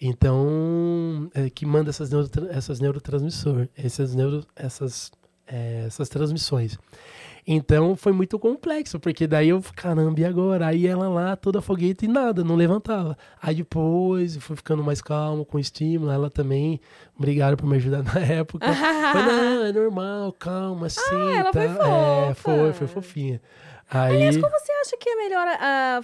Então, 0.00 1.30
é, 1.34 1.48
que 1.48 1.64
manda 1.64 1.90
essas, 1.90 2.10
neurotra 2.10 2.48
essas 2.50 2.80
neurotransmissores, 2.80 3.68
essas, 3.76 4.14
neuro 4.14 4.44
essas, 4.54 5.10
é, 5.46 5.84
essas 5.86 6.08
transmissões. 6.08 6.78
Então, 7.48 7.94
foi 7.94 8.10
muito 8.10 8.40
complexo, 8.40 8.98
porque 8.98 9.24
daí 9.24 9.50
eu, 9.50 9.62
caramba, 9.76 10.18
e 10.18 10.24
agora? 10.24 10.66
Aí 10.66 10.84
ela 10.84 11.08
lá, 11.08 11.36
toda 11.36 11.62
fogueta 11.62 12.04
e 12.04 12.08
nada, 12.08 12.42
não 12.42 12.56
levantava. 12.56 13.16
Aí 13.40 13.54
depois, 13.54 14.36
fui 14.38 14.56
ficando 14.56 14.82
mais 14.82 15.00
calmo, 15.00 15.44
com 15.44 15.56
estímulo, 15.56 16.10
ela 16.10 16.28
também, 16.28 16.80
obrigado 17.16 17.56
por 17.56 17.66
me 17.66 17.76
ajudar 17.76 18.02
na 18.12 18.20
época. 18.20 18.66
Foi, 18.66 19.22
não, 19.22 19.62
é 19.64 19.72
normal, 19.72 20.32
calma, 20.32 20.86
assim. 20.86 21.00
Ah, 21.12 21.36
ela 21.36 21.52
foi 21.52 21.68
tá? 21.68 21.74
fofa. 21.74 22.30
É, 22.30 22.34
foi, 22.34 22.72
foi 22.72 22.86
fofinha. 22.88 23.40
Aí, 23.88 24.16
Aliás, 24.16 24.36
qual 24.36 24.50
você 24.50 24.72
acha 24.72 24.96
que 24.96 25.08
é 25.08 25.12
a 25.12 25.16
melhor 25.16 25.46
a 25.48 26.00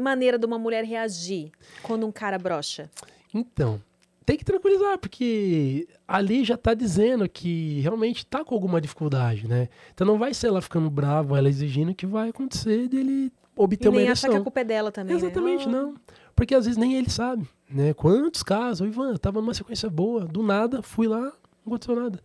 maneira 0.00 0.38
de 0.38 0.46
uma 0.46 0.60
mulher 0.60 0.84
reagir 0.84 1.50
quando 1.82 2.06
um 2.06 2.12
cara 2.12 2.38
brocha? 2.38 2.88
Então, 3.32 3.80
tem 4.24 4.36
que 4.36 4.44
tranquilizar, 4.44 4.98
porque 4.98 5.88
ali 6.06 6.44
já 6.44 6.56
tá 6.56 6.74
dizendo 6.74 7.28
que 7.28 7.80
realmente 7.80 8.26
tá 8.26 8.44
com 8.44 8.54
alguma 8.54 8.80
dificuldade, 8.80 9.46
né? 9.48 9.68
Então 9.94 10.06
não 10.06 10.18
vai 10.18 10.34
ser 10.34 10.48
ela 10.48 10.60
ficando 10.60 10.90
brava, 10.90 11.38
ela 11.38 11.48
exigindo 11.48 11.94
que 11.94 12.06
vai 12.06 12.28
acontecer 12.30 12.88
dele 12.88 13.32
obter 13.56 13.86
E 13.86 13.88
uma 13.88 13.96
nem 13.96 14.06
ereção. 14.06 14.28
achar 14.30 14.36
que 14.36 14.40
a 14.40 14.44
culpa 14.44 14.60
é 14.60 14.64
dela 14.64 14.92
também, 14.92 15.14
né? 15.16 15.20
Exatamente, 15.20 15.66
Oh. 15.66 15.70
não. 15.70 15.94
Porque 16.36 16.54
às 16.54 16.64
vezes 16.66 16.78
nem 16.78 16.94
ele 16.94 17.10
sabe, 17.10 17.48
né? 17.68 17.92
Quantos 17.94 18.42
casos, 18.42 18.80
o 18.82 18.86
Ivan, 18.86 19.12
eu 19.12 19.18
tava 19.18 19.40
numa 19.40 19.54
sequência 19.54 19.88
boa, 19.90 20.24
do 20.24 20.42
nada, 20.42 20.82
fui 20.82 21.08
lá, 21.08 21.20
não 21.22 21.32
aconteceu 21.66 21.96
nada. 21.96 22.20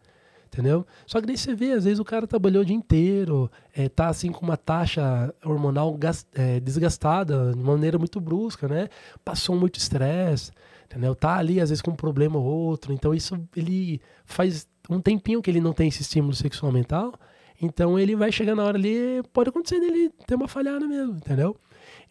Entendeu? 0.48 0.86
Só 1.08 1.20
que 1.20 1.26
daí 1.26 1.36
você 1.36 1.56
vê, 1.56 1.72
às 1.72 1.86
vezes 1.86 1.98
o 2.00 2.06
cara 2.06 2.28
trabalhou 2.28 2.62
o 2.62 2.66
dia 2.66 2.76
inteiro, 2.76 3.50
é, 3.76 3.90
tá 3.90 4.08
assim 4.08 4.32
com 4.32 4.46
uma 4.46 4.56
taxa 4.56 5.34
hormonal 5.44 5.92
gas- 5.96 6.28
é, 6.36 6.60
desgastada 6.60 7.54
de 7.54 7.60
maneira 7.64 7.98
muito 7.98 8.22
brusca, 8.22 8.68
né? 8.68 8.88
Passou 9.26 9.56
muito 9.56 9.80
estresse, 9.80 10.52
entendeu? 10.94 11.16
Tá 11.16 11.38
ali, 11.38 11.60
às 11.60 11.70
vezes, 11.70 11.82
com 11.82 11.92
um 11.92 11.96
problema 11.96 12.38
ou 12.38 12.46
outro. 12.46 12.94
Então, 12.94 13.14
isso 13.14 13.36
ele 13.56 14.00
faz 14.26 14.68
um 14.90 15.02
tempinho 15.02 15.42
que 15.42 15.50
ele 15.50 15.60
não 15.60 15.74
tem 15.74 15.88
esse 15.88 16.04
estímulo 16.04 16.34
sexual 16.36 16.72
mental. 16.72 17.14
Então, 17.60 17.98
ele 17.98 18.16
vai 18.16 18.32
chegar 18.32 18.56
na 18.56 18.64
hora 18.64 18.78
ali, 18.78 19.22
pode 19.32 19.50
acontecer 19.50 19.80
dele 19.80 20.12
ter 20.28 20.36
uma 20.36 20.48
falhada 20.48 20.88
mesmo, 20.88 21.16
entendeu? 21.16 21.58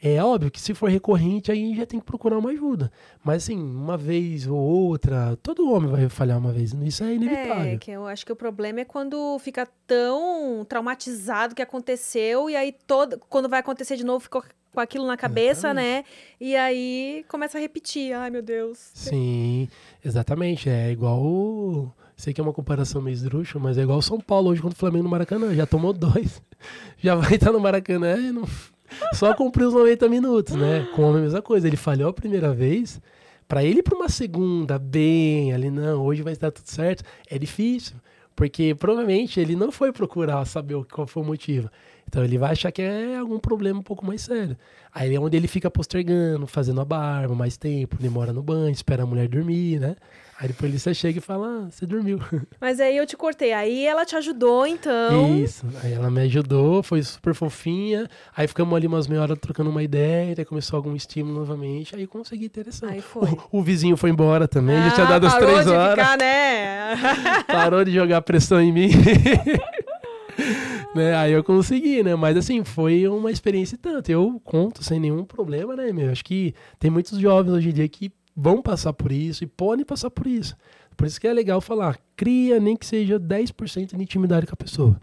É 0.02 0.22
óbvio 0.22 0.50
que 0.50 0.60
se 0.60 0.74
for 0.74 0.90
recorrente, 0.90 1.52
aí 1.52 1.74
já 1.76 1.86
tem 1.86 2.00
que 2.00 2.06
procurar 2.06 2.36
uma 2.36 2.50
ajuda. 2.50 2.90
Mas 3.24 3.44
assim, 3.44 3.56
uma 3.56 3.96
vez 3.96 4.46
ou 4.46 4.58
outra, 4.58 5.38
todo 5.42 5.70
homem 5.70 5.90
vai 5.90 6.08
falhar 6.08 6.38
uma 6.38 6.52
vez. 6.52 6.72
Isso 6.72 7.04
é 7.04 7.14
inevitável. 7.14 7.72
É, 7.72 7.76
que 7.76 7.90
eu 7.90 8.06
acho 8.06 8.26
que 8.26 8.32
o 8.32 8.36
problema 8.36 8.80
é 8.80 8.84
quando 8.84 9.38
fica 9.38 9.66
tão 9.86 10.64
traumatizado 10.68 11.54
que 11.54 11.62
aconteceu 11.62 12.50
e 12.50 12.56
aí 12.56 12.74
todo, 12.86 13.18
quando 13.28 13.48
vai 13.48 13.60
acontecer 13.60 13.96
de 13.96 14.04
novo 14.04 14.20
ficou 14.20 14.42
com 14.72 14.80
aquilo 14.80 15.06
na 15.06 15.16
cabeça, 15.16 15.72
né? 15.74 16.04
E 16.40 16.56
aí 16.56 17.24
começa 17.28 17.58
a 17.58 17.60
repetir. 17.60 18.12
Ai, 18.14 18.30
meu 18.30 18.42
Deus. 18.42 18.78
Sim, 18.94 19.68
exatamente. 20.04 20.68
É 20.68 20.90
igual. 20.90 21.20
o- 21.22 21.92
Sei 22.16 22.32
que 22.32 22.40
é 22.40 22.44
uma 22.44 22.52
comparação 22.52 23.02
meio 23.02 23.14
esdrúxula, 23.14 23.64
mas 23.64 23.76
é 23.78 23.82
igual 23.82 23.98
o 23.98 24.02
São 24.02 24.20
Paulo 24.20 24.50
hoje 24.50 24.62
contra 24.62 24.76
o 24.76 24.78
Flamengo 24.78 25.04
no 25.04 25.10
Maracanã. 25.10 25.52
Já 25.54 25.66
tomou 25.66 25.92
dois. 25.92 26.40
Já 26.98 27.14
vai 27.16 27.34
estar 27.34 27.50
no 27.50 27.58
Maracanã 27.58 28.16
e 28.16 28.30
não... 28.30 28.44
só 29.14 29.34
cumpriu 29.34 29.68
os 29.68 29.74
90 29.74 30.08
minutos, 30.08 30.54
né? 30.54 30.86
Com 30.94 31.08
a 31.10 31.18
mesma 31.18 31.42
coisa. 31.42 31.66
Ele 31.66 31.76
falhou 31.76 32.10
a 32.10 32.12
primeira 32.12 32.52
vez. 32.52 33.00
Pra 33.48 33.64
ele 33.64 33.82
pra 33.82 33.96
uma 33.96 34.08
segunda, 34.08 34.78
bem, 34.78 35.52
ali, 35.52 35.68
não, 35.70 36.02
hoje 36.04 36.22
vai 36.22 36.32
estar 36.32 36.50
tudo 36.50 36.66
certo, 36.68 37.02
é 37.28 37.38
difícil. 37.38 37.96
Porque 38.34 38.74
provavelmente 38.74 39.38
ele 39.40 39.54
não 39.54 39.70
foi 39.70 39.92
procurar 39.92 40.44
saber 40.46 40.82
qual 40.90 41.06
foi 41.06 41.22
o 41.22 41.26
motivo. 41.26 41.68
Então 42.12 42.22
ele 42.22 42.36
vai 42.36 42.52
achar 42.52 42.70
que 42.70 42.82
é 42.82 43.16
algum 43.16 43.38
problema 43.38 43.80
um 43.80 43.82
pouco 43.82 44.04
mais 44.04 44.20
sério. 44.20 44.54
Aí 44.94 45.14
é 45.14 45.18
onde 45.18 45.34
ele 45.34 45.48
fica 45.48 45.70
postergando, 45.70 46.46
fazendo 46.46 46.78
a 46.82 46.84
barba 46.84 47.34
mais 47.34 47.56
tempo, 47.56 47.96
demora 47.98 48.34
no 48.34 48.42
banho, 48.42 48.68
espera 48.68 49.04
a 49.04 49.06
mulher 49.06 49.26
dormir, 49.28 49.80
né? 49.80 49.96
Aí 50.38 50.48
depois 50.48 50.70
você 50.74 50.92
chega 50.92 51.16
e 51.16 51.22
fala, 51.22 51.46
ah, 51.46 51.70
você 51.70 51.86
dormiu. 51.86 52.20
Mas 52.60 52.80
aí 52.80 52.98
eu 52.98 53.06
te 53.06 53.16
cortei. 53.16 53.54
Aí 53.54 53.86
ela 53.86 54.04
te 54.04 54.14
ajudou, 54.14 54.66
então. 54.66 55.38
Isso. 55.38 55.64
Aí 55.82 55.94
ela 55.94 56.10
me 56.10 56.20
ajudou, 56.20 56.82
foi 56.82 57.02
super 57.02 57.32
fofinha. 57.32 58.06
Aí 58.36 58.46
ficamos 58.46 58.76
ali 58.76 58.86
umas 58.86 59.06
meia 59.06 59.22
hora 59.22 59.34
trocando 59.34 59.70
uma 59.70 59.82
ideia, 59.82 60.34
daí 60.34 60.44
começou 60.44 60.76
algum 60.76 60.94
estímulo 60.94 61.38
novamente, 61.38 61.96
aí 61.96 62.06
consegui 62.06 62.50
ter 62.50 62.60
ereção. 62.60 62.90
Aí 62.90 63.00
foi. 63.00 63.30
O, 63.50 63.60
o 63.60 63.62
vizinho 63.62 63.96
foi 63.96 64.10
embora 64.10 64.46
também, 64.46 64.76
já 64.82 64.90
tinha 64.90 65.06
Ah, 65.06 65.10
dado 65.12 65.26
as 65.28 65.32
parou 65.32 65.48
três 65.48 65.64
de 65.64 65.72
horas. 65.72 66.04
Ficar, 66.04 66.18
né? 66.18 66.94
parou 67.48 67.82
de 67.82 67.90
jogar 67.90 68.20
pressão 68.20 68.60
em 68.60 68.70
mim. 68.70 68.90
né? 70.94 71.14
Aí 71.16 71.32
eu 71.32 71.42
consegui, 71.42 72.02
né? 72.02 72.14
Mas 72.14 72.36
assim, 72.36 72.64
foi 72.64 73.06
uma 73.08 73.30
experiência 73.30 73.74
e 73.74 73.78
tanto. 73.78 74.10
Eu 74.10 74.40
conto 74.44 74.82
sem 74.82 75.00
nenhum 75.00 75.24
problema, 75.24 75.74
né, 75.76 75.92
meu? 75.92 76.10
Acho 76.10 76.24
que 76.24 76.54
tem 76.78 76.90
muitos 76.90 77.18
jovens 77.18 77.52
hoje 77.52 77.70
em 77.70 77.72
dia 77.72 77.88
que 77.88 78.10
vão 78.36 78.62
passar 78.62 78.92
por 78.92 79.12
isso 79.12 79.44
e 79.44 79.46
podem 79.46 79.84
passar 79.84 80.10
por 80.10 80.26
isso. 80.26 80.56
Por 80.96 81.06
isso 81.06 81.20
que 81.20 81.26
é 81.26 81.32
legal 81.32 81.60
falar, 81.60 81.98
cria 82.16 82.60
nem 82.60 82.76
que 82.76 82.84
seja 82.86 83.18
10% 83.18 83.96
de 83.96 84.02
intimidade 84.02 84.46
com 84.46 84.54
a 84.54 84.56
pessoa. 84.56 85.00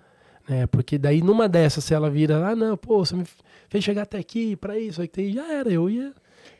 Né? 0.47 0.65
Porque 0.67 0.97
daí 0.97 1.21
numa 1.21 1.47
dessas, 1.49 1.83
se 1.83 1.93
ela 1.93 2.09
vira, 2.09 2.47
ah, 2.47 2.55
não, 2.55 2.77
pô, 2.77 3.03
você 3.03 3.15
me 3.15 3.23
fez 3.67 3.83
chegar 3.83 4.03
até 4.03 4.17
aqui 4.17 4.55
pra 4.55 4.77
isso, 4.79 5.01
aí 5.01 5.31
já 5.31 5.51
era, 5.51 5.69
eu 5.69 5.89
ia 5.89 6.13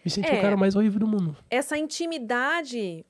me 0.04 0.12
sentir 0.12 0.34
É. 0.34 0.40
o 0.40 0.42
cara 0.42 0.58
mais 0.58 0.76
horrível 0.76 1.00
do 1.00 1.08
mundo. 1.08 1.36
Essa 1.50 1.78
intimidade 1.78 3.06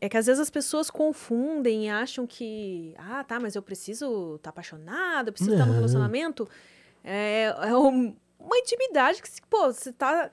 é 0.00 0.08
que 0.08 0.16
às 0.16 0.26
vezes 0.26 0.40
as 0.40 0.50
pessoas 0.50 0.90
confundem 0.90 1.86
e 1.86 1.88
acham 1.88 2.26
que, 2.26 2.94
ah, 2.98 3.24
tá, 3.24 3.38
mas 3.40 3.54
eu 3.56 3.62
preciso 3.62 4.36
estar 4.36 4.50
apaixonada, 4.50 5.28
eu 5.28 5.32
preciso 5.32 5.52
estar 5.52 5.64
no 5.66 5.72
Não. 5.72 5.78
relacionamento. 5.80 6.48
É, 7.04 7.54
é 7.62 7.76
um- 7.76 8.14
uma 8.38 8.58
intimidade 8.58 9.22
que, 9.22 9.28
pô, 9.48 9.72
você 9.72 9.92
tá. 9.92 10.30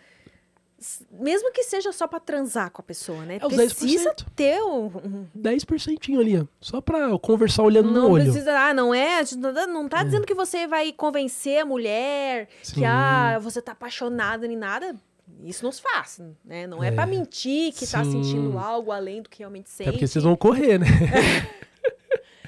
Mesmo 1.10 1.52
que 1.54 1.64
seja 1.64 1.92
só 1.94 2.06
pra 2.06 2.20
transar 2.20 2.70
com 2.70 2.82
a 2.82 2.84
pessoa, 2.84 3.24
né? 3.26 3.40
É 3.42 3.48
os 3.48 3.56
Precisa 3.56 4.10
10%. 4.14 4.26
ter 4.36 4.62
um. 4.62 4.86
um 4.88 5.28
10% 5.34 6.20
ali, 6.20 6.38
ó. 6.38 6.46
Só 6.60 6.82
pra 6.82 7.18
conversar 7.18 7.64
olhando 7.64 7.92
não 7.92 8.10
no 8.10 8.12
olho. 8.12 8.24
precisa, 8.26 8.52
ah, 8.60 8.74
não 8.74 8.94
é? 8.94 9.22
Não 9.68 9.88
tá 9.88 10.04
dizendo 10.04 10.26
que 10.28 10.34
você 10.34 10.68
vai 10.68 10.92
convencer 10.92 11.62
a 11.62 11.66
mulher 11.66 12.50
Sim. 12.62 12.76
que, 12.76 12.86
ah, 12.86 13.40
você 13.40 13.62
tá 13.62 13.72
apaixonada 13.72 14.48
nem 14.48 14.58
nada. 14.58 14.96
Isso 15.44 15.64
não 15.64 15.72
se 15.72 15.82
faz, 15.82 16.22
né? 16.44 16.68
Não 16.68 16.84
é, 16.84 16.92
pra 16.92 17.04
É. 17.04 17.06
mentir 17.06 17.74
que 17.74 17.86
tá 17.88 18.04
Sim. 18.04 18.12
sentindo 18.24 18.58
algo 18.60 18.92
além 18.92 19.22
do 19.22 19.30
que 19.30 19.40
realmente 19.40 19.70
sente. 19.70 19.90
É 19.90 19.92
porque 19.92 20.08
vocês 20.08 20.24
vão 20.24 20.36
correr, 20.36 20.78
né? 20.80 20.86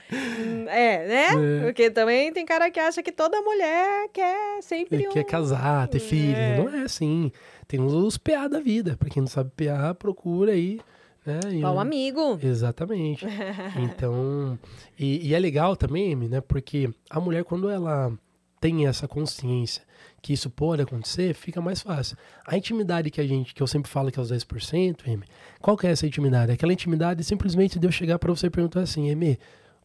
É, 0.10 1.06
né? 1.08 1.26
É. 1.60 1.64
Porque 1.66 1.90
também 1.92 2.32
tem 2.32 2.46
cara 2.46 2.72
que 2.72 2.80
acha 2.80 3.04
que 3.04 3.12
toda 3.12 3.42
mulher 3.42 4.08
quer 4.14 4.62
sempre 4.64 5.06
um... 5.08 5.12
Quer 5.12 5.26
casar, 5.26 5.88
ter 5.90 6.00
filho. 6.00 6.36
É. 6.36 6.58
Não 6.58 6.70
é 6.70 6.84
assim. 6.84 7.30
Tem 7.68 7.80
os 7.82 8.18
PA 8.18 8.48
da 8.48 8.60
vida. 8.62 8.96
Pra 8.98 9.10
quem 9.10 9.22
não 9.22 9.28
sabe 9.28 9.52
PA, 9.52 9.94
procura 9.94 10.54
aí. 10.54 10.80
Né? 11.26 11.40
E 11.52 11.66
um- 11.66 11.80
amigo? 11.80 12.40
Exatamente. 12.42 13.26
Então, 13.78 14.58
e, 14.98 15.28
e 15.28 15.34
é 15.34 15.40
legal 15.40 15.76
também, 15.76 16.16
né? 16.16 16.40
Porque 16.40 16.90
a 17.10 17.20
mulher, 17.20 17.44
quando 17.44 17.70
ela 17.70 18.14
tem 18.62 18.88
essa 18.88 19.08
consciência 19.10 19.84
que 20.22 20.34
isso 20.34 20.50
pode 20.50 20.82
acontecer, 20.82 21.34
fica 21.34 21.62
mais 21.62 21.82
fácil. 21.82 22.18
A 22.46 22.58
intimidade 22.58 23.10
que 23.10 23.22
a 23.22 23.28
gente, 23.28 23.54
que 23.54 23.62
eu 23.62 23.68
sempre 23.68 23.90
falo 23.90 24.12
que 24.12 24.20
é 24.20 24.22
os 24.22 24.32
10%, 24.32 25.08
Amy, 25.08 25.26
qual 25.62 25.78
que 25.78 25.88
é 25.88 25.92
essa 25.92 26.08
intimidade? 26.08 26.52
Aquela 26.52 26.74
intimidade 26.74 27.24
simplesmente 27.24 27.80
de 27.80 27.88
eu 27.88 27.92
chegar 27.92 28.20
pra 28.20 28.34
você 28.34 28.48
e 28.48 28.50
perguntar 28.50 28.82
assim, 28.82 29.12
Amy, 29.12 29.40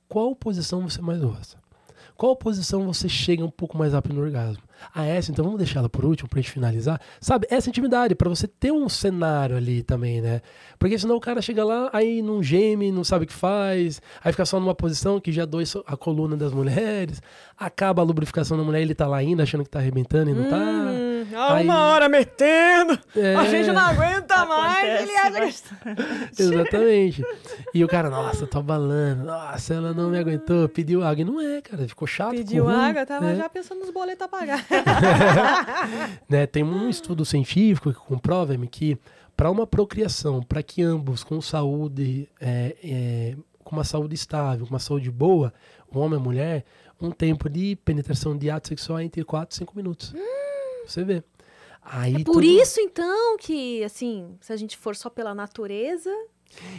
qual 0.09 0.35
posição 0.35 0.89
você 0.89 1.01
mais 1.01 1.21
gosta? 1.21 1.59
Qual 2.17 2.37
posição 2.37 2.87
você 2.87 3.09
chega 3.09 3.45
um 3.45 3.51
pouco 3.51 3.77
mais 3.77 3.93
rápido 3.93 4.15
no 4.15 4.23
orgasmo? 4.23 4.63
Ah, 4.95 5.05
essa, 5.05 5.31
então 5.31 5.45
vamos 5.45 5.59
deixar 5.59 5.81
ela 5.81 5.89
por 5.89 6.05
último 6.05 6.29
pra 6.29 6.41
gente 6.41 6.51
finalizar. 6.51 7.01
Sabe, 7.21 7.47
essa 7.51 7.69
intimidade, 7.69 8.15
pra 8.15 8.29
você 8.29 8.47
ter 8.47 8.73
um 8.73 8.89
cenário 8.89 9.57
ali 9.57 9.83
também, 9.83 10.21
né? 10.21 10.41
Porque 10.79 10.99
senão 10.99 11.17
o 11.17 11.21
cara 11.21 11.41
chega 11.43 11.65
lá, 11.65 11.91
aí 11.93 12.23
não 12.23 12.43
geme, 12.43 12.91
não 12.91 13.05
sabe 13.05 13.25
o 13.25 13.29
que 13.29 13.35
faz, 13.35 14.01
aí 14.23 14.33
fica 14.33 14.45
só 14.45 14.59
numa 14.59 14.75
posição 14.75 15.21
que 15.21 15.33
já 15.33 15.45
dois 15.45 15.75
a 15.87 15.97
coluna 15.97 16.37
das 16.37 16.53
mulheres, 16.53 17.21
acaba 17.57 18.03
a 18.03 18.05
lubrificação 18.05 18.57
da 18.57 18.65
mulher, 18.65 18.83
ele 18.83 18.95
tá 18.95 19.07
lá 19.07 19.19
ainda 19.19 19.43
achando 19.43 19.65
que 19.65 19.71
tá 19.71 19.79
arrebentando 19.79 20.31
e 20.31 20.35
não 20.35 20.49
tá. 20.49 21.12
Hum, 21.33 21.39
há 21.39 21.55
Aí- 21.55 21.65
uma 21.65 21.79
hora 21.89 22.09
metendo, 22.09 22.99
É. 23.17 23.35
a 23.35 23.45
gente 23.45 23.71
não 23.73 23.81
aguenta 23.81 24.45
mais, 24.45 25.01
Acontece 25.01 25.03
ele 25.03 25.17
acha 25.17 25.63
que... 26.37 26.43
Exatamente. 26.43 27.25
E 27.75 27.85
o 27.85 27.89
cara, 27.89 28.09
nossa, 28.11 28.47
tô 28.47 28.59
abalando. 28.59 29.25
Nossa, 29.25 29.75
ela 29.75 29.93
não 29.93 30.11
me 30.11 30.19
aguentou, 30.19 30.69
pediu 30.69 31.03
água. 31.03 31.23
E 31.23 31.25
não 31.25 31.41
é, 31.41 31.61
cara, 31.61 31.87
ficou 31.89 32.07
chato. 32.07 32.31
Pediu 32.31 32.65
ficou 32.65 32.77
ruim, 32.79 32.91
água, 32.91 33.07
tava 33.07 33.27
né? 33.27 33.37
já 33.37 33.49
pensando 33.49 33.81
nos 33.81 33.91
boletos 33.91 34.25
a 34.25 34.29
pagar. 34.29 34.65
né, 36.29 36.47
tem 36.47 36.63
um 36.63 36.89
estudo 36.89 37.25
científico 37.25 37.93
que 37.93 37.99
comprova 37.99 38.57
que 38.67 38.99
para 39.37 39.51
uma 39.51 39.67
procriação, 39.67 40.43
para 40.43 40.63
que 40.63 40.83
ambos 40.83 41.25
com 41.25 41.41
saúde, 41.41 42.29
é, 42.41 42.77
é, 42.85 43.37
com 43.65 43.75
uma 43.77 43.85
saúde 43.85 44.15
estável, 44.15 44.67
com 44.67 44.71
uma 44.73 44.79
saúde 44.79 45.11
boa, 45.11 45.53
o 45.93 45.99
homem 45.99 46.19
e 46.19 46.21
a 46.21 46.25
mulher, 46.25 46.65
um 47.01 47.11
tempo 47.11 47.49
de 47.49 47.77
penetração 47.85 48.37
de 48.37 48.49
ato 48.51 48.69
sexual 48.69 48.99
é 48.99 49.05
entre 49.05 49.25
4 49.25 49.55
e 49.55 49.59
5 49.59 49.73
minutos. 49.77 50.15
Você 50.87 51.05
vê. 51.05 51.23
Aí 51.85 52.15
É 52.17 52.25
por 52.25 52.35
tudo- 52.35 52.45
isso, 52.45 52.81
então, 52.81 53.37
que, 53.39 53.83
assim, 53.85 54.37
se 54.41 54.53
a 54.53 54.57
gente 54.57 54.77
for 54.77 54.95
só 54.95 55.11
pela 55.11 55.35
natureza... 55.35 56.11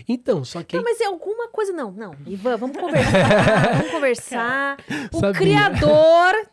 Então, 0.08 0.44
só 0.46 0.62
que 0.64 0.76
Não, 0.78 0.84
mas 0.84 1.02
é 1.02 1.06
alguma 1.06 1.48
coisa... 1.48 1.74
Não, 1.74 1.92
não, 1.92 2.16
Ivan, 2.28 2.58
vamos 2.58 2.78
conversar, 2.78 3.74
vamos 3.74 3.92
conversar. 3.92 4.78
O 5.12 5.20
Sabia. 5.20 5.40
criador 5.42 6.48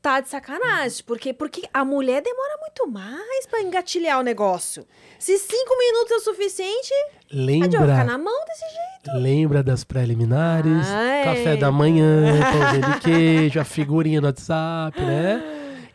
tá 0.00 0.20
de 0.20 0.28
sacanagem, 0.28 1.02
porque, 1.06 1.32
porque 1.32 1.62
a 1.72 1.84
mulher 1.84 2.22
demora 2.22 2.56
muito 2.60 2.86
mais 2.88 3.46
pra 3.46 3.62
engatilhar 3.62 4.20
o 4.20 4.22
negócio. 4.22 4.86
Se 5.18 5.36
cinco 5.38 5.76
minutos 5.78 6.12
é 6.12 6.16
o 6.16 6.20
suficiente, 6.20 6.92
a 7.32 7.36
gente 7.36 7.58
vai 7.58 7.68
ficar 7.70 7.80
lembra, 7.86 8.04
na 8.04 8.18
mão 8.18 8.44
desse 8.46 8.64
jeito. 8.74 9.18
lembra 9.18 9.62
das 9.62 9.82
preliminares, 9.82 10.86
Ai. 10.88 11.24
café 11.24 11.56
da 11.56 11.72
manhã, 11.72 12.22
pãozinho 12.52 12.94
de 12.94 13.00
queijo, 13.00 13.58
a 13.60 13.64
figurinha 13.64 14.20
no 14.20 14.26
WhatsApp, 14.28 15.00
né? 15.00 15.42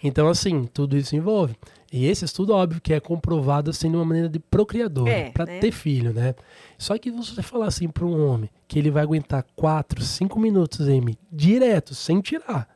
Então, 0.04 0.28
assim, 0.30 0.66
tudo 0.66 0.96
isso 0.98 1.16
envolve. 1.16 1.56
E 1.92 2.06
esse 2.06 2.24
estudo, 2.24 2.54
óbvio, 2.54 2.80
que 2.80 2.94
é 2.94 3.00
comprovado 3.00 3.72
assim 3.72 3.90
de 3.90 3.96
uma 3.98 4.06
maneira 4.06 4.30
de 4.30 4.40
procriador, 4.40 5.08
É, 5.08 5.32
pra 5.32 5.46
né? 5.46 5.60
ter 5.60 5.72
filho, 5.72 6.14
né? 6.14 6.36
Só 6.78 6.98
que 6.98 7.10
você 7.12 7.42
falar 7.42 7.66
assim 7.68 7.88
para 7.88 8.06
um 8.06 8.26
homem 8.28 8.50
que 8.68 8.78
ele 8.78 8.92
vai 8.92 9.04
aguentar 9.04 9.44
4, 9.56 10.02
5 10.02 10.40
minutos, 10.40 10.88
Amy, 10.88 11.18
direto, 11.32 11.96
sem 11.96 12.22
tirar, 12.22 12.70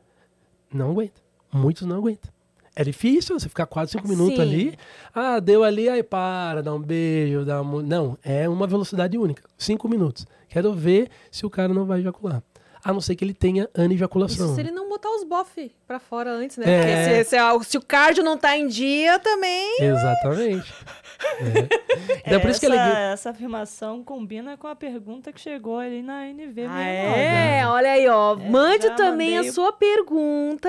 não 0.72 0.90
aguenta. 0.90 1.22
Muitos 1.52 1.86
não 1.86 1.96
aguentam. 1.96 2.32
É 2.76 2.82
difícil 2.82 3.38
você 3.38 3.48
ficar 3.48 3.66
4, 3.66 3.92
5 3.92 4.08
minutos 4.08 4.34
Sim. 4.34 4.42
ali. 4.42 4.78
Ah, 5.14 5.38
deu 5.38 5.62
ali, 5.62 5.88
aí 5.88 6.02
para, 6.02 6.60
dá 6.60 6.74
um 6.74 6.80
beijo, 6.80 7.44
dá 7.44 7.62
um... 7.62 7.80
Não, 7.80 8.18
é 8.24 8.48
uma 8.48 8.66
velocidade 8.66 9.16
única. 9.16 9.44
5 9.56 9.88
minutos. 9.88 10.26
Quero 10.48 10.72
ver 10.74 11.08
se 11.30 11.46
o 11.46 11.50
cara 11.50 11.72
não 11.72 11.84
vai 11.84 12.00
ejacular. 12.00 12.42
A 12.84 12.92
não 12.92 13.00
ser 13.00 13.16
que 13.16 13.24
ele 13.24 13.32
tenha 13.34 13.68
anejaculação. 13.74 14.46
Isso 14.46 14.54
se 14.54 14.60
ele 14.60 14.70
não 14.70 14.88
botar 14.88 15.08
os 15.10 15.24
bofe 15.24 15.74
pra 15.86 15.98
fora 15.98 16.30
antes, 16.30 16.56
né? 16.58 16.64
É. 16.66 16.78
Porque 16.78 17.24
se, 17.24 17.30
se- 17.30 17.70
se 17.70 17.78
o 17.78 17.82
cardio 17.82 18.22
não 18.22 18.36
tá 18.36 18.56
em 18.56 18.66
dia 18.68 19.18
também. 19.18 19.78
Exatamente. 19.80 20.72
É. 21.40 22.28
Então, 22.28 22.40
por 22.40 22.50
isso 22.50 22.60
que 22.60 22.66
é 22.66 23.12
essa, 23.12 23.30
afirmação 23.30 24.04
combina 24.04 24.58
com 24.58 24.66
a 24.66 24.74
pergunta 24.76 25.32
que 25.32 25.40
chegou 25.40 25.78
ali 25.78 26.02
na 26.02 26.26
NV. 26.28 26.66
Ah, 26.68 26.82
é, 26.82 27.66
olha 27.66 27.92
aí, 27.92 28.06
ó. 28.08 28.34
É, 28.38 28.50
Mande 28.50 28.90
também 28.96 29.34
a 29.34 29.36
mandei. 29.38 29.52
sua 29.52 29.72
pergunta, 29.72 30.68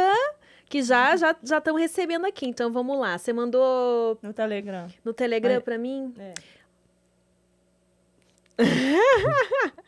que 0.69 0.81
já 0.81 1.15
já 1.17 1.35
já 1.43 1.57
estão 1.57 1.75
recebendo 1.75 2.25
aqui. 2.25 2.45
Então 2.45 2.71
vamos 2.71 2.97
lá. 2.97 3.17
Você 3.17 3.33
mandou 3.33 4.17
No 4.21 4.31
Telegram. 4.31 4.87
no 5.03 5.13
Telegram 5.13 5.55
Aí. 5.55 5.61
pra 5.61 5.77
mim? 5.77 6.13
É. 6.17 6.33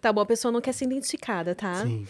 Tá 0.00 0.12
bom, 0.12 0.20
a 0.20 0.26
pessoa 0.26 0.50
não 0.50 0.60
quer 0.60 0.72
ser 0.72 0.86
identificada, 0.86 1.54
tá? 1.54 1.82
Sim. 1.82 2.06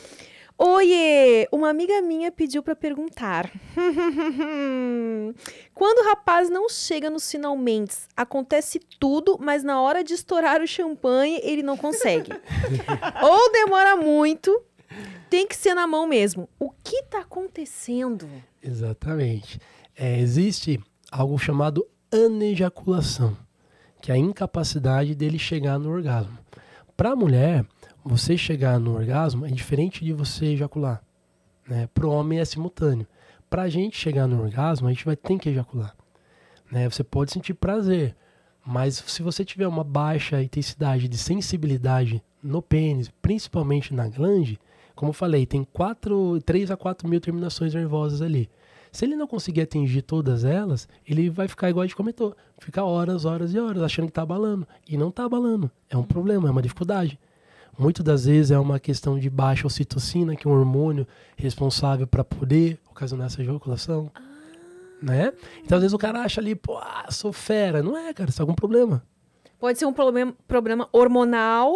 Oiê! 0.62 1.48
Uma 1.50 1.70
amiga 1.70 2.02
minha 2.02 2.30
pediu 2.30 2.62
pra 2.62 2.76
perguntar. 2.76 3.50
Quando 5.74 5.98
o 6.00 6.08
rapaz 6.10 6.50
não 6.50 6.68
chega 6.68 7.08
nos 7.08 7.30
finalmente, 7.30 7.96
acontece 8.14 8.78
tudo, 8.98 9.38
mas 9.40 9.64
na 9.64 9.80
hora 9.80 10.04
de 10.04 10.12
estourar 10.12 10.60
o 10.60 10.66
champanhe, 10.66 11.40
ele 11.42 11.62
não 11.62 11.78
consegue. 11.78 12.30
Ou 13.22 13.52
demora 13.52 13.96
muito, 13.96 14.62
tem 15.30 15.46
que 15.46 15.56
ser 15.56 15.72
na 15.72 15.86
mão 15.86 16.06
mesmo. 16.06 16.46
O 16.58 16.68
que 16.70 17.04
tá 17.04 17.20
acontecendo? 17.20 18.28
Exatamente. 18.62 19.58
É, 19.96 20.18
existe 20.18 20.78
algo 21.10 21.38
chamado 21.38 21.88
anejaculação, 22.12 23.34
que 24.02 24.12
é 24.12 24.14
a 24.14 24.18
incapacidade 24.18 25.14
dele 25.14 25.38
chegar 25.38 25.78
no 25.78 25.90
orgasmo. 25.90 26.36
Para 27.00 27.12
a 27.12 27.16
mulher, 27.16 27.64
você 28.04 28.36
chegar 28.36 28.78
no 28.78 28.94
orgasmo 28.94 29.46
é 29.46 29.50
diferente 29.50 30.04
de 30.04 30.12
você 30.12 30.48
ejacular. 30.48 31.02
Né? 31.66 31.88
Para 31.94 32.06
o 32.06 32.10
homem 32.10 32.38
é 32.38 32.44
simultâneo. 32.44 33.06
Para 33.48 33.62
a 33.62 33.68
gente 33.70 33.96
chegar 33.96 34.26
no 34.26 34.42
orgasmo, 34.42 34.86
a 34.86 34.92
gente 34.92 35.06
vai 35.06 35.16
ter 35.16 35.38
que 35.38 35.48
ejacular. 35.48 35.96
Né? 36.70 36.90
Você 36.90 37.02
pode 37.02 37.32
sentir 37.32 37.54
prazer, 37.54 38.14
mas 38.62 39.02
se 39.06 39.22
você 39.22 39.46
tiver 39.46 39.66
uma 39.66 39.82
baixa 39.82 40.42
intensidade 40.42 41.08
de 41.08 41.16
sensibilidade 41.16 42.22
no 42.42 42.60
pênis, 42.60 43.10
principalmente 43.22 43.94
na 43.94 44.06
glande, 44.06 44.60
como 44.94 45.08
eu 45.08 45.14
falei, 45.14 45.46
tem 45.46 45.64
quatro, 45.64 46.38
3 46.44 46.70
a 46.70 46.76
4 46.76 47.08
mil 47.08 47.18
terminações 47.18 47.72
nervosas 47.72 48.20
ali. 48.20 48.50
Se 48.92 49.04
ele 49.04 49.14
não 49.14 49.26
conseguir 49.26 49.62
atingir 49.62 50.02
todas 50.02 50.44
elas, 50.44 50.88
ele 51.06 51.30
vai 51.30 51.46
ficar 51.46 51.70
igual 51.70 51.82
a 51.82 51.86
gente 51.86 51.96
comentou. 51.96 52.36
Ficar 52.58 52.84
horas, 52.84 53.24
horas 53.24 53.54
e 53.54 53.58
horas, 53.58 53.82
achando 53.82 54.06
que 54.06 54.12
tá 54.12 54.22
abalando. 54.22 54.66
E 54.88 54.96
não 54.96 55.10
tá 55.10 55.24
abalando. 55.24 55.70
É 55.88 55.96
um 55.96 56.02
problema, 56.02 56.48
é 56.48 56.50
uma 56.50 56.62
dificuldade. 56.62 57.18
Muitas 57.78 58.04
das 58.04 58.24
vezes 58.24 58.50
é 58.50 58.58
uma 58.58 58.80
questão 58.80 59.18
de 59.18 59.30
baixa 59.30 59.66
ocitocina, 59.66 60.34
que 60.34 60.46
é 60.46 60.50
um 60.50 60.54
hormônio 60.54 61.06
responsável 61.36 62.06
para 62.06 62.24
poder 62.24 62.78
ocasionar 62.90 63.26
essa 63.26 63.40
ejaculação. 63.40 64.10
Né? 65.00 65.32
Então, 65.64 65.76
às 65.76 65.82
vezes 65.82 65.94
o 65.94 65.98
cara 65.98 66.20
acha 66.20 66.40
ali, 66.40 66.54
pô, 66.54 66.76
ah, 66.76 67.06
sou 67.10 67.32
fera. 67.32 67.82
Não 67.82 67.96
é, 67.96 68.12
cara, 68.12 68.28
isso 68.28 68.40
é 68.40 68.42
algum 68.42 68.54
problema. 68.54 69.02
Pode 69.58 69.78
ser 69.78 69.86
um 69.86 69.92
problema, 69.92 70.34
problema 70.48 70.88
hormonal. 70.92 71.74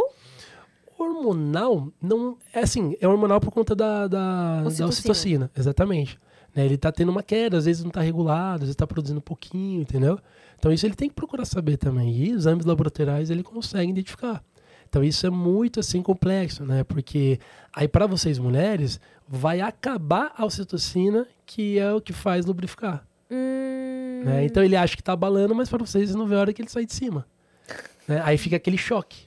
hormonal 0.99 1.89
não 2.03 2.37
é 2.53 2.61
assim 2.61 2.97
é 3.01 3.07
hormonal 3.07 3.41
por 3.41 3.51
conta 3.51 3.75
da, 3.75 4.07
da, 4.07 4.62
da 4.62 4.67
Ocitocina. 4.67 4.89
ocitocina 4.89 5.51
exatamente 5.57 6.19
né? 6.55 6.64
ele 6.64 6.76
tá 6.76 6.92
tendo 6.92 7.11
uma 7.11 7.22
queda 7.22 7.59
às 7.59 7.64
vezes 7.64 7.82
não 7.84 7.90
tá 7.90 8.00
regulado 8.00 8.57
às 8.57 8.61
vezes 8.61 8.76
tá 8.76 8.86
produzindo 8.86 9.18
um 9.18 9.22
pouquinho 9.22 9.82
entendeu 9.82 10.18
então 10.59 10.72
isso 10.72 10.86
ele 10.86 10.94
tem 10.94 11.09
que 11.09 11.14
procurar 11.14 11.44
saber 11.44 11.76
também 11.76 12.11
e 12.11 12.30
exames 12.30 12.64
laboratoriais 12.64 13.30
ele 13.30 13.42
consegue 13.42 13.90
identificar 13.90 14.42
então 14.88 15.02
isso 15.02 15.26
é 15.26 15.30
muito 15.30 15.80
assim 15.80 16.02
complexo 16.02 16.64
né 16.64 16.84
porque 16.84 17.38
aí 17.72 17.88
para 17.88 18.07
vocês 18.07 18.38
mulheres 18.38 19.00
vai 19.28 19.61
acabar 19.61 20.32
a 20.36 20.44
ocitocina 20.44 21.26
que 21.44 21.78
é 21.78 21.92
o 21.92 22.00
que 22.00 22.12
faz 22.12 22.46
lubrificar 22.46 23.07
Hum, 23.30 24.22
né? 24.24 24.44
Então 24.44 24.62
ele 24.62 24.76
acha 24.76 24.96
que 24.96 25.02
tá 25.02 25.12
abalando, 25.12 25.55
mas 25.55 25.68
para 25.68 25.84
vocês 25.84 26.14
não 26.14 26.26
vê 26.26 26.34
a 26.36 26.40
hora 26.40 26.52
que 26.52 26.62
ele 26.62 26.70
sai 26.70 26.86
de 26.86 26.94
cima. 26.94 27.26
né? 28.07 28.20
Aí 28.24 28.36
fica 28.38 28.57
aquele 28.57 28.78
choque. 28.78 29.26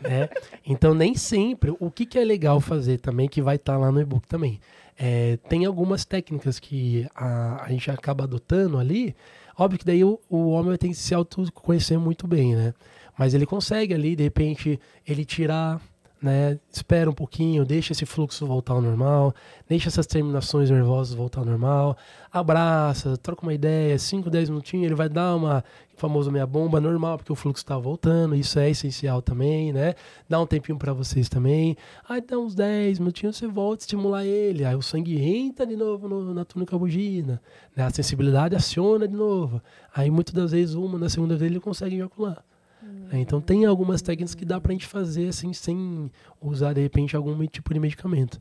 né? 0.00 0.28
Então 0.66 0.94
nem 0.94 1.14
sempre. 1.14 1.74
O 1.78 1.90
que, 1.90 2.06
que 2.06 2.18
é 2.18 2.24
legal 2.24 2.60
fazer 2.60 2.98
também, 2.98 3.28
que 3.28 3.42
vai 3.42 3.56
estar 3.56 3.76
lá 3.76 3.92
no 3.92 4.00
e-book 4.00 4.26
também. 4.26 4.60
É, 4.98 5.36
tem 5.48 5.64
algumas 5.64 6.04
técnicas 6.04 6.58
que 6.58 7.06
a, 7.14 7.64
a 7.64 7.68
gente 7.68 7.90
acaba 7.90 8.24
adotando 8.24 8.78
ali. 8.78 9.14
Óbvio 9.56 9.78
que 9.78 9.84
daí 9.84 10.04
o, 10.04 10.20
o 10.28 10.50
homem 10.50 10.76
ter 10.76 10.88
que 10.88 10.94
se 10.94 11.14
autoconhecer 11.14 11.98
muito 11.98 12.26
bem, 12.26 12.54
né? 12.54 12.74
Mas 13.16 13.34
ele 13.34 13.46
consegue 13.46 13.94
ali, 13.94 14.16
de 14.16 14.24
repente, 14.24 14.80
ele 15.06 15.24
tirar, 15.24 15.80
né? 16.24 16.58
Espera 16.72 17.10
um 17.10 17.12
pouquinho, 17.12 17.64
deixa 17.66 17.92
esse 17.92 18.06
fluxo 18.06 18.46
voltar 18.46 18.72
ao 18.72 18.80
normal, 18.80 19.34
deixa 19.68 19.88
essas 19.88 20.06
terminações 20.06 20.70
nervosas 20.70 21.14
voltar 21.14 21.40
ao 21.40 21.44
normal, 21.46 21.96
abraça, 22.32 23.16
troca 23.18 23.42
uma 23.42 23.52
ideia, 23.52 23.98
5, 23.98 24.30
10 24.30 24.48
minutinhos, 24.48 24.86
ele 24.86 24.94
vai 24.94 25.08
dar 25.08 25.36
uma 25.36 25.62
famosa 25.96 26.30
meia 26.30 26.46
bomba 26.46 26.80
normal, 26.80 27.18
porque 27.18 27.30
o 27.30 27.36
fluxo 27.36 27.62
está 27.62 27.76
voltando, 27.78 28.34
isso 28.34 28.58
é 28.58 28.70
essencial 28.70 29.20
também, 29.20 29.72
né? 29.72 29.94
Dá 30.28 30.40
um 30.40 30.46
tempinho 30.46 30.78
para 30.78 30.92
vocês 30.94 31.28
também. 31.28 31.76
Aí 32.08 32.20
dá 32.20 32.38
uns 32.38 32.54
10 32.54 32.98
minutinhos, 32.98 33.36
você 33.36 33.46
volta 33.46 33.82
a 33.82 33.84
estimular 33.84 34.24
ele, 34.24 34.64
aí 34.64 34.74
o 34.74 34.82
sangue 34.82 35.20
entra 35.22 35.66
de 35.66 35.76
novo 35.76 36.08
no- 36.08 36.32
na 36.34 36.44
túnica 36.44 36.76
bugina, 36.78 37.40
né? 37.76 37.84
A 37.84 37.90
sensibilidade 37.90 38.56
aciona 38.56 39.06
de 39.06 39.14
novo. 39.14 39.60
Aí 39.94 40.10
muitas 40.10 40.34
das 40.34 40.52
vezes, 40.52 40.74
uma, 40.74 40.98
na 40.98 41.08
segunda 41.10 41.36
vez, 41.36 41.50
ele 41.50 41.60
consegue 41.60 41.96
ejacular. 41.96 42.42
Né? 42.84 43.18
Então 43.20 43.40
tem 43.40 43.64
algumas 43.64 44.00
técnicas 44.02 44.34
que 44.34 44.44
dá 44.44 44.60
pra 44.60 44.72
gente 44.72 44.86
fazer 44.86 45.28
assim, 45.28 45.52
sem 45.52 46.10
usar 46.40 46.72
de 46.72 46.80
repente 46.80 47.14
algum 47.16 47.46
tipo 47.46 47.72
de 47.72 47.80
medicamento. 47.80 48.40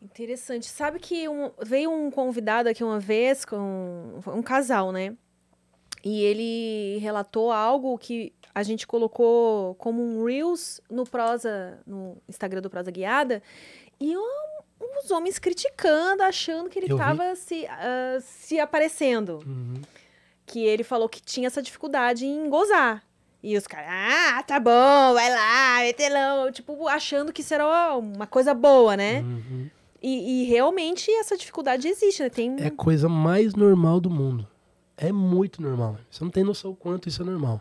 Interessante. 0.00 0.66
Sabe 0.66 0.98
que 0.98 1.28
um- 1.28 1.50
veio 1.64 1.90
um 1.90 2.10
convidado 2.10 2.68
aqui 2.68 2.82
uma 2.82 2.98
vez 2.98 3.44
com 3.44 4.20
um 4.26 4.42
casal, 4.42 4.90
né? 4.90 5.16
E 6.04 6.22
ele 6.22 6.98
relatou 6.98 7.52
algo 7.52 7.96
que 7.96 8.32
a 8.52 8.62
gente 8.64 8.86
colocou 8.86 9.76
como 9.76 10.02
um 10.02 10.24
Reels 10.24 10.80
no 10.90 11.04
Prosa, 11.04 11.78
no 11.86 12.16
Instagram 12.28 12.60
do 12.60 12.68
Prosa 12.68 12.90
Guiada, 12.90 13.40
e 14.00 14.16
um- 14.16 14.52
os 15.04 15.10
homens 15.12 15.38
criticando, 15.38 16.22
achando 16.24 16.68
que 16.68 16.80
ele 16.80 16.92
estava 16.92 17.36
se, 17.36 17.64
ah, 17.68 18.18
se 18.20 18.58
aparecendo. 18.58 19.38
Uhum. 19.46 19.80
Que 20.52 20.64
ele 20.64 20.84
falou 20.84 21.08
que 21.08 21.20
tinha 21.22 21.46
essa 21.46 21.62
dificuldade 21.62 22.26
em 22.26 22.48
gozar. 22.50 23.02
E 23.42 23.56
os 23.56 23.66
caras, 23.66 23.88
ah, 23.90 24.42
tá 24.42 24.60
bom, 24.60 25.14
vai 25.14 25.30
lá, 25.30 25.80
metelão. 25.80 26.52
Tipo, 26.52 26.86
achando 26.86 27.32
que 27.32 27.40
isso 27.40 27.54
era 27.54 27.96
uma 27.96 28.26
coisa 28.26 28.52
boa, 28.54 28.96
né? 28.96 29.20
Uhum. 29.20 29.68
E, 30.02 30.42
e 30.42 30.44
realmente 30.44 31.10
essa 31.12 31.36
dificuldade 31.36 31.88
existe, 31.88 32.22
né? 32.22 32.28
Tem. 32.28 32.56
É 32.60 32.66
a 32.66 32.70
coisa 32.70 33.08
mais 33.08 33.54
normal 33.54 34.00
do 34.00 34.10
mundo. 34.10 34.46
É 34.96 35.10
muito 35.10 35.60
normal. 35.62 35.96
Você 36.10 36.22
não 36.22 36.30
tem 36.30 36.44
noção 36.44 36.70
o 36.72 36.76
quanto 36.76 37.08
isso 37.08 37.22
é 37.22 37.24
normal. 37.24 37.60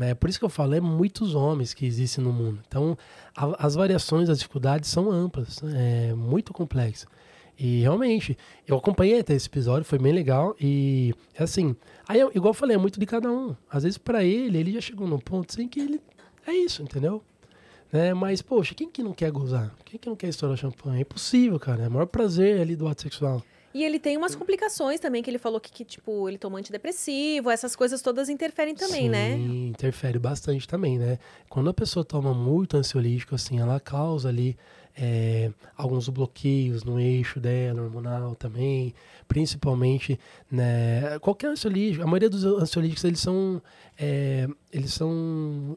É 0.00 0.14
por 0.14 0.28
isso 0.30 0.38
que 0.38 0.44
eu 0.44 0.48
falo, 0.48 0.74
é 0.74 0.80
muitos 0.80 1.34
homens 1.34 1.74
que 1.74 1.84
existem 1.84 2.22
no 2.22 2.32
mundo. 2.32 2.60
Então, 2.68 2.96
a- 3.36 3.66
as 3.66 3.74
variações, 3.74 4.28
as 4.28 4.38
dificuldades 4.38 4.88
são 4.88 5.10
amplas, 5.10 5.58
é 5.74 6.14
muito 6.14 6.52
complexo. 6.52 7.06
E 7.58 7.80
realmente, 7.80 8.38
eu 8.66 8.76
acompanhei 8.76 9.18
até 9.20 9.34
esse 9.34 9.48
episódio, 9.48 9.84
foi 9.84 9.98
bem 9.98 10.12
legal. 10.12 10.54
E 10.60 11.12
assim, 11.38 11.74
aí 12.06 12.20
eu- 12.20 12.30
igual 12.34 12.50
eu 12.50 12.54
falei, 12.54 12.76
é 12.76 12.78
muito 12.78 13.00
de 13.00 13.06
cada 13.06 13.30
um. 13.32 13.56
Às 13.70 13.82
vezes, 13.82 13.98
pra 13.98 14.22
ele, 14.22 14.58
ele 14.58 14.72
já 14.72 14.80
chegou 14.80 15.08
num 15.08 15.18
ponto 15.18 15.50
assim 15.52 15.66
que 15.66 15.80
ele. 15.80 16.00
É 16.46 16.52
isso, 16.52 16.82
entendeu? 16.82 17.22
Né? 17.92 18.14
Mas, 18.14 18.40
poxa, 18.42 18.74
quem 18.74 18.88
que 18.88 19.02
não 19.02 19.12
quer 19.12 19.30
gozar? 19.32 19.74
Quem 19.84 19.98
que 19.98 20.08
não 20.08 20.14
quer 20.16 20.28
estourar 20.28 20.56
champanhe? 20.56 20.98
É 20.98 21.00
impossível, 21.02 21.58
cara. 21.58 21.84
É 21.84 21.88
o 21.88 21.90
maior 21.90 22.06
prazer 22.06 22.60
ali 22.60 22.76
do 22.76 22.86
ato 22.86 23.02
sexual. 23.02 23.42
E 23.74 23.84
ele 23.84 23.98
tem 23.98 24.16
umas 24.16 24.34
complicações 24.34 24.98
também, 24.98 25.22
que 25.22 25.28
ele 25.30 25.38
falou 25.38 25.60
que, 25.60 25.70
que, 25.70 25.84
tipo, 25.84 26.26
ele 26.28 26.38
toma 26.38 26.58
antidepressivo, 26.58 27.50
essas 27.50 27.76
coisas 27.76 28.00
todas 28.00 28.28
interferem 28.28 28.74
também, 28.74 29.02
Sim, 29.02 29.08
né? 29.10 29.34
interfere 29.68 30.18
bastante 30.18 30.66
também, 30.66 30.98
né? 30.98 31.18
Quando 31.50 31.68
a 31.70 31.74
pessoa 31.74 32.02
toma 32.04 32.32
muito 32.32 32.76
ansiolítico, 32.76 33.34
assim, 33.34 33.58
ela 33.60 33.78
causa 33.78 34.30
ali 34.30 34.56
é, 35.00 35.52
alguns 35.76 36.08
bloqueios 36.08 36.82
no 36.82 36.98
eixo 36.98 37.38
dela, 37.38 37.82
hormonal 37.82 38.34
também, 38.34 38.92
principalmente, 39.28 40.18
né? 40.50 41.18
Qualquer 41.20 41.50
ansiolítico, 41.50 42.02
a 42.02 42.06
maioria 42.06 42.28
dos 42.28 42.44
ansiolíticos, 42.44 43.04
eles 43.04 43.20
são, 43.20 43.62
é, 43.96 44.48
eles 44.72 44.92
são 44.92 45.76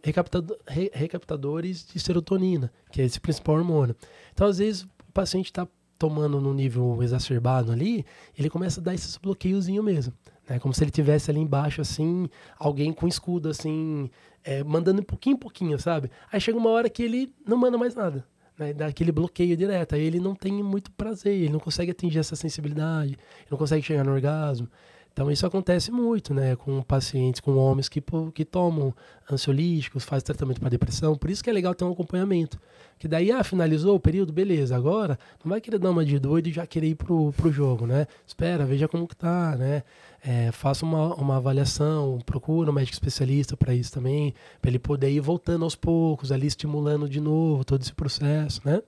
re- 0.67 0.91
recaptadores 0.93 1.85
de 1.85 1.99
serotonina, 1.99 2.71
que 2.91 3.01
é 3.01 3.05
esse 3.05 3.19
principal 3.19 3.55
hormônio. 3.55 3.95
Então, 4.33 4.47
às 4.47 4.57
vezes, 4.57 4.81
o 4.83 5.11
paciente 5.13 5.45
está 5.45 5.67
tomando 5.99 6.41
num 6.41 6.53
nível 6.53 6.97
exacerbado 7.03 7.71
ali, 7.71 8.03
ele 8.35 8.49
começa 8.49 8.81
a 8.81 8.83
dar 8.83 8.95
esses 8.95 9.17
bloqueiozinhos 9.17 9.85
mesmo. 9.85 10.13
Né? 10.49 10.57
Como 10.57 10.73
se 10.73 10.83
ele 10.83 10.89
tivesse 10.89 11.29
ali 11.29 11.39
embaixo, 11.39 11.79
assim, 11.79 12.27
alguém 12.57 12.91
com 12.91 13.07
escudo, 13.07 13.49
assim, 13.49 14.09
é, 14.43 14.63
mandando 14.63 15.03
pouquinho 15.03 15.35
em 15.35 15.37
pouquinho, 15.37 15.77
sabe? 15.77 16.09
Aí 16.31 16.41
chega 16.41 16.57
uma 16.57 16.71
hora 16.71 16.89
que 16.89 17.03
ele 17.03 17.31
não 17.45 17.55
manda 17.55 17.77
mais 17.77 17.93
nada. 17.93 18.25
Né? 18.61 19.11
Bloqueio 19.11 19.57
direto. 19.57 19.95
Aí 19.95 20.01
ele 20.03 20.19
não 20.19 20.35
tem 20.35 20.63
muito 20.63 20.91
prazer, 20.91 21.33
ele 21.33 21.49
não 21.49 21.59
consegue 21.59 21.91
atingir 21.91 22.19
essa 22.19 22.35
sensibilidade, 22.35 23.17
não 23.49 23.57
consegue 23.57 23.83
chegar 23.83 24.03
no 24.03 24.11
orgasmo. 24.11 24.67
Então 25.13 25.29
isso 25.29 25.45
acontece 25.45 25.91
muito, 25.91 26.33
né, 26.33 26.55
com 26.55 26.81
pacientes, 26.81 27.41
com 27.41 27.57
homens 27.57 27.89
que, 27.89 28.01
que 28.33 28.45
tomam 28.45 28.95
ansiolíticos, 29.33 30.03
fazem 30.03 30.25
tratamento 30.25 30.59
para 30.59 30.69
depressão. 30.69 31.15
Por 31.15 31.29
isso 31.29 31.43
que 31.43 31.49
é 31.49 31.53
legal 31.53 31.73
ter 31.73 31.83
um 31.83 31.91
acompanhamento. 31.91 32.59
Que 33.01 33.07
daí, 33.07 33.31
ah, 33.31 33.43
finalizou 33.43 33.95
o 33.95 33.99
período, 33.99 34.31
beleza. 34.31 34.75
Agora, 34.75 35.17
não 35.43 35.49
vai 35.49 35.59
querer 35.59 35.79
dar 35.79 35.89
uma 35.89 36.05
de 36.05 36.19
doido 36.19 36.47
e 36.47 36.51
já 36.51 36.67
querer 36.67 36.89
ir 36.89 36.95
pro, 36.95 37.33
pro 37.33 37.51
jogo, 37.51 37.87
né? 37.87 38.05
Espera, 38.27 38.63
veja 38.63 38.87
como 38.87 39.07
que 39.07 39.15
tá, 39.15 39.55
né? 39.57 39.81
É, 40.23 40.51
faça 40.51 40.85
uma, 40.85 41.15
uma 41.15 41.37
avaliação, 41.37 42.19
procura 42.23 42.69
um 42.69 42.73
médico 42.73 42.93
especialista 42.93 43.57
para 43.57 43.73
isso 43.73 43.91
também, 43.91 44.35
para 44.61 44.69
ele 44.69 44.77
poder 44.77 45.09
ir 45.09 45.19
voltando 45.19 45.63
aos 45.63 45.75
poucos, 45.75 46.31
ali 46.31 46.45
estimulando 46.45 47.09
de 47.09 47.19
novo 47.19 47.65
todo 47.65 47.81
esse 47.81 47.91
processo, 47.91 48.61
né? 48.63 48.83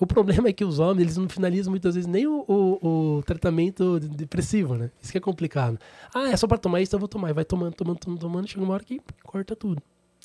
O 0.00 0.06
problema 0.08 0.48
é 0.48 0.52
que 0.52 0.64
os 0.64 0.80
homens, 0.80 1.02
eles 1.02 1.16
não 1.16 1.28
finalizam 1.28 1.70
muitas 1.70 1.94
vezes 1.94 2.08
nem 2.08 2.26
o, 2.26 2.44
o, 2.48 3.18
o 3.18 3.22
tratamento 3.22 4.00
depressivo, 4.00 4.74
né? 4.74 4.90
Isso 5.00 5.12
que 5.12 5.18
é 5.18 5.20
complicado. 5.20 5.78
Ah, 6.14 6.30
é 6.30 6.36
só 6.36 6.46
para 6.46 6.58
tomar 6.58 6.80
isso, 6.80 6.90
então 6.90 6.98
eu 6.98 7.02
vou 7.02 7.08
tomar. 7.08 7.30
E 7.30 7.32
vai 7.32 7.44
tomando, 7.44 7.74
tomando, 7.74 7.98
tomando, 7.98 8.20
tomando, 8.20 8.48
chega 8.48 8.64
uma 8.64 8.74
hora 8.74 8.84
que 8.84 9.00
corta 9.22 9.54
tudo. 9.54 9.81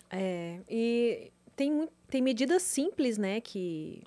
É, 0.10 0.60
e 0.70 1.32
tem, 1.56 1.90
tem 2.10 2.22
medidas 2.22 2.62
simples, 2.62 3.18
né, 3.18 3.42
que, 3.42 4.04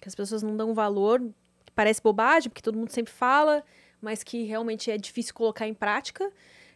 que 0.00 0.08
as 0.08 0.14
pessoas 0.14 0.42
não 0.42 0.56
dão 0.56 0.72
valor, 0.72 1.20
que 1.64 1.72
parece 1.74 2.02
bobagem, 2.02 2.48
porque 2.48 2.62
todo 2.62 2.78
mundo 2.78 2.90
sempre 2.90 3.12
fala, 3.12 3.62
mas 4.00 4.22
que 4.22 4.44
realmente 4.44 4.90
é 4.90 4.96
difícil 4.96 5.34
colocar 5.34 5.66
em 5.66 5.74
prática, 5.74 6.30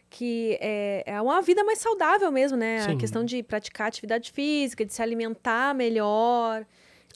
que 0.09 0.57
é, 0.61 1.03
é 1.05 1.21
uma 1.21 1.41
vida 1.41 1.63
mais 1.63 1.79
saudável 1.79 2.31
mesmo, 2.31 2.57
né? 2.57 2.81
Sim. 2.81 2.91
A 2.91 2.95
questão 2.97 3.25
de 3.25 3.41
praticar 3.41 3.87
atividade 3.87 4.31
física, 4.31 4.85
de 4.85 4.93
se 4.93 5.01
alimentar 5.01 5.73
melhor, 5.73 6.65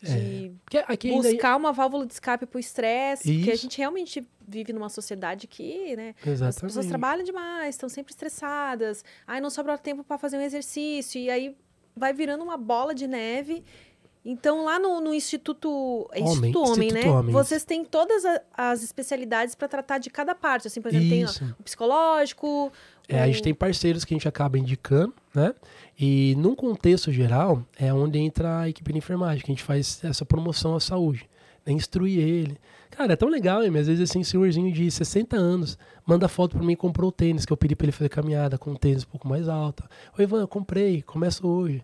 de 0.01 0.77
é. 0.77 1.11
buscar 1.11 1.55
uma 1.55 1.73
válvula 1.73 2.05
de 2.05 2.13
escape 2.13 2.45
para 2.45 2.57
o 2.57 2.59
estresse, 2.59 3.33
porque 3.33 3.51
a 3.51 3.55
gente 3.55 3.77
realmente 3.77 4.25
vive 4.47 4.71
numa 4.71 4.89
sociedade 4.89 5.45
que, 5.45 5.95
né, 5.95 6.15
Exatamente. 6.25 6.55
as 6.55 6.61
pessoas 6.61 6.85
trabalham 6.85 7.23
demais, 7.23 7.75
estão 7.75 7.89
sempre 7.89 8.13
estressadas, 8.13 9.03
aí 9.27 9.41
não 9.41 9.49
sobra 9.49 9.77
tempo 9.77 10.03
para 10.03 10.17
fazer 10.17 10.37
um 10.37 10.41
exercício, 10.41 11.19
e 11.19 11.29
aí 11.29 11.55
vai 11.95 12.13
virando 12.13 12.43
uma 12.43 12.57
bola 12.57 12.95
de 12.95 13.07
neve 13.07 13.63
então, 14.23 14.65
lá 14.65 14.77
no, 14.77 14.99
no 14.99 15.13
Instituto, 15.13 16.09
é 16.11 16.19
Homem, 16.19 16.33
Instituto 16.33 16.59
Homem, 16.59 16.87
Instituto 16.87 17.07
né? 17.07 17.19
Homem. 17.19 17.31
Vocês 17.31 17.63
têm 17.63 17.85
todas 17.85 18.25
a, 18.25 18.41
as 18.53 18.83
especialidades 18.83 19.55
para 19.55 19.67
tratar 19.67 19.97
de 19.97 20.09
cada 20.09 20.35
parte. 20.35 20.67
Assim, 20.67 20.81
por 20.81 20.89
exemplo, 20.89 21.07
Isso. 21.07 21.39
tem 21.39 21.47
ó, 21.47 21.51
o 21.59 21.63
psicológico. 21.63 22.71
É, 23.07 23.15
o... 23.15 23.23
a 23.23 23.27
gente 23.27 23.41
tem 23.41 23.53
parceiros 23.53 24.03
que 24.03 24.13
a 24.13 24.17
gente 24.17 24.27
acaba 24.27 24.57
indicando, 24.57 25.13
né? 25.33 25.53
E 25.99 26.33
num 26.37 26.55
contexto 26.55 27.11
geral, 27.11 27.61
é 27.77 27.93
onde 27.93 28.17
entra 28.19 28.59
a 28.59 28.69
equipe 28.69 28.93
de 28.93 28.99
enfermagem, 28.99 29.43
que 29.43 29.51
a 29.51 29.53
gente 29.53 29.63
faz 29.63 30.01
essa 30.03 30.23
promoção 30.23 30.75
à 30.75 30.79
saúde. 30.79 31.29
Né? 31.65 31.73
Instruir 31.73 32.19
ele. 32.19 32.57
Cara, 32.89 33.13
é 33.13 33.15
tão 33.15 33.27
legal, 33.27 33.63
hein? 33.63 33.77
às 33.77 33.87
vezes 33.87 34.09
assim, 34.09 34.19
um 34.19 34.23
senhorzinho 34.23 34.71
de 34.71 34.89
60 34.89 35.35
anos 35.35 35.77
manda 36.05 36.27
foto 36.27 36.55
para 36.55 36.65
mim 36.65 36.73
e 36.73 36.77
comprou 36.77 37.09
o 37.09 37.11
tênis, 37.11 37.45
que 37.45 37.51
eu 37.51 37.57
pedi 37.57 37.75
para 37.75 37.85
ele 37.85 37.91
fazer 37.91 38.09
caminhada 38.09 38.57
com 38.57 38.71
um 38.71 38.75
tênis 38.75 39.03
um 39.03 39.07
pouco 39.07 39.27
mais 39.27 39.49
alto. 39.49 39.83
Oi, 40.17 40.23
Ivan, 40.23 40.41
eu 40.41 40.47
comprei, 40.47 41.01
começa 41.01 41.45
hoje 41.45 41.83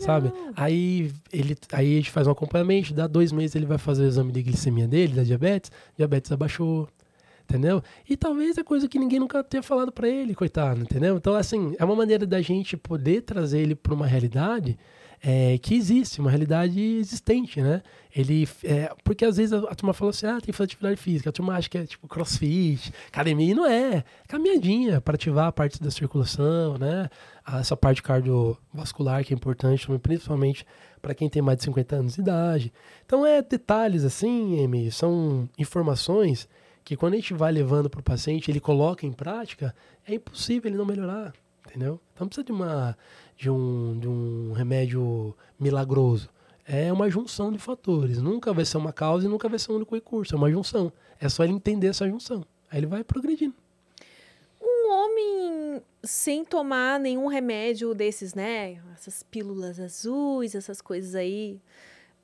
sabe? 0.00 0.32
Aí, 0.56 1.12
ele, 1.32 1.56
aí 1.72 1.94
a 1.94 1.96
gente 1.96 2.10
faz 2.10 2.26
um 2.26 2.30
acompanhamento, 2.30 2.92
dá 2.92 3.06
dois 3.06 3.32
meses 3.32 3.54
ele 3.54 3.66
vai 3.66 3.78
fazer 3.78 4.02
o 4.02 4.06
exame 4.06 4.32
de 4.32 4.42
glicemia 4.42 4.88
dele, 4.88 5.14
da 5.14 5.22
diabetes, 5.22 5.70
diabetes 5.96 6.32
abaixou, 6.32 6.88
entendeu? 7.48 7.82
E 8.08 8.16
talvez 8.16 8.56
é 8.58 8.62
coisa 8.62 8.88
que 8.88 8.98
ninguém 8.98 9.18
nunca 9.18 9.42
tenha 9.42 9.62
falado 9.62 9.92
para 9.92 10.08
ele, 10.08 10.34
coitado, 10.34 10.80
entendeu? 10.80 11.16
Então, 11.16 11.34
assim, 11.34 11.74
é 11.78 11.84
uma 11.84 11.96
maneira 11.96 12.26
da 12.26 12.40
gente 12.40 12.76
poder 12.76 13.22
trazer 13.22 13.60
ele 13.60 13.74
para 13.74 13.94
uma 13.94 14.06
realidade 14.06 14.78
é, 15.24 15.56
que 15.58 15.76
existe, 15.76 16.20
uma 16.20 16.30
realidade 16.30 16.80
existente, 16.80 17.62
né? 17.62 17.80
Ele, 18.14 18.48
é, 18.64 18.92
porque 19.04 19.24
às 19.24 19.36
vezes 19.36 19.52
a, 19.52 19.58
a, 19.70 19.74
turma 19.74 19.94
fala 19.94 20.10
assim, 20.10 20.26
ah, 20.26 20.32
tem 20.32 20.46
que 20.46 20.52
fazer 20.52 20.64
atividade 20.64 20.96
física, 20.96 21.30
a 21.30 21.32
turma 21.32 21.54
acha 21.54 21.68
que 21.68 21.78
é 21.78 21.86
tipo 21.86 22.08
crossfit, 22.08 22.92
academia, 23.06 23.52
e 23.52 23.54
não 23.54 23.64
é, 23.64 24.04
caminhadinha 24.26 25.00
para 25.00 25.14
ativar 25.14 25.46
a 25.46 25.52
parte 25.52 25.80
da 25.80 25.90
circulação, 25.92 26.76
né? 26.76 27.08
Essa 27.46 27.76
parte 27.76 28.02
cardiovascular 28.02 29.24
que 29.24 29.32
é 29.32 29.36
importante, 29.36 29.86
principalmente 30.00 30.66
para 31.00 31.14
quem 31.14 31.28
tem 31.28 31.40
mais 31.40 31.58
de 31.58 31.64
50 31.64 31.96
anos 31.96 32.14
de 32.14 32.20
idade. 32.20 32.72
Então 33.06 33.24
é 33.24 33.40
detalhes 33.42 34.04
assim, 34.04 34.64
Amy, 34.64 34.90
são 34.90 35.48
informações 35.56 36.48
que 36.84 36.96
quando 36.96 37.14
a 37.14 37.16
gente 37.16 37.34
vai 37.34 37.52
levando 37.52 37.88
para 37.88 38.00
o 38.00 38.02
paciente, 38.02 38.50
ele 38.50 38.60
coloca 38.60 39.06
em 39.06 39.12
prática, 39.12 39.74
é 40.06 40.14
impossível 40.14 40.68
ele 40.68 40.76
não 40.76 40.84
melhorar, 40.84 41.32
entendeu? 41.66 42.00
Então 42.14 42.26
precisa 42.26 42.44
de 42.44 42.52
uma 42.52 42.96
de 43.36 43.50
um, 43.50 43.98
de 43.98 44.08
um 44.08 44.52
remédio 44.52 45.34
milagroso. 45.58 46.28
É 46.64 46.92
uma 46.92 47.10
junção 47.10 47.50
de 47.50 47.58
fatores. 47.58 48.18
Nunca 48.18 48.52
vai 48.52 48.64
ser 48.64 48.76
uma 48.76 48.92
causa 48.92 49.26
e 49.26 49.28
nunca 49.28 49.48
vai 49.48 49.58
ser 49.58 49.72
um 49.72 49.76
único 49.76 49.94
recurso. 49.94 50.34
É 50.34 50.38
uma 50.38 50.50
junção. 50.50 50.92
É 51.20 51.28
só 51.28 51.42
ele 51.42 51.52
entender 51.52 51.88
essa 51.88 52.08
junção. 52.08 52.44
Aí 52.70 52.78
ele 52.78 52.86
vai 52.86 53.02
progredindo. 53.02 53.54
Um 54.60 54.92
homem 54.92 55.82
sem 56.04 56.44
tomar 56.44 57.00
nenhum 57.00 57.26
remédio 57.26 57.92
desses, 57.94 58.32
né? 58.32 58.80
Essas 58.94 59.24
pílulas 59.24 59.80
azuis, 59.80 60.54
essas 60.54 60.80
coisas 60.80 61.16
aí. 61.16 61.60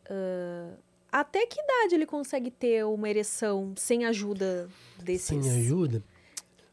Uh, 0.08 0.72
até 1.10 1.46
que 1.46 1.60
idade 1.60 1.94
ele 1.94 2.06
consegue 2.06 2.50
ter 2.50 2.84
uma 2.84 3.08
ereção 3.08 3.72
sem 3.76 4.04
ajuda 4.04 4.68
desses? 5.02 5.26
Sem 5.26 5.50
ajuda? 5.50 6.02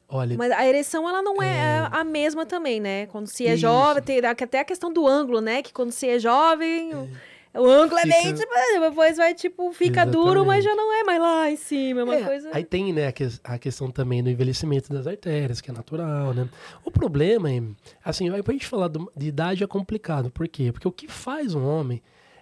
Olha, 0.08 0.38
Mas 0.38 0.52
a 0.52 0.68
ereção, 0.68 1.10
ela 1.10 1.22
não 1.22 1.42
é, 1.42 1.48
é, 1.48 1.90
a 1.92 2.04
mesma 2.04 2.46
também, 2.46 2.80
né? 2.80 3.08
Quando 3.08 3.28
se 3.28 3.48
é 3.48 3.54
isso. 3.54 3.62
jovem, 3.62 4.04
tem 4.04 4.20
até 4.24 4.60
a 4.60 4.66
questão 4.66 4.94
do 4.94 5.08
ângulo, 5.08 5.42
né? 5.42 5.64
Que 5.64 5.74
quando 5.74 5.92
se 5.92 6.08
é 6.08 6.20
jovem, 6.20 6.92
é. 6.92 7.60
o 7.60 7.66
ângulo 7.66 8.00
fica... 8.00 8.16
é 8.16 8.22
bem, 8.22 8.34
tipo, 8.34 8.54
depois 8.82 9.18
vai, 9.18 9.34
tipo, 9.34 9.74
fica 9.74 10.02
Exatamente. 10.02 10.14
duro, 10.14 10.46
mas 10.46 10.64
já 10.64 10.76
não 10.76 10.94
é 10.94 11.04
mais 11.04 11.20
lá 11.20 11.50
em 11.50 11.56
cima, 11.56 12.02
é 12.02 12.04
uma 12.04 12.16
é, 12.16 12.24
coisa... 12.24 12.50
Aí 12.54 12.64
tem, 12.64 12.94
né, 12.94 13.12
a 13.44 13.58
questão 13.58 13.90
também 13.90 14.24
do 14.24 14.30
envelhecimento 14.30 14.94
das 14.94 15.08
artérias, 15.08 15.60
que 15.60 15.72
é 15.72 15.74
natural, 15.74 16.36
né? 16.36 16.48
O 16.84 16.92
problema, 16.92 17.52
é, 17.52 17.64
assim, 18.04 18.30
pra 18.44 18.54
gente 18.54 18.68
falar 18.68 18.90
de 18.90 19.28
idade 19.28 19.64
é 19.64 19.68
complicado, 19.68 20.30
por 20.30 20.48
quê? 20.48 20.72
Porque 20.72 20.88
o 20.88 20.92
que 20.92 21.08
faz 21.08 21.56
um 21.56 21.66
homem 21.66 22.00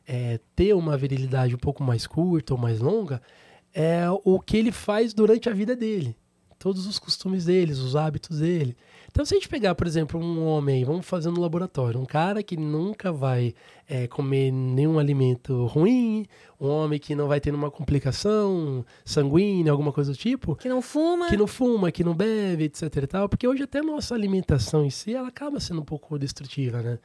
é, 0.07 0.39
ter 0.55 0.73
uma 0.73 0.97
virilidade 0.97 1.55
um 1.55 1.59
pouco 1.59 1.83
mais 1.83 2.05
curta 2.07 2.53
ou 2.53 2.59
mais 2.59 2.79
longa 2.79 3.21
é 3.73 4.05
o 4.23 4.39
que 4.39 4.57
ele 4.57 4.71
faz 4.71 5.13
durante 5.13 5.49
a 5.49 5.53
vida 5.53 5.75
dele 5.75 6.15
todos 6.63 6.87
os 6.87 6.97
costumes 6.97 7.43
deles, 7.43 7.79
os 7.79 7.93
hábitos 7.93 8.39
dele. 8.39 8.77
Então, 9.11 9.25
se 9.25 9.33
a 9.33 9.37
gente 9.37 9.49
pegar, 9.49 9.75
por 9.75 9.85
exemplo, 9.85 10.17
um 10.17 10.45
homem, 10.45 10.85
vamos 10.85 11.05
fazer 11.05 11.29
no 11.29 11.41
laboratório, 11.41 11.99
um 11.99 12.05
cara 12.05 12.41
que 12.41 12.55
nunca 12.55 13.11
vai 13.11 13.53
é, 13.85 14.07
comer 14.07 14.49
nenhum 14.49 14.97
alimento 14.97 15.65
ruim, 15.65 16.25
um 16.57 16.69
homem 16.69 16.97
que 16.97 17.15
não 17.15 17.27
vai 17.27 17.41
ter 17.41 17.51
nenhuma 17.51 17.69
complicação 17.69 18.85
sanguínea, 19.03 19.73
alguma 19.73 19.91
coisa 19.91 20.13
do 20.13 20.17
tipo. 20.17 20.55
Que 20.55 20.69
não 20.69 20.81
fuma. 20.81 21.27
Que 21.27 21.35
não 21.35 21.47
fuma, 21.47 21.91
que 21.91 22.01
não 22.01 22.15
bebe, 22.15 22.63
etc 22.63 22.95
e 22.95 23.07
tal. 23.07 23.27
Porque 23.27 23.45
hoje 23.45 23.63
até 23.63 23.79
a 23.79 23.83
nossa 23.83 24.15
alimentação 24.15 24.85
em 24.85 24.89
si, 24.89 25.13
ela 25.13 25.27
acaba 25.27 25.59
sendo 25.59 25.81
um 25.81 25.85
pouco 25.85 26.17
destrutiva, 26.17 26.81
né? 26.81 26.97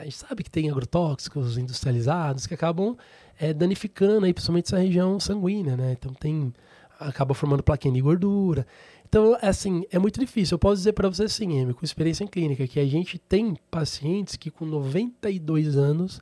A 0.00 0.04
gente 0.04 0.16
sabe 0.16 0.42
que 0.42 0.50
tem 0.50 0.70
agrotóxicos 0.70 1.58
industrializados 1.58 2.46
que 2.46 2.54
acabam 2.54 2.96
é, 3.38 3.52
danificando 3.52 4.26
aí, 4.26 4.32
principalmente 4.32 4.66
essa 4.66 4.78
região 4.78 5.18
sanguínea, 5.18 5.76
né? 5.76 5.92
Então 5.92 6.12
tem 6.12 6.52
acaba 6.98 7.34
formando 7.34 7.62
plaquinha 7.62 7.94
de 7.94 8.00
gordura. 8.00 8.66
Então, 9.08 9.36
assim, 9.40 9.84
é 9.90 9.98
muito 9.98 10.20
difícil. 10.20 10.56
Eu 10.56 10.58
posso 10.58 10.76
dizer 10.76 10.92
para 10.92 11.08
você 11.08 11.24
assim, 11.24 11.62
Amy, 11.62 11.72
com 11.72 11.84
experiência 11.84 12.24
em 12.24 12.26
clínica, 12.26 12.66
que 12.66 12.78
a 12.78 12.86
gente 12.86 13.18
tem 13.18 13.56
pacientes 13.70 14.36
que 14.36 14.50
com 14.50 14.66
92 14.66 15.76
anos 15.76 16.20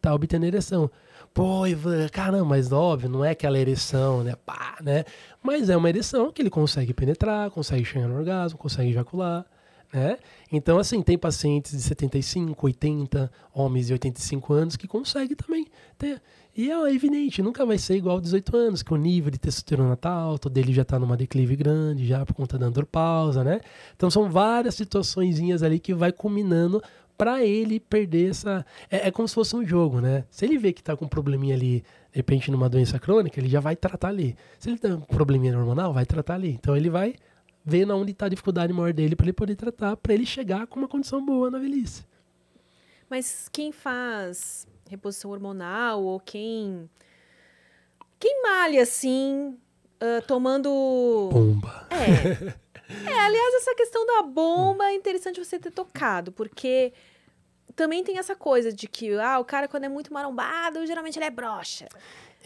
tá 0.00 0.12
obtendo 0.12 0.44
ereção. 0.44 0.90
Pô, 1.32 1.66
Ivan, 1.66 2.08
caramba, 2.08 2.44
mas 2.44 2.72
óbvio, 2.72 3.08
não 3.08 3.24
é 3.24 3.30
aquela 3.30 3.58
ereção, 3.58 4.22
né? 4.22 4.34
Pá, 4.44 4.76
né? 4.82 5.04
Mas 5.42 5.68
é 5.68 5.76
uma 5.76 5.88
ereção 5.88 6.30
que 6.30 6.42
ele 6.42 6.50
consegue 6.50 6.92
penetrar, 6.92 7.50
consegue 7.50 7.84
chegar 7.84 8.08
no 8.08 8.16
orgasmo, 8.16 8.58
consegue 8.58 8.90
ejacular, 8.90 9.46
né? 9.94 10.18
Então, 10.50 10.76
assim, 10.76 11.00
tem 11.00 11.16
pacientes 11.16 11.70
de 11.70 11.80
75, 11.80 12.66
80, 12.66 13.30
homens 13.52 13.86
de 13.86 13.92
85 13.92 14.52
anos 14.52 14.76
que 14.76 14.88
conseguem 14.88 15.36
também 15.36 15.66
ter. 15.96 16.20
E 16.56 16.70
é 16.70 16.92
evidente, 16.92 17.42
nunca 17.42 17.64
vai 17.64 17.78
ser 17.78 17.96
igual 17.96 18.16
aos 18.16 18.22
18 18.22 18.56
anos, 18.56 18.82
que 18.82 18.92
o 18.92 18.96
nível 18.96 19.30
de 19.30 19.38
testosterona 19.38 19.96
tá 19.96 20.10
alto, 20.10 20.50
dele 20.50 20.72
já 20.72 20.84
tá 20.84 20.98
numa 20.98 21.16
declive 21.16 21.54
grande, 21.56 22.06
já 22.06 22.26
por 22.26 22.34
conta 22.34 22.58
da 22.58 22.66
andropausa, 22.66 23.44
né? 23.44 23.60
Então 23.96 24.10
são 24.10 24.28
várias 24.28 24.74
situações 24.74 25.40
ali 25.62 25.78
que 25.78 25.94
vai 25.94 26.12
culminando 26.12 26.82
para 27.16 27.44
ele 27.44 27.78
perder 27.78 28.30
essa. 28.30 28.66
É, 28.90 29.08
é, 29.08 29.10
como 29.10 29.28
se 29.28 29.34
fosse 29.34 29.54
um 29.54 29.64
jogo, 29.64 30.00
né? 30.00 30.24
Se 30.30 30.44
ele 30.44 30.58
vê 30.58 30.72
que 30.72 30.82
tá 30.82 30.96
com 30.96 31.04
um 31.04 31.08
probleminha 31.08 31.54
ali, 31.54 31.80
de 32.10 32.16
repente 32.16 32.50
numa 32.50 32.68
doença 32.68 32.98
crônica, 32.98 33.38
ele 33.38 33.48
já 33.48 33.60
vai 33.60 33.76
tratar 33.76 34.08
ali. 34.08 34.36
Se 34.58 34.68
ele 34.70 34.78
tem 34.78 34.92
um 34.92 35.00
probleminha 35.00 35.56
hormonal, 35.56 35.92
vai 35.92 36.04
tratar 36.04 36.34
ali. 36.34 36.50
Então 36.50 36.76
ele 36.76 36.90
vai 36.90 37.14
ver 37.64 37.90
onde 37.90 38.12
está 38.12 38.26
a 38.26 38.28
dificuldade 38.28 38.72
maior 38.72 38.92
dele 38.92 39.16
para 39.16 39.26
ele 39.26 39.32
poder 39.32 39.56
tratar, 39.56 39.96
para 39.96 40.12
ele 40.12 40.26
chegar 40.26 40.66
com 40.66 40.78
uma 40.78 40.88
condição 40.88 41.24
boa 41.24 41.50
na 41.50 41.58
velhice. 41.58 42.04
Mas 43.08 43.48
quem 43.50 43.72
faz 43.72 44.66
reposição 44.88 45.30
hormonal 45.30 46.02
ou 46.02 46.20
quem 46.20 46.90
quem 48.18 48.42
malha 48.42 48.82
assim, 48.82 49.58
uh, 49.96 50.26
tomando 50.26 50.70
bomba. 51.32 51.86
É. 51.90 53.10
é, 53.10 53.20
aliás, 53.20 53.54
essa 53.56 53.74
questão 53.74 54.06
da 54.06 54.22
bomba 54.22 54.84
é 54.86 54.94
interessante 54.94 55.42
você 55.42 55.58
ter 55.58 55.70
tocado, 55.70 56.32
porque 56.32 56.92
também 57.74 58.04
tem 58.04 58.18
essa 58.18 58.36
coisa 58.36 58.72
de 58.72 58.86
que 58.86 59.12
ah, 59.18 59.38
o 59.38 59.44
cara 59.44 59.68
quando 59.68 59.84
é 59.84 59.88
muito 59.88 60.12
marombado, 60.12 60.86
geralmente 60.86 61.18
ele 61.18 61.26
é 61.26 61.30
broxa. 61.30 61.88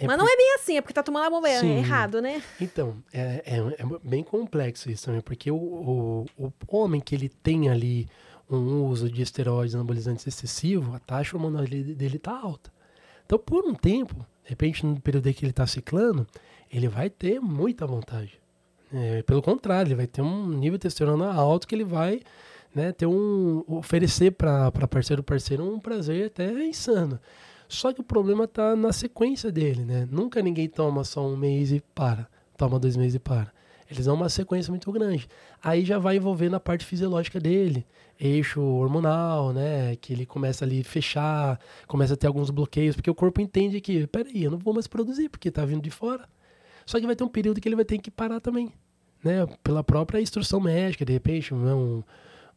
É 0.00 0.06
Mas 0.06 0.16
não 0.16 0.28
é 0.28 0.36
bem 0.36 0.54
assim, 0.54 0.76
é 0.76 0.80
porque 0.80 0.94
tá 0.94 1.02
tomando 1.02 1.26
a 1.26 1.30
bomba 1.30 1.48
é 1.48 1.58
Sim. 1.58 1.76
errado, 1.76 2.22
né? 2.22 2.40
Então, 2.60 3.02
é, 3.12 3.42
é, 3.44 3.56
é 3.56 3.98
bem 4.04 4.22
complexo 4.22 4.88
isso 4.88 5.06
também, 5.06 5.20
porque 5.20 5.50
o, 5.50 5.56
o, 5.56 6.26
o 6.38 6.52
homem 6.68 7.00
que 7.00 7.16
ele 7.16 7.28
tem 7.28 7.68
ali 7.68 8.08
um 8.48 8.84
uso 8.84 9.10
de 9.10 9.20
esteroides 9.22 9.74
anabolizantes 9.74 10.26
excessivo, 10.26 10.94
a 10.94 11.00
taxa 11.00 11.36
hormonal 11.36 11.64
dele, 11.64 12.18
tá 12.18 12.32
alta. 12.32 12.72
Então, 13.26 13.38
por 13.38 13.64
um 13.64 13.74
tempo, 13.74 14.14
de 14.44 14.50
repente, 14.50 14.86
no 14.86 15.00
período 15.00 15.28
em 15.28 15.32
que 15.32 15.44
ele 15.44 15.50
está 15.50 15.66
ciclando, 15.66 16.26
ele 16.70 16.88
vai 16.88 17.10
ter 17.10 17.40
muita 17.40 17.86
vontade. 17.86 18.40
É, 18.92 19.22
pelo 19.22 19.42
contrário, 19.42 19.88
ele 19.88 19.96
vai 19.96 20.06
ter 20.06 20.22
um 20.22 20.48
nível 20.48 20.78
de 20.78 20.82
testosterona 20.82 21.32
alto 21.32 21.66
que 21.66 21.74
ele 21.74 21.84
vai 21.84 22.20
né, 22.74 22.92
ter 22.92 23.06
um 23.06 23.64
oferecer 23.66 24.30
para 24.30 24.70
parceiro 24.88 25.22
parceiro 25.22 25.64
um 25.64 25.80
prazer 25.80 26.26
até 26.26 26.64
insano. 26.64 27.20
Só 27.68 27.92
que 27.92 28.00
o 28.00 28.04
problema 28.04 28.44
está 28.44 28.74
na 28.74 28.92
sequência 28.92 29.52
dele, 29.52 29.84
né? 29.84 30.08
Nunca 30.10 30.40
ninguém 30.40 30.68
toma 30.68 31.04
só 31.04 31.26
um 31.26 31.36
mês 31.36 31.70
e 31.70 31.82
para, 31.94 32.26
toma 32.56 32.78
dois 32.78 32.96
meses 32.96 33.16
e 33.16 33.18
para. 33.18 33.52
Eles 33.90 34.06
dão 34.06 34.14
uma 34.14 34.28
sequência 34.28 34.70
muito 34.70 34.90
grande. 34.92 35.28
Aí 35.62 35.84
já 35.84 35.98
vai 35.98 36.16
envolvendo 36.16 36.54
a 36.56 36.60
parte 36.60 36.84
fisiológica 36.84 37.40
dele, 37.40 37.86
eixo 38.18 38.60
hormonal, 38.60 39.52
né? 39.52 39.96
Que 39.96 40.12
ele 40.12 40.26
começa 40.26 40.64
ali 40.64 40.82
fechar, 40.82 41.58
começa 41.86 42.14
a 42.14 42.16
ter 42.16 42.26
alguns 42.26 42.50
bloqueios, 42.50 42.96
porque 42.96 43.10
o 43.10 43.14
corpo 43.14 43.40
entende 43.40 43.80
que, 43.80 44.06
peraí, 44.06 44.44
eu 44.44 44.50
não 44.50 44.58
vou 44.58 44.74
mais 44.74 44.86
produzir, 44.86 45.28
porque 45.28 45.50
tá 45.50 45.64
vindo 45.64 45.82
de 45.82 45.90
fora. 45.90 46.28
Só 46.84 46.98
que 46.98 47.06
vai 47.06 47.16
ter 47.16 47.24
um 47.24 47.28
período 47.28 47.60
que 47.60 47.68
ele 47.68 47.76
vai 47.76 47.84
ter 47.84 47.98
que 47.98 48.10
parar 48.10 48.40
também, 48.40 48.72
né? 49.22 49.46
Pela 49.62 49.84
própria 49.84 50.20
instrução 50.20 50.60
médica, 50.60 51.04
de 51.04 51.12
repente, 51.12 51.54
um, 51.54 52.02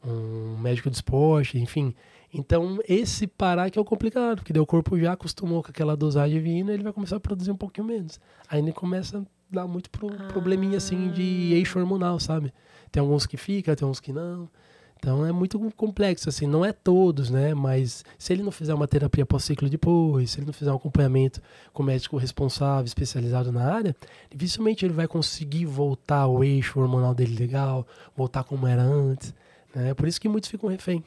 um 0.05 0.57
médico 0.57 0.89
de 0.89 0.95
esporte, 0.97 1.57
enfim. 1.57 1.93
Então, 2.33 2.79
esse 2.87 3.27
parar 3.27 3.69
que 3.69 3.77
é 3.77 3.81
o 3.81 3.85
complicado, 3.85 4.37
porque 4.37 4.57
o 4.57 4.65
corpo 4.65 4.97
já 4.97 5.13
acostumou 5.13 5.61
com 5.61 5.69
aquela 5.69 5.97
dosagem 5.97 6.39
vindo, 6.39 6.71
ele 6.71 6.83
vai 6.83 6.93
começar 6.93 7.17
a 7.17 7.19
produzir 7.19 7.51
um 7.51 7.57
pouquinho 7.57 7.87
menos. 7.87 8.19
Aí 8.49 8.59
ele 8.59 8.71
começa 8.71 9.19
a 9.19 9.21
dar 9.53 9.67
muito 9.67 9.89
pro, 9.89 10.07
Ah. 10.13 10.27
probleminha 10.29 10.77
assim 10.77 11.09
de 11.09 11.53
eixo 11.53 11.77
hormonal, 11.77 12.19
sabe? 12.19 12.53
Tem 12.89 13.01
alguns 13.01 13.25
que 13.25 13.35
fica, 13.35 13.75
tem 13.75 13.85
uns 13.87 13.99
que 13.99 14.13
não. 14.13 14.49
Então 14.97 15.25
é 15.25 15.31
muito 15.31 15.59
complexo, 15.75 16.29
assim, 16.29 16.45
não 16.45 16.63
é 16.63 16.71
todos, 16.71 17.31
né? 17.31 17.55
Mas 17.55 18.05
se 18.19 18.31
ele 18.31 18.43
não 18.43 18.51
fizer 18.51 18.73
uma 18.73 18.87
terapia 18.87 19.25
pós-ciclo 19.25 19.67
depois, 19.67 20.29
se 20.29 20.39
ele 20.39 20.45
não 20.45 20.53
fizer 20.53 20.71
um 20.71 20.75
acompanhamento 20.75 21.41
com 21.73 21.81
médico 21.81 22.17
responsável, 22.17 22.85
especializado 22.85 23.51
na 23.51 23.63
área, 23.73 23.95
dificilmente 24.29 24.85
ele 24.85 24.93
vai 24.93 25.07
conseguir 25.07 25.65
voltar 25.65 26.19
ao 26.19 26.43
eixo 26.43 26.79
hormonal 26.79 27.15
dele 27.15 27.35
legal, 27.35 27.85
voltar 28.15 28.43
como 28.43 28.67
era 28.67 28.83
antes. 28.83 29.33
Né? 29.75 29.89
É 29.89 29.93
por 29.95 30.07
isso 30.07 30.21
que 30.21 30.29
muitos 30.29 30.49
ficam 30.49 30.69
refém. 30.69 31.03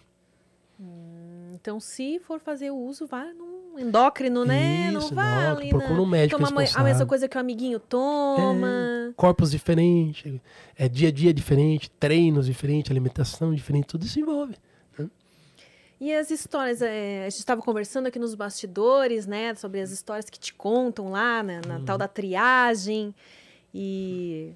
Então, 1.64 1.80
se 1.80 2.18
for 2.18 2.38
fazer 2.38 2.70
o 2.70 2.76
uso, 2.76 3.06
vá 3.06 3.24
num 3.24 3.78
endócrino, 3.78 4.44
né? 4.44 4.90
não 4.90 5.00
Isso, 5.00 5.14
vá 5.14 5.22
não, 5.22 5.56
ali 5.56 5.70
procura 5.70 6.02
um 6.02 6.04
médico 6.04 6.38
Toma 6.38 6.62
a 6.74 6.84
mesma 6.84 7.06
coisa 7.06 7.26
que 7.26 7.38
o 7.38 7.40
amiguinho 7.40 7.80
toma. 7.80 9.14
Corpos 9.16 9.50
diferentes, 9.50 10.42
é 10.76 10.86
dia 10.90 11.08
a 11.08 11.10
dia 11.10 11.32
diferente, 11.32 11.90
treinos 11.92 12.44
diferentes, 12.44 12.90
alimentação 12.90 13.54
diferente, 13.54 13.86
tudo 13.86 14.04
isso 14.04 14.20
envolve. 14.20 14.56
E 15.98 16.12
as 16.12 16.30
histórias, 16.30 16.82
é, 16.82 17.20
a 17.22 17.30
gente 17.30 17.38
estava 17.38 17.62
conversando 17.62 18.08
aqui 18.08 18.18
nos 18.18 18.34
bastidores, 18.34 19.26
né, 19.26 19.54
sobre 19.54 19.80
as 19.80 19.90
histórias 19.90 20.28
que 20.28 20.38
te 20.38 20.52
contam 20.52 21.12
lá 21.12 21.42
na, 21.42 21.62
na 21.66 21.76
Uhum. 21.76 21.84
tal 21.86 21.96
da 21.96 22.06
triagem. 22.06 23.14
E 23.72 24.52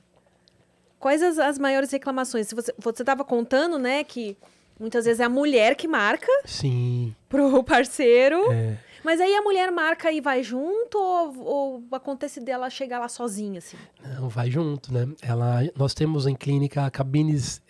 quais 1.01 1.23
as, 1.23 1.39
as 1.39 1.59
maiores 1.59 1.91
reclamações? 1.91 2.53
Você 2.53 3.03
estava 3.03 3.25
contando, 3.25 3.79
né, 3.79 4.05
que 4.05 4.37
muitas 4.79 5.05
vezes 5.05 5.21
é 5.21 5.25
a 5.25 5.29
mulher 5.29 5.75
que 5.75 5.89
marca 5.89 6.31
Sim, 6.45 7.15
pro 7.29 7.63
parceiro, 7.65 8.53
é. 8.53 8.79
mas 9.05 9.21
aí 9.21 9.35
a 9.35 9.43
mulher 9.43 9.71
marca 9.71 10.11
e 10.13 10.21
vai 10.21 10.43
junto 10.43 10.99
ou, 10.99 11.39
ou 11.45 11.85
acontece 11.93 12.41
dela 12.41 12.71
chegar 12.71 12.99
lá 12.99 13.09
sozinha, 13.09 13.59
assim? 13.59 13.77
Não, 14.03 14.29
vai 14.29 14.51
junto, 14.51 14.93
né? 14.93 15.09
Ela, 15.23 15.61
nós 15.77 15.95
temos 15.95 16.27
em 16.27 16.35
clínica 16.35 16.91
cabines 16.91 17.63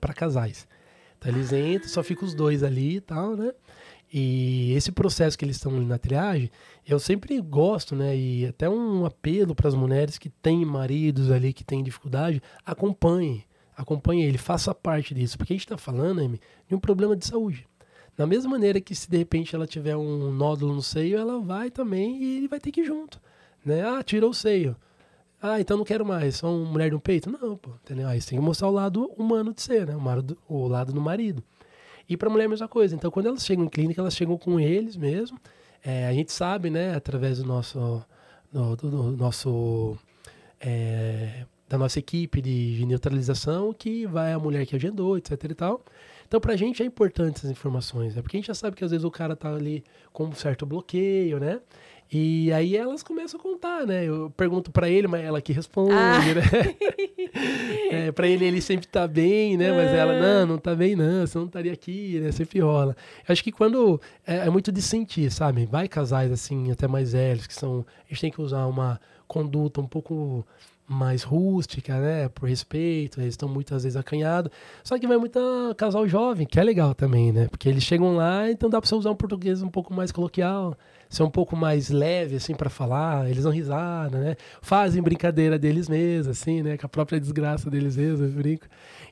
para 0.00 0.12
casais. 0.12 0.66
Então 1.18 1.32
eles 1.32 1.52
entram, 1.52 1.88
só 1.88 2.02
ficam 2.02 2.24
os 2.26 2.34
dois 2.34 2.62
ali 2.62 2.96
e 2.96 3.00
tal, 3.00 3.36
né? 3.36 3.52
E 4.12 4.72
esse 4.72 4.90
processo 4.90 5.36
que 5.36 5.44
eles 5.44 5.56
estão 5.56 5.74
ali 5.74 5.84
na 5.84 5.98
triagem, 5.98 6.50
eu 6.86 6.98
sempre 6.98 7.38
gosto, 7.40 7.94
né? 7.94 8.16
E 8.16 8.46
até 8.46 8.68
um 8.68 9.04
apelo 9.04 9.54
para 9.54 9.68
as 9.68 9.74
mulheres 9.74 10.16
que 10.16 10.30
têm 10.30 10.64
maridos 10.64 11.30
ali 11.30 11.52
que 11.52 11.62
têm 11.64 11.82
dificuldade, 11.82 12.42
acompanhe, 12.64 13.44
acompanhe 13.78 14.24
ele, 14.24 14.36
faça 14.36 14.74
parte 14.74 15.14
disso, 15.14 15.38
porque 15.38 15.52
a 15.54 15.56
gente 15.56 15.64
está 15.64 15.78
falando, 15.78 16.20
Amy, 16.20 16.40
de 16.68 16.74
um 16.74 16.78
problema 16.80 17.16
de 17.16 17.24
saúde. 17.26 17.66
Da 18.16 18.26
mesma 18.26 18.50
maneira 18.50 18.80
que 18.80 18.94
se 18.94 19.08
de 19.08 19.16
repente 19.16 19.54
ela 19.54 19.66
tiver 19.66 19.96
um 19.96 20.32
nódulo 20.32 20.74
no 20.74 20.82
seio, 20.82 21.16
ela 21.16 21.38
vai 21.40 21.70
também 21.70 22.20
e 22.22 22.36
ele 22.38 22.48
vai 22.48 22.58
ter 22.58 22.72
que 22.72 22.80
ir 22.80 22.84
junto, 22.84 23.20
né? 23.64 23.82
Ah, 23.82 24.02
tirou 24.02 24.30
o 24.30 24.34
seio. 24.34 24.76
Ah, 25.40 25.60
então 25.60 25.76
não 25.76 25.84
quero 25.84 26.04
mais, 26.04 26.36
sou 26.36 26.50
uma 26.62 26.68
mulher 26.72 26.90
de 26.90 26.96
um 26.96 26.98
peito? 26.98 27.30
Não, 27.30 27.56
pô, 27.56 27.70
entendeu? 27.84 28.08
Aí 28.08 28.20
você 28.20 28.30
tem 28.30 28.38
que 28.40 28.44
mostrar 28.44 28.66
o 28.68 28.72
lado 28.72 29.04
humano 29.16 29.54
de 29.54 29.62
ser, 29.62 29.86
né? 29.86 29.94
O, 29.94 30.02
lado, 30.04 30.36
o 30.48 30.66
lado 30.66 30.92
do 30.92 31.00
marido. 31.00 31.44
E 32.08 32.16
para 32.16 32.28
mulher 32.28 32.46
a 32.46 32.48
mesma 32.48 32.66
coisa. 32.66 32.96
Então, 32.96 33.08
quando 33.10 33.26
elas 33.26 33.44
chegam 33.46 33.64
em 33.66 33.68
clínica, 33.68 34.00
elas 34.00 34.16
chegam 34.16 34.36
com 34.36 34.58
eles 34.58 34.96
mesmo. 34.96 35.38
É, 35.84 36.08
a 36.08 36.12
gente 36.12 36.32
sabe, 36.32 36.70
né, 36.70 36.92
através 36.96 37.38
do 37.38 37.44
nosso, 37.46 38.02
do, 38.52 38.74
do- 38.74 38.90
do 38.90 39.16
nosso 39.16 39.96
é, 40.60 41.46
da 41.68 41.76
nossa 41.76 41.98
equipe 41.98 42.40
de, 42.40 42.84
neutralização, 42.86 43.72
que 43.72 44.06
vai 44.06 44.32
a 44.32 44.38
mulher 44.38 44.64
que 44.66 44.74
agendou, 44.74 45.18
etc 45.18 45.32
e 45.44 45.54
tal. 45.54 45.84
Então, 46.26 46.40
pra 46.40 46.56
gente 46.56 46.82
é 46.82 46.86
importante 46.86 47.36
essas 47.38 47.50
informações, 47.50 48.14
né? 48.14 48.22
Porque 48.22 48.36
a 48.36 48.40
gente 48.40 48.48
já 48.48 48.54
sabe 48.54 48.76
que 48.76 48.84
às 48.84 48.90
vezes 48.90 49.04
o 49.04 49.10
cara 49.10 49.34
tá 49.34 49.54
ali 49.54 49.82
com 50.12 50.24
um 50.26 50.32
certo 50.32 50.66
bloqueio, 50.66 51.38
né? 51.38 51.60
E 52.10 52.50
aí 52.52 52.74
elas 52.74 53.02
começam 53.02 53.38
a 53.38 53.42
contar, 53.42 53.86
né? 53.86 54.04
Eu 54.04 54.30
pergunto 54.34 54.70
pra 54.70 54.88
ele, 54.88 55.06
mas 55.06 55.22
ela 55.22 55.42
que 55.42 55.52
responde, 55.52 55.92
Ah. 55.92 56.18
né? 56.20 56.42
é, 58.08 58.12
pra 58.12 58.26
ele, 58.26 58.46
ele 58.46 58.62
sempre 58.62 58.86
tá 58.86 59.06
bem, 59.06 59.58
né? 59.58 59.70
Mas 59.72 59.90
ela, 59.90 60.18
não, 60.18 60.54
não 60.54 60.58
tá 60.58 60.74
bem 60.74 60.96
não, 60.96 61.26
você 61.26 61.36
não 61.36 61.46
estaria 61.46 61.72
aqui, 61.72 62.18
né? 62.20 62.32
Sempre 62.32 62.60
rola. 62.60 62.96
Eu 63.26 63.32
acho 63.32 63.44
que 63.44 63.52
quando... 63.52 64.00
É, 64.26 64.46
é 64.46 64.50
muito 64.50 64.72
de 64.72 64.80
sentir, 64.80 65.30
sabe? 65.30 65.66
Vai 65.66 65.86
casais, 65.86 66.32
assim, 66.32 66.70
até 66.70 66.88
mais 66.88 67.12
velhos, 67.12 67.46
que 67.46 67.54
são... 67.54 67.84
A 68.06 68.08
gente 68.08 68.20
tem 68.22 68.30
que 68.30 68.40
usar 68.40 68.64
uma 68.66 68.98
conduta 69.26 69.78
um 69.82 69.86
pouco 69.86 70.46
mais 70.88 71.22
rústica, 71.22 71.98
né? 72.00 72.28
Por 72.30 72.48
respeito, 72.48 73.20
eles 73.20 73.34
estão 73.34 73.48
muitas 73.48 73.82
vezes 73.82 73.96
acanhados. 73.96 74.50
Só 74.82 74.98
que 74.98 75.06
vai 75.06 75.18
muito 75.18 75.38
casal 75.76 76.08
jovem, 76.08 76.46
que 76.46 76.58
é 76.58 76.62
legal 76.64 76.94
também, 76.94 77.30
né? 77.30 77.46
Porque 77.48 77.68
eles 77.68 77.82
chegam 77.82 78.16
lá, 78.16 78.50
então 78.50 78.70
dá 78.70 78.80
pra 78.80 78.88
você 78.88 78.94
usar 78.94 79.10
um 79.10 79.16
português 79.16 79.62
um 79.62 79.68
pouco 79.68 79.92
mais 79.92 80.10
coloquial, 80.10 80.76
ser 81.08 81.22
um 81.22 81.30
pouco 81.30 81.56
mais 81.56 81.88
leve, 81.90 82.36
assim, 82.36 82.54
para 82.54 82.68
falar. 82.68 83.28
Eles 83.28 83.44
dão 83.44 83.52
risada, 83.52 84.18
né? 84.18 84.36
Fazem 84.60 85.02
brincadeira 85.02 85.58
deles 85.58 85.88
mesmos, 85.88 86.28
assim, 86.28 86.62
né? 86.62 86.76
Com 86.76 86.86
a 86.86 86.88
própria 86.88 87.18
desgraça 87.18 87.70
deles 87.70 87.96
mesmos, 87.96 88.32
brinco. 88.32 88.66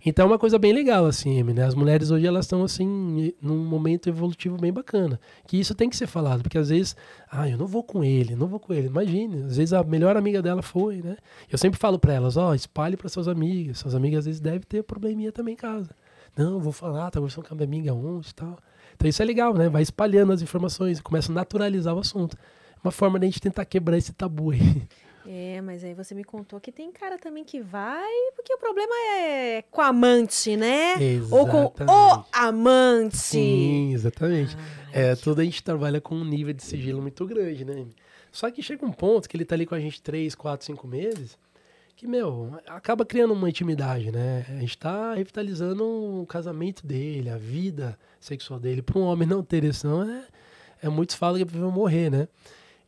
Então 0.05 0.27
é 0.27 0.29
uma 0.29 0.39
coisa 0.39 0.59
bem 0.59 0.73
legal, 0.73 1.07
assim, 1.07 1.43
né? 1.43 1.65
As 1.65 1.75
mulheres 1.75 2.11
hoje, 2.11 2.27
elas 2.27 2.45
estão, 2.45 2.63
assim, 2.63 3.33
num 3.41 3.65
momento 3.65 4.09
evolutivo 4.09 4.57
bem 4.57 4.73
bacana. 4.73 5.19
Que 5.47 5.59
isso 5.59 5.75
tem 5.75 5.89
que 5.89 5.97
ser 5.97 6.07
falado, 6.07 6.43
porque 6.43 6.59
às 6.59 6.69
vezes, 6.69 6.95
ah, 7.31 7.49
eu 7.49 7.57
não 7.57 7.67
vou 7.67 7.83
com 7.83 8.05
ele, 8.05 8.37
não 8.37 8.47
vou 8.47 8.61
com 8.61 8.73
ele. 8.73 8.87
Imagine, 8.89 9.45
às 9.45 9.57
vezes 9.57 9.73
a 9.73 9.83
melhor 9.83 10.17
amiga 10.17 10.43
dela 10.43 10.63
foi, 10.63 11.03
né? 11.03 11.17
Eu 11.51 11.59
sempre 11.59 11.79
falo 11.79 11.99
para 11.99 12.13
elas, 12.13 12.37
ó, 12.37 12.55
espalhe 12.55 12.97
para 12.97 13.09
suas 13.09 13.29
amigas. 13.29 13.79
Suas 13.79 13.95
amigas 13.95 14.21
às 14.21 14.25
vezes 14.27 14.41
devem 14.41 14.61
ter 14.61 14.83
probleminha 14.83 15.33
também 15.33 15.55
em 15.55 15.57
casa. 15.57 15.91
Não, 16.37 16.61
vou 16.61 16.73
falar, 16.73 17.11
tá 17.11 17.19
conversando 17.19 17.49
com 17.49 17.55
a 17.55 17.57
minha 17.57 17.67
amiga 17.67 17.95
ontem 17.95 18.29
e 18.31 18.35
tal. 18.35 18.59
Então 18.97 19.09
isso 19.09 19.23
é 19.23 19.25
legal, 19.25 19.53
né? 19.55 19.69
Vai 19.69 19.83
espalhando 19.83 20.33
as 20.33 20.41
informações, 20.41 21.01
começa 21.01 21.31
a 21.31 21.35
naturalizar 21.35 21.95
o 21.95 21.99
assunto. 22.01 22.37
Uma 22.83 22.91
forma 22.91 23.19
de 23.19 23.27
a 23.27 23.29
gente 23.29 23.41
tentar 23.41 23.65
quebrar 23.67 23.99
esse 23.99 24.13
tabu 24.13 24.51
aí. 24.51 24.61
É, 25.29 25.61
mas 25.61 25.83
aí 25.83 25.93
você 25.93 26.15
me 26.15 26.23
contou 26.23 26.61
que 26.61 26.71
tem 26.71 26.93
cara 26.93 27.19
também 27.19 27.43
que 27.43 27.61
vai, 27.61 28.09
porque 28.37 28.55
o 28.55 28.59
problema 28.59 28.95
é 29.19 29.63
com 29.73 29.81
a 29.81 29.89
amante, 29.89 30.57
né? 30.57 30.95
Ou 31.33 31.47
com 31.49 31.57
o 31.57 31.67
Exatamente. 31.67 32.29
amante. 32.33 33.17
Sim, 33.17 33.93
exatamente. 33.93 34.57
Ai, 34.57 35.11
É, 35.11 35.17
tudo 35.17 35.41
a 35.41 35.45
gente 35.45 35.63
trabalha 35.65 36.01
com 36.01 36.15
um 36.15 36.25
nível 36.25 36.55
de 36.55 36.63
sigilo 36.63 37.03
muito 37.03 37.27
grande, 37.27 37.65
né? 37.65 37.87
Só 38.31 38.51
que 38.51 38.63
chega 38.63 38.87
um 38.87 38.93
ponto 38.93 39.29
que 39.29 39.37
ele 39.37 39.45
tá 39.45 39.57
ali 39.57 39.67
com 39.67 39.75
a 39.75 39.81
gente 39.81 40.01
três, 40.01 40.35
quatro, 40.35 40.65
cinco 40.65 40.87
meses, 40.87 41.37
que, 41.97 42.07
meu, 42.07 42.61
acaba 42.67 43.07
criando 43.07 43.33
uma 43.33 43.49
intimidade, 43.49 44.13
né? 44.13 44.45
A 44.51 44.61
gente 44.61 44.77
tá 44.77 45.15
revitalizando 45.15 45.83
o 45.83 46.27
casamento 46.27 46.87
dele, 46.87 47.31
a 47.31 47.39
vida 47.39 47.99
sexual 48.21 48.61
dele. 48.61 48.83
Para 48.83 48.99
um 48.99 49.05
homem 49.05 49.27
não 49.27 49.43
ter 49.43 49.65
isso, 49.65 49.87
não, 49.87 50.03
é, 50.03 50.27
é 50.83 50.89
muitos 50.91 51.17
falam 51.17 51.43
que 51.43 51.57
é 51.57 51.59
morrer, 51.59 52.11
né? 52.11 52.29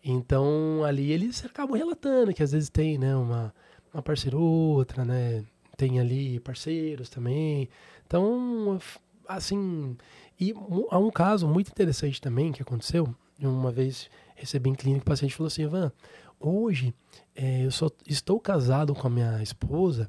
Então, 0.05 0.85
ali 0.85 1.11
eles 1.11 1.43
acabam 1.45 1.77
relatando 1.77 2.35
que 2.35 2.43
às 2.43 2.53
vezes 2.53 2.69
tem, 2.69 2.99
né, 2.99 3.17
uma, 3.17 3.53
uma 3.93 4.03
parceira 4.03 4.37
ou 4.37 4.77
outra, 4.77 5.07
né? 5.07 5.43
Tem 5.77 5.99
ali 5.99 6.39
parceiros 6.41 7.09
também. 7.09 7.69
Então, 8.07 8.79
assim, 9.27 9.97
e 10.39 10.55
há 10.91 10.99
um 10.99 11.11
caso 11.11 11.49
muito 11.49 11.71
interessante 11.71 12.21
também 12.21 12.53
que 12.53 12.61
aconteceu. 12.61 13.09
Uma 13.41 13.73
vez 13.73 14.11
recebi 14.35 14.69
em 14.69 14.75
clínica, 14.75 15.03
o 15.03 15.07
paciente 15.07 15.35
falou 15.35 15.49
assim, 15.49 15.63
Ivan, 15.63 15.91
hoje 16.39 16.95
eh, 17.35 17.65
eu 17.65 17.71
só 17.71 17.91
estou 18.07 18.39
casado 18.41 18.95
com 18.95 19.07
a 19.07 19.11
minha 19.11 19.43
esposa 19.43 20.09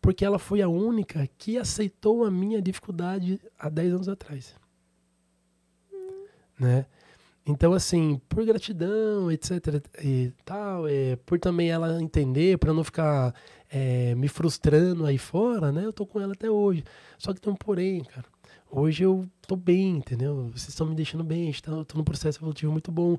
porque 0.00 0.24
ela 0.24 0.38
foi 0.38 0.60
a 0.60 0.68
única 0.68 1.28
que 1.38 1.56
aceitou 1.56 2.24
a 2.24 2.30
minha 2.30 2.60
dificuldade 2.60 3.40
há 3.56 3.68
10 3.68 3.94
anos 3.94 4.08
atrás. 4.08 4.54
Né? 6.58 6.86
Então, 7.46 7.72
assim, 7.72 8.20
por 8.28 8.44
gratidão, 8.44 9.30
etc 9.30 9.84
e 10.02 10.32
tal, 10.44 10.86
é, 10.88 11.16
por 11.16 11.38
também 11.38 11.70
ela 11.70 12.00
entender, 12.00 12.58
para 12.58 12.72
não 12.72 12.84
ficar 12.84 13.34
é, 13.68 14.14
me 14.14 14.28
frustrando 14.28 15.06
aí 15.06 15.18
fora, 15.18 15.72
né? 15.72 15.84
Eu 15.84 15.92
tô 15.92 16.06
com 16.06 16.20
ela 16.20 16.34
até 16.34 16.48
hoje. 16.50 16.84
Só 17.18 17.32
que 17.32 17.40
tem 17.40 17.52
um 17.52 17.56
porém, 17.56 18.04
cara. 18.04 18.26
Hoje 18.70 19.02
eu 19.04 19.26
tô 19.46 19.56
bem, 19.56 19.96
entendeu? 19.96 20.50
Vocês 20.50 20.68
estão 20.68 20.86
me 20.86 20.94
deixando 20.94 21.24
bem, 21.24 21.52
eu 21.66 21.84
tô 21.84 21.98
num 21.98 22.04
processo 22.04 22.38
evolutivo 22.38 22.72
muito 22.72 22.92
bom. 22.92 23.18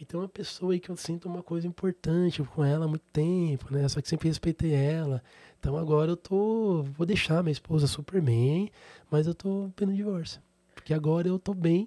E 0.00 0.04
tem 0.06 0.18
uma 0.18 0.28
pessoa 0.28 0.72
aí 0.72 0.80
que 0.80 0.88
eu 0.88 0.96
sinto 0.96 1.28
uma 1.28 1.42
coisa 1.42 1.66
importante 1.66 2.42
com 2.42 2.64
ela 2.64 2.86
há 2.86 2.88
muito 2.88 3.04
tempo, 3.12 3.66
né? 3.70 3.86
Só 3.86 4.00
que 4.00 4.08
sempre 4.08 4.28
respeitei 4.28 4.72
ela. 4.72 5.22
Então 5.58 5.76
agora 5.76 6.12
eu 6.12 6.16
tô. 6.16 6.82
Vou 6.96 7.06
deixar 7.06 7.42
minha 7.42 7.52
esposa 7.52 7.86
super 7.86 8.22
bem, 8.22 8.70
mas 9.10 9.26
eu 9.26 9.34
tô 9.34 9.70
pedindo 9.76 9.94
divórcio. 9.94 10.40
Porque 10.74 10.94
agora 10.94 11.28
eu 11.28 11.38
tô 11.38 11.52
bem, 11.52 11.86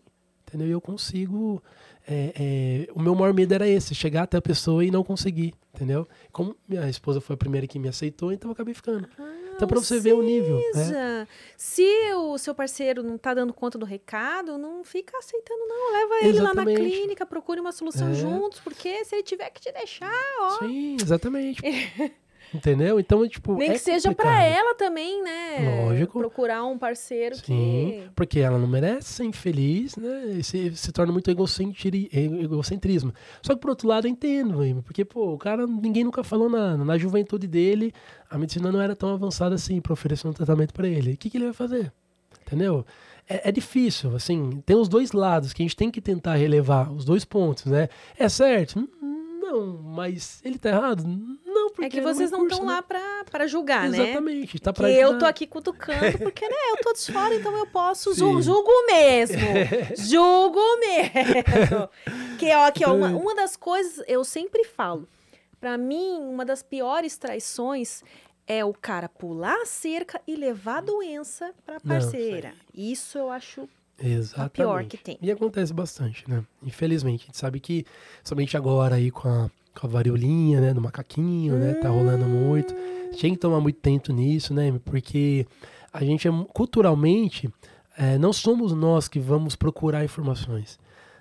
entendeu? 0.53 0.67
E 0.67 0.71
eu 0.71 0.81
consigo. 0.81 1.61
É, 2.07 2.33
é, 2.87 2.91
o 2.93 3.01
meu 3.01 3.15
maior 3.15 3.33
medo 3.33 3.53
era 3.53 3.67
esse, 3.67 3.95
chegar 3.95 4.23
até 4.23 4.37
a 4.37 4.41
pessoa 4.41 4.83
e 4.83 4.91
não 4.91 5.03
conseguir, 5.03 5.53
entendeu? 5.73 6.05
Como 6.31 6.55
minha 6.67 6.89
esposa 6.89 7.21
foi 7.21 7.33
a 7.33 7.37
primeira 7.37 7.65
que 7.65 7.79
me 7.79 7.87
aceitou, 7.87 8.31
então 8.31 8.49
eu 8.49 8.53
acabei 8.53 8.73
ficando. 8.73 9.07
Ah, 9.17 9.33
então, 9.55 9.67
para 9.67 9.79
você 9.79 9.99
ver 9.99 10.13
o 10.13 10.21
nível. 10.21 10.59
Né? 10.75 11.27
Se 11.55 11.87
o 12.15 12.37
seu 12.37 12.53
parceiro 12.53 13.01
não 13.03 13.17
tá 13.17 13.33
dando 13.33 13.53
conta 13.53 13.77
do 13.77 13.85
recado, 13.85 14.57
não 14.57 14.83
fica 14.83 15.17
aceitando, 15.17 15.65
não. 15.65 15.93
Leva 15.93 16.15
ele 16.27 16.37
exatamente. 16.37 16.57
lá 16.57 16.83
na 16.83 16.89
clínica, 16.89 17.25
procure 17.25 17.61
uma 17.61 17.71
solução 17.71 18.09
é. 18.09 18.13
juntos, 18.13 18.59
porque 18.59 19.05
se 19.05 19.15
ele 19.15 19.23
tiver 19.23 19.49
que 19.51 19.61
te 19.61 19.71
deixar, 19.71 20.11
ó. 20.41 20.59
Sim, 20.59 20.97
exatamente. 21.01 21.61
Entendeu? 22.53 22.99
Então, 22.99 23.27
tipo. 23.27 23.55
Nem 23.55 23.69
é 23.69 23.73
que 23.73 23.79
seja 23.79 24.13
para 24.13 24.43
ela 24.43 24.75
também, 24.75 25.23
né? 25.23 25.85
Lógico. 25.85 26.19
Procurar 26.19 26.63
um 26.65 26.77
parceiro 26.77 27.35
Sim, 27.35 27.41
que. 27.43 28.03
Porque 28.15 28.39
ela 28.39 28.59
não 28.59 28.67
merece 28.67 29.13
ser 29.13 29.23
infeliz, 29.23 29.95
né? 29.95 30.35
E 30.37 30.43
se, 30.43 30.75
se 30.75 30.91
torna 30.91 31.11
muito 31.11 31.31
egocentri, 31.31 32.09
egocentrismo. 32.13 33.13
Só 33.41 33.55
que, 33.55 33.61
por 33.61 33.71
outro 33.71 33.87
lado, 33.87 34.07
eu 34.07 34.11
entendo, 34.11 34.83
porque, 34.83 35.03
pô, 35.03 35.33
o 35.33 35.37
cara, 35.37 35.65
ninguém 35.65 36.03
nunca 36.03 36.23
falou 36.23 36.49
nada. 36.49 36.83
Na 36.83 36.97
juventude 36.97 37.47
dele, 37.47 37.91
a 38.29 38.37
medicina 38.37 38.71
não 38.71 38.81
era 38.81 38.95
tão 38.95 39.09
avançada 39.13 39.55
assim 39.55 39.81
para 39.81 39.93
oferecer 39.93 40.27
um 40.27 40.33
tratamento 40.33 40.73
para 40.73 40.87
ele. 40.87 41.13
O 41.13 41.17
que, 41.17 41.29
que 41.29 41.37
ele 41.37 41.45
vai 41.45 41.53
fazer? 41.53 41.91
Entendeu? 42.45 42.85
É, 43.27 43.49
é, 43.49 43.51
difícil, 43.51 44.15
assim, 44.15 44.61
tem 44.65 44.75
os 44.75 44.89
dois 44.89 45.13
lados 45.13 45.53
que 45.53 45.61
a 45.61 45.65
gente 45.65 45.77
tem 45.77 45.89
que 45.89 46.01
tentar 46.01 46.35
relevar, 46.35 46.91
os 46.91 47.05
dois 47.05 47.23
pontos, 47.23 47.65
né? 47.65 47.87
É 48.17 48.27
certo? 48.27 48.87
Não, 49.01 49.81
mas 49.81 50.41
ele 50.43 50.57
tá 50.57 50.69
errado? 50.69 51.05
Porque 51.73 51.85
É 51.85 51.89
que 51.89 52.01
vocês 52.01 52.29
não 52.31 52.47
estão 52.47 52.65
né? 52.65 52.73
lá 52.73 52.81
pra, 52.81 53.25
pra 53.29 53.47
julgar, 53.47 53.87
Exatamente, 53.87 54.03
né? 54.03 54.09
Exatamente. 54.11 54.59
Tá 54.59 54.73
pra 54.73 54.89
eu 54.91 55.17
tô 55.17 55.25
aqui 55.25 55.47
cutucando, 55.47 56.17
porque, 56.19 56.47
né, 56.47 56.55
eu 56.71 56.77
tô 56.77 56.93
de 56.93 57.11
fora, 57.11 57.35
então 57.35 57.57
eu 57.57 57.67
posso. 57.67 58.13
Ju, 58.13 58.41
julgo 58.41 58.71
mesmo. 58.87 59.37
julgo 59.97 60.59
mesmo. 60.79 61.89
que, 62.37 62.53
ó, 62.53 62.65
aqui, 62.67 62.85
ó, 62.85 62.93
uma, 62.93 63.07
uma 63.09 63.35
das 63.35 63.55
coisas, 63.55 64.03
eu 64.07 64.23
sempre 64.23 64.63
falo. 64.63 65.07
Pra 65.59 65.77
mim, 65.77 66.19
uma 66.19 66.43
das 66.45 66.61
piores 66.61 67.17
traições 67.17 68.03
é 68.45 68.63
o 68.65 68.73
cara 68.73 69.07
pular 69.07 69.55
a 69.61 69.65
cerca 69.65 70.21
e 70.27 70.35
levar 70.35 70.79
a 70.79 70.81
doença 70.81 71.53
pra 71.65 71.79
parceira. 71.79 72.49
Não, 72.49 72.83
isso 72.83 73.17
eu 73.17 73.29
acho 73.29 73.67
Exatamente. 73.97 74.45
a 74.45 74.49
pior 74.49 74.83
que 74.85 74.97
tem. 74.97 75.17
E 75.21 75.31
acontece 75.31 75.73
bastante, 75.73 76.29
né? 76.29 76.43
Infelizmente, 76.61 77.23
a 77.23 77.25
gente 77.27 77.37
sabe 77.37 77.59
que 77.59 77.85
somente 78.23 78.57
agora 78.57 78.95
aí 78.95 79.09
com 79.09 79.27
a, 79.29 79.49
com 79.79 79.87
a 79.87 79.89
variolinha, 79.89 80.61
né, 80.61 80.73
do 80.73 80.81
macaquinho, 80.81 81.55
né, 81.55 81.73
tá 81.75 81.89
rolando 81.89 82.25
muito. 82.25 82.73
Tem 83.19 83.33
que 83.33 83.39
tomar 83.39 83.59
muito 83.59 83.79
tempo 83.79 84.11
nisso, 84.11 84.53
né? 84.53 84.73
Porque 84.83 85.45
a 85.91 86.03
gente 86.03 86.27
é 86.27 86.31
culturalmente 86.51 87.47
é, 87.97 88.17
não 88.17 88.33
somos 88.33 88.73
nós 88.73 89.07
que 89.07 89.19
vamos 89.19 89.55
procurar 89.55 90.03
informações. 90.03 90.79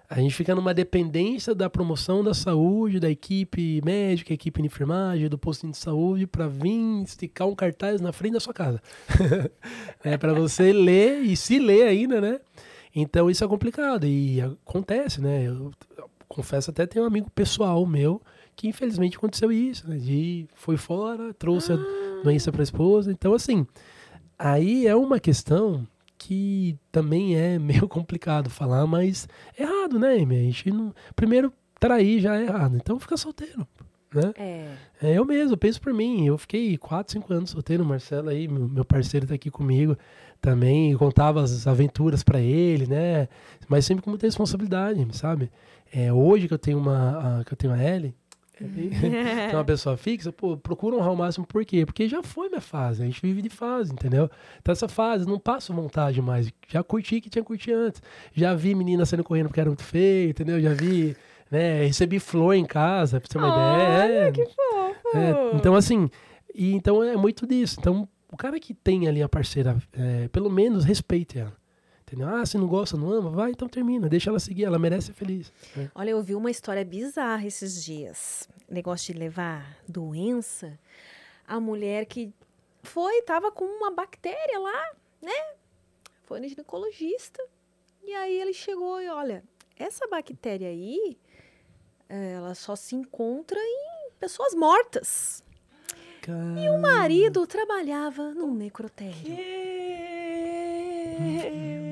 A 0.08 0.20
gente 0.20 0.34
fica 0.34 0.54
numa 0.54 0.74
dependência 0.74 1.54
da 1.54 1.70
promoção 1.70 2.22
da 2.22 2.34
saúde, 2.34 3.00
da 3.00 3.10
equipe 3.10 3.80
médica, 3.82 4.32
equipe 4.32 4.60
de 4.60 4.66
enfermagem, 4.66 5.28
do 5.28 5.38
postinho 5.38 5.72
de 5.72 5.78
saúde, 5.78 6.26
para 6.26 6.46
vir 6.46 7.02
esticar 7.02 7.48
um 7.48 7.54
cartaz 7.54 8.00
na 8.00 8.12
frente 8.12 8.34
da 8.34 8.40
sua 8.40 8.52
casa. 8.52 8.80
é 10.04 10.18
para 10.18 10.34
você 10.34 10.72
ler 10.72 11.22
e 11.22 11.34
se 11.34 11.58
ler 11.58 11.84
ainda, 11.84 12.20
né? 12.20 12.40
Então 12.94 13.30
isso 13.30 13.42
é 13.42 13.48
complicado 13.48 14.06
e 14.06 14.40
acontece, 14.40 15.20
né? 15.20 15.46
Eu 15.46 15.72
confesso 16.28 16.70
até 16.70 16.86
tem 16.86 17.00
um 17.00 17.06
amigo 17.06 17.30
pessoal 17.30 17.84
meu 17.86 18.20
que 18.56 18.68
infelizmente 18.68 19.16
aconteceu 19.16 19.50
isso, 19.50 19.88
né? 19.88 19.96
De 19.96 20.46
foi 20.54 20.76
fora, 20.76 21.32
trouxe 21.34 21.72
ah. 21.72 21.76
a 21.76 22.22
doença 22.22 22.52
para 22.52 22.62
a 22.62 22.64
esposa. 22.64 23.10
Então 23.10 23.34
assim, 23.34 23.66
aí 24.38 24.86
é 24.86 24.94
uma 24.94 25.18
questão 25.18 25.86
que 26.18 26.78
também 26.90 27.36
é 27.36 27.58
meio 27.60 27.88
complicado 27.88 28.48
falar, 28.48 28.86
mas 28.86 29.28
é 29.58 29.62
errado, 29.62 29.98
né, 29.98 30.14
Amy? 30.14 30.36
A 30.36 30.42
gente 30.42 30.70
não... 30.70 30.94
Primeiro, 31.16 31.52
trair 31.80 32.20
já 32.20 32.36
é 32.36 32.44
errado, 32.44 32.76
então 32.76 33.00
fica 33.00 33.16
solteiro, 33.16 33.66
né? 34.14 34.32
É. 34.36 34.68
é. 35.02 35.18
Eu 35.18 35.24
mesmo, 35.24 35.56
penso 35.56 35.80
por 35.80 35.92
mim, 35.92 36.26
eu 36.26 36.38
fiquei 36.38 36.78
4, 36.78 37.14
5 37.14 37.32
anos 37.32 37.50
solteiro, 37.50 37.82
o 37.82 37.86
Marcelo 37.86 38.28
aí, 38.28 38.46
meu 38.46 38.84
parceiro 38.84 39.26
tá 39.26 39.34
aqui 39.34 39.50
comigo 39.50 39.96
também, 40.40 40.94
contava 40.96 41.42
as 41.42 41.66
aventuras 41.66 42.22
para 42.22 42.40
ele, 42.40 42.86
né? 42.86 43.28
Mas 43.68 43.84
sempre 43.84 44.04
com 44.04 44.10
muita 44.10 44.26
responsabilidade, 44.26 45.06
sabe? 45.16 45.50
É, 45.92 46.12
hoje 46.12 46.48
que 46.48 46.54
eu 46.54 46.58
tenho 46.58 46.78
uma, 46.78 47.40
a, 47.40 47.44
que 47.44 47.52
eu 47.52 47.56
tenho 47.56 47.72
a 47.72 47.82
Ellie, 47.82 48.14
é 49.50 49.54
uma 49.54 49.64
pessoa 49.64 49.96
fixa, 49.96 50.32
pô, 50.32 50.56
procura 50.56 50.96
honrar 50.96 51.12
o 51.12 51.16
máximo, 51.16 51.46
por 51.46 51.64
quê? 51.64 51.86
Porque 51.86 52.08
já 52.08 52.22
foi 52.22 52.48
minha 52.48 52.60
fase, 52.60 53.02
a 53.02 53.06
gente 53.06 53.20
vive 53.20 53.42
de 53.42 53.48
fase, 53.48 53.92
entendeu? 53.92 54.30
Então 54.60 54.72
essa 54.72 54.88
fase, 54.88 55.26
não 55.26 55.38
passo 55.38 55.72
vontade 55.72 56.20
mais, 56.20 56.52
já 56.68 56.82
curti 56.82 57.20
que 57.20 57.30
tinha 57.30 57.42
curtido 57.42 57.78
antes, 57.78 58.02
já 58.32 58.54
vi 58.54 58.74
menina 58.74 59.04
saindo 59.06 59.24
correndo 59.24 59.48
porque 59.48 59.60
era 59.60 59.70
muito 59.70 59.84
feio, 59.84 60.30
entendeu? 60.30 60.60
Já 60.60 60.74
vi, 60.74 61.16
né, 61.50 61.84
recebi 61.84 62.18
flor 62.18 62.54
em 62.54 62.64
casa, 62.64 63.20
pra 63.20 63.28
ter 63.28 63.38
uma 63.38 63.52
Olha, 63.52 64.04
ideia. 64.04 64.28
É, 64.28 64.32
que 64.32 64.44
fofo! 64.44 65.16
É, 65.16 65.56
então 65.56 65.74
assim, 65.74 66.10
e 66.54 66.72
então 66.72 67.02
é 67.02 67.16
muito 67.16 67.46
disso, 67.46 67.76
então 67.80 68.08
o 68.30 68.36
cara 68.36 68.58
que 68.60 68.74
tem 68.74 69.08
ali 69.08 69.22
a 69.22 69.28
parceira, 69.28 69.76
é, 69.92 70.28
pelo 70.28 70.50
menos 70.50 70.84
respeite 70.84 71.38
ela. 71.38 71.61
Entendeu? 72.12 72.28
Ah, 72.28 72.44
se 72.44 72.58
não 72.58 72.66
gosta, 72.66 72.94
não 72.94 73.10
ama, 73.10 73.30
vai, 73.30 73.52
então 73.52 73.66
termina, 73.66 74.06
deixa 74.06 74.28
ela 74.28 74.38
seguir, 74.38 74.64
ela 74.64 74.78
merece 74.78 75.06
ser 75.06 75.12
feliz. 75.14 75.50
Né? 75.74 75.90
Olha, 75.94 76.10
eu 76.10 76.22
vi 76.22 76.34
uma 76.34 76.50
história 76.50 76.84
bizarra 76.84 77.46
esses 77.46 77.82
dias. 77.82 78.46
Negócio 78.68 79.14
de 79.14 79.18
levar 79.18 79.78
doença. 79.88 80.78
A 81.48 81.58
mulher 81.58 82.04
que 82.04 82.30
foi, 82.82 83.22
tava 83.22 83.50
com 83.50 83.64
uma 83.64 83.90
bactéria 83.90 84.58
lá, 84.58 84.90
né? 85.22 85.54
Foi 86.24 86.38
no 86.38 86.46
ginecologista. 86.46 87.42
E 88.04 88.12
aí 88.12 88.38
ele 88.38 88.52
chegou 88.52 89.00
e 89.00 89.08
olha, 89.08 89.42
essa 89.78 90.06
bactéria 90.06 90.68
aí, 90.68 91.16
ela 92.10 92.54
só 92.54 92.76
se 92.76 92.94
encontra 92.94 93.58
em 93.58 94.10
pessoas 94.20 94.54
mortas. 94.54 95.42
Caramba. 96.20 96.60
E 96.60 96.68
o 96.68 96.78
marido 96.78 97.46
trabalhava 97.46 98.34
num 98.34 98.54
necrotério. 98.54 99.14
Que... 99.14 100.21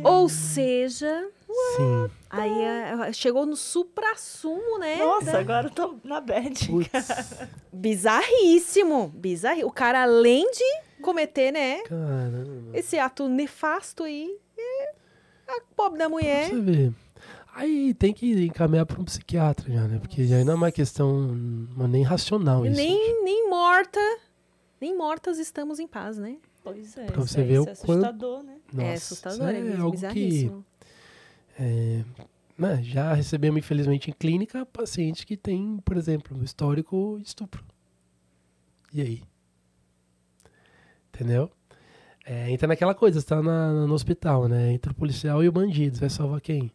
Ou 0.04 0.28
seja, 0.28 1.28
Sim. 1.76 2.10
aí 2.28 2.62
é, 2.62 3.12
chegou 3.12 3.44
no 3.44 3.56
supra-sumo, 3.56 4.78
né? 4.78 4.96
Nossa, 4.96 5.32
da... 5.32 5.38
agora 5.38 5.66
eu 5.66 5.70
tô 5.70 5.96
na 6.04 6.20
bad. 6.20 6.68
Bizarríssimo. 7.72 9.08
Bizarro. 9.14 9.66
O 9.66 9.72
cara, 9.72 10.02
além 10.02 10.50
de 10.50 11.02
cometer, 11.02 11.52
né? 11.52 11.82
Caramba. 11.82 12.76
Esse 12.76 12.98
ato 12.98 13.28
nefasto 13.28 14.04
aí, 14.04 14.36
é 14.58 14.92
a 15.48 15.60
pobre 15.76 15.98
da 15.98 16.08
mulher. 16.08 16.48
Pra 16.48 16.58
você 16.58 16.62
ver. 16.62 16.92
Aí 17.54 17.92
tem 17.94 18.12
que 18.12 18.44
encaminhar 18.44 18.86
para 18.86 19.00
um 19.00 19.04
psiquiatra 19.04 19.70
já, 19.72 19.88
né? 19.88 19.98
Porque 19.98 20.24
já 20.24 20.42
não 20.44 20.52
é 20.52 20.56
uma 20.56 20.72
questão 20.72 21.26
nem 21.88 22.02
racional 22.02 22.64
isso. 22.64 22.76
Nem, 22.76 23.24
nem 23.24 23.50
morta, 23.50 24.00
nem 24.80 24.96
mortas 24.96 25.38
estamos 25.38 25.80
em 25.80 25.86
paz, 25.86 26.16
né? 26.16 26.36
Pois 26.62 26.96
é. 26.96 27.06
Pra 27.06 27.20
você 27.20 27.42
ver 27.42 27.54
é 27.54 27.60
o 27.60 27.70
assustador, 27.70 28.38
quanto... 28.38 28.46
né? 28.46 28.56
Nossa, 28.72 28.86
é 28.86 28.94
assustador, 28.94 29.48
é, 29.48 29.58
é 29.58 29.76
algo 29.76 29.98
que 30.12 30.52
é, 31.58 32.04
né, 32.56 32.82
já 32.82 33.12
recebemos, 33.12 33.58
infelizmente, 33.58 34.10
em 34.10 34.14
clínica 34.14 34.64
pacientes 34.66 35.24
que 35.24 35.36
têm, 35.36 35.78
por 35.84 35.96
exemplo, 35.96 36.42
histórico 36.42 37.18
de 37.20 37.28
estupro. 37.28 37.64
E 38.92 39.00
aí? 39.00 39.22
Entendeu? 41.08 41.50
É, 42.24 42.50
entra 42.50 42.68
naquela 42.68 42.94
coisa, 42.94 43.20
você 43.20 43.26
tá 43.26 43.42
na, 43.42 43.86
no 43.86 43.94
hospital, 43.94 44.48
né? 44.48 44.72
Entre 44.72 44.90
o 44.92 44.94
policial 44.94 45.42
e 45.42 45.48
o 45.48 45.52
bandido, 45.52 45.96
você 45.96 46.00
vai 46.00 46.10
salvar 46.10 46.40
quem? 46.40 46.70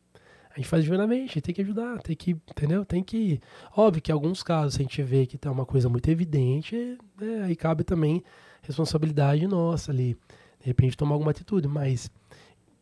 A 0.52 0.58
gente 0.58 0.68
faz 0.68 0.84
divinamente, 0.84 1.42
tem 1.42 1.54
que 1.54 1.62
ajudar, 1.62 2.02
tem 2.02 2.16
que, 2.16 2.32
entendeu? 2.32 2.86
Tem 2.86 3.04
que. 3.04 3.42
Óbvio 3.76 4.02
que 4.02 4.12
em 4.12 4.14
alguns 4.14 4.42
casos, 4.42 4.76
a 4.76 4.82
gente 4.82 5.02
vê 5.04 5.26
que 5.26 5.38
tá 5.38 5.52
uma 5.52 5.66
coisa 5.66 5.90
muito 5.90 6.10
evidente, 6.10 6.98
né, 7.20 7.44
aí 7.44 7.56
cabe 7.56 7.84
também 7.84 8.24
responsabilidade 8.66 9.48
nossa 9.48 9.92
ali 9.92 10.18
de 10.60 10.68
repente 10.68 10.98
tomar 10.98 11.14
alguma 11.14 11.32
atitude, 11.32 11.68
mas 11.68 12.10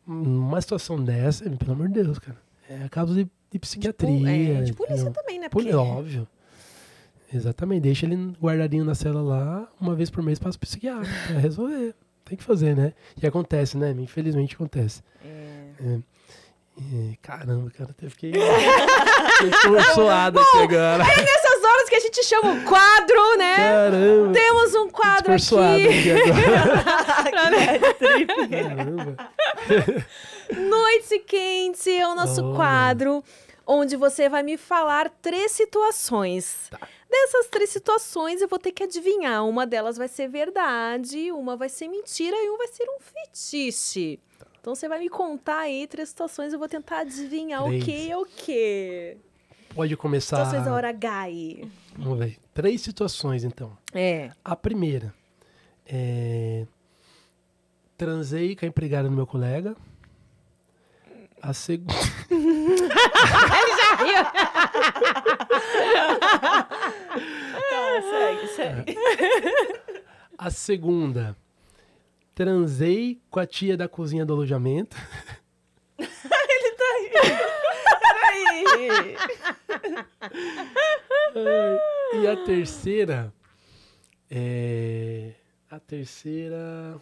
numa 0.06 0.60
situação 0.60 1.02
dessa, 1.02 1.48
pelo 1.50 1.72
amor 1.72 1.88
de 1.88 2.02
Deus, 2.02 2.18
cara, 2.18 2.38
é 2.68 2.88
caso 2.88 3.14
de, 3.14 3.28
de 3.50 3.58
psiquiatria. 3.58 4.18
De, 4.18 4.50
é, 4.52 4.62
de 4.62 4.72
polícia 4.72 5.10
também, 5.10 5.38
né? 5.38 5.48
Porque... 5.48 5.74
Óbvio. 5.74 6.26
Exatamente, 7.32 7.82
deixa 7.82 8.06
ele 8.06 8.32
guardadinho 8.40 8.84
na 8.84 8.94
cela 8.94 9.20
lá, 9.20 9.68
uma 9.80 9.94
vez 9.94 10.08
por 10.08 10.22
mês 10.22 10.38
passa 10.38 10.56
pro 10.56 10.68
psiquiatra, 10.68 11.10
pra 11.26 11.38
resolver. 11.40 11.94
Tem 12.24 12.38
que 12.38 12.44
fazer, 12.44 12.76
né? 12.76 12.94
E 13.20 13.26
acontece, 13.26 13.76
né? 13.76 13.90
Infelizmente 13.90 14.54
acontece. 14.54 15.02
É. 15.22 15.70
É. 15.80 15.98
E, 16.78 17.18
caramba, 17.20 17.70
cara, 17.70 17.90
até 17.90 18.08
fiquei, 18.08 18.32
fiquei 18.32 19.50
aqui 20.40 20.58
agora. 20.62 21.04
É 21.04 21.43
horas 21.84 21.88
que 21.88 21.94
a 21.96 22.00
gente 22.00 22.24
chama 22.24 22.52
o 22.52 22.64
quadro, 22.64 23.36
né? 23.36 23.56
Caramba. 23.56 24.32
Temos 24.32 24.74
um 24.74 24.88
quadro 24.88 25.32
aqui. 25.32 25.44
aqui 25.44 26.10
agora. 26.10 27.94
Caramba. 28.48 29.30
Noite 30.68 31.18
Quente 31.20 31.90
é 31.90 32.06
o 32.08 32.14
nosso 32.14 32.42
Olha. 32.44 32.56
quadro 32.56 33.24
onde 33.66 33.96
você 33.96 34.28
vai 34.28 34.42
me 34.42 34.56
falar 34.56 35.08
três 35.22 35.52
situações. 35.52 36.68
Tá. 36.70 36.80
Dessas 37.08 37.46
três 37.46 37.70
situações 37.70 38.42
eu 38.42 38.48
vou 38.48 38.58
ter 38.58 38.72
que 38.72 38.82
adivinhar. 38.82 39.46
Uma 39.46 39.66
delas 39.66 39.96
vai 39.96 40.08
ser 40.08 40.28
verdade, 40.28 41.30
uma 41.32 41.56
vai 41.56 41.68
ser 41.68 41.88
mentira 41.88 42.36
e 42.36 42.50
um 42.50 42.58
vai 42.58 42.68
ser 42.68 42.84
um 42.88 42.98
fetiche. 43.00 44.18
Tá. 44.38 44.46
Então 44.60 44.74
você 44.74 44.88
vai 44.88 44.98
me 44.98 45.08
contar 45.08 45.60
aí 45.60 45.86
três 45.86 46.08
situações 46.08 46.52
e 46.52 46.56
eu 46.56 46.58
vou 46.58 46.68
tentar 46.68 46.98
adivinhar 47.00 47.62
o 47.64 47.68
Três. 47.68 47.84
que 47.84 48.10
é 48.10 48.16
o 48.16 48.24
que. 48.24 49.16
Pode 49.74 49.96
começar. 49.96 50.36
Situações 50.44 50.64
da 50.64 50.72
hora 50.72 50.88
H 50.90 51.20
aí. 51.20 51.68
Vamos 51.96 52.18
ver. 52.18 52.38
Três 52.52 52.80
situações, 52.80 53.42
então. 53.44 53.76
É. 53.92 54.30
A 54.44 54.54
primeira 54.54 55.12
é. 55.86 56.66
Transei 57.96 58.56
com 58.56 58.64
a 58.64 58.68
empregada 58.68 59.08
do 59.08 59.14
meu 59.14 59.26
colega. 59.26 59.76
A 61.42 61.52
segunda. 61.52 61.94
Tá, 67.70 68.02
segue, 68.02 68.48
segue. 68.48 68.98
A 70.36 70.50
segunda. 70.50 71.36
Transei 72.34 73.20
com 73.30 73.38
a 73.38 73.46
tia 73.46 73.76
da 73.76 73.88
cozinha 73.88 74.26
do 74.26 74.32
alojamento. 74.32 74.96
E 82.14 82.26
a 82.28 82.36
terceira. 82.44 83.32
É. 84.30 85.32
A 85.70 85.80
terceira. 85.80 87.00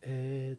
É. 0.00 0.56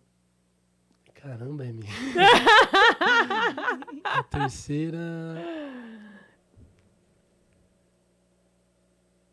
Caramba, 1.14 1.66
Emi. 1.66 1.88
a 4.04 4.24
terceira. 4.24 5.00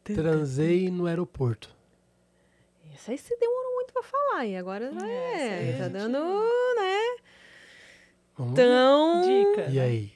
Transei 0.04 0.90
no 0.90 1.06
aeroporto. 1.06 1.74
Isso 2.94 3.10
aí 3.10 3.18
se 3.18 3.36
demorou 3.36 3.74
muito 3.74 3.92
pra 3.92 4.02
falar. 4.02 4.46
E 4.46 4.56
agora 4.56 4.92
É, 5.04 5.08
é, 5.08 5.70
essa 5.70 5.82
tá 5.84 5.88
dando, 5.88 6.18
né? 6.76 7.16
Vamos 8.36 8.52
Então, 8.52 9.22
Dica. 9.22 9.70
E 9.70 9.80
aí? 9.80 10.12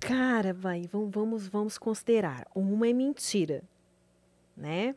cara, 0.00 0.52
vai, 0.54 0.82
vamos, 0.90 1.10
vamos, 1.12 1.48
vamos 1.48 1.78
considerar. 1.78 2.46
Uma 2.54 2.88
é 2.88 2.92
mentira, 2.92 3.62
né? 4.56 4.94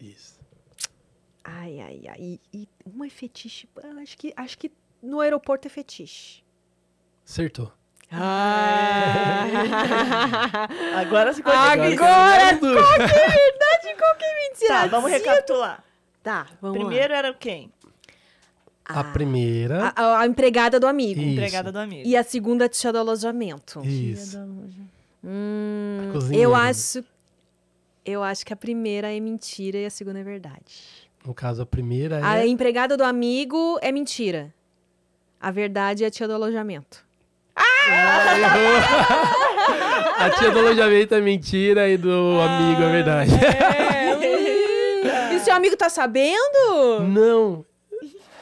Isso. 0.00 0.40
Ai, 1.44 1.80
ai, 1.80 2.02
ai. 2.08 2.18
E, 2.20 2.40
e 2.52 2.68
uma 2.86 3.06
é 3.06 3.10
fetiche. 3.10 3.68
Ah, 3.82 4.00
Acho 4.02 4.16
que, 4.16 4.32
acho 4.36 4.58
que 4.58 4.70
no 5.02 5.20
aeroporto 5.20 5.66
é 5.66 5.70
fetiche. 5.70 6.42
Acertou. 7.26 7.72
Ah. 8.10 9.44
Agora 11.00 11.32
se. 11.32 11.40
Agora, 11.40 11.72
Agora- 11.72 11.96
qual 11.96 12.58
que 12.58 13.14
é 13.14 13.28
verdade, 13.28 13.98
qual 13.98 14.16
que 14.16 14.24
é 14.24 14.48
mentira? 14.48 14.68
Tá, 14.68 14.86
vamos 14.86 15.10
recapitular. 15.10 15.84
Tá, 16.22 16.46
vamos 16.60 16.78
Primeiro 16.78 17.12
era 17.14 17.32
quem? 17.34 17.72
Lá. 18.88 19.00
A 19.00 19.04
primeira. 19.04 19.92
A, 19.96 20.02
a- 20.02 20.20
a 20.20 20.26
empregada 20.26 20.78
do 20.80 20.86
amigo. 20.86 21.20
Isso. 21.20 21.30
Empregada 21.30 21.70
do 21.72 21.78
amigo. 21.78 22.02
E 22.08 22.16
a 22.16 22.22
segunda, 22.22 22.64
a 22.64 22.68
tia 22.68 22.92
do 22.92 22.98
alojamento. 22.98 23.80
Isso. 23.84 24.38
Hum, 25.24 26.12
A 26.30 26.34
eu 26.34 26.54
acho. 26.54 27.04
Eu 28.04 28.22
acho 28.22 28.44
que 28.44 28.52
a 28.52 28.56
primeira 28.56 29.14
é 29.14 29.20
mentira 29.20 29.78
e 29.78 29.86
a 29.86 29.90
segunda 29.90 30.18
é 30.18 30.24
verdade. 30.24 30.60
No 31.24 31.32
caso, 31.32 31.62
a 31.62 31.66
primeira 31.66 32.18
é. 32.18 32.22
A 32.24 32.46
empregada 32.46 32.96
do 32.96 33.04
amigo 33.04 33.78
é 33.80 33.92
mentira. 33.92 34.52
A 35.40 35.50
verdade 35.52 36.02
é 36.02 36.08
a 36.08 36.10
tia 36.10 36.26
do 36.26 36.34
alojamento. 36.34 37.04
Ah, 37.54 38.38
errou. 38.38 38.76
a 40.26 40.30
tia 40.30 40.50
do 40.50 40.58
alojamento 40.58 41.14
é 41.14 41.20
mentira 41.20 41.88
e 41.88 41.96
do 41.96 42.40
amigo 42.40 42.82
é 42.82 42.90
verdade. 42.92 43.30
E 45.34 45.38
seu 45.40 45.54
amigo 45.54 45.76
tá 45.76 45.88
sabendo? 45.88 47.00
Não. 47.08 47.64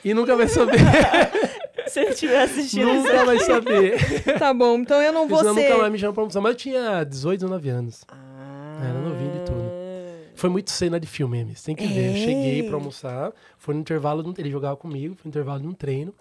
E 0.05 0.15
nunca 0.15 0.37
vai 0.37 0.49
saber. 0.49 0.79
Se 1.89 2.01
ele 2.01 2.11
estiver 2.11 2.43
assistindo 2.43 2.89
isso 2.91 3.03
nunca 3.03 3.25
vai 3.25 3.39
saber. 3.41 3.99
Tá 4.39 4.55
bom, 4.55 4.77
então 4.79 5.01
eu 5.03 5.13
não 5.13 5.27
vou 5.27 5.39
Senão 5.39 5.55
ser. 5.55 5.69
nunca 5.69 5.79
mais 5.79 5.93
me 5.93 5.99
chamam 5.99 6.15
pra 6.15 6.23
almoçar. 6.23 6.41
Mas 6.41 6.53
eu 6.53 6.57
tinha 6.57 7.05
18, 7.05 7.41
19 7.41 7.69
anos. 7.69 8.05
Ah. 8.09 8.81
Era 8.89 8.99
novinho 9.01 9.33
de 9.33 9.41
tudo. 9.41 9.71
Foi 10.37 10.49
muito 10.49 10.71
cena 10.71 11.01
de 11.01 11.07
filme. 11.07 11.45
Você 11.55 11.67
tem 11.67 11.75
que 11.75 11.87
ver. 11.87 12.11
Eu 12.11 12.13
É. 12.13 12.17
cheguei 12.17 12.63
pra 12.63 12.77
almoçar. 12.77 13.33
Foi 13.59 13.75
no 13.75 13.81
intervalo. 13.81 14.23
de 14.23 14.29
um- 14.29 14.35
Ele 14.39 14.51
jogava 14.51 14.77
comigo. 14.77 15.15
Foi 15.17 15.23
no 15.25 15.31
intervalo 15.31 15.61
de 15.61 15.67
um 15.67 15.73
treino. 15.75 16.15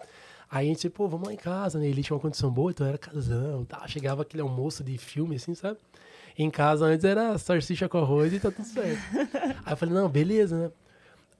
Aí 0.50 0.66
a 0.66 0.68
gente, 0.68 0.90
pô, 0.90 1.06
vamos 1.06 1.28
lá 1.28 1.32
em 1.32 1.36
casa, 1.36 1.78
né? 1.78 1.86
Ele 1.86 2.02
tinha 2.02 2.16
uma 2.16 2.20
condição 2.20 2.50
boa, 2.50 2.72
então 2.72 2.84
era 2.84 2.98
casão, 2.98 3.64
tá? 3.64 3.86
Chegava 3.86 4.22
aquele 4.22 4.42
almoço 4.42 4.82
de 4.82 4.98
filme, 4.98 5.36
assim, 5.36 5.54
sabe? 5.54 5.78
Em 6.36 6.50
casa 6.50 6.84
antes 6.86 7.04
era 7.04 7.38
salsicha 7.38 7.88
com 7.88 7.98
arroz 7.98 8.32
e 8.32 8.40
tá 8.40 8.50
tudo 8.50 8.64
certo. 8.66 9.00
Aí 9.64 9.72
eu 9.72 9.76
falei, 9.76 9.94
não, 9.94 10.08
beleza, 10.08 10.56
né? 10.58 10.70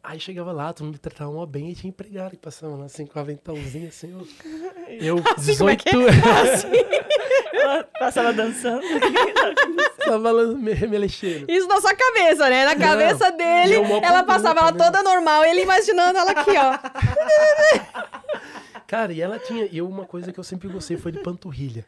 Aí 0.03 0.19
chegava 0.19 0.51
lá, 0.51 0.73
todo 0.73 0.87
mundo 0.87 0.95
me 0.95 0.99
tratava 0.99 1.31
mó 1.31 1.45
bem 1.45 1.71
e 1.71 1.75
tinha 1.75 1.89
empregado 1.91 2.31
que 2.31 2.39
passava 2.39 2.75
lá, 2.75 2.87
assim, 2.87 3.05
com 3.05 3.19
a 3.19 3.23
aventalzinha, 3.23 3.89
assim, 3.89 4.15
ó. 4.17 4.25
Eu, 4.89 5.17
Assim, 5.37 5.57
como 5.59 5.69
é 5.71 5.77
18 5.77 5.85
que 5.85 5.91
é? 5.91 5.93
anos, 5.99 6.65
Ela 7.53 7.85
passava 7.99 8.33
dançando. 8.33 8.81
tava 9.99 10.31
lá 10.33 10.45
me 10.55 10.73
remelexendo. 10.73 11.45
Isso 11.51 11.69
na 11.69 11.81
sua 11.81 11.95
cabeça, 11.95 12.49
né? 12.49 12.65
Na 12.65 12.75
Não, 12.75 12.81
cabeça 12.81 13.31
dele, 13.33 13.75
eu 13.75 13.85
mó 13.85 14.01
ela 14.03 14.23
passava 14.25 14.61
ela 14.61 14.73
toda 14.73 15.03
normal, 15.03 15.45
ele 15.45 15.61
imaginando 15.63 16.19
ela 16.19 16.31
aqui, 16.31 16.53
ó. 16.57 16.79
Cara, 18.87 19.13
e 19.13 19.21
ela 19.21 19.39
tinha. 19.39 19.67
E 19.71 19.79
eu, 19.79 19.87
uma 19.89 20.05
coisa 20.07 20.33
que 20.33 20.41
eu 20.41 20.45
sempre 20.45 20.69
gostei 20.69 20.97
foi 20.97 21.13
de 21.13 21.21
panturrilha. 21.21 21.85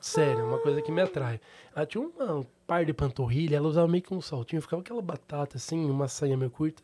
Sério, 0.00 0.44
uma 0.44 0.58
coisa 0.58 0.82
que 0.82 0.90
me 0.90 1.00
atrai. 1.00 1.40
Ela 1.74 1.86
tinha 1.86 2.02
uma, 2.04 2.34
um 2.34 2.44
par 2.66 2.84
de 2.84 2.92
panturrilha, 2.92 3.56
ela 3.56 3.68
usava 3.68 3.86
meio 3.86 4.02
que 4.02 4.12
um 4.12 4.20
saltinho, 4.20 4.60
ficava 4.60 4.82
aquela 4.82 5.00
batata 5.00 5.56
assim, 5.56 5.88
uma 5.88 6.08
saia 6.08 6.36
meio 6.36 6.50
curta. 6.50 6.82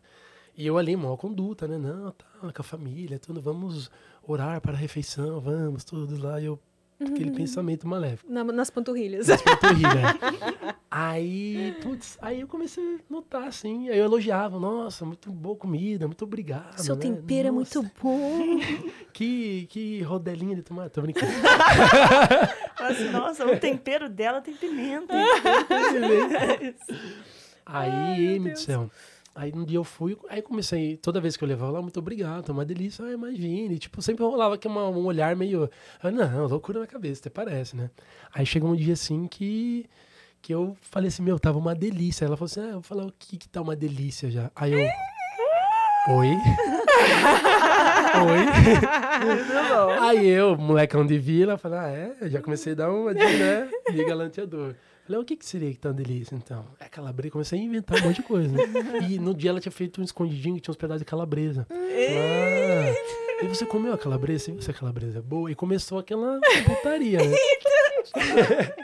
E 0.58 0.66
eu 0.66 0.76
ali, 0.76 0.96
maior 0.96 1.16
conduta, 1.16 1.68
né? 1.68 1.78
Não, 1.78 2.10
tá, 2.10 2.26
com 2.40 2.62
a 2.62 2.64
família, 2.64 3.16
tudo, 3.16 3.40
vamos 3.40 3.88
orar 4.20 4.60
para 4.60 4.72
a 4.72 4.76
refeição, 4.76 5.38
vamos, 5.38 5.84
tudo 5.84 6.20
lá. 6.20 6.40
E 6.40 6.46
eu, 6.46 6.58
aquele 7.00 7.30
pensamento 7.30 7.86
maléfico. 7.86 8.28
Na- 8.28 8.42
nas 8.42 8.68
panturrilhas. 8.68 9.28
Das 9.28 9.40
panturrilhas. 9.40 9.94
aí, 10.90 11.76
putz, 11.80 12.18
aí 12.20 12.40
eu 12.40 12.48
comecei 12.48 12.82
a 12.96 12.98
notar, 13.08 13.44
assim, 13.44 13.88
aí 13.88 14.00
eu 14.00 14.04
elogiava, 14.04 14.58
nossa, 14.58 15.04
muito 15.04 15.30
boa 15.30 15.54
comida, 15.54 16.08
muito 16.08 16.24
obrigado. 16.24 16.76
Seu 16.80 16.96
né? 16.96 17.02
tempero 17.02 17.46
é 17.46 17.52
muito 17.52 17.88
bom. 18.02 18.58
Que, 19.12 19.66
que 19.70 20.02
rodelinha 20.02 20.54
de 20.54 20.62
tomate, 20.62 20.90
tô 20.90 21.02
brincando. 21.02 21.32
Mas, 22.80 23.00
nossa, 23.10 23.46
o 23.46 23.58
tempero 23.58 24.08
dela 24.08 24.40
tem 24.40 24.54
pimenta. 24.54 25.12
Aí, 27.66 28.36
Amy 28.36 28.50
do 28.50 28.58
céu. 28.58 28.90
Aí 29.38 29.52
um 29.54 29.64
dia 29.64 29.78
eu 29.78 29.84
fui, 29.84 30.18
aí 30.28 30.42
comecei, 30.42 30.96
toda 30.96 31.20
vez 31.20 31.36
que 31.36 31.44
eu 31.44 31.48
levava 31.48 31.70
lá, 31.70 31.80
muito 31.80 32.00
obrigado, 32.00 32.46
tá 32.46 32.52
uma 32.52 32.64
delícia, 32.64 33.04
ah, 33.04 33.12
imagine. 33.12 33.78
Tipo, 33.78 34.02
sempre 34.02 34.24
rolava 34.24 34.56
aqui 34.56 34.66
uma, 34.66 34.88
um 34.88 35.04
olhar 35.06 35.36
meio, 35.36 35.70
ah, 36.02 36.10
não, 36.10 36.48
loucura 36.48 36.80
na 36.80 36.88
cabeça, 36.88 37.20
até 37.20 37.30
parece, 37.30 37.76
né? 37.76 37.88
Aí 38.34 38.44
chegou 38.44 38.68
um 38.68 38.74
dia 38.74 38.94
assim 38.94 39.28
que, 39.28 39.86
que 40.42 40.52
eu 40.52 40.76
falei 40.80 41.06
assim, 41.06 41.22
meu, 41.22 41.38
tava 41.38 41.56
uma 41.56 41.72
delícia. 41.72 42.24
Ela 42.24 42.36
falou 42.36 42.46
assim, 42.46 42.62
ah, 42.62 42.64
eu 42.64 42.72
vou 42.72 42.82
falar 42.82 43.06
o 43.06 43.12
que 43.16 43.36
que 43.36 43.48
tá 43.48 43.62
uma 43.62 43.76
delícia 43.76 44.28
já. 44.28 44.50
Aí 44.56 44.72
eu, 44.72 44.80
oi? 46.16 46.30
oi? 48.26 48.44
Aí 50.00 50.26
eu, 50.26 50.56
molecão 50.56 51.06
de 51.06 51.16
vila, 51.16 51.56
falei, 51.56 51.78
ah, 51.78 51.88
é? 51.88 52.28
Já 52.28 52.42
comecei 52.42 52.72
a 52.72 52.74
dar 52.74 52.90
uma 52.90 53.14
de, 53.14 53.20
né, 53.20 53.70
de 53.92 54.04
galanteador. 54.04 54.74
Falei, 55.08 55.22
o 55.22 55.24
que, 55.24 55.36
que 55.36 55.46
seria 55.46 55.70
que 55.70 55.78
tá 55.78 55.88
uma 55.88 55.94
delícia, 55.94 56.34
então? 56.34 56.66
É 56.78 56.84
calabresa, 56.84 57.32
comecei 57.32 57.58
a 57.58 57.62
inventar 57.62 57.98
um 57.98 58.04
monte 58.04 58.16
de 58.16 58.22
coisa, 58.24 58.54
né? 58.54 58.62
E 59.08 59.18
no 59.18 59.32
dia 59.32 59.48
ela 59.48 59.58
tinha 59.58 59.72
feito 59.72 60.02
um 60.02 60.04
escondidinho 60.04 60.56
que 60.56 60.60
tinha 60.60 60.70
uns 60.70 60.76
pedaços 60.76 61.00
de 61.00 61.06
calabresa. 61.06 61.66
Ah, 61.70 63.42
e 63.42 63.48
você 63.48 63.64
comeu 63.64 63.94
a 63.94 63.96
calabresa? 63.96 64.52
Você 64.52 64.70
a 64.70 64.74
calabresa 64.74 65.20
é 65.20 65.22
boa? 65.22 65.50
E 65.50 65.54
começou 65.54 65.98
aquela 65.98 66.38
putaria, 66.66 67.20
né? 67.24 67.36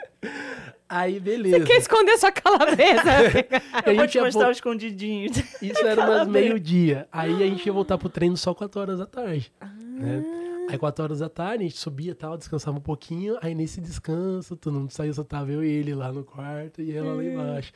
Aí, 0.89 1.19
beleza. 1.19 1.63
Quer 1.63 1.77
esconder 1.77 2.17
sua 2.17 2.31
calabresa? 2.31 3.03
A 3.73 3.89
Eu 3.89 3.95
vou 3.95 4.03
gente 4.03 4.11
te 4.13 4.21
mostrar 4.21 4.47
o 4.47 4.51
escondidinho. 4.51 5.29
Isso 5.61 5.85
era 5.85 6.05
umas 6.05 6.27
meio-dia. 6.27 7.07
Aí 7.11 7.33
a 7.35 7.47
gente 7.47 7.65
ia 7.65 7.73
voltar 7.73 7.99
pro 7.99 8.09
treino 8.09 8.37
só 8.37 8.53
4 8.53 8.81
horas 8.81 8.97
da 8.99 9.05
tarde. 9.05 9.51
Né? 9.83 10.44
Aí 10.69 10.77
4 10.77 11.03
horas 11.03 11.19
da 11.19 11.29
tarde, 11.29 11.63
a 11.63 11.67
gente 11.67 11.77
subia 11.77 12.11
e 12.11 12.15
tal, 12.15 12.37
descansava 12.37 12.77
um 12.77 12.81
pouquinho. 12.81 13.37
Aí 13.41 13.53
nesse 13.53 13.79
descanso, 13.79 14.55
todo 14.55 14.79
mundo 14.79 14.91
saiu, 14.91 15.13
só 15.13 15.23
tava 15.23 15.51
eu 15.51 15.63
e 15.63 15.69
ele 15.69 15.93
lá 15.93 16.11
no 16.11 16.23
quarto 16.23 16.81
e 16.81 16.95
ela 16.95 17.13
lá 17.13 17.23
embaixo. 17.23 17.71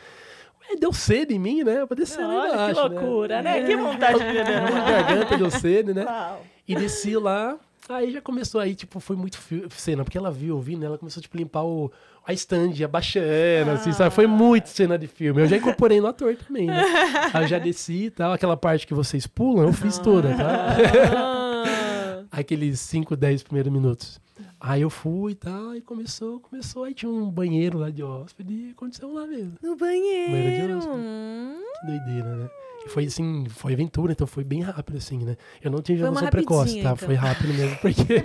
Ué, 0.69 0.75
deu 0.77 0.91
sede 0.91 1.35
em 1.35 1.39
mim, 1.39 1.63
né? 1.63 1.85
Pra 1.85 1.95
descer 1.95 2.25
lá 2.25 2.41
Olha 2.41 2.49
que 2.49 2.55
embaixo. 2.55 2.81
loucura, 2.81 3.41
né? 3.41 3.63
Que 3.63 3.75
vontade 3.75 4.19
de 4.19 4.25
beber 4.25 4.59
Uma 4.61 4.69
uma 4.71 4.91
garganta 4.91 5.37
deu 5.37 5.51
sede, 5.51 5.93
né? 5.93 6.05
Uau. 6.05 6.41
E 6.67 6.75
desci 6.75 7.15
lá. 7.15 7.57
Aí 7.87 8.11
já 8.11 8.21
começou 8.21 8.61
aí, 8.61 8.75
tipo, 8.75 8.99
foi 8.99 9.15
muito 9.15 9.39
cena, 9.71 10.03
porque 10.03 10.17
ela 10.17 10.29
viu 10.29 10.55
ouvindo, 10.55 10.85
ela 10.85 10.95
começou, 10.95 11.23
tipo, 11.23 11.35
limpar 11.35 11.63
o, 11.63 11.91
a 12.23 12.31
stand, 12.33 12.73
abaixando, 12.85 13.71
assim, 13.71 13.91
sabe? 13.91 14.11
Foi 14.11 14.27
muito 14.27 14.69
cena 14.69 14.95
de 14.95 15.07
filme. 15.07 15.41
Eu 15.41 15.47
já 15.47 15.57
incorporei 15.57 15.99
no 15.99 16.05
ator 16.05 16.35
também, 16.35 16.67
né? 16.67 16.83
Aí 17.33 17.45
eu 17.45 17.47
já 17.47 17.57
desci 17.57 18.05
e 18.05 18.11
tal, 18.11 18.31
aquela 18.31 18.55
parte 18.55 18.85
que 18.85 18.93
vocês 18.93 19.25
pulam, 19.25 19.65
eu 19.65 19.73
fiz 19.73 19.97
toda, 19.97 20.35
tá? 20.35 20.75
Ah. 21.17 21.35
Aqueles 22.31 22.80
5, 22.80 23.15
10 23.15 23.43
primeiros 23.43 23.72
minutos. 23.72 24.19
Aí 24.60 24.81
eu 24.81 24.89
fui 24.89 25.34
e 25.34 25.35
tal, 25.35 25.76
e 25.76 25.81
começou, 25.81 26.39
começou, 26.39 26.84
aí 26.84 26.93
tinha 26.93 27.10
um 27.11 27.30
banheiro 27.30 27.77
lá 27.77 27.89
de 27.89 28.03
hóspede 28.03 28.53
e 28.53 28.72
aconteceu 28.72 29.11
lá 29.14 29.26
mesmo. 29.27 29.53
No 29.61 29.76
Banheiro 29.76 30.31
banheiro. 30.31 30.68
de 30.68 30.73
hóspede. 30.73 30.97
Hum. 30.97 31.61
Que 31.81 31.88
doideira, 31.88 32.35
né? 32.35 32.49
E 32.85 32.89
foi 32.89 33.06
assim, 33.06 33.45
foi 33.49 33.73
aventura, 33.73 34.14
então 34.14 34.26
foi 34.26 34.43
bem 34.43 34.61
rápido, 34.61 34.97
assim, 34.97 35.18
né? 35.19 35.35
Eu 35.61 35.69
não 35.69 35.80
uma 35.80 35.93
ejaculação 35.93 36.30
precoce, 36.30 36.73
tá? 36.76 36.80
então. 36.80 36.95
Foi 36.95 37.15
rápido 37.15 37.53
mesmo, 37.53 37.77
porque. 37.81 38.23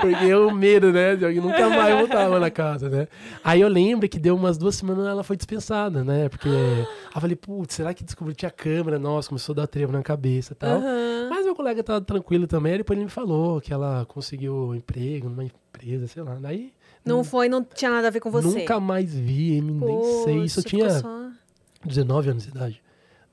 porque 0.00 0.34
o 0.34 0.50
medo, 0.54 0.92
né? 0.92 1.16
De 1.16 1.24
alguém 1.24 1.40
nunca 1.40 1.68
mais 1.68 1.94
voltava 1.94 2.40
na 2.40 2.50
casa, 2.50 2.88
né? 2.88 3.08
Aí 3.44 3.60
eu 3.60 3.68
lembro 3.68 4.08
que 4.08 4.18
deu 4.18 4.34
umas 4.34 4.56
duas 4.56 4.74
semanas 4.74 5.06
ela 5.06 5.22
foi 5.22 5.36
dispensada, 5.36 6.02
né? 6.02 6.28
Porque. 6.28 6.48
Aí 6.48 6.86
eu 7.14 7.20
falei, 7.20 7.36
putz, 7.36 7.74
será 7.74 7.92
que 7.92 8.02
descobriu 8.02 8.34
que 8.34 8.40
tinha 8.40 8.50
câmera? 8.50 8.98
Nossa, 8.98 9.28
começou 9.28 9.52
a 9.52 9.56
dar 9.56 9.66
trevo 9.66 9.92
na 9.92 10.02
cabeça 10.02 10.52
e 10.54 10.56
tal. 10.56 10.78
Aham. 10.78 11.28
Mas 11.30 11.44
meu 11.44 11.54
colega 11.54 11.82
tava 11.82 12.00
tranquilo 12.00 12.46
também, 12.46 12.78
depois 12.78 12.96
ele 12.96 13.04
me 13.04 13.10
falou 13.10 13.60
que 13.60 13.72
ela 13.72 14.06
conseguiu 14.06 14.74
emprego 14.74 15.28
numa 15.28 15.44
empresa, 15.44 16.06
sei 16.06 16.22
lá. 16.22 16.36
Daí. 16.40 16.72
Não 17.04 17.22
foi, 17.24 17.48
não 17.48 17.62
tinha 17.62 17.90
nada 17.90 18.08
a 18.08 18.10
ver 18.10 18.20
com 18.20 18.30
você. 18.30 18.46
Nunca 18.46 18.80
mais 18.80 19.14
vi, 19.14 19.60
nem 19.60 20.02
sei. 20.24 20.42
Isso 20.42 20.60
eu 20.60 20.62
Poxa, 20.64 20.76
tinha 20.76 20.90
só- 20.90 21.28
19 21.84 22.30
anos 22.30 22.42
de 22.44 22.50
idade. 22.50 22.82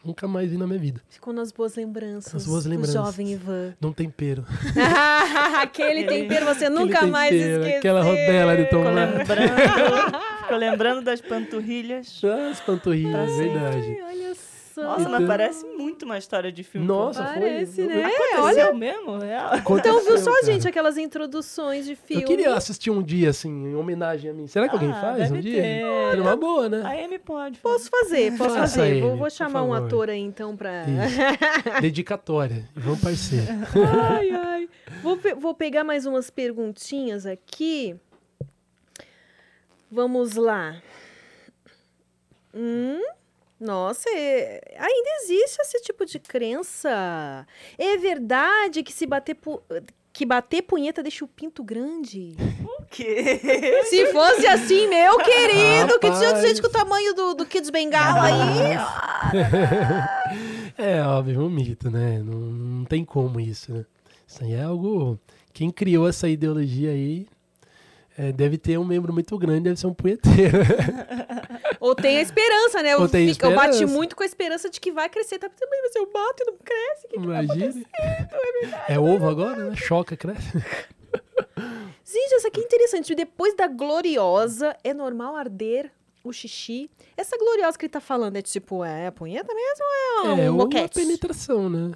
Nunca 0.06 0.27
mais 0.27 0.52
vi 0.52 0.57
na 0.57 0.68
minha 0.68 0.77
vida. 0.80 1.02
Ficou 1.10 1.34
nas 1.34 1.52
boas 1.52 1.76
lembranças. 1.76 2.32
Nas 2.34 2.45
boas 2.45 2.64
do 2.64 2.69
lembranças. 2.69 2.94
jovem 2.94 3.32
Ivan. 3.32 3.73
Não 3.82 3.91
tempero. 3.91 4.45
Aquele 5.61 6.03
tempero 6.06 6.45
você 6.45 6.69
nunca 6.69 6.98
Aquele 6.98 7.11
mais 7.11 7.30
tempero, 7.32 7.53
esqueceu. 7.61 7.77
aquela 7.80 8.03
rodela 8.03 8.56
de 8.56 8.64
Ficou 8.65 8.84
tomate. 8.84 9.18
lembrando, 9.18 10.19
ficou 10.44 10.57
lembrando 10.57 11.02
das 11.02 11.22
panturrilhas. 11.22 12.22
As 12.52 12.60
panturrilhas, 12.61 13.30
sempre. 13.32 13.49
verdade. 13.49 13.98
Ai, 14.03 14.14
Olha 14.15 14.36
só. 14.36 14.55
Nossa, 14.84 15.10
mas 15.10 15.14
Então- 15.22 15.27
parece 15.27 15.65
muito 15.65 16.03
uma 16.06 16.18
história 16.18 16.52
de 16.52 16.64
filme. 16.64 16.85
Nossa, 16.85 17.23
Parece, 17.23 17.76
foi. 17.76 17.85
né? 17.88 18.03
Aconteceu 18.06 18.43
olha. 18.43 18.73
mesmo? 18.73 19.18
Real. 19.18 19.52
Então 19.57 20.03
viu 20.03 20.18
só, 20.18 20.30
Aconteceu, 20.31 20.43
gente, 20.53 20.68
aquelas 20.68 20.97
introduções 20.97 21.85
de 21.85 21.95
filme. 21.95 22.23
Eu 22.23 22.27
queria 22.27 22.53
assistir 22.56 22.89
um 22.91 23.02
dia, 23.02 23.30
assim, 23.30 23.49
em 23.49 23.76
homenagem 23.76 24.30
a 24.30 24.34
mim. 24.34 24.47
Será 24.47 24.68
que 24.68 24.76
alguém 24.76 24.91
Ah, 24.91 25.02
faz 25.02 25.31
um 25.31 25.35
deve 25.35 25.41
dia? 25.49 25.61
ter. 25.61 25.81
Era 26.11 26.22
uma 26.22 26.35
boa, 26.35 26.68
né? 26.69 26.81
A 26.84 27.06
Amy 27.06 27.19
pode. 27.19 27.60
Posso 27.60 27.89
fazer, 27.89 28.38
posso 28.38 28.56
Faça 28.56 28.76
fazer. 28.80 28.91
ele, 28.91 29.02
vou, 29.02 29.15
vou 29.18 29.30
chamar 29.30 29.64
um 29.64 29.73
ator 29.73 30.10
aí, 30.10 30.19
então, 30.19 30.56
pra... 30.57 30.84
Dedicatória. 31.81 32.68
Vamos 32.76 32.99
parceiro. 33.02 33.45
ai, 34.11 34.30
ai. 34.31 34.69
Vou, 35.02 35.18
pe- 35.18 35.34
vou 35.35 35.53
pegar 35.53 35.84
mais 35.84 36.06
umas 36.06 36.30
perguntinhas 36.30 37.26
aqui. 37.26 37.95
Vamos 39.91 40.35
lá. 40.35 40.81
Hum, 42.53 43.02
nossa, 43.66 44.10
é- 44.10 44.62
ainda 44.78 45.10
existe 45.24 45.62
esse 45.62 45.82
tipo 45.82 46.06
de 46.06 46.20
crença. 46.20 47.46
É 47.78 47.98
verdade 47.98 48.84
que 48.84 48.94
se 48.94 49.06
bater 49.06 49.36
pu- 49.36 49.62
que 50.14 50.26
bater 50.26 50.62
punheta 50.62 51.04
deixa 51.04 51.26
o 51.26 51.28
pinto 51.28 51.62
grande? 51.64 52.36
O 52.64 52.84
quê? 52.90 53.82
Se 53.90 54.06
fosse 54.14 54.48
assim, 54.48 54.88
meu 54.88 55.18
querido, 55.18 56.00
que 56.00 56.10
tinha 56.12 56.28
Rapaz. 56.30 56.42
gente 56.48 56.62
com 56.62 56.68
o 56.68 56.72
tamanho 56.72 57.14
do, 57.14 57.34
do 57.34 57.46
Kids 57.46 57.70
Bengala 57.70 58.22
aí. 58.24 58.78
É, 60.78 61.02
óbvio, 61.02 61.42
um 61.42 61.50
mito, 61.50 61.90
né? 61.90 62.20
Não, 62.24 62.40
não 62.40 62.86
tem 62.86 63.04
como 63.04 63.40
isso, 63.40 63.74
né? 63.74 63.86
Isso 64.28 64.44
aí 64.44 64.54
é 64.54 64.64
algo. 64.64 65.20
Quem 65.54 65.70
criou 65.72 66.08
essa 66.08 66.28
ideologia 66.28 66.92
aí 66.92 67.28
é, 68.18 68.32
deve 68.32 68.58
ter 68.58 68.78
um 68.78 68.86
membro 68.86 69.12
muito 69.14 69.38
grande, 69.38 69.66
deve 69.66 69.80
ser 69.80 69.88
um 69.88 69.94
punheteiro. 69.94 70.58
Ou 71.80 71.94
tem 71.94 72.18
a 72.18 72.22
esperança, 72.22 72.82
né? 72.82 72.94
Eu, 72.94 73.02
Ou 73.02 73.08
tem 73.10 73.34
fico- 73.34 73.46
eu 73.46 73.54
bati 73.56 73.72
esperança. 73.72 73.94
muito 73.94 74.16
com 74.16 74.24
a 74.24 74.26
esperança 74.26 74.70
de 74.70 74.80
que 74.80 74.92
vai 74.92 75.10
crescer. 75.10 75.38
Tá 75.38 75.50
também, 75.50 75.82
mas 75.84 75.96
eu 75.96 76.12
bato 76.12 76.42
e 76.42 76.46
não 76.46 76.58
cresce. 76.58 77.08
Que, 77.08 77.20
que 77.20 77.26
vai 77.28 77.44
Imagine. 77.44 77.86
É 78.88 79.00
ovo 79.00 79.28
agora, 79.30 79.70
né? 79.70 79.76
Choca, 79.76 80.16
cresce. 80.18 80.42
Gente, 82.06 82.34
essa 82.36 82.48
aqui 82.48 82.62
é 82.62 82.64
interessante. 82.64 83.14
Depois 83.16 83.56
da 83.56 83.68
gloriosa, 83.68 84.76
é 84.84 84.94
normal 84.94 85.36
arder 85.36 85.92
o 86.24 86.32
xixi? 86.32 86.90
Essa 87.18 87.38
gloriosa 87.38 87.78
que 87.78 87.86
ele 87.86 87.92
tá 87.92 88.00
falando 88.02 88.36
é 88.38 88.42
tipo, 88.42 88.84
é 88.84 89.08
a 89.08 89.12
punheta 89.12 89.54
mesmo 89.54 89.84
ou 89.84 90.26
é 90.26 90.34
um 90.34 90.40
É, 90.40 90.50
ou 90.52 90.62
a 90.62 90.64
boquete? 90.66 91.00
penetração, 91.00 91.70
né? 91.70 91.92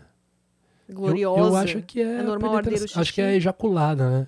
Eu- 0.88 0.96
Gloriosa. 0.96 1.40
Eu, 1.42 1.56
acho 1.56 1.82
que 1.84 2.02
é. 2.02 2.16
É 2.18 2.22
normal 2.22 2.56
arder 2.58 2.74
o 2.74 2.76
penetração. 2.76 3.02
Acho 3.02 3.14
que 3.14 3.22
xixi? 3.22 3.34
é 3.34 3.36
ejaculada, 3.38 4.10
né? 4.10 4.28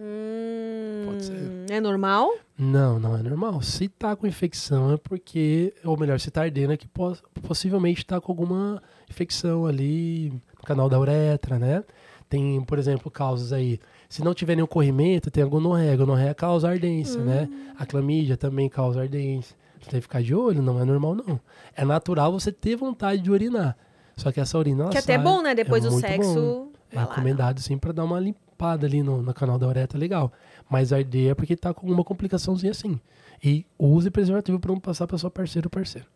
Hum, 0.00 1.04
Pode 1.06 1.24
ser. 1.24 1.64
É 1.70 1.80
normal? 1.80 2.30
Não, 2.58 2.98
não 2.98 3.16
é 3.16 3.22
normal. 3.22 3.60
Se 3.62 3.88
tá 3.88 4.14
com 4.16 4.26
infecção 4.26 4.92
é 4.92 4.96
porque, 4.96 5.72
ou 5.84 5.96
melhor, 5.98 6.18
se 6.20 6.30
tá 6.30 6.42
ardendo 6.42 6.72
é 6.72 6.76
que 6.76 6.86
pos- 6.88 7.22
possivelmente 7.42 8.04
tá 8.04 8.20
com 8.20 8.30
alguma 8.32 8.82
infecção 9.10 9.66
ali 9.66 10.30
no 10.30 10.64
canal 10.66 10.88
da 10.88 10.98
uretra, 10.98 11.58
né? 11.58 11.82
Tem, 12.28 12.60
por 12.64 12.78
exemplo, 12.78 13.10
causas 13.10 13.52
aí. 13.52 13.78
Se 14.08 14.22
não 14.22 14.34
tiver 14.34 14.54
nenhum 14.56 14.66
corrimento, 14.66 15.30
tem 15.30 15.42
a 15.42 15.46
gonorreia. 15.46 15.92
A 15.92 15.96
gonorreia 15.96 16.34
causa 16.34 16.68
ardência, 16.68 17.20
né? 17.22 17.48
Hum. 17.50 17.70
A 17.78 17.86
clamídia 17.86 18.36
também 18.36 18.68
causa 18.68 19.00
ardência. 19.00 19.56
Você 19.80 19.90
tem 19.90 20.00
que 20.00 20.02
ficar 20.02 20.22
de 20.22 20.34
olho, 20.34 20.62
não 20.62 20.80
é 20.80 20.84
normal, 20.84 21.14
não. 21.14 21.38
É 21.74 21.84
natural 21.84 22.32
você 22.32 22.50
ter 22.50 22.74
vontade 22.76 23.22
de 23.22 23.30
urinar. 23.30 23.76
Só 24.16 24.32
que 24.32 24.40
essa 24.40 24.58
urina, 24.58 24.84
ela 24.84 24.90
que 24.92 24.98
até 24.98 25.12
é 25.12 25.16
sai- 25.16 25.24
bom, 25.24 25.42
né? 25.42 25.54
Depois 25.54 25.84
é 25.84 25.88
do 25.88 26.00
sexo. 26.00 26.34
bom. 26.34 26.68
É 26.90 26.98
recomendado 27.00 27.60
sim 27.60 27.76
pra 27.76 27.92
dar 27.92 28.04
uma 28.04 28.16
limpada 28.56 28.86
ali 28.86 29.02
no, 29.02 29.22
no 29.22 29.34
canal 29.34 29.58
da 29.58 29.66
uretra, 29.68 29.98
legal. 29.98 30.32
Mas 30.68 30.92
arder 30.92 31.30
é 31.32 31.34
porque 31.34 31.54
tá 31.56 31.72
com 31.74 31.82
alguma 31.86 32.02
complicaçãozinha 32.02 32.70
assim. 32.72 32.98
E 33.44 33.66
use 33.78 34.10
preservativo 34.10 34.58
pra 34.58 34.72
não 34.72 34.80
passar 34.80 35.06
pra 35.06 35.18
sua 35.18 35.30
parceira 35.30 35.66
ou 35.66 35.70
parceiro. 35.70 36.06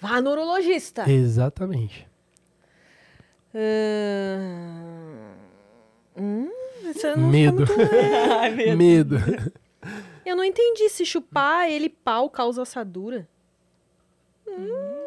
Vá 0.00 0.20
no 0.20 0.30
urologista. 0.30 1.08
Exatamente. 1.10 2.06
Ahn, 3.54 5.30
Hum, 6.16 6.48
Medo. 7.30 7.58
muito- 7.66 7.72
Ai, 8.40 8.50
meu 8.50 8.76
Medo. 8.76 9.16
Eu 10.26 10.36
não 10.36 10.44
entendi 10.44 10.88
se 10.90 11.06
chupar 11.06 11.70
ele 11.70 11.88
pau 11.88 12.28
causa 12.28 12.62
assadura. 12.62 13.26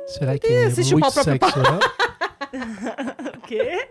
Será 0.08 0.38
que 0.40 0.48
é 0.48 0.70
se 0.70 0.94
muito 0.94 1.06
oral? 1.60 1.80
O 3.38 3.42
quê? 3.48 3.88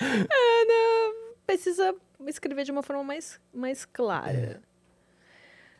É, 0.00 0.64
não, 0.64 1.14
precisa 1.48 1.94
escrever 2.26 2.64
de 2.64 2.70
uma 2.70 2.82
forma 2.82 3.02
mais, 3.02 3.40
mais 3.54 3.86
clara. 3.86 4.60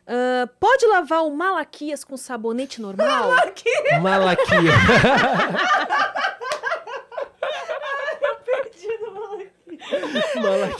Ah, 0.07 0.49
pode 0.59 0.87
lavar 0.87 1.23
o 1.23 1.29
malaquias 1.29 2.03
com 2.03 2.17
sabonete 2.17 2.81
normal? 2.81 3.29
Malaquia. 3.29 3.99
Malaquia. 4.01 4.71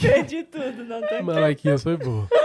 Perdi 0.00 0.42
tudo, 0.44 0.84
não 0.84 1.00
tem. 1.06 1.22
Malaquias 1.22 1.82
foi 1.82 1.96
boa. 1.96 2.26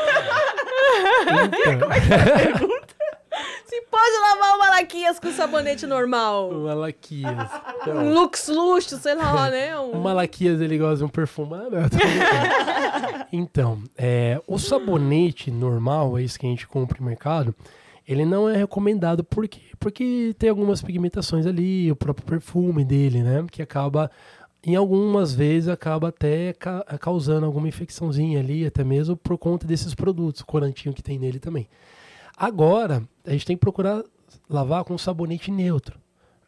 Então, 1.28 2.70
Se 3.66 3.82
pode 3.90 4.18
lavar 4.22 4.56
o 4.56 4.60
malaquias 4.60 5.20
com 5.20 5.32
sabonete 5.32 5.86
normal. 5.88 6.52
Malaquias. 6.52 7.32
Um 7.32 7.82
Então, 7.82 8.14
Lux 8.14 8.48
luxo, 8.48 8.98
sei 8.98 9.16
lá, 9.16 9.50
né? 9.50 9.78
O 9.80 9.96
Um... 9.98 10.02
Malaquias 10.02 10.62
ele 10.62 10.78
gosta 10.78 10.98
de 10.98 11.04
um 11.04 11.10
tô 11.90 11.98
brincando. 11.98 13.26
então, 13.34 13.82
é, 13.98 14.40
o 14.48 14.58
sabonete 14.60 15.50
normal, 15.50 16.20
esse 16.20 16.38
que 16.38 16.46
a 16.46 16.50
gente 16.50 16.68
compra 16.68 16.98
no 17.00 17.06
mercado, 17.08 17.56
ele 18.08 18.24
não 18.24 18.48
é 18.48 18.56
recomendado 18.56 19.24
por 19.24 19.48
quê? 19.48 19.62
Porque 19.80 20.36
tem 20.38 20.50
algumas 20.50 20.82
pigmentações 20.82 21.46
ali, 21.48 21.92
o 21.92 21.96
próprio 21.96 22.26
perfume 22.26 22.86
dele, 22.86 23.24
né? 23.24 23.46
Que 23.52 23.64
acaba, 23.64 24.12
em 24.64 24.76
algumas 24.76 25.34
vezes, 25.34 25.70
acaba 25.70 26.10
até 26.10 26.54
ca- 26.54 26.84
causando 27.00 27.46
alguma 27.48 27.68
infecçãozinha 27.68 28.40
ali, 28.40 28.64
até 28.66 28.84
mesmo 28.84 29.16
por 29.18 29.38
conta 29.40 29.66
desses 29.66 29.96
produtos, 29.96 30.44
corantinho 30.44 30.94
que 30.94 31.02
tem 31.02 31.18
nele 31.18 31.40
também. 31.40 31.68
Agora, 32.38 33.03
a 33.26 33.32
gente 33.32 33.45
tem 33.45 33.56
que 33.56 33.62
procurar 33.62 34.03
lavar 34.49 34.84
com 34.84 34.98
sabonete 34.98 35.52
neutro. 35.52 35.99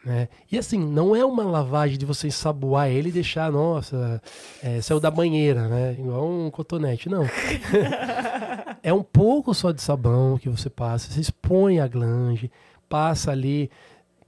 Né? 0.05 0.29
E 0.49 0.57
assim, 0.57 0.79
não 0.79 1.13
é 1.15 1.25
uma 1.25 1.43
lavagem 1.43 1.97
de 1.97 2.05
você 2.05 2.27
ensaboar 2.27 2.87
ele 2.87 3.09
e 3.09 3.11
deixar, 3.11 3.51
nossa, 3.51 4.21
é, 4.63 4.79
saiu 4.79 4.99
da 5.01 5.11
banheira, 5.11 5.67
né? 5.67 5.97
Igual 5.99 6.29
um 6.29 6.49
cotonete, 6.49 7.09
não. 7.09 7.23
é 8.81 8.93
um 8.93 9.03
pouco 9.03 9.53
só 9.53 9.71
de 9.71 9.81
sabão 9.81 10.37
que 10.37 10.47
você 10.47 10.69
passa, 10.69 11.11
você 11.11 11.19
expõe 11.19 11.79
a 11.79 11.87
glande, 11.87 12.49
passa 12.87 13.31
ali. 13.31 13.69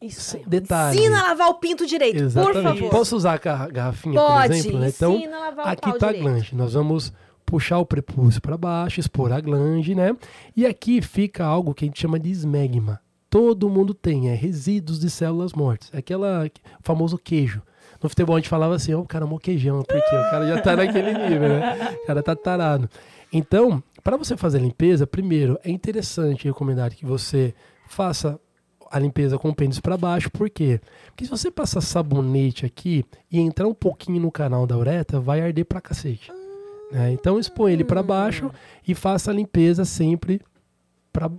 Isso 0.02 0.38
detalhe. 0.48 0.98
Ensina 0.98 1.19
a 1.19 1.27
lavar 1.30 1.49
o 1.49 1.56
pinto 1.56 1.86
direito, 1.86 2.18
por 2.18 2.23
Exatamente. 2.23 2.64
favor. 2.80 2.90
Posso 2.90 3.15
usar 3.15 3.34
a 3.34 3.38
garra- 3.38 3.69
garrafinha, 3.69 4.19
Pode, 4.19 4.48
por 4.48 4.56
exemplo? 4.56 4.80
Né? 4.80 4.88
Então, 4.90 5.22
aqui 5.64 5.90
está 5.90 6.10
a 6.10 6.14
glande. 6.14 6.56
Nós 6.56 6.73
vamos 6.73 7.14
puxar 7.49 7.80
o 7.80 7.85
prepúcio 7.85 8.39
para 8.39 8.55
baixo, 8.55 8.99
expor 8.99 9.31
a 9.31 9.41
glande, 9.41 9.95
né? 9.95 10.15
E 10.55 10.67
aqui 10.67 11.01
fica 11.01 11.43
algo 11.43 11.73
que 11.73 11.84
a 11.84 11.88
gente 11.88 11.99
chama 11.99 12.19
de 12.19 12.30
esmegma. 12.30 13.01
Todo 13.27 13.69
mundo 13.69 13.91
tem, 13.91 14.30
é 14.30 14.35
resíduos 14.35 14.99
de 14.99 15.09
células 15.09 15.53
mortas. 15.53 15.89
É 15.91 15.97
aquela 15.97 16.45
o 16.45 16.84
famoso 16.84 17.17
queijo. 17.17 17.61
No 18.01 18.07
futebol 18.07 18.35
a 18.35 18.39
gente 18.39 18.49
falava 18.49 18.76
assim, 18.76 18.93
ó, 18.93 18.99
o 18.99 19.05
cara 19.05 19.26
é 19.26 19.27
moquejão, 19.27 19.81
porque 19.81 20.15
o 20.15 20.30
cara 20.30 20.47
já 20.47 20.61
tá 20.61 20.76
naquele 20.76 21.11
nível, 21.11 21.49
né? 21.49 21.97
O 22.03 22.05
cara 22.05 22.21
tá 22.21 22.35
tarado. 22.35 22.88
Então, 23.34 23.84
para 24.03 24.15
você 24.15 24.38
fazer 24.38 24.59
a 24.59 24.61
limpeza, 24.61 25.07
primeiro, 25.07 25.59
é 25.63 25.71
interessante 25.71 26.45
recomendar 26.45 26.91
que 26.91 27.05
você 27.05 27.53
faça 27.88 28.39
a 28.91 28.99
limpeza 28.99 29.39
com 29.39 29.49
o 29.49 29.55
pênis 29.55 29.80
para 29.80 29.97
baixo, 29.97 30.30
por 30.31 30.49
quê? 30.49 30.80
Porque 31.07 31.26
se 31.26 31.31
você 31.31 31.49
passar 31.49 31.81
sabonete 31.81 32.65
aqui 32.65 33.03
e 33.31 33.39
entrar 33.39 33.67
um 33.67 33.73
pouquinho 33.73 34.21
no 34.21 34.31
canal 34.31 34.67
da 34.67 34.77
uretra, 34.77 35.19
vai 35.19 35.41
arder 35.41 35.65
pra 35.65 35.81
cacete. 35.81 36.31
Né? 36.91 37.11
Então 37.11 37.40
expõe 37.40 37.74
ele 37.74 37.84
para 37.84 38.03
baixo 38.03 38.52
e 38.88 38.95
faça 38.95 39.32
a 39.32 39.34
limpeza 39.34 39.86
sempre 39.86 40.41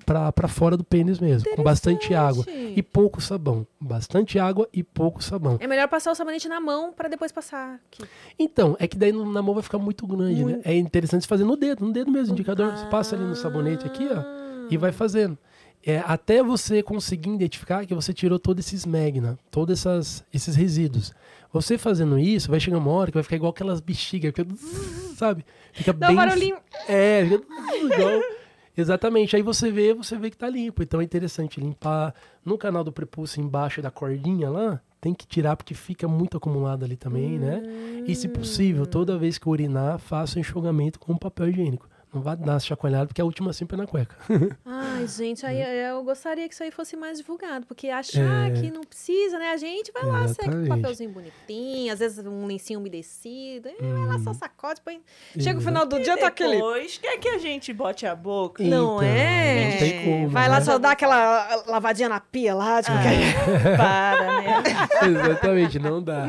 para 0.05 0.49
fora 0.49 0.77
do 0.77 0.85
pênis 0.85 1.21
mesmo, 1.21 1.49
com 1.55 1.63
bastante 1.63 2.13
água 2.13 2.45
e 2.49 2.83
pouco 2.83 3.21
sabão. 3.21 3.67
Bastante 3.81 4.39
água 4.39 4.69
e 4.73 4.83
pouco 4.83 5.23
sabão. 5.23 5.57
É 5.61 5.67
melhor 5.67 5.89
passar 5.89 6.11
o 6.11 6.15
sabonete 6.15 6.49
na 6.49 6.61
mão 6.61 6.93
para 6.93 7.09
depois 7.09 7.33
passar 7.33 7.81
aqui. 7.87 8.03
Então, 8.39 8.77
é 8.79 8.87
que 8.87 8.99
daí 8.99 9.13
na 9.13 9.41
mão 9.41 9.55
vai 9.55 9.63
ficar 9.63 9.79
muito 9.79 10.07
grande, 10.07 10.45
né? 10.45 10.61
É 10.65 10.77
interessante 10.77 11.27
fazer 11.27 11.45
no 11.45 11.57
dedo, 11.57 11.87
no 11.87 11.93
dedo 11.93 12.11
mesmo, 12.11 12.35
indicador. 12.35 12.77
Você 12.77 12.87
passa 12.87 13.15
ali 13.17 13.25
no 13.25 13.37
sabonete 13.37 13.87
aqui, 13.87 14.09
ó, 14.11 14.23
e 14.69 14.77
vai 14.77 14.93
fazendo. 14.93 15.39
É, 15.85 16.03
até 16.07 16.43
você 16.43 16.83
conseguir 16.83 17.31
identificar 17.31 17.87
que 17.87 17.95
você 17.95 18.13
tirou 18.13 18.39
todos 18.39 18.67
esses 18.67 18.85
magna, 18.85 19.39
todos 19.51 19.79
essas, 19.81 20.25
esses 20.33 20.55
resíduos. 20.55 21.13
Você 21.53 21.79
fazendo 21.79 22.19
isso, 22.19 22.51
vai 22.51 22.61
chegar 22.61 22.79
uma 22.79 22.91
hora 22.91 23.11
que 23.11 23.17
vai 23.17 23.23
ficar 23.23 23.37
igual 23.37 23.51
aquelas 23.51 23.81
bexigas, 23.81 24.33
fica, 24.35 24.47
sabe? 25.17 25.45
Fica 25.73 25.93
Dá 25.93 26.07
um 26.07 26.09
bem. 26.09 26.17
barulhinho. 26.17 26.57
É, 26.87 27.25
fica 27.25 27.45
igual. 27.95 28.21
Exatamente. 28.77 29.37
Aí 29.37 29.43
você 29.43 29.71
vê, 29.71 29.95
você 29.95 30.17
vê 30.17 30.31
que 30.31 30.37
tá 30.37 30.49
limpo. 30.49 30.83
Então 30.83 31.01
é 31.01 31.05
interessante 31.05 31.61
limpar. 31.61 32.15
No 32.45 32.57
canal 32.57 32.85
do 32.85 32.93
prepúcio, 32.93 33.41
embaixo 33.43 33.83
da 33.83 33.91
cordinha 33.91 34.49
lá, 34.49 34.81
tem 35.01 35.13
que 35.15 35.27
tirar 35.27 35.57
porque 35.57 35.75
fica 35.75 36.07
muito 36.07 36.37
acumulado 36.37 36.85
ali 36.85 36.97
também, 36.97 37.39
né? 37.39 37.63
E 38.07 38.15
se 38.15 38.29
possível, 38.29 38.87
toda 38.87 39.19
vez 39.19 39.39
que 39.39 39.49
urinar, 39.49 39.99
faça 39.99 40.37
o 40.37 40.41
enxugamento 40.41 40.99
com 40.99 41.17
papel 41.17 41.49
higiênico. 41.49 41.89
Não 42.13 42.21
vá 42.21 42.35
dar 42.35 42.61
chacoalhada, 42.61 43.07
porque 43.07 43.21
a 43.21 43.25
última 43.25 43.53
sempre 43.53 43.77
é 43.77 43.79
na 43.79 43.87
cueca. 43.87 44.17
Ai, 44.67 45.07
gente, 45.07 45.47
aí 45.47 45.61
eu 45.89 46.03
gostaria 46.03 46.49
que 46.49 46.55
isso 46.55 46.63
aí 46.63 46.71
fosse 46.73 46.97
mais 46.97 47.19
divulgado, 47.19 47.67
porque 47.67 47.89
achar 47.89 48.51
É. 48.51 48.51
que 48.51 48.71
não 48.71 48.81
precisa, 48.83 49.39
né? 49.39 49.51
A 49.53 49.57
gente 49.57 49.93
vai 49.93 50.05
lá, 50.05 50.27
seca 50.27 50.51
com 50.51 50.57
um 50.57 50.69
papelzinho 50.69 51.11
bonitinho, 51.11 51.93
às 51.93 52.01
vezes 52.01 52.25
um 52.27 52.47
lencinho 52.47 52.81
umedecido, 52.81 53.69
aí 53.69 53.77
vai 53.81 54.07
lá 54.07 54.17
Uhum. 54.17 54.25
só 54.25 54.33
sacode, 54.33 54.81
põe... 54.81 55.01
Chega 55.39 55.59
o 55.59 55.63
final 55.63 55.87
do 55.87 56.01
dia, 56.01 56.17
tá 56.19 56.27
aquele... 56.27 56.55
Depois, 56.57 56.99
quer 56.99 57.17
que 57.19 57.29
a 57.29 57.39
gente 57.39 57.73
bote 57.73 58.05
a 58.07 58.15
boca? 58.17 58.63
Não 58.63 58.97
Então, 58.97 59.03
é? 59.03 59.71
não 59.71 59.79
tem 59.79 60.05
como, 60.05 60.29
vai 60.31 60.49
lá 60.49 60.57
né? 60.59 60.65
só 60.65 60.79
dar 60.79 60.91
aquela 60.93 61.63
lavadinha 61.69 62.09
na 62.09 62.19
pia 62.19 62.55
lá, 62.55 62.83
tipo, 62.83 62.97
Ah, 62.97 63.01
para, 63.77 64.41
né? 64.43 64.63
Exatamente, 65.09 65.79
não 65.79 66.03
dá. 66.03 66.27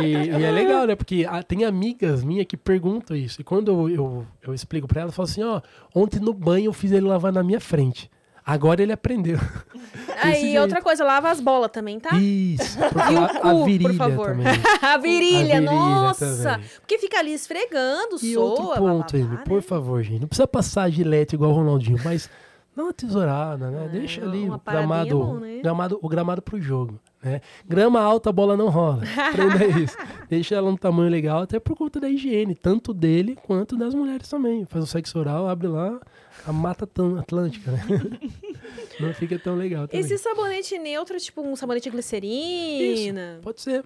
E, 0.00 0.12
e 0.30 0.44
é 0.44 0.50
legal, 0.50 0.86
né? 0.86 0.94
Porque 0.94 1.24
tem 1.48 1.64
amigas 1.64 2.22
minhas 2.22 2.46
que 2.46 2.56
perguntam 2.56 3.16
isso. 3.16 3.40
E 3.40 3.44
quando 3.44 3.72
eu, 3.72 3.88
eu, 3.90 4.26
eu 4.42 4.54
explico 4.54 4.86
pra 4.86 5.00
elas, 5.02 5.14
eu 5.20 5.26
falo 5.26 5.28
assim, 5.28 5.42
ó, 5.42 5.60
ontem 5.94 6.20
no 6.20 6.32
banho 6.32 6.66
eu 6.66 6.72
fiz 6.72 6.92
ele 6.92 7.06
lavar 7.06 7.32
na 7.32 7.42
minha 7.42 7.60
frente. 7.60 8.10
Agora 8.44 8.80
ele 8.80 8.92
aprendeu. 8.92 9.38
Aí, 10.22 10.56
outra 10.58 10.80
coisa, 10.80 11.04
lava 11.04 11.30
as 11.30 11.40
bolas 11.40 11.70
também, 11.72 11.98
tá? 11.98 12.16
Isso. 12.16 12.78
E 13.10 13.14
o 13.14 13.24
a, 13.24 13.28
cu, 13.28 13.48
a 13.48 13.50
por 13.52 13.64
virilha 13.64 13.94
favor. 13.94 14.26
também. 14.28 14.46
a 14.82 14.96
virilha, 14.98 15.40
virilha 15.40 15.60
nossa! 15.62 16.52
também. 16.52 16.68
Porque 16.80 16.98
fica 16.98 17.18
ali 17.18 17.32
esfregando, 17.34 18.16
E 18.22 18.34
soa. 18.34 18.44
outro 18.44 18.66
ponto, 18.68 18.82
lavar, 18.82 19.14
Amy, 19.14 19.36
por 19.44 19.56
né? 19.56 19.60
favor, 19.62 20.02
gente. 20.02 20.20
Não 20.20 20.28
precisa 20.28 20.46
passar 20.46 20.88
gilete 20.90 21.34
igual 21.34 21.50
o 21.50 21.54
Ronaldinho, 21.54 21.98
mas 22.04 22.30
dá 22.76 22.84
uma 22.84 22.92
tesourada, 22.92 23.68
né? 23.70 23.84
Ah, 23.84 23.88
Deixa 23.88 24.22
ali 24.22 24.48
o 24.48 24.58
paradinha 24.58 24.86
gramado, 24.86 25.08
é 25.08 25.12
bom, 25.14 25.34
né? 25.40 25.60
gramado, 25.62 25.98
o 26.00 26.08
gramado 26.08 26.42
pro 26.42 26.60
jogo, 26.60 27.00
né? 27.26 27.40
Grama 27.66 28.00
alta, 28.00 28.30
a 28.30 28.32
bola 28.32 28.56
não 28.56 28.68
rola. 28.68 29.02
Aprenda 29.30 29.64
isso. 29.80 29.96
Deixa 30.28 30.54
ela 30.54 30.70
no 30.70 30.78
tamanho 30.78 31.10
legal, 31.10 31.42
até 31.42 31.58
por 31.60 31.76
conta 31.76 32.00
da 32.00 32.08
higiene, 32.08 32.54
tanto 32.54 32.94
dele 32.94 33.36
quanto 33.46 33.76
das 33.76 33.94
mulheres 33.94 34.28
também. 34.28 34.64
Faz 34.66 34.84
um 34.84 34.86
sexo 34.86 35.18
oral, 35.18 35.48
abre 35.48 35.68
lá 35.68 36.00
a 36.46 36.52
mata 36.52 36.84
Atl- 36.84 37.18
atlântica, 37.18 37.70
né? 37.72 37.82
não 39.00 39.12
fica 39.14 39.38
tão 39.38 39.54
legal 39.56 39.86
também. 39.88 40.04
Esse 40.04 40.16
sabonete 40.18 40.78
neutro, 40.78 41.18
tipo 41.18 41.40
um 41.42 41.54
sabonete 41.56 41.90
glicerina. 41.90 43.38
Pode 43.42 43.60
ser. 43.60 43.84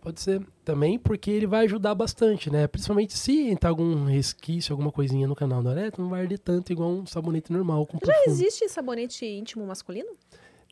Pode 0.00 0.20
ser 0.20 0.44
também, 0.64 0.98
porque 0.98 1.30
ele 1.30 1.46
vai 1.46 1.64
ajudar 1.64 1.94
bastante, 1.94 2.50
né? 2.50 2.66
Principalmente 2.66 3.16
se 3.16 3.42
entrar 3.48 3.70
algum 3.70 4.04
resquício, 4.06 4.72
alguma 4.72 4.90
coisinha 4.90 5.28
no 5.28 5.34
canal 5.36 5.62
da 5.62 5.70
uretra, 5.70 6.02
não 6.02 6.10
vai 6.10 6.22
arder 6.22 6.40
tanto 6.40 6.72
igual 6.72 6.90
um 6.90 7.06
sabonete 7.06 7.52
normal 7.52 7.86
com 7.86 7.98
Já 8.04 8.12
perfume. 8.12 8.26
existe 8.36 8.68
sabonete 8.68 9.24
íntimo 9.24 9.64
masculino? 9.64 10.08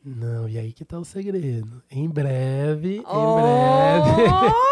Não, 0.03 0.49
e 0.49 0.57
aí 0.57 0.71
que 0.73 0.83
tá 0.83 0.97
o 0.97 1.05
segredo. 1.05 1.81
Em 1.89 2.09
breve, 2.09 2.97
em 2.97 3.03
Oh, 3.07 3.35
breve, 3.35 4.31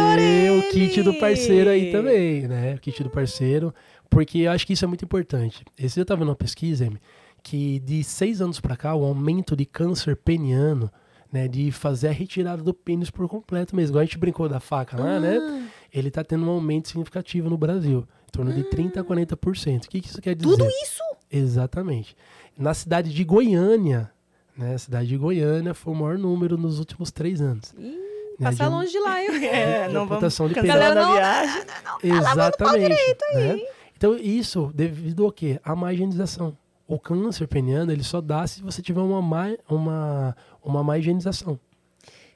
Olha, 0.00 0.52
o 0.58 0.70
kit 0.70 1.02
do 1.02 1.14
parceiro 1.14 1.70
aí 1.70 1.90
também, 1.90 2.46
né? 2.46 2.74
O 2.74 2.78
kit 2.78 3.02
do 3.02 3.10
parceiro, 3.10 3.74
porque 4.08 4.38
eu 4.40 4.50
acho 4.50 4.66
que 4.66 4.72
isso 4.72 4.84
é 4.84 4.88
muito 4.88 5.04
importante. 5.04 5.64
Esse 5.78 5.98
eu 6.00 6.04
tava 6.04 6.20
vendo 6.20 6.28
uma 6.28 6.36
pesquisa, 6.36 6.86
Amy, 6.86 7.00
que 7.42 7.78
de 7.80 8.02
seis 8.04 8.40
anos 8.40 8.60
pra 8.60 8.76
cá, 8.76 8.94
o 8.94 9.04
aumento 9.04 9.56
de 9.56 9.64
câncer 9.64 10.16
peniano, 10.16 10.90
né, 11.32 11.46
de 11.48 11.70
fazer 11.70 12.08
a 12.08 12.12
retirada 12.12 12.62
do 12.62 12.74
pênis 12.74 13.10
por 13.10 13.28
completo 13.28 13.74
mesmo. 13.74 13.92
Igual 13.92 14.02
a 14.02 14.04
gente 14.04 14.18
brincou 14.18 14.48
da 14.48 14.60
faca 14.60 15.00
lá, 15.00 15.20
né? 15.20 15.38
Ah. 15.40 15.66
Ele 15.92 16.10
tá 16.10 16.22
tendo 16.24 16.44
um 16.44 16.50
aumento 16.50 16.88
significativo 16.88 17.48
no 17.48 17.56
Brasil, 17.56 18.06
em 18.28 18.30
torno 18.32 18.52
de 18.52 18.64
30 18.64 19.00
a 19.00 19.04
40%. 19.04 19.84
O 19.84 19.88
que, 19.88 20.00
que 20.00 20.08
isso 20.08 20.20
quer 20.20 20.34
dizer? 20.34 20.48
Tudo 20.48 20.66
isso? 20.82 21.02
Exatamente. 21.30 22.16
Na 22.60 22.74
cidade 22.74 23.12
de 23.12 23.24
Goiânia, 23.24 24.10
né? 24.56 24.74
A 24.74 24.78
cidade 24.78 25.08
de 25.08 25.16
Goiânia 25.16 25.72
foi 25.74 25.92
o 25.92 25.96
maior 25.96 26.18
número 26.18 26.56
nos 26.58 26.78
últimos 26.78 27.10
três 27.10 27.40
anos. 27.40 27.72
Ih, 27.78 27.96
né, 28.38 28.50
Passar 28.50 28.68
de- 28.68 28.70
longe 28.74 28.90
de 28.92 28.98
lá, 29.00 29.24
eu... 29.24 29.32
É, 29.42 29.88
de 29.88 29.94
não 29.94 30.06
vamos 30.06 30.36
cancelar 30.36 30.92
a 30.92 30.94
não- 30.94 31.12
viagem. 31.12 31.62
Exatamente. 32.02 33.16
né? 33.34 33.60
Então, 33.96 34.16
isso 34.16 34.70
devido 34.74 35.24
ao 35.24 35.32
quê? 35.32 35.58
A 35.64 35.74
má 35.74 35.92
higienização. 35.92 36.56
O 36.86 36.98
câncer 36.98 37.46
peniano, 37.46 37.92
ele 37.92 38.02
só 38.02 38.20
dá 38.20 38.46
se 38.46 38.60
você 38.62 38.82
tiver 38.82 39.00
uma 39.00 39.22
má, 39.22 39.46
uma, 39.68 40.36
uma 40.62 40.82
má 40.82 40.98
higienização. 40.98 41.58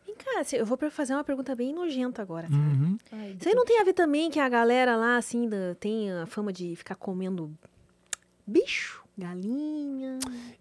Vem 0.06 0.14
cá, 0.14 0.42
eu 0.52 0.64
vou 0.64 0.78
fazer 0.90 1.12
uma 1.14 1.24
pergunta 1.24 1.54
bem 1.56 1.74
nojenta 1.74 2.22
agora. 2.22 2.46
Uhum. 2.50 2.96
Isso 3.38 3.48
aí 3.48 3.54
não 3.54 3.64
tem 3.64 3.80
a 3.80 3.84
ver 3.84 3.94
também 3.94 4.30
que 4.30 4.38
a 4.38 4.48
galera 4.48 4.94
lá, 4.96 5.16
assim, 5.16 5.48
da- 5.48 5.74
tem 5.80 6.10
a 6.12 6.24
fama 6.26 6.52
de 6.52 6.76
ficar 6.76 6.94
comendo 6.94 7.50
bicho? 8.46 9.03
Galinha? 9.16 10.18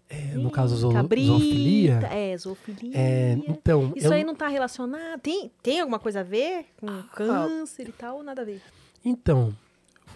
É, 0.08 0.34
no 0.36 0.50
caso, 0.50 0.76
zo, 0.76 0.90
cabrita, 0.92 1.26
zoofilia. 1.26 1.98
É, 2.12 2.36
zoofilia. 2.36 2.92
É, 2.96 3.36
então, 3.48 3.92
Isso 3.96 4.06
eu- 4.06 4.12
aí 4.12 4.22
não 4.24 4.34
tá 4.34 4.46
relacionado? 4.48 5.20
Tem, 5.20 5.50
tem 5.62 5.80
alguma 5.80 5.98
coisa 5.98 6.20
a 6.20 6.22
ver 6.22 6.66
com 6.78 6.86
Ah, 6.88 7.04
câncer 7.14 7.88
e 7.88 7.92
tal? 7.92 8.22
Nada 8.22 8.42
a 8.42 8.44
ver? 8.44 8.62
Então, 9.04 9.54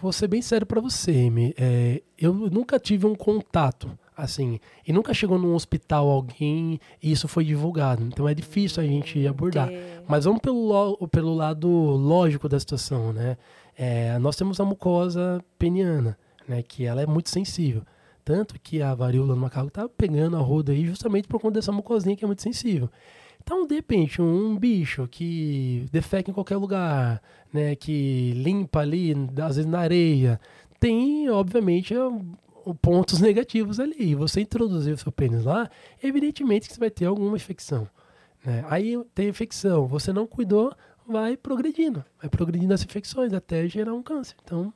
vou 0.01 0.13
ser 0.13 0.27
bem 0.27 0.41
sério 0.41 0.65
pra 0.65 0.79
você, 0.79 1.11
Amy. 1.11 1.53
É, 1.57 2.01
eu 2.17 2.33
nunca 2.33 2.79
tive 2.79 3.05
um 3.05 3.13
contato, 3.13 3.91
assim, 4.15 4.59
e 4.87 4.93
nunca 4.93 5.13
chegou 5.13 5.37
num 5.37 5.53
hospital 5.53 6.07
alguém 6.09 6.79
e 7.03 7.11
isso 7.11 7.27
foi 7.27 7.43
divulgado. 7.43 8.03
Então 8.03 8.27
é 8.27 8.33
difícil 8.33 8.81
a 8.81 8.85
gente 8.85 9.27
abordar. 9.27 9.69
É. 9.69 10.01
Mas 10.07 10.23
vamos 10.23 10.39
pelo, 10.39 10.65
lo- 10.97 11.07
pelo 11.09 11.33
lado 11.35 11.67
lógico 11.69 12.47
da 12.47 12.59
situação, 12.59 13.11
né? 13.11 13.37
É, 13.77 14.17
nós 14.19 14.35
temos 14.37 14.59
a 14.61 14.65
mucosa 14.65 15.43
peniana, 15.57 16.17
né? 16.47 16.63
Que 16.63 16.85
ela 16.85 17.01
é 17.01 17.05
muito 17.05 17.29
sensível. 17.29 17.83
Tanto 18.29 18.59
que 18.61 18.79
a 18.79 18.93
varíola 18.93 19.33
no 19.33 19.41
macaco 19.41 19.71
tá 19.71 19.89
pegando 19.89 20.37
a 20.37 20.39
roda 20.39 20.71
aí 20.71 20.85
justamente 20.85 21.27
por 21.27 21.41
conta 21.41 21.55
dessa 21.55 21.71
mucosinha 21.71 22.15
que 22.15 22.23
é 22.23 22.27
muito 22.27 22.43
sensível. 22.43 22.87
Então, 23.41 23.65
de 23.65 23.73
repente, 23.73 24.21
um 24.21 24.55
bicho 24.55 25.07
que 25.07 25.87
defeca 25.91 26.29
em 26.29 26.33
qualquer 26.35 26.57
lugar, 26.57 27.23
né, 27.51 27.75
que 27.75 28.33
limpa 28.33 28.81
ali, 28.81 29.15
às 29.43 29.55
vezes 29.55 29.65
na 29.65 29.79
areia, 29.79 30.39
tem, 30.79 31.27
obviamente, 31.27 31.97
um 31.97 32.35
pontos 32.79 33.17
negativos 33.19 33.79
ali. 33.79 33.95
E 33.97 34.13
você 34.13 34.41
introduzir 34.41 34.93
o 34.93 34.97
seu 34.99 35.11
pênis 35.11 35.43
lá, 35.43 35.67
evidentemente 36.03 36.67
que 36.67 36.75
você 36.75 36.79
vai 36.79 36.91
ter 36.91 37.05
alguma 37.05 37.35
infecção. 37.35 37.89
né? 38.45 38.63
Aí 38.69 38.95
tem 39.15 39.29
infecção, 39.29 39.87
você 39.87 40.13
não 40.13 40.27
cuidou, 40.27 40.71
vai 41.07 41.35
progredindo, 41.35 42.05
vai 42.21 42.29
progredindo 42.29 42.75
as 42.75 42.83
infecções 42.83 43.33
até 43.33 43.67
gerar 43.67 43.95
um 43.95 44.03
câncer. 44.03 44.35
Então, 44.43 44.71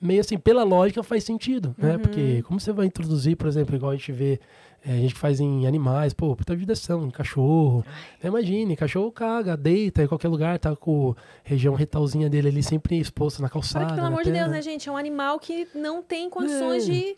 meio 0.00 0.20
assim, 0.20 0.36
pela 0.38 0.62
lógica 0.62 1.02
faz 1.02 1.24
sentido, 1.24 1.74
né? 1.78 1.98
Porque 1.98 2.42
como 2.42 2.60
você 2.60 2.72
vai 2.72 2.86
introduzir, 2.86 3.36
por 3.36 3.46
exemplo, 3.46 3.74
igual 3.74 3.92
a 3.92 3.96
gente 3.96 4.12
vê, 4.12 4.38
é, 4.84 4.92
a 4.92 4.96
gente 4.96 5.14
faz 5.14 5.40
em 5.40 5.66
animais, 5.66 6.12
pô, 6.12 6.36
puta 6.36 6.54
vidação, 6.54 7.06
em 7.06 7.10
cachorro. 7.10 7.84
Né? 8.22 8.28
Imagine, 8.28 8.76
cachorro 8.76 9.10
caga, 9.10 9.56
deita 9.56 10.02
em 10.02 10.06
qualquer 10.06 10.28
lugar, 10.28 10.58
tá 10.58 10.76
com 10.76 11.12
a 11.12 11.14
região 11.42 11.74
retalzinha 11.74 12.28
dele 12.28 12.48
ali 12.48 12.62
sempre 12.62 12.98
exposta 12.98 13.42
na 13.42 13.48
calçada. 13.48 13.86
Que, 13.86 13.92
pelo 13.92 14.02
na 14.02 14.08
amor 14.08 14.22
de 14.22 14.30
Deus, 14.30 14.50
né, 14.50 14.62
gente? 14.62 14.88
É 14.88 14.92
um 14.92 14.96
animal 14.96 15.38
que 15.38 15.66
não 15.74 16.02
tem 16.02 16.28
condições 16.30 16.88
É. 16.88 16.92
de 16.92 17.16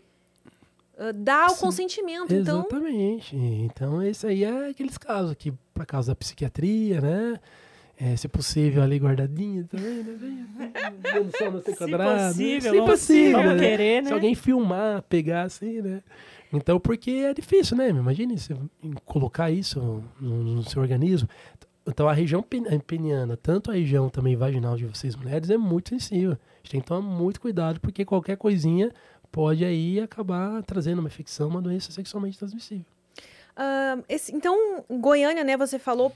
ah, 0.97 1.11
dar 1.13 1.47
o 1.47 1.55
Sim. 1.55 1.61
consentimento. 1.61 2.33
Então, 2.33 2.59
Exatamente. 2.59 3.35
Então, 3.35 4.01
esse 4.01 4.25
aí 4.25 4.43
é 4.43 4.69
aqueles 4.69 4.97
casos 4.97 5.35
que, 5.35 5.53
para 5.73 5.85
causa 5.85 6.11
da 6.11 6.15
psiquiatria, 6.15 6.99
né? 7.01 7.39
É, 8.01 8.15
se 8.15 8.29
possível, 8.29 8.81
ali 8.81 8.97
guardadinho 8.97 9.65
também, 9.65 10.03
né? 10.03 10.15
Bem- 10.17 10.45
Dando 11.01 11.25
no 11.25 11.31
seu 11.31 11.61
Se 11.61 11.75
quadrado. 11.75 12.27
possível, 12.29 12.71
se 12.73 12.81
possível, 12.81 13.43
né? 13.55 13.59
querer, 13.59 14.01
né? 14.03 14.07
Se 14.07 14.13
alguém 14.13 14.35
filmar, 14.35 15.01
pegar 15.03 15.41
assim, 15.43 15.81
né? 15.81 16.01
Então, 16.53 16.79
porque 16.79 17.11
é 17.11 17.33
difícil, 17.33 17.75
né? 17.75 17.89
Imagine 17.89 18.37
você 18.39 18.55
colocar 19.05 19.51
isso 19.51 20.01
no, 20.19 20.43
no 20.43 20.63
seu 20.63 20.81
organismo. 20.81 21.27
então 21.85 22.07
a 22.07 22.13
região 22.13 22.41
pen- 22.41 22.79
peniana, 22.79 23.35
tanto 23.35 23.69
a 23.69 23.73
região 23.73 24.09
também 24.09 24.35
vaginal 24.35 24.77
de 24.77 24.85
vocês 24.85 25.13
mulheres, 25.15 25.49
é 25.49 25.57
muito 25.57 25.89
sensível. 25.89 26.31
A 26.31 26.57
gente 26.63 26.71
tem 26.71 26.81
que 26.81 26.87
tomar 26.87 27.01
muito 27.01 27.41
cuidado, 27.41 27.81
porque 27.81 28.05
qualquer 28.05 28.37
coisinha 28.37 28.91
pode 29.29 29.65
aí 29.65 29.99
acabar 29.99 30.63
trazendo 30.63 30.99
uma 30.99 31.07
infecção, 31.09 31.49
uma 31.49 31.61
doença 31.61 31.91
sexualmente 31.91 32.39
transmissível. 32.39 32.85
Ah, 33.57 33.97
esse- 34.07 34.33
então, 34.33 34.85
Goiânia, 34.89 35.43
né, 35.43 35.57
você 35.57 35.77
falou. 35.77 36.13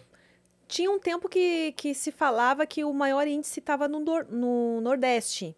Tinha 0.73 0.89
um 0.89 0.97
tempo 0.99 1.29
que, 1.29 1.71
que 1.73 1.93
se 1.93 2.11
falava 2.11 2.65
que 2.65 2.83
o 2.83 2.91
maior 2.91 3.27
índice 3.27 3.59
estava 3.59 3.87
no, 3.87 3.99
no 4.31 4.81
Nordeste. 4.81 5.55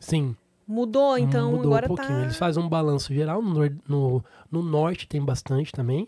Sim, 0.00 0.36
Mudou, 0.68 1.18
então 1.18 1.50
mudou 1.50 1.72
agora 1.72 1.86
um 1.86 1.88
pouquinho. 1.88 2.18
tá. 2.18 2.24
Eles 2.24 2.36
fazem 2.36 2.62
um 2.62 2.68
balanço 2.68 3.12
geral, 3.12 3.42
no, 3.42 3.60
no, 3.88 4.24
no 4.50 4.62
norte 4.62 5.08
tem 5.08 5.20
bastante 5.24 5.72
também, 5.72 6.06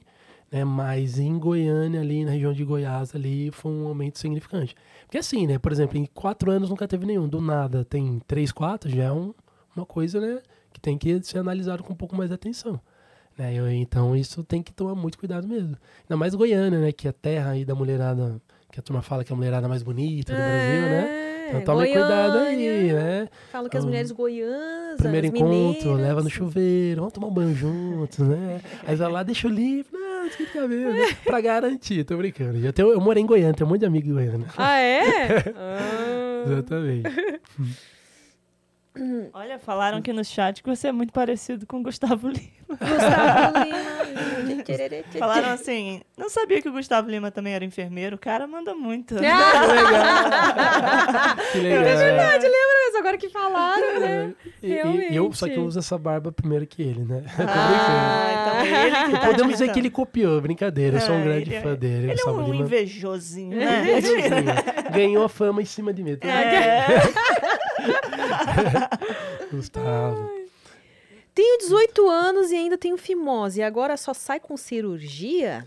né? 0.53 0.65
Mas 0.65 1.19
em 1.19 1.37
Goiânia, 1.37 2.01
ali 2.01 2.25
na 2.25 2.31
região 2.33 2.53
de 2.53 2.65
Goiás, 2.65 3.13
ali 3.15 3.51
foi 3.51 3.73
um 3.73 3.89
aumento 3.89 4.19
significante. 4.21 4.75
Porque 5.05 5.19
assim, 5.19 5.47
né? 5.47 5.59
Por 5.59 5.73
exemplo, 5.73 5.97
em 5.99 6.07
quatro 6.07 6.51
anos 6.51 6.71
nunca 6.71 6.87
teve 6.87 7.07
nenhum. 7.07 7.29
Do 7.29 7.41
nada 7.41 7.85
tem 7.85 8.21
três, 8.27 8.53
quatro, 8.53 8.89
já 8.91 9.05
é 9.05 9.13
um- 9.13 9.35
uma 9.77 9.85
coisa, 9.87 10.21
né? 10.21 10.41
Que 10.73 10.81
tem 10.81 10.97
que 10.99 11.21
ser 11.25 11.39
analisado 11.39 11.83
com 11.83 11.93
um 11.93 11.97
pouco 11.97 12.15
mais 12.17 12.29
de 12.31 12.35
atenção. 12.35 12.81
Né? 13.39 13.55
Eu- 13.55 13.71
Então 13.71 14.17
isso 14.17 14.43
tem 14.43 14.63
que 14.63 14.73
tomar 14.73 14.95
muito 14.95 15.17
cuidado 15.19 15.47
mesmo. 15.47 15.77
Ainda 16.05 16.17
mais 16.17 16.35
Goiânia, 16.35 16.79
né? 16.81 16.91
Que 16.93 17.07
é 17.07 17.11
a 17.11 17.13
terra 17.13 17.51
aí 17.53 17.65
da 17.65 17.75
mulherada, 17.75 18.41
que 18.73 18.81
a 18.81 18.83
turma 18.83 19.01
fala 19.01 19.23
que 19.25 19.33
é 19.33 19.35
a 19.35 19.37
mulherada 19.37 19.69
mais 19.69 19.83
bonita 19.83 20.33
do 20.33 20.39
Brasil, 20.39 20.81
né? 20.83 21.25
Então 21.49 21.63
tome 21.63 21.87
cuidado 21.91 22.39
aí, 22.41 22.67
É, 22.67 22.73
Goiânia. 22.73 22.95
né? 22.95 23.29
Falam 23.51 23.71
que 23.71 23.77
as 23.79 23.83
Então, 23.83 23.89
mulheres 23.89 24.11
goianas. 24.13 24.97
Primeiro 24.99 25.27
encontro, 25.29 25.49
mineiras. 25.49 25.97
leva 26.01 26.23
no 26.23 26.29
chuveiro, 26.29 27.01
vamos 27.01 27.13
tomar 27.15 27.29
um 27.29 27.33
banho 27.33 27.55
juntos, 27.55 28.19
né? 28.19 28.61
Aí 28.87 28.95
vai 28.97 29.11
lá, 29.11 29.23
deixa 29.23 29.47
o 29.49 29.51
livro, 29.51 29.99
não, 29.99 30.27
esquenta 30.27 30.51
o 30.51 30.61
cabelo, 30.63 30.93
né? 30.93 30.99
Pra 31.25 31.41
garantir, 31.41 32.05
tô 32.05 32.19
brincando. 32.19 32.61
Já 32.61 32.71
tenho, 32.71 32.93
eu 32.93 33.01
morei 33.01 33.23
em 33.23 33.27
Goiânia, 33.27 33.55
tenho 33.55 33.67
um 33.67 33.71
monte 33.71 33.81
de 33.81 33.87
amigo 33.87 34.11
em 34.11 34.13
Goiânia. 34.13 34.47
Ah, 34.59 34.79
é? 34.79 35.03
Ah. 35.57 36.45
Exatamente. 36.53 37.09
Olha, 39.33 39.59
falaram 39.59 39.99
aqui 39.99 40.13
no 40.13 40.25
chat 40.25 40.63
que 40.63 40.69
você 40.69 40.89
é 40.89 40.93
muito 40.93 41.13
parecido 41.13 41.67
com 41.67 41.79
o 41.81 41.83
Gustavo 41.83 42.29
Lima. 42.29 42.49
Gustavo 42.69 43.65
Lima. 43.65 43.99
Falaram 45.19 45.51
assim, 45.51 46.01
não 46.17 46.29
sabia 46.29 46.61
que 46.61 46.69
o 46.69 46.73
Gustavo 46.73 47.09
Lima 47.11 47.31
também 47.31 47.55
era 47.55 47.65
enfermeiro. 47.65 48.17
O 48.17 48.19
cara 48.19 48.47
manda 48.47 48.75
muito. 48.75 49.15
Ah, 50.61 51.37
Que 51.53 51.59
legal. 51.59 51.83
é 51.85 51.97
verdade, 51.97 52.45
lembra 52.45 52.79
mesmo? 52.85 52.99
Agora 52.99 53.17
que 53.19 53.29
falaram, 53.29 54.01
né? 54.01 54.35
E, 54.63 54.73
e- 54.73 55.13
e 55.13 55.17
eu, 55.17 55.33
só 55.33 55.47
que 55.49 55.55
eu 55.57 55.65
uso 55.65 55.79
essa 55.79 55.97
barba 55.97 56.31
primeiro 56.33 56.67
que 56.67 56.83
ele, 56.83 57.05
né? 57.05 57.21
Tô 57.21 57.37
brincando. 57.37 57.51
Ah, 57.51 58.29
então 58.33 58.57
é 58.61 58.87
ele 58.87 58.97
que 59.07 59.13
tá 59.21 59.21
Podemos 59.27 59.53
dizer 59.53 59.73
que 59.73 59.79
ele 59.79 59.91
copiou, 59.91 60.41
brincadeira. 60.41 60.97
Eu 60.97 61.01
sou 61.01 61.15
um 61.15 61.21
Ah, 61.21 61.25
grande 61.25 61.43
ele 61.51 61.55
é- 61.57 61.61
fã 61.63 61.75
dele. 61.75 62.11
Ele 62.11 62.21
é 62.21 62.25
um 62.31 62.51
Lima. 62.51 62.65
invejosinho, 62.65 63.61
É, 63.61 63.65
né? 63.65 63.99
invejosinho. 63.99 64.91
Ganhou 64.93 65.25
a 65.25 65.29
fama 65.29 65.63
em 65.63 65.65
cima 65.65 65.93
de 65.93 66.03
mim. 66.03 66.19
É. 66.21 66.87
Gustavo. 69.51 70.31
Tenho 71.35 71.59
18 71.59 72.09
anos 72.09 72.51
e 72.51 72.57
ainda 72.57 72.77
tenho 72.77 72.97
fimose. 72.97 73.61
E 73.61 73.63
agora 73.63 73.97
só 73.97 74.13
sai 74.13 74.41
com 74.41 74.57
cirurgia? 74.57 75.67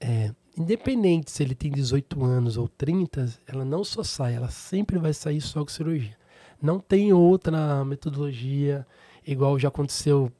É, 0.00 0.30
independente 0.56 1.30
se 1.30 1.42
ele 1.42 1.54
tem 1.54 1.70
18 1.70 2.22
anos 2.24 2.56
ou 2.56 2.68
30, 2.68 3.32
ela 3.46 3.64
não 3.64 3.82
só 3.82 4.02
sai, 4.02 4.34
ela 4.34 4.50
sempre 4.50 4.98
vai 4.98 5.14
sair 5.14 5.40
só 5.40 5.60
com 5.60 5.70
cirurgia. 5.70 6.16
Não 6.60 6.78
tem 6.78 7.12
outra 7.12 7.84
metodologia, 7.84 8.86
igual 9.26 9.58
já 9.58 9.68
aconteceu 9.68 10.30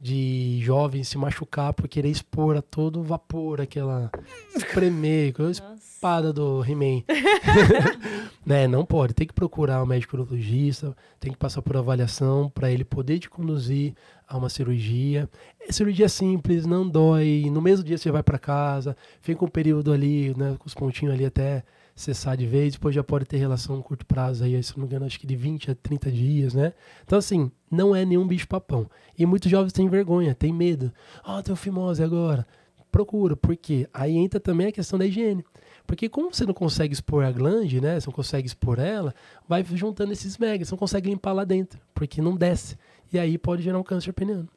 de 0.00 0.60
jovem 0.62 1.02
se 1.02 1.18
machucar 1.18 1.72
por 1.72 1.88
querer 1.88 2.08
expor 2.08 2.56
a 2.56 2.62
todo 2.62 3.02
vapor 3.02 3.60
aquela 3.60 4.10
espremer, 4.54 5.30
aquela 5.34 5.50
espada 5.50 6.32
do 6.32 6.64
He-Man. 6.64 7.02
né, 8.46 8.68
não 8.68 8.84
pode, 8.84 9.14
tem 9.14 9.26
que 9.26 9.34
procurar 9.34 9.82
um 9.82 9.86
médico 9.86 10.16
urologista, 10.16 10.96
tem 11.18 11.32
que 11.32 11.38
passar 11.38 11.62
por 11.62 11.76
avaliação 11.76 12.48
para 12.48 12.70
ele 12.70 12.84
poder 12.84 13.18
te 13.18 13.28
conduzir 13.28 13.94
a 14.26 14.36
uma 14.36 14.48
cirurgia. 14.48 15.28
É 15.60 15.72
cirurgia 15.72 16.08
simples, 16.08 16.64
não 16.64 16.88
dói, 16.88 17.48
no 17.50 17.60
mesmo 17.60 17.84
dia 17.84 17.98
você 17.98 18.10
vai 18.10 18.22
para 18.22 18.38
casa, 18.38 18.96
fica 19.20 19.44
um 19.44 19.48
período 19.48 19.92
ali, 19.92 20.34
né, 20.36 20.54
com 20.58 20.66
os 20.66 20.74
pontinhos 20.74 21.14
ali 21.14 21.24
até 21.24 21.64
cessar 21.98 22.36
de 22.36 22.46
vez, 22.46 22.74
depois 22.74 22.94
já 22.94 23.02
pode 23.02 23.24
ter 23.24 23.36
relação 23.38 23.78
a 23.78 23.82
curto 23.82 24.06
prazo 24.06 24.44
aí, 24.44 24.62
se 24.62 24.72
não 24.76 24.82
me 24.82 24.86
engano, 24.86 25.04
acho 25.04 25.18
que 25.18 25.26
de 25.26 25.34
20 25.34 25.72
a 25.72 25.74
30 25.74 26.12
dias, 26.12 26.54
né? 26.54 26.72
Então 27.04 27.18
assim, 27.18 27.50
não 27.70 27.94
é 27.94 28.04
nenhum 28.04 28.26
bicho 28.26 28.46
papão. 28.46 28.88
E 29.18 29.26
muitos 29.26 29.50
jovens 29.50 29.72
têm 29.72 29.88
vergonha, 29.88 30.34
têm 30.34 30.52
medo. 30.52 30.92
Ah, 31.24 31.38
oh, 31.38 31.42
tenho 31.42 31.56
fimose 31.56 32.02
agora. 32.02 32.46
Procura, 32.90 33.36
porque 33.36 33.88
aí 33.92 34.16
entra 34.16 34.38
também 34.38 34.68
a 34.68 34.72
questão 34.72 34.98
da 34.98 35.04
higiene. 35.04 35.44
Porque 35.86 36.08
como 36.08 36.32
você 36.32 36.46
não 36.46 36.54
consegue 36.54 36.94
expor 36.94 37.24
a 37.24 37.32
glande, 37.32 37.80
né? 37.80 37.98
Você 37.98 38.06
não 38.06 38.14
consegue 38.14 38.46
expor 38.46 38.78
ela, 38.78 39.12
vai 39.48 39.64
juntando 39.64 40.12
esses 40.12 40.38
megas, 40.38 40.68
você 40.68 40.74
não 40.74 40.78
consegue 40.78 41.10
limpar 41.10 41.32
lá 41.32 41.44
dentro, 41.44 41.80
porque 41.94 42.22
não 42.22 42.36
desce. 42.36 42.78
E 43.12 43.18
aí 43.18 43.36
pode 43.36 43.62
gerar 43.62 43.78
um 43.78 43.82
câncer 43.82 44.12
peniano. 44.12 44.48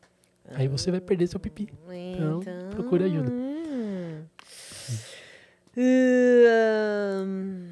Aí 0.54 0.68
você 0.68 0.92
vai 0.92 1.02
perder 1.02 1.28
seu 1.28 1.40
pipi. 1.40 1.70
Então, 2.16 2.42
procure 2.72 3.06
ajuda. 3.06 3.32
Hum. 5.78 7.72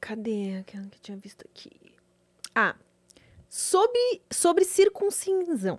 Cadê 0.00 0.56
aquela 0.60 0.86
que 0.86 1.00
tinha 1.00 1.16
visto 1.16 1.44
aqui? 1.44 1.70
Ah, 2.54 2.74
sobre, 3.48 4.22
sobre 4.30 4.64
circuncisão. 4.64 5.78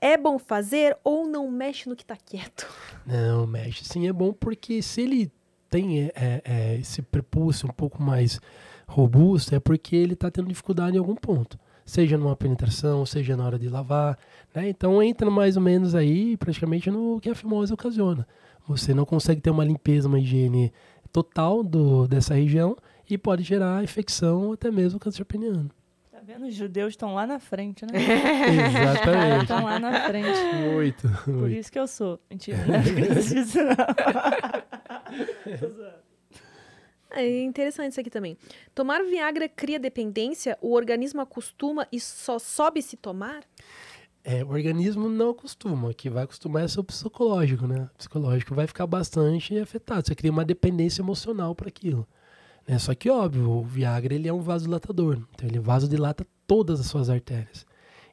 É 0.00 0.16
bom 0.16 0.38
fazer 0.38 0.96
ou 1.02 1.26
não 1.26 1.50
mexe 1.50 1.88
no 1.88 1.96
que 1.96 2.04
tá 2.04 2.16
quieto? 2.16 2.66
Não, 3.06 3.46
mexe 3.46 3.84
sim 3.84 4.08
é 4.08 4.12
bom 4.12 4.32
porque 4.32 4.80
se 4.80 5.02
ele 5.02 5.30
tem 5.68 6.04
é, 6.04 6.12
é, 6.14 6.42
é, 6.44 6.76
esse 6.76 7.02
prepúcio 7.02 7.68
um 7.68 7.72
pouco 7.72 8.02
mais 8.02 8.40
robusto, 8.86 9.54
é 9.54 9.60
porque 9.60 9.96
ele 9.96 10.14
está 10.14 10.30
tendo 10.30 10.48
dificuldade 10.48 10.96
em 10.96 10.98
algum 10.98 11.14
ponto. 11.14 11.58
Seja 11.84 12.16
numa 12.16 12.36
penetração, 12.36 13.04
seja 13.04 13.36
na 13.36 13.44
hora 13.44 13.58
de 13.58 13.68
lavar. 13.68 14.18
Né? 14.54 14.68
Então 14.68 15.02
entra 15.02 15.30
mais 15.30 15.56
ou 15.56 15.62
menos 15.62 15.94
aí 15.94 16.36
praticamente 16.36 16.90
no 16.90 17.20
que 17.20 17.28
a 17.28 17.34
fimose 17.34 17.72
ocasiona. 17.72 18.26
Você 18.66 18.94
não 18.94 19.04
consegue 19.04 19.40
ter 19.40 19.50
uma 19.50 19.64
limpeza, 19.64 20.08
uma 20.08 20.18
higiene 20.18 20.72
total 21.12 21.62
do, 21.62 22.08
dessa 22.08 22.34
região 22.34 22.76
e 23.08 23.16
pode 23.18 23.42
gerar 23.42 23.84
infecção, 23.84 24.52
até 24.52 24.70
mesmo 24.70 24.98
câncer 24.98 25.24
peniano. 25.24 25.70
Tá 26.10 26.20
vendo? 26.22 26.46
Os 26.46 26.54
judeus 26.54 26.94
estão 26.94 27.14
lá 27.14 27.26
na 27.26 27.38
frente, 27.38 27.84
né? 27.84 27.92
Exatamente. 28.80 29.42
Estão 29.42 29.64
lá 29.64 29.78
na 29.78 30.00
frente. 30.08 30.38
Muito, 30.72 31.08
Por 31.24 31.34
muito. 31.34 31.54
isso 31.54 31.70
que 31.70 31.78
eu 31.78 31.86
sou. 31.86 32.18
Mentira, 32.30 32.58
não 32.66 32.74
acredito 32.76 33.58
não. 33.58 33.74
Zoando. 35.68 36.04
É 37.16 37.42
interessante 37.44 37.92
isso 37.92 38.00
aqui 38.00 38.10
também. 38.10 38.36
Tomar 38.74 39.04
Viagra 39.04 39.48
cria 39.48 39.78
dependência? 39.78 40.58
O 40.60 40.72
organismo 40.72 41.20
acostuma 41.20 41.86
e 41.92 42.00
só 42.00 42.40
sobe 42.40 42.82
se 42.82 42.96
tomar? 42.96 43.44
É, 44.24 44.42
o 44.42 44.48
organismo 44.48 45.06
não 45.06 45.30
acostuma. 45.30 45.90
O 45.90 45.94
que 45.94 46.08
vai 46.08 46.24
acostumar 46.24 46.64
é 46.64 46.68
seu 46.68 46.82
psicológico, 46.82 47.66
né? 47.66 47.90
O 47.94 47.98
psicológico 47.98 48.54
vai 48.54 48.66
ficar 48.66 48.86
bastante 48.86 49.58
afetado. 49.58 50.06
Você 50.06 50.14
cria 50.14 50.32
uma 50.32 50.46
dependência 50.46 51.02
emocional 51.02 51.54
para 51.54 51.68
aquilo. 51.68 52.08
Né? 52.66 52.78
Só 52.78 52.94
que, 52.94 53.10
óbvio, 53.10 53.50
o 53.50 53.62
Viagra 53.62 54.14
ele 54.14 54.26
é 54.26 54.32
um 54.32 54.40
vasodilatador. 54.40 55.18
Então, 55.34 55.46
ele 55.46 55.58
vasodilata 55.58 56.26
todas 56.46 56.80
as 56.80 56.86
suas 56.86 57.10
artérias. 57.10 57.66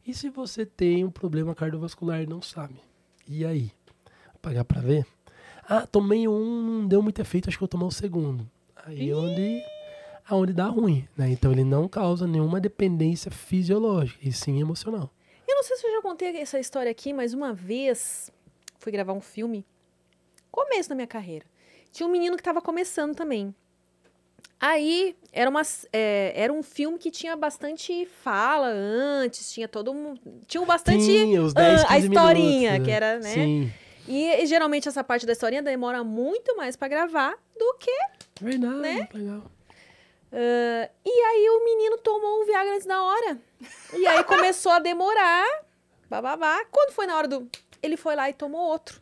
E 0.05 0.13
se 0.13 0.29
você 0.29 0.65
tem 0.65 1.05
um 1.05 1.11
problema 1.11 1.55
cardiovascular 1.55 2.21
e 2.21 2.27
não 2.27 2.41
sabe? 2.41 2.75
E 3.25 3.45
aí? 3.45 3.71
Pagar 4.41 4.65
para 4.65 4.81
ver? 4.81 5.05
Ah, 5.69 5.87
tomei 5.87 6.27
um, 6.27 6.79
não 6.81 6.87
deu 6.87 7.01
muito 7.01 7.21
efeito, 7.21 7.47
acho 7.47 7.57
que 7.57 7.61
vou 7.61 7.67
tomar 7.67 7.85
o 7.85 7.91
segundo. 7.91 8.49
Aí 8.85 9.09
é 9.09 9.15
onde, 9.15 9.63
aonde 10.27 10.53
dá 10.53 10.67
ruim, 10.67 11.07
né? 11.15 11.29
Então 11.29 11.51
ele 11.51 11.63
não 11.63 11.87
causa 11.87 12.27
nenhuma 12.27 12.59
dependência 12.59 13.31
fisiológica, 13.31 14.19
e 14.21 14.33
sim 14.33 14.59
emocional. 14.59 15.13
Eu 15.51 15.55
não 15.57 15.63
sei 15.63 15.75
se 15.75 15.85
eu 15.85 15.91
já 15.91 16.01
contei 16.01 16.37
essa 16.37 16.57
história 16.59 16.89
aqui, 16.89 17.11
mas 17.11 17.33
uma 17.33 17.53
vez 17.53 18.31
fui 18.79 18.89
gravar 18.91 19.11
um 19.11 19.19
filme, 19.19 19.65
começo 20.49 20.87
da 20.87 20.95
minha 20.95 21.05
carreira. 21.07 21.45
Tinha 21.91 22.07
um 22.07 22.11
menino 22.11 22.37
que 22.37 22.41
estava 22.41 22.61
começando 22.61 23.13
também. 23.13 23.53
Aí 24.57 25.13
era, 25.33 25.49
uma, 25.49 25.61
é, 25.91 26.31
era 26.35 26.53
um 26.53 26.63
filme 26.63 26.97
que 26.97 27.11
tinha 27.11 27.35
bastante 27.35 28.05
fala 28.23 28.67
antes, 28.67 29.51
tinha 29.51 29.67
todo 29.67 29.91
um. 29.91 30.15
Tinha 30.47 30.61
um 30.61 30.65
bastante. 30.65 31.03
Tinha 31.03 31.41
os 31.41 31.53
10, 31.53 31.81
ah, 31.81 31.87
15 31.87 31.93
a 31.93 31.97
historinha, 31.99 32.71
minutos, 32.71 32.85
que 32.85 32.91
era, 32.91 33.19
né? 33.19 33.33
Sim, 33.33 33.73
E, 34.07 34.27
e 34.41 34.45
geralmente 34.45 34.87
essa 34.87 35.03
parte 35.03 35.25
da 35.25 35.33
historinha 35.33 35.61
demora 35.61 36.01
muito 36.03 36.55
mais 36.55 36.77
pra 36.77 36.87
gravar 36.87 37.35
do 37.57 37.73
que. 37.77 37.97
verdade, 38.39 38.75
Né? 38.79 39.09
legal. 39.13 39.43
Ah, 40.31 40.89
e 41.05 41.09
aí 41.09 41.49
o 41.49 41.63
menino 41.65 41.97
tomou 41.97 42.41
um 42.41 42.45
Viagra 42.45 42.75
antes 42.75 42.87
da 42.87 43.01
hora. 43.01 43.37
E 43.93 44.07
aí 44.07 44.23
começou 44.23 44.71
a 44.71 44.79
demorar. 44.79 45.45
Bababá. 46.09 46.63
Quando 46.71 46.91
foi 46.91 47.05
na 47.05 47.17
hora 47.17 47.27
do. 47.27 47.49
Ele 47.83 47.97
foi 47.97 48.15
lá 48.15 48.29
e 48.29 48.33
tomou 48.33 48.61
outro. 48.61 49.01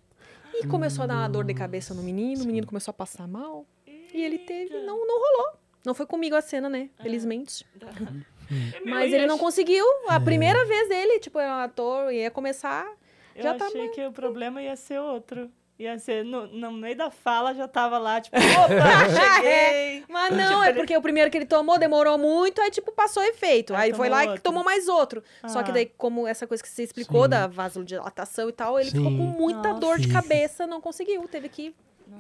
E 0.54 0.66
começou 0.68 1.04
a 1.04 1.08
dar 1.08 1.16
uma 1.16 1.30
dor 1.30 1.44
de 1.44 1.54
cabeça 1.54 1.94
no 1.94 2.02
menino, 2.02 2.44
o 2.44 2.48
menino 2.48 2.66
começou 2.66 2.92
a 2.92 2.94
passar 2.94 3.28
mal. 3.28 3.66
E 3.86 4.24
ele 4.24 4.40
teve. 4.40 4.74
Não, 4.82 5.06
não 5.06 5.20
rolou. 5.20 5.54
Não 5.86 5.94
foi 5.94 6.06
comigo 6.06 6.36
a 6.36 6.42
cena, 6.42 6.68
né? 6.68 6.90
Felizmente. 7.02 7.66
Mas 8.84 9.14
ele 9.14 9.28
não 9.28 9.38
conseguiu. 9.38 9.86
A 10.08 10.20
primeira 10.20 10.66
vez 10.66 10.90
dele, 10.90 11.20
tipo, 11.20 11.40
é 11.40 11.48
um 11.48 11.60
ator, 11.60 12.12
ia 12.12 12.32
começar. 12.32 12.92
Eu 13.36 13.44
Já 13.44 13.54
tá 13.54 13.68
achei 13.68 13.90
que 13.90 14.06
o 14.06 14.12
problema 14.12 14.62
ia 14.62 14.76
ser 14.76 15.00
outro. 15.00 15.50
Ia 15.80 15.98
ser, 15.98 16.26
no, 16.26 16.46
no 16.48 16.74
meio 16.74 16.98
da 16.98 17.10
fala 17.10 17.54
já 17.54 17.66
tava 17.66 17.98
lá, 17.98 18.20
tipo, 18.20 18.36
opa, 18.36 18.44
cheguei. 19.40 20.04
Mas 20.10 20.36
não, 20.36 20.62
é 20.62 20.74
porque 20.74 20.98
o 20.98 21.02
primeiro 21.02 21.32
que 21.32 21.38
ele 21.38 21.46
tomou 21.46 21.80
demorou 21.80 22.18
muito, 22.18 22.60
aí 22.60 22.70
tipo 22.70 22.92
passou 22.92 23.24
efeito. 23.24 23.74
Aí 23.74 23.90
Aí 23.90 23.94
foi 23.94 24.10
lá 24.10 24.26
e 24.26 24.28
outro. 24.28 24.44
tomou 24.44 24.62
mais 24.62 24.90
outro. 24.90 25.24
Só 25.48 25.64
que 25.64 25.72
Ah. 25.72 25.74
daí, 25.76 25.86
como 25.98 26.28
essa 26.28 26.46
coisa 26.46 26.62
que 26.62 26.68
você 26.68 26.84
explicou 26.84 27.24
Sim. 27.24 27.30
da 27.30 27.48
vasodilatação 27.48 28.50
e 28.50 28.52
tal, 28.52 28.78
ele 28.78 28.92
ficou 28.92 29.10
Sim. 29.10 29.18
com 29.18 29.24
muita 29.24 29.70
Nossa. 29.70 29.80
dor 29.80 30.00
de 30.00 30.10
cabeça, 30.10 30.68
não 30.68 30.82
conseguiu, 30.82 31.26
teve 31.30 31.48
que. 31.48 31.74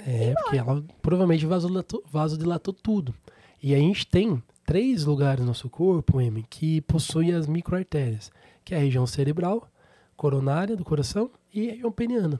É, 0.07 0.34
porque 0.41 0.57
ela 0.57 0.81
provavelmente 1.02 1.45
vasodilatou, 1.45 2.02
vasodilatou 2.10 2.73
tudo. 2.73 3.14
E 3.61 3.76
a 3.76 3.77
gente 3.77 4.07
tem 4.07 4.41
três 4.65 5.03
lugares 5.03 5.41
no 5.41 5.48
nosso 5.48 5.69
corpo, 5.69 6.22
M, 6.22 6.45
que 6.49 6.80
possuem 6.81 7.34
as 7.34 7.45
microartérias, 7.45 8.31
que 8.64 8.73
é 8.73 8.77
a 8.77 8.81
região 8.81 9.06
cerebral, 9.06 9.68
coronária 10.15 10.77
do 10.77 10.86
coração 10.86 11.30
e 11.53 11.68
a 11.68 11.72
região 11.72 11.91
peniana. 11.91 12.40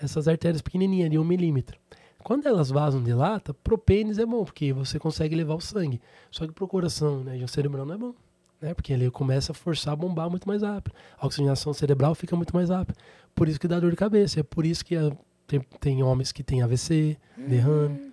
Essas 0.00 0.28
artérias 0.28 0.62
pequenininhas, 0.62 1.10
de 1.10 1.18
um 1.18 1.24
milímetro. 1.24 1.78
Quando 2.22 2.46
elas 2.46 2.70
vasodilata, 2.70 3.54
pro 3.54 3.78
pênis 3.78 4.18
é 4.18 4.26
bom, 4.26 4.44
porque 4.44 4.72
você 4.72 4.98
consegue 4.98 5.34
levar 5.34 5.54
o 5.54 5.60
sangue. 5.60 6.00
Só 6.30 6.46
que 6.46 6.52
pro 6.52 6.68
coração, 6.68 7.22
né, 7.24 7.32
região 7.32 7.48
cerebral 7.48 7.86
não 7.86 7.94
é 7.94 7.98
bom. 7.98 8.14
Né, 8.60 8.74
porque 8.74 8.92
ele 8.92 9.08
começa 9.10 9.52
a 9.52 9.54
forçar 9.54 9.92
a 9.92 9.96
bombar 9.96 10.28
muito 10.28 10.46
mais 10.48 10.62
rápido. 10.62 10.92
A 11.18 11.26
oxigenação 11.26 11.72
cerebral 11.72 12.14
fica 12.14 12.34
muito 12.34 12.54
mais 12.54 12.70
rápida. 12.70 12.98
Por 13.34 13.48
isso 13.48 13.58
que 13.60 13.68
dá 13.68 13.78
dor 13.78 13.90
de 13.90 13.96
cabeça. 13.96 14.40
É 14.40 14.42
por 14.42 14.66
isso 14.66 14.84
que 14.84 14.96
a- 14.96 15.12
tem, 15.46 15.60
tem 15.80 16.02
homens 16.02 16.32
que 16.32 16.42
têm 16.42 16.60
AVC, 16.62 17.16
derrame. 17.36 18.12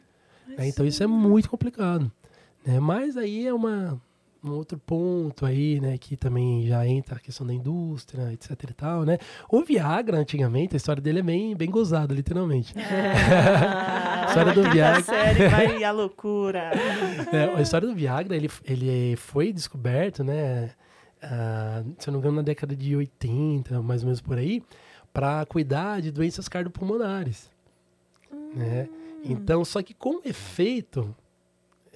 né? 0.56 0.68
Então 0.68 0.86
isso 0.86 1.02
é 1.04 1.08
muito 1.08 1.50
complicado. 1.50 2.12
Né? 2.66 2.80
Mas 2.80 3.18
aí 3.18 3.46
é 3.48 3.54
uma, 3.54 4.00
um 4.46 4.56
outro 4.56 4.78
ponto 4.78 5.46
aí, 5.46 5.80
né? 5.80 5.98
Que 5.98 6.16
também 6.16 6.68
já 6.68 6.86
entra 6.88 7.16
a 7.16 7.20
questão 7.20 7.46
da 7.46 7.54
indústria, 7.54 8.32
etc 8.34 8.52
e 8.70 8.74
tal, 8.74 9.04
né? 9.04 9.18
O 9.50 9.62
Viagra, 9.64 10.18
antigamente, 10.18 10.76
a 10.76 10.78
história 10.78 11.02
dele 11.02 11.20
é 11.20 11.24
bem, 11.24 11.56
bem 11.56 11.70
gozada, 11.70 12.14
literalmente. 12.14 12.74
Ah, 14.26 14.28
História 14.28 14.54
do 14.54 14.66
a 14.66 14.70
Viagra. 14.70 15.04
série 15.04 15.48
vai 15.48 15.84
a 15.84 15.92
loucura. 15.92 16.72
É, 17.32 17.56
a 17.56 17.62
história 17.62 17.88
do 17.88 17.94
Viagra, 17.94 18.36
ele, 18.36 18.50
ele 18.66 19.16
foi 19.16 19.54
descoberto, 19.54 20.24
né? 20.24 20.72
ah, 21.22 21.84
se 22.00 22.10
eu 22.10 22.12
não 22.12 22.20
me 22.20 22.24
engano, 22.26 22.38
na 22.38 22.42
década 22.42 22.76
de 22.76 22.96
80, 22.96 23.82
mais 23.82 24.02
ou 24.02 24.08
menos 24.08 24.22
por 24.22 24.38
aí, 24.38 24.64
para 25.14 25.46
cuidar 25.46 26.02
de 26.02 26.12
doenças 26.12 26.48
cardiopulmonares. 26.50 27.50
Né? 28.56 28.90
Então, 29.24 29.64
só 29.64 29.82
que 29.82 29.94
com 29.94 30.22
efeito, 30.26 31.16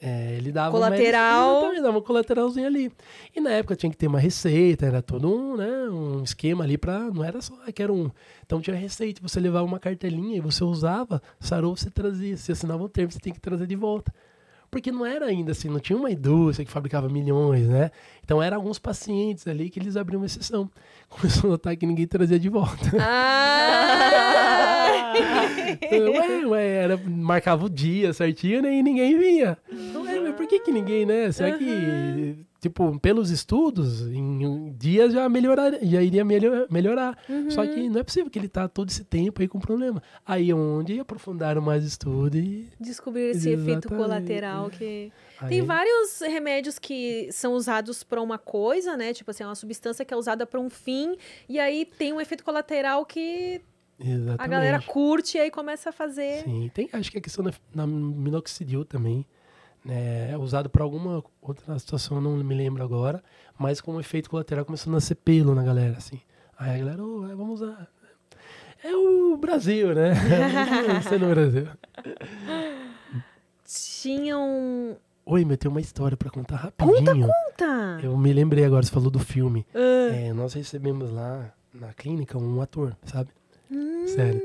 é, 0.02 0.36
ele 0.38 0.52
dava 0.52 0.78
uma- 0.78 0.86
Colateral. 0.88 1.52
Exatamente, 1.58 1.82
dava 1.84 1.98
um 1.98 2.02
colateralzinho 2.02 2.68
ali. 2.68 2.92
E 3.36 3.42
na 3.42 3.52
época 3.52 3.76
tinha 3.76 3.90
que 3.90 3.98
ter 3.98 4.08
uma 4.08 4.20
receita, 4.20 4.86
era 4.86 5.02
todo 5.02 5.30
um, 5.34 5.56
né, 5.58 5.90
um 5.90 6.24
esquema 6.24 6.64
ali 6.64 6.78
para 6.78 7.00
Não 7.12 7.24
era 7.24 7.42
só 7.42 7.54
que 7.74 7.82
era 7.84 7.92
um. 7.94 8.10
Então 8.46 8.62
tinha 8.62 8.76
receita, 8.76 9.20
você 9.22 9.40
levava 9.40 9.66
uma 9.66 9.80
cartelinha 9.80 10.38
e 10.38 10.42
você 10.42 10.64
usava, 10.64 11.22
sarou, 11.40 11.76
você 11.76 11.90
trazia. 11.90 12.36
Você 12.38 12.52
assinava 12.54 12.84
um 12.84 12.88
termo, 12.90 13.12
você 13.12 13.20
tem 13.20 13.34
que 13.34 13.40
trazer 13.40 13.68
de 13.68 13.76
volta. 13.76 14.14
Porque 14.72 14.92
não 14.92 15.04
era 15.04 15.26
ainda 15.26 15.52
assim, 15.52 15.68
não 15.68 15.80
tinha 15.80 15.98
uma 15.98 16.12
indústria 16.12 16.64
que 16.64 16.72
fabricava 16.72 17.10
milhões, 17.10 17.68
né? 17.68 17.90
Então 18.24 18.40
eram 18.42 18.58
alguns 18.58 18.78
pacientes 18.78 19.48
ali 19.48 19.68
que 19.68 19.80
eles 19.80 19.98
abriam 19.98 20.20
uma 20.22 20.28
exceção. 20.28 20.70
Começou 21.10 21.50
a 21.50 21.54
notar 21.54 21.76
que 21.76 21.88
ninguém 21.88 22.06
trazia 22.06 22.38
de 22.40 22.50
volta. 22.50 22.92
Ah! 23.00 23.88
ué, 25.82 26.46
ué, 26.46 26.68
era, 26.84 26.98
marcava 26.98 27.66
o 27.66 27.70
dia 27.70 28.14
certinho 28.14 28.62
né, 28.62 28.74
e 28.76 28.84
ninguém 28.84 29.18
vinha. 29.18 29.58
Ué, 29.72 30.20
mas 30.20 30.36
por 30.36 30.48
que, 30.48 30.60
que 30.60 30.72
ninguém, 30.72 31.06
né? 31.06 31.32
Será 31.32 31.58
que, 31.58 32.38
tipo, 32.60 33.00
pelos 33.00 33.30
estudos, 33.30 34.02
em 34.08 34.74
dias 34.78 35.14
já, 35.14 35.28
melhorar, 35.30 35.74
já 35.82 36.02
iria 36.02 36.24
melhor, 36.26 36.68
melhorar. 36.70 37.18
Só 37.50 37.66
que 37.66 37.90
não 37.90 38.00
é 38.00 38.04
possível 38.04 38.30
que 38.30 38.40
ele 38.40 38.48
tá 38.50 38.68
todo 38.68 38.90
esse 38.90 39.04
tempo 39.04 39.41
aí 39.41 39.48
com 39.48 39.60
problema. 39.60 40.02
Aí 40.26 40.50
é 40.52 40.56
onde 40.56 41.00
aprofundaram 41.00 41.62
mais 41.62 41.84
estudo 41.84 42.38
e. 42.38 42.68
Descobrir 42.80 43.32
esse 43.32 43.50
efeito 43.50 43.88
Exatamente. 43.88 44.02
colateral 44.02 44.70
que. 44.70 45.12
Tem 45.48 45.62
aí- 45.62 45.66
vários 45.66 46.20
remédios 46.20 46.78
que 46.78 47.30
são 47.32 47.54
usados 47.54 48.04
para 48.04 48.22
uma 48.22 48.38
coisa, 48.38 48.98
né? 48.98 49.14
Tipo 49.14 49.32
assim, 49.32 49.44
é 49.44 49.46
uma 49.46 49.56
substância 49.56 50.04
que 50.04 50.14
é 50.14 50.18
usada 50.18 50.46
para 50.46 50.60
um 50.60 50.70
fim, 50.70 51.16
e 51.48 51.58
aí 51.58 51.86
tem 51.86 52.12
um 52.12 52.20
efeito 52.20 52.44
colateral 52.44 53.06
que 53.06 53.62
Exatamente. 54.00 54.42
a 54.42 54.48
galera 54.48 54.82
curte 54.82 55.38
e 55.38 55.42
aí 55.42 55.52
começa 55.52 55.90
a 55.90 55.92
fazer. 55.94 56.44
Sim, 56.44 56.72
tem, 56.74 56.90
acho 56.94 57.12
que 57.12 57.18
a 57.18 57.22
questão 57.22 57.44
da, 57.74 57.86
minoxidil 57.86 58.86
também, 58.86 59.26
né, 59.84 60.32
é 60.32 60.38
usado 60.38 60.70
para 60.70 60.84
alguma 60.84 61.24
outra 61.42 61.78
situação, 61.78 62.18
eu 62.18 62.22
não 62.22 62.38
me 62.38 62.56
lembro 62.56 62.84
agora, 62.84 63.22
mas 63.58 63.82
como 63.82 64.00
efeito 64.00 64.30
colateral 64.30 64.64
começou 64.64 64.92
a 64.92 64.96
nascer 64.96 65.16
pelo 65.16 65.54
na 65.54 65.64
galera, 65.64 65.98
assim. 65.98 66.22
Aí 66.58 66.76
a 66.76 66.78
galera, 66.78 67.04
"Ô, 67.04 67.26
é, 67.28 67.36
vamos 67.36 67.62
usar. 67.62 67.88
É 68.82 68.96
o 68.96 69.36
Brasil, 69.36 69.94
né? 69.94 70.14
Você 71.04 71.18
no 71.18 71.30
Brasil. 71.30 71.68
Tinham. 73.66 74.98
Oi, 75.26 75.46
meu, 75.46 75.58
tem 75.58 75.70
uma 75.70 75.82
história 75.82 76.16
para 76.16 76.30
contar 76.30 76.56
rapidinho. 76.56 77.28
Puta! 77.28 78.00
Eu 78.02 78.18
me 78.18 78.32
lembrei 78.32 78.64
agora, 78.64 78.82
você 78.84 78.92
falou 78.92 79.12
do 79.12 79.20
filme. 79.20 79.66
Ah. 79.76 80.16
É, 80.16 80.34
nós 80.34 80.54
recebemos 80.54 81.12
lá 81.12 81.54
na 81.74 81.94
clínica 81.94 82.38
um 82.38 82.62
ator, 82.62 82.96
sabe? 83.06 83.30
Hum. 83.72 84.08
Sério. 84.08 84.41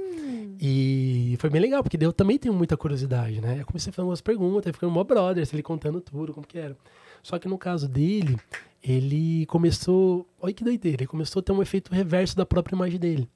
E 0.60 1.36
foi 1.38 1.50
bem 1.50 1.60
legal, 1.60 1.82
porque 1.82 1.98
eu 2.00 2.12
também 2.12 2.38
tenho 2.38 2.54
muita 2.54 2.76
curiosidade, 2.76 3.40
né? 3.40 3.60
Eu 3.60 3.66
comecei 3.66 3.90
a 3.90 3.92
fazer 3.92 4.08
umas 4.08 4.20
perguntas, 4.20 4.66
aí 4.66 4.72
ficando 4.72 4.92
mó 4.92 5.02
brother, 5.02 5.46
ele 5.52 5.62
contando 5.62 6.00
tudo, 6.00 6.32
como 6.32 6.46
que 6.46 6.58
era. 6.58 6.76
Só 7.22 7.38
que 7.38 7.48
no 7.48 7.58
caso 7.58 7.88
dele, 7.88 8.36
ele 8.82 9.46
começou. 9.46 10.26
Olha 10.40 10.52
que 10.52 10.62
doideira, 10.62 11.02
ele 11.02 11.08
começou 11.08 11.40
a 11.40 11.42
ter 11.42 11.52
um 11.52 11.62
efeito 11.62 11.92
reverso 11.92 12.36
da 12.36 12.46
própria 12.46 12.76
imagem 12.76 12.98
dele. 12.98 13.28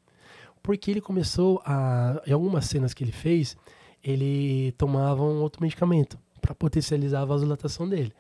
Porque 0.63 0.91
ele 0.91 1.01
começou 1.01 1.61
a. 1.65 2.23
Em 2.27 2.33
algumas 2.33 2.67
cenas 2.67 2.93
que 2.95 3.03
ele 3.03 3.13
fez, 3.13 3.57
ele 4.03 4.73
tomava 4.73 5.23
um 5.23 5.41
outro 5.41 5.63
medicamento 5.63 6.19
para 6.41 6.55
potencializar 6.55 7.23
a 7.23 7.25
vasodilatação 7.25 7.89
dele. 7.89 8.13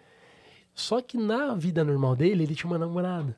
Só 0.74 1.00
que 1.00 1.16
na 1.18 1.54
vida 1.54 1.84
normal 1.84 2.16
dele, 2.16 2.44
ele 2.44 2.54
tinha 2.54 2.70
uma 2.70 2.78
namorada. 2.78 3.36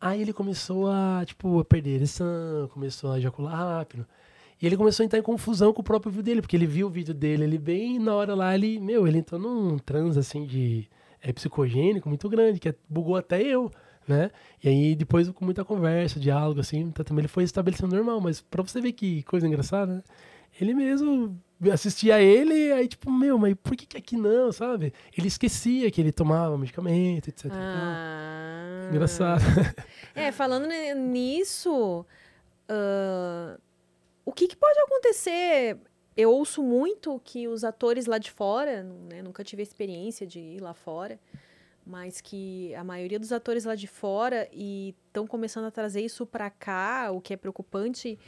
Aí 0.00 0.22
ele 0.22 0.32
começou 0.32 0.90
a, 0.90 1.22
tipo, 1.26 1.60
a 1.60 1.64
perder 1.64 1.96
ereção, 1.96 2.68
começou 2.72 3.12
a 3.12 3.18
ejacular 3.18 3.54
rápido. 3.54 4.06
E 4.60 4.66
ele 4.66 4.76
começou 4.76 5.02
a 5.02 5.06
entrar 5.06 5.18
em 5.18 5.22
confusão 5.22 5.72
com 5.72 5.80
o 5.80 5.84
próprio 5.84 6.10
vídeo 6.10 6.22
dele, 6.22 6.40
porque 6.40 6.56
ele 6.56 6.66
viu 6.66 6.86
o 6.86 6.90
vídeo 6.90 7.14
dele, 7.14 7.44
ele 7.44 7.58
bem, 7.58 7.98
na 7.98 8.14
hora 8.14 8.34
lá, 8.34 8.54
ele, 8.54 8.78
meu, 8.78 9.06
ele 9.06 9.18
entrou 9.18 9.40
num 9.40 9.78
transe, 9.78 10.18
assim, 10.18 10.46
de 10.46 10.88
é, 11.22 11.32
psicogênico 11.32 12.08
muito 12.08 12.28
grande, 12.28 12.60
que 12.60 12.74
bugou 12.88 13.16
até 13.16 13.42
eu, 13.42 13.70
né? 14.06 14.30
E 14.62 14.68
aí, 14.68 14.94
depois, 14.94 15.28
com 15.30 15.44
muita 15.44 15.64
conversa, 15.64 16.20
diálogo, 16.20 16.60
assim, 16.60 16.80
então, 16.80 17.04
também 17.04 17.22
ele 17.22 17.28
foi 17.28 17.44
estabelecendo 17.44 17.94
normal, 17.94 18.20
mas 18.20 18.40
pra 18.40 18.62
você 18.62 18.80
ver 18.80 18.92
que 18.92 19.22
coisa 19.24 19.46
engraçada, 19.46 19.94
né? 19.94 20.02
Ele 20.60 20.74
mesmo 20.74 21.38
assistia 21.72 22.20
ele, 22.22 22.72
aí, 22.72 22.88
tipo, 22.88 23.10
meu, 23.10 23.36
mas 23.36 23.54
por 23.62 23.76
que, 23.76 23.84
que 23.86 23.96
aqui 23.96 24.16
não, 24.16 24.50
sabe? 24.52 24.92
Ele 25.16 25.28
esquecia 25.28 25.90
que 25.90 26.00
ele 26.00 26.12
tomava 26.12 26.56
medicamento, 26.56 27.28
etc. 27.28 27.46
Ah. 27.52 28.88
Engraçado. 28.90 29.42
É, 30.14 30.32
falando 30.32 30.66
ni- 30.66 30.92
nisso, 30.94 32.04
ah, 32.68 33.58
o 34.24 34.32
que, 34.32 34.48
que 34.48 34.56
pode 34.56 34.78
acontecer? 34.80 35.78
Eu 36.16 36.32
ouço 36.32 36.62
muito 36.62 37.20
que 37.24 37.46
os 37.48 37.62
atores 37.64 38.06
lá 38.06 38.18
de 38.18 38.30
fora, 38.30 38.82
né, 38.82 39.22
nunca 39.22 39.44
tive 39.44 39.62
a 39.62 39.64
experiência 39.64 40.26
de 40.26 40.38
ir 40.40 40.60
lá 40.60 40.74
fora, 40.74 41.18
mas 41.86 42.20
que 42.20 42.74
a 42.74 42.84
maioria 42.84 43.18
dos 43.18 43.32
atores 43.32 43.64
lá 43.64 43.74
de 43.74 43.86
fora 43.86 44.48
e 44.52 44.94
estão 45.06 45.26
começando 45.26 45.64
a 45.66 45.70
trazer 45.70 46.00
isso 46.02 46.26
pra 46.26 46.50
cá, 46.50 47.10
o 47.12 47.20
que 47.20 47.32
é 47.32 47.36
preocupante, 47.36 48.18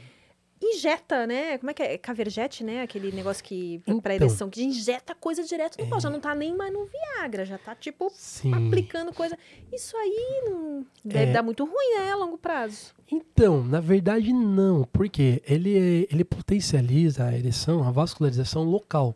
injeta, 0.67 1.27
né? 1.27 1.59
Como 1.59 1.71
é 1.71 1.75
que 1.75 1.83
é? 1.83 1.99
Caverjete, 1.99 2.63
né? 2.65 2.83
Aquele 2.83 3.13
negócio 3.13 3.43
que 3.43 3.81
Então. 3.87 4.13
ereção, 4.13 4.49
que 4.51 4.63
injeta 4.63 5.15
coisa 5.15 5.43
direto 5.43 5.79
no 5.81 5.87
pau. 5.89 6.01
Já 6.01 6.11
não 6.11 6.21
tá 6.21 6.35
nem 6.35 6.55
mais 6.57 6.73
no 6.73 6.87
Viagra, 6.87 7.45
já 7.45 7.59
tá 7.59 7.75
tipo 7.75 8.11
Sim. 8.15 8.53
aplicando 8.55 9.13
coisa. 9.13 9.37
Isso 9.73 9.97
aí 9.97 10.43
não 10.45 10.87
deve 11.05 11.31
É. 11.31 11.33
dar 11.33 11.43
muito 11.43 11.65
ruim, 11.65 11.99
né? 11.99 12.13
A 12.13 12.17
longo 12.17 12.39
prazo. 12.39 12.93
Então, 13.11 13.63
na 13.65 13.81
verdade, 13.81 14.33
não, 14.33 14.85
porque 14.93 15.43
ele, 15.47 16.09
ele 16.11 16.25
potencializa 16.25 17.25
a 17.25 17.37
ereção, 17.37 17.87
a 17.87 17.91
vascularização 17.91 18.65
local. 18.65 19.15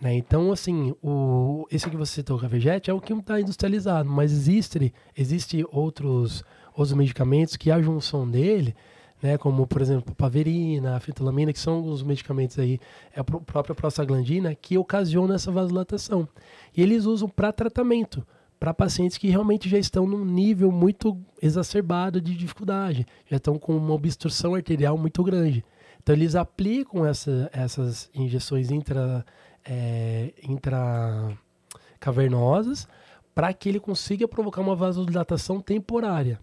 Né? 0.00 0.14
Então, 0.14 0.52
assim, 0.52 0.94
o, 1.02 1.66
esse 1.70 1.88
que 1.88 1.96
você 1.96 2.16
citou, 2.16 2.36
o 2.36 2.40
Cavejete, 2.40 2.90
é 2.90 2.94
o 2.94 3.00
que 3.00 3.12
está 3.14 3.40
industrializado, 3.40 4.08
mas 4.10 4.30
existe, 4.30 4.92
existe 5.16 5.64
outros, 5.70 6.44
outros 6.74 6.92
medicamentos 6.92 7.56
que 7.56 7.70
a 7.70 7.80
junção 7.80 8.28
dele, 8.30 8.74
né, 9.22 9.38
como, 9.38 9.66
por 9.66 9.80
exemplo, 9.80 10.12
a 10.12 10.14
paverina, 10.14 11.00
fitolamina, 11.00 11.52
que 11.52 11.58
são 11.58 11.82
os 11.84 12.02
medicamentos 12.02 12.58
aí, 12.58 12.78
é 13.14 13.20
a 13.20 13.24
pró- 13.24 13.40
própria 13.40 13.74
prostaglandina, 13.74 14.54
que 14.54 14.76
ocasiona 14.76 15.34
essa 15.34 15.50
vasodilatação. 15.50 16.28
E 16.76 16.82
eles 16.82 17.06
usam 17.06 17.28
para 17.28 17.52
tratamento, 17.52 18.26
para 18.60 18.74
pacientes 18.74 19.18
que 19.18 19.28
realmente 19.28 19.68
já 19.68 19.78
estão 19.78 20.06
num 20.06 20.24
nível 20.24 20.70
muito 20.70 21.18
exacerbado 21.42 22.20
de 22.20 22.36
dificuldade, 22.36 23.06
já 23.26 23.36
estão 23.36 23.58
com 23.58 23.76
uma 23.76 23.94
obstrução 23.94 24.54
arterial 24.54 24.96
muito 24.96 25.22
grande. 25.22 25.64
Então 26.02 26.14
eles 26.14 26.34
aplicam 26.34 27.04
essa, 27.04 27.50
essas 27.52 28.08
injeções 28.14 28.70
intra, 28.70 29.24
é, 29.64 30.32
intracavernosas 30.42 32.88
para 33.34 33.52
que 33.52 33.68
ele 33.68 33.80
consiga 33.80 34.28
provocar 34.28 34.62
uma 34.62 34.76
vasodilatação 34.76 35.60
temporária. 35.60 36.38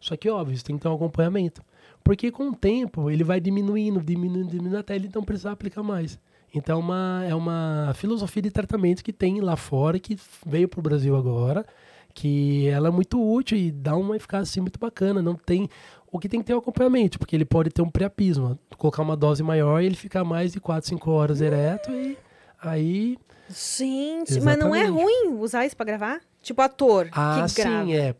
Só 0.00 0.16
que, 0.16 0.28
óbvio, 0.28 0.54
isso 0.54 0.64
tem 0.64 0.76
que 0.76 0.82
ter 0.82 0.88
um 0.88 0.94
acompanhamento. 0.94 1.62
Porque 2.04 2.30
com 2.30 2.50
o 2.50 2.54
tempo 2.54 3.10
ele 3.10 3.24
vai 3.24 3.40
diminuindo, 3.40 4.00
diminuindo, 4.02 4.50
diminuindo 4.50 4.76
até 4.76 4.94
ele 4.94 5.10
não 5.12 5.24
precisar 5.24 5.52
aplicar 5.52 5.82
mais. 5.82 6.18
Então 6.54 6.78
é 6.78 6.80
uma, 6.80 7.24
é 7.30 7.34
uma 7.34 7.92
filosofia 7.96 8.42
de 8.42 8.50
tratamento 8.50 9.02
que 9.02 9.12
tem 9.12 9.40
lá 9.40 9.56
fora, 9.56 9.98
que 9.98 10.16
veio 10.46 10.68
para 10.68 10.78
o 10.78 10.82
Brasil 10.82 11.16
agora, 11.16 11.64
que 12.12 12.68
ela 12.68 12.88
é 12.88 12.90
muito 12.90 13.20
útil 13.20 13.58
e 13.58 13.72
dá 13.72 13.96
uma 13.96 14.14
eficácia 14.14 14.42
assim, 14.42 14.60
muito 14.60 14.78
bacana. 14.78 15.20
Não 15.20 15.34
tem 15.34 15.68
o 16.12 16.18
que 16.18 16.28
tem 16.28 16.40
que 16.40 16.46
ter 16.46 16.54
o 16.54 16.58
acompanhamento, 16.58 17.18
porque 17.18 17.34
ele 17.34 17.44
pode 17.44 17.70
ter 17.70 17.82
um 17.82 17.90
priapismo, 17.90 18.56
colocar 18.78 19.02
uma 19.02 19.16
dose 19.16 19.42
maior 19.42 19.82
e 19.82 19.86
ele 19.86 19.96
ficar 19.96 20.22
mais 20.22 20.52
de 20.52 20.60
4, 20.60 20.90
5 20.90 21.10
horas 21.10 21.40
ereto 21.40 21.90
e 21.90 22.16
aí 22.62 23.18
Gente, 23.48 24.40
mas 24.40 24.58
não 24.58 24.74
é 24.74 24.86
ruim 24.86 25.36
usar 25.38 25.66
isso 25.66 25.76
para 25.76 25.86
gravar? 25.86 26.20
Tipo 26.40 26.62
ator 26.62 27.08
ah, 27.12 27.46
que 27.48 27.62
grava. 27.62 27.84
sim, 27.84 27.94
é. 27.94 28.14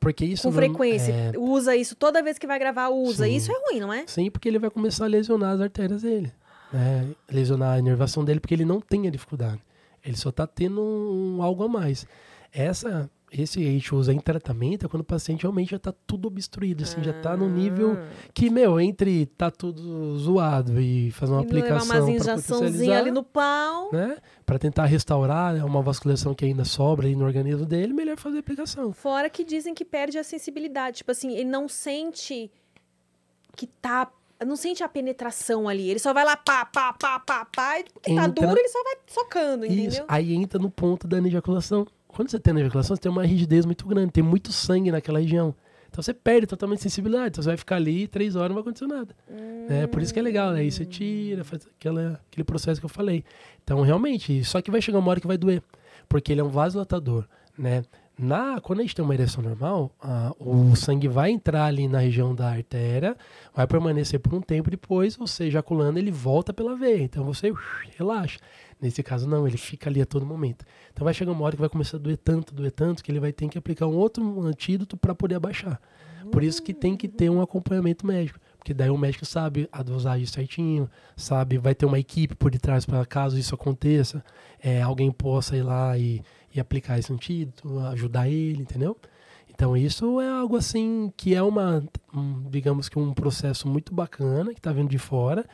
Porque 0.00 0.24
isso 0.24 0.42
Com 0.44 0.48
não- 0.50 0.56
frequência. 0.56 1.12
é, 1.12 1.32
Usa 1.38 1.74
isso 1.74 1.96
toda 1.96 2.22
vez 2.22 2.38
que 2.38 2.46
vai 2.46 2.58
gravar, 2.58 2.88
usa. 2.90 3.24
Sim. 3.26 3.34
Isso 3.34 3.50
é 3.50 3.54
ruim, 3.70 3.80
não 3.80 3.92
é? 3.92 4.04
Sim, 4.06 4.30
porque 4.30 4.48
ele 4.48 4.58
vai 4.58 4.70
começar 4.70 5.04
a 5.04 5.08
lesionar 5.08 5.54
as 5.54 5.60
artérias 5.60 6.02
dele. 6.02 6.32
Né? 6.72 7.08
Lesionar 7.30 7.74
a 7.76 7.78
inervação 7.78 8.24
dele, 8.24 8.38
porque 8.40 8.54
ele 8.54 8.64
não 8.64 8.80
tem 8.80 9.06
a 9.08 9.10
dificuldade. 9.10 9.60
Ele 10.04 10.16
só 10.16 10.28
está 10.28 10.46
tendo 10.46 10.80
um, 10.82 11.42
algo 11.42 11.64
a 11.64 11.68
mais. 11.68 12.06
Essa, 12.52 13.10
esse 13.30 13.60
a 13.60 13.70
gente 13.70 13.94
usa 13.94 14.12
em 14.12 14.18
tratamento 14.18 14.86
é 14.86 14.88
quando 14.88 15.02
o 15.02 15.04
paciente 15.04 15.42
realmente 15.42 15.70
já 15.70 15.76
está 15.76 15.92
tudo 16.06 16.28
obstruído, 16.28 16.82
assim, 16.84 17.02
já 17.02 17.10
está 17.10 17.36
no 17.36 17.48
nível 17.48 17.92
Ah. 17.98 18.08
que, 18.32 18.48
meu, 18.50 18.80
entre 18.80 19.26
tá 19.26 19.50
tudo 19.50 20.16
zoado 20.18 20.80
e 20.80 21.10
fazer 21.10 21.32
uma 21.32 21.42
E 21.42 21.46
levar 21.46 21.58
aplicação 21.76 21.96
umas 21.96 22.04
para 22.04 22.10
injeçãozinhas 22.14 22.46
potencializar, 22.46 22.98
ali 22.98 23.10
no 23.10 23.22
pau. 23.22 23.90
né? 23.92 24.16
Para 24.46 24.58
tentar 24.58 24.86
restaurar 24.86 25.54
né, 25.54 25.62
uma 25.64 25.82
vascularização 25.82 26.34
que 26.34 26.44
ainda 26.44 26.64
sobra 26.64 27.06
aí 27.06 27.14
no 27.14 27.24
organismo 27.24 27.66
dele, 27.66 27.92
melhor 27.92 28.16
fazer 28.16 28.38
a 28.38 28.40
aplicação. 28.40 28.92
Fora 28.92 29.28
que 29.28 29.44
dizem 29.44 29.74
que 29.74 29.84
perde 29.84 30.18
a 30.18 30.24
sensibilidade. 30.24 30.98
Tipo 30.98 31.10
assim, 31.12 31.32
ele 31.34 31.48
não 31.48 31.68
sente 31.68 32.50
que 33.56 33.66
tá. 33.66 34.10
Não 34.46 34.54
sente 34.54 34.84
a 34.84 34.88
penetração 34.88 35.68
ali. 35.68 35.90
Ele 35.90 35.98
só 35.98 36.14
vai 36.14 36.24
lá, 36.24 36.36
pá, 36.36 36.64
pá, 36.64 36.92
pá, 36.92 37.18
pá, 37.18 37.44
pá. 37.44 37.80
E 37.80 37.84
porque 37.92 38.14
tá 38.14 38.24
Entra- 38.26 38.46
duro, 38.46 38.56
ele 38.58 38.68
só 38.68 38.82
vai 38.84 38.94
socando, 39.08 39.66
Isso, 39.66 39.74
entendeu? 39.74 40.04
aí 40.08 40.32
entra 40.32 40.60
no 40.60 40.70
ponto 40.70 41.08
da 41.08 41.18
ejaculação. 41.18 41.84
Quando 42.18 42.32
você 42.32 42.40
tem 42.40 42.52
a 42.52 42.58
ejaculação, 42.58 42.96
você 42.96 43.02
tem 43.02 43.12
uma 43.12 43.24
rigidez 43.24 43.64
muito 43.64 43.86
grande, 43.86 44.10
tem 44.10 44.24
muito 44.24 44.50
sangue 44.50 44.90
naquela 44.90 45.20
região. 45.20 45.54
Então 45.88 46.02
você 46.02 46.12
perde 46.12 46.48
totalmente 46.48 46.80
a 46.80 46.82
sensibilidade. 46.82 47.28
Então 47.28 47.44
você 47.44 47.50
vai 47.50 47.56
ficar 47.56 47.76
ali 47.76 48.08
três 48.08 48.34
horas 48.34 48.48
não 48.48 48.56
vai 48.56 48.62
acontecer 48.62 48.88
nada. 48.88 49.14
né? 49.68 49.86
Por 49.86 50.02
isso 50.02 50.12
que 50.12 50.18
é 50.18 50.22
legal, 50.22 50.50
né? 50.50 50.58
Aí 50.58 50.68
você 50.72 50.84
tira, 50.84 51.44
faz 51.44 51.64
aquela, 51.78 52.20
aquele 52.28 52.42
processo 52.42 52.80
que 52.80 52.84
eu 52.84 52.88
falei. 52.88 53.22
Então, 53.62 53.82
realmente, 53.82 54.42
só 54.42 54.60
que 54.60 54.68
vai 54.68 54.82
chegar 54.82 54.98
uma 54.98 55.08
hora 55.12 55.20
que 55.20 55.28
vai 55.28 55.38
doer. 55.38 55.62
Porque 56.08 56.32
ele 56.32 56.40
é 56.40 56.44
um 56.44 56.48
vasodilatador, 56.48 57.24
né? 57.56 57.84
Na, 58.18 58.60
quando 58.60 58.80
a 58.80 58.82
gente 58.82 58.96
tem 58.96 59.04
uma 59.04 59.14
ereção 59.14 59.40
normal, 59.40 59.92
ah, 60.02 60.34
o 60.40 60.74
sangue 60.74 61.06
vai 61.06 61.30
entrar 61.30 61.66
ali 61.66 61.86
na 61.86 62.00
região 62.00 62.34
da 62.34 62.50
artéria, 62.50 63.16
vai 63.54 63.64
permanecer 63.64 64.18
por 64.18 64.34
um 64.34 64.40
tempo, 64.40 64.68
depois 64.68 65.14
você 65.14 65.44
ejaculando, 65.44 66.00
ele 66.00 66.10
volta 66.10 66.52
pela 66.52 66.74
veia. 66.74 67.04
Então 67.04 67.22
você 67.22 67.52
relaxa. 67.96 68.40
Nesse 68.80 69.02
caso, 69.02 69.28
não, 69.28 69.46
ele 69.46 69.56
fica 69.56 69.90
ali 69.90 70.00
a 70.00 70.06
todo 70.06 70.24
momento. 70.24 70.64
Então 70.92 71.04
vai 71.04 71.12
chegar 71.12 71.32
uma 71.32 71.44
hora 71.44 71.56
que 71.56 71.60
vai 71.60 71.68
começar 71.68 71.96
a 71.96 72.00
doer 72.00 72.16
tanto, 72.16 72.54
doer 72.54 72.70
tanto, 72.70 73.02
que 73.02 73.10
ele 73.10 73.18
vai 73.18 73.32
ter 73.32 73.48
que 73.48 73.58
aplicar 73.58 73.86
um 73.86 73.96
outro 73.96 74.40
antídoto 74.46 74.96
para 74.96 75.14
poder 75.14 75.34
abaixar. 75.34 75.80
Por 76.30 76.42
isso 76.42 76.62
que 76.62 76.74
tem 76.74 76.96
que 76.96 77.08
ter 77.08 77.30
um 77.30 77.40
acompanhamento 77.40 78.06
médico. 78.06 78.38
Porque 78.58 78.74
daí 78.74 78.90
o 78.90 78.98
médico 78.98 79.24
sabe 79.24 79.68
a 79.72 79.82
dosagem 79.82 80.26
certinho, 80.26 80.90
sabe, 81.16 81.58
vai 81.58 81.74
ter 81.74 81.86
uma 81.86 81.98
equipe 81.98 82.34
por 82.34 82.50
detrás 82.50 82.84
para 82.84 83.04
caso 83.06 83.38
isso 83.38 83.54
aconteça, 83.54 84.22
é, 84.62 84.82
alguém 84.82 85.10
possa 85.10 85.56
ir 85.56 85.62
lá 85.62 85.96
e, 85.96 86.22
e 86.54 86.60
aplicar 86.60 86.98
esse 86.98 87.12
antídoto, 87.12 87.78
ajudar 87.86 88.28
ele, 88.28 88.60
entendeu? 88.60 88.96
Então 89.48 89.76
isso 89.76 90.20
é 90.20 90.28
algo 90.28 90.56
assim 90.56 91.12
que 91.16 91.34
é 91.34 91.42
uma, 91.42 91.82
um, 92.14 92.48
digamos 92.50 92.88
que 92.88 92.98
um 92.98 93.14
processo 93.14 93.66
muito 93.66 93.94
bacana 93.94 94.52
que 94.52 94.60
está 94.60 94.72
vindo 94.72 94.90
de 94.90 94.98
fora, 94.98 95.46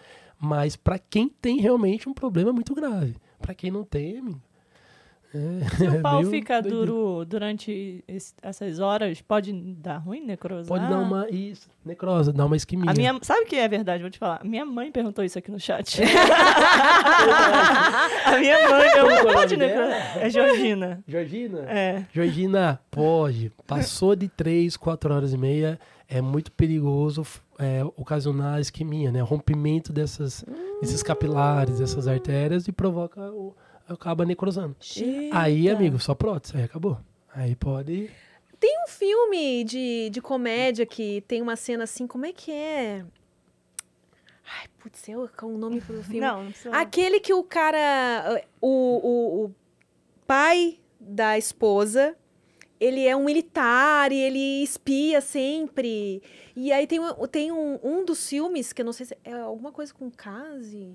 mas 0.44 0.76
para 0.76 0.98
quem 0.98 1.28
tem 1.28 1.58
realmente 1.60 2.08
um 2.08 2.14
problema 2.14 2.52
muito 2.52 2.74
grave. 2.74 3.16
Para 3.40 3.54
quem 3.54 3.70
não 3.70 3.84
tem, 3.84 4.18
amigo, 4.18 4.40
é, 5.34 5.64
Se 5.76 5.88
o 5.88 6.00
pau 6.02 6.18
meio 6.20 6.30
fica 6.30 6.62
duro 6.62 7.24
durante 7.24 8.04
esse- 8.06 8.34
essas 8.40 8.78
horas, 8.78 9.20
pode 9.20 9.52
dar 9.52 9.98
ruim, 9.98 10.20
necrosar? 10.24 10.68
Pode 10.68 10.88
dar 10.88 10.98
uma 11.00 11.28
isso, 11.28 11.68
necrose, 11.84 12.32
dar 12.32 12.46
uma 12.46 12.56
isquemia. 12.56 12.88
A 12.90 12.94
minha, 12.94 13.18
sabe 13.22 13.40
o 13.42 13.46
que 13.46 13.56
é 13.56 13.66
verdade? 13.66 14.02
Vou 14.02 14.10
te 14.10 14.18
falar. 14.18 14.40
A 14.40 14.44
minha 14.44 14.64
mãe 14.64 14.92
perguntou 14.92 15.24
isso 15.24 15.36
aqui 15.38 15.50
no 15.50 15.58
chat. 15.58 16.00
a 18.24 18.38
minha 18.38 18.68
mãe 18.68 18.86
é 18.86 18.92
perguntou, 18.92 19.22
nome 19.24 19.32
pode 19.32 19.56
dela? 19.56 19.86
necrosar? 19.88 20.18
É 20.24 20.30
Georgina. 20.30 21.04
Georgina? 21.06 21.58
É. 21.68 22.04
Georgina, 22.12 22.80
pode. 22.90 23.50
Passou 23.66 24.14
de 24.14 24.28
3, 24.28 24.76
4 24.76 25.12
horas 25.14 25.32
e 25.32 25.36
meia, 25.38 25.78
é 26.14 26.20
muito 26.20 26.52
perigoso 26.52 27.26
é, 27.58 27.82
ocasionar 27.96 28.60
isquemia, 28.60 29.10
né? 29.10 29.20
Rompimento 29.20 29.92
dessas, 29.92 30.44
desses 30.80 31.02
capilares, 31.02 31.80
dessas 31.80 32.06
artérias 32.06 32.68
e 32.68 32.72
provoca 32.72 33.20
o. 33.32 33.52
acaba 33.88 34.24
necrosando. 34.24 34.76
Aí, 35.32 35.66
Eita. 35.66 35.76
amigo, 35.76 35.98
só 35.98 36.14
prótese, 36.14 36.56
aí 36.56 36.62
acabou. 36.62 36.98
Aí 37.34 37.56
pode. 37.56 38.08
Tem 38.60 38.78
um 38.84 38.88
filme 38.88 39.64
de, 39.64 40.08
de 40.10 40.20
comédia 40.20 40.86
que 40.86 41.20
tem 41.26 41.42
uma 41.42 41.56
cena 41.56 41.82
assim, 41.82 42.06
como 42.06 42.24
é 42.24 42.32
que 42.32 42.52
é? 42.52 43.04
Ai, 44.46 44.68
putz, 44.78 45.08
eu 45.08 45.28
com 45.36 45.46
o 45.46 45.58
nome 45.58 45.80
pro 45.80 46.00
filme. 46.00 46.20
Não, 46.20 46.44
não 46.44 46.50
precisa. 46.52 46.76
Aquele 46.76 47.18
que 47.18 47.34
o 47.34 47.42
cara. 47.42 48.40
O, 48.60 48.68
o, 48.68 49.44
o 49.46 49.54
pai 50.28 50.78
da 51.00 51.36
esposa. 51.36 52.16
Ele 52.80 53.06
é 53.06 53.14
um 53.16 53.24
militar 53.24 54.10
e 54.12 54.16
ele 54.16 54.62
espia 54.62 55.20
sempre. 55.20 56.22
E 56.56 56.72
aí 56.72 56.86
tem, 56.86 57.00
um- 57.00 57.26
tem 57.28 57.52
um, 57.52 57.78
um 57.82 58.04
dos 58.04 58.28
filmes, 58.28 58.72
que 58.72 58.82
eu 58.82 58.86
não 58.86 58.92
sei 58.92 59.06
se 59.06 59.16
é 59.24 59.32
alguma 59.34 59.70
coisa 59.72 59.92
com 59.94 60.10
case. 60.10 60.92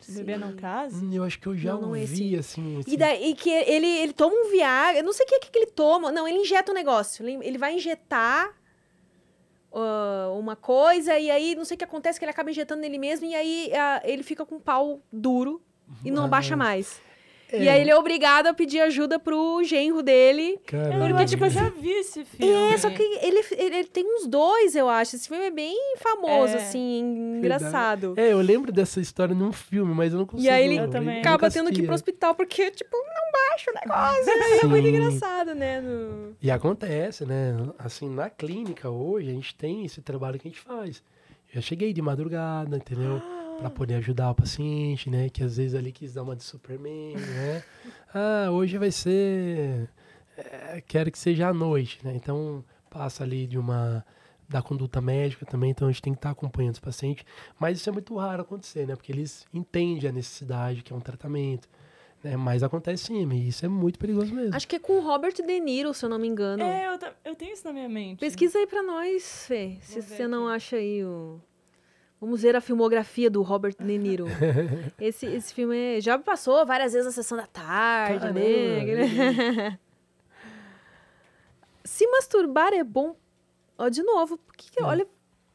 Se 0.00 0.12
beber 0.18 0.38
não 0.38 0.54
case. 0.54 1.02
Hum, 1.04 1.10
eu 1.14 1.22
acho 1.24 1.38
que 1.40 1.46
eu 1.46 1.56
já 1.56 1.72
Não, 1.74 1.82
não 1.82 1.96
é 1.96 2.00
ouvi, 2.00 2.34
esse. 2.34 2.36
assim. 2.36 2.80
E 2.86 2.96
daí 2.96 3.30
e 3.30 3.34
que 3.34 3.48
ele, 3.50 3.86
ele 3.86 4.12
toma 4.12 4.34
um 4.34 4.50
Viagra, 4.50 4.98
eu 5.00 5.04
não 5.04 5.12
sei 5.14 5.24
o 5.24 5.28
que, 5.28 5.38
que 5.50 5.58
ele 5.58 5.70
toma. 5.70 6.10
Não, 6.12 6.26
ele 6.28 6.38
injeta 6.38 6.72
um 6.72 6.74
negócio. 6.74 7.26
Ele, 7.26 7.46
ele 7.46 7.56
vai 7.58 7.74
injetar 7.74 8.54
ah, 9.72 10.30
uma 10.38 10.56
coisa, 10.56 11.18
e 11.18 11.30
aí 11.30 11.54
não 11.54 11.64
sei 11.64 11.74
o 11.74 11.78
que 11.78 11.84
acontece, 11.84 12.18
que 12.18 12.24
ele 12.24 12.30
acaba 12.30 12.50
injetando 12.50 12.80
nele 12.82 12.98
mesmo, 12.98 13.26
e 13.26 13.34
aí 13.34 13.72
ah, 13.74 14.00
ele 14.04 14.22
fica 14.22 14.44
com 14.44 14.56
um 14.56 14.60
pau 14.60 15.00
duro 15.12 15.62
e 16.04 16.10
não 16.10 16.22
Ah, 16.22 16.26
abaixa 16.26 16.56
mais. 16.56 17.00
É, 17.52 17.62
E 17.64 17.68
aí 17.68 17.80
ele 17.80 17.90
é 17.90 17.96
obrigado 17.96 18.46
a 18.48 18.54
pedir 18.54 18.80
ajuda 18.80 19.18
pro 19.18 19.62
genro 19.64 20.02
dele. 20.02 20.58
Caramba. 20.66 21.08
Eu 21.10 21.16
acho 21.16 21.36
que 21.36 21.44
eu 21.44 21.50
já 21.50 21.68
vi 21.68 21.90
esse 21.90 22.24
filme. 22.24 22.52
É, 22.52 22.78
só 22.78 22.90
que 22.90 23.02
ele, 23.02 23.38
ele, 23.52 23.74
ele 23.76 23.84
tem 23.88 24.04
uns 24.04 24.26
dois, 24.26 24.74
eu 24.74 24.88
acho. 24.88 25.16
Esse 25.16 25.28
filme 25.28 25.44
é 25.46 25.50
bem 25.50 25.76
famoso, 25.98 26.54
É. 26.54 26.56
assim, 26.56 27.00
engraçado. 27.38 28.14
É, 28.16 28.32
eu 28.32 28.40
lembro 28.40 28.72
dessa 28.72 29.00
história 29.00 29.34
num 29.34 29.52
filme, 29.52 29.94
mas 29.94 30.12
eu 30.12 30.18
não 30.18 30.26
consigo. 30.26 30.46
E 30.46 30.50
aí 30.50 30.64
ele 30.64 30.78
acaba 31.20 31.50
tendo 31.50 31.70
que 31.72 31.80
ir 31.80 31.84
pro 31.86 31.94
hospital, 31.94 32.34
porque, 32.34 32.70
tipo, 32.70 32.96
não 32.96 33.32
baixa 33.32 33.70
o 33.70 33.74
negócio. 33.74 34.32
Aí 34.54 34.58
é 34.60 34.64
muito 34.66 34.84
Sim. 34.86 34.94
engraçado, 34.94 35.54
né? 35.54 35.80
no- 35.80 36.36
E 36.42 36.50
acontece, 36.50 37.24
né? 37.24 37.56
Assim, 37.78 38.08
na 38.08 38.28
clínica 38.30 38.88
hoje, 38.90 39.30
a 39.30 39.32
gente 39.32 39.54
tem 39.54 39.84
esse 39.84 40.00
trabalho 40.00 40.38
que 40.38 40.48
a 40.48 40.50
gente 40.50 40.60
faz. 40.60 41.02
Eu 41.54 41.62
cheguei 41.62 41.92
de 41.92 42.02
madrugada, 42.02 42.76
entendeu? 42.76 43.22
Pra 43.64 43.70
poder 43.70 43.94
ajudar 43.94 44.30
o 44.30 44.34
paciente, 44.34 45.08
né? 45.08 45.28
Que 45.28 45.42
às 45.42 45.56
vezes 45.56 45.74
ali 45.74 45.90
quis 45.92 46.12
dar 46.14 46.22
uma 46.22 46.36
de 46.36 46.42
Superman, 46.44 47.14
né? 47.16 47.62
Ah, 48.16 48.48
hoje 48.50 48.78
vai 48.78 48.90
ser. 48.92 49.88
é, 50.36 50.80
quero 50.86 51.10
que 51.10 51.18
seja 51.18 51.48
à 51.48 51.54
noite, 51.54 51.98
né? 52.04 52.12
Então, 52.14 52.64
passa 52.90 53.24
ali 53.24 53.46
de 53.46 53.58
uma. 53.58 54.04
da 54.48 54.60
conduta 54.62 55.00
médica 55.00 55.44
também, 55.46 55.70
então 55.70 55.88
a 55.88 55.90
gente 55.90 56.02
tem 56.02 56.12
que 56.12 56.18
estar 56.18 56.30
acompanhando 56.30 56.74
os 56.74 56.80
pacientes. 56.80 57.24
Mas 57.58 57.78
isso 57.78 57.88
é 57.88 57.92
muito 57.92 58.14
raro 58.16 58.42
acontecer, 58.42 58.86
né? 58.86 58.94
Porque 58.94 59.10
eles 59.10 59.46
entendem 59.52 60.08
a 60.08 60.12
necessidade, 60.12 60.82
que 60.82 60.92
é 60.92 60.96
um 60.96 61.00
tratamento. 61.00 61.68
Né? 62.22 62.36
Mas 62.36 62.62
acontece 62.62 63.04
sim, 63.04 63.28
e 63.32 63.48
isso 63.48 63.64
é 63.66 63.68
muito 63.68 63.98
perigoso 63.98 64.32
mesmo. 64.34 64.54
Acho 64.54 64.68
que 64.68 64.76
é 64.76 64.78
com 64.78 64.98
o 64.98 65.00
Robert 65.00 65.34
De 65.34 65.60
Niro, 65.60 65.92
se 65.92 66.04
eu 66.04 66.08
não 66.08 66.18
me 66.18 66.28
engano. 66.28 66.62
É, 66.62 66.86
eu, 66.86 66.98
eu 67.24 67.34
tenho 67.34 67.52
isso 67.52 67.66
na 67.66 67.72
minha 67.72 67.88
mente. 67.88 68.18
Pesquisa 68.20 68.58
aí 68.58 68.66
pra 68.66 68.82
nós, 68.82 69.44
Fê, 69.46 69.76
se 69.80 69.94
Vou 70.00 70.02
ver 70.02 70.16
você 70.16 70.28
não 70.28 70.46
aqui. 70.46 70.56
acha 70.56 70.76
aí 70.76 71.04
o... 71.04 71.40
Vamos 72.24 72.40
ver 72.40 72.56
a 72.56 72.60
filmografia 72.62 73.28
do 73.28 73.42
Robert 73.42 73.74
De 73.78 73.98
Niro. 73.98 74.24
esse, 74.98 75.26
esse 75.26 75.52
filme 75.52 75.76
é- 75.98 76.00
já 76.00 76.18
passou 76.18 76.64
várias 76.64 76.94
vezes 76.94 77.04
na 77.04 77.12
sessão 77.12 77.36
da 77.36 77.46
tarde, 77.46 78.20
Caramba, 78.20 78.40
né? 78.40 79.78
Se 81.84 82.06
masturbar 82.08 82.72
é 82.72 82.82
bom... 82.82 83.14
Ó, 83.76 83.90
de 83.90 84.02
novo, 84.02 84.38
por 84.38 84.56
que 84.56 84.70
que- 84.70 84.80
É. 84.80 84.84
olha... 84.86 85.06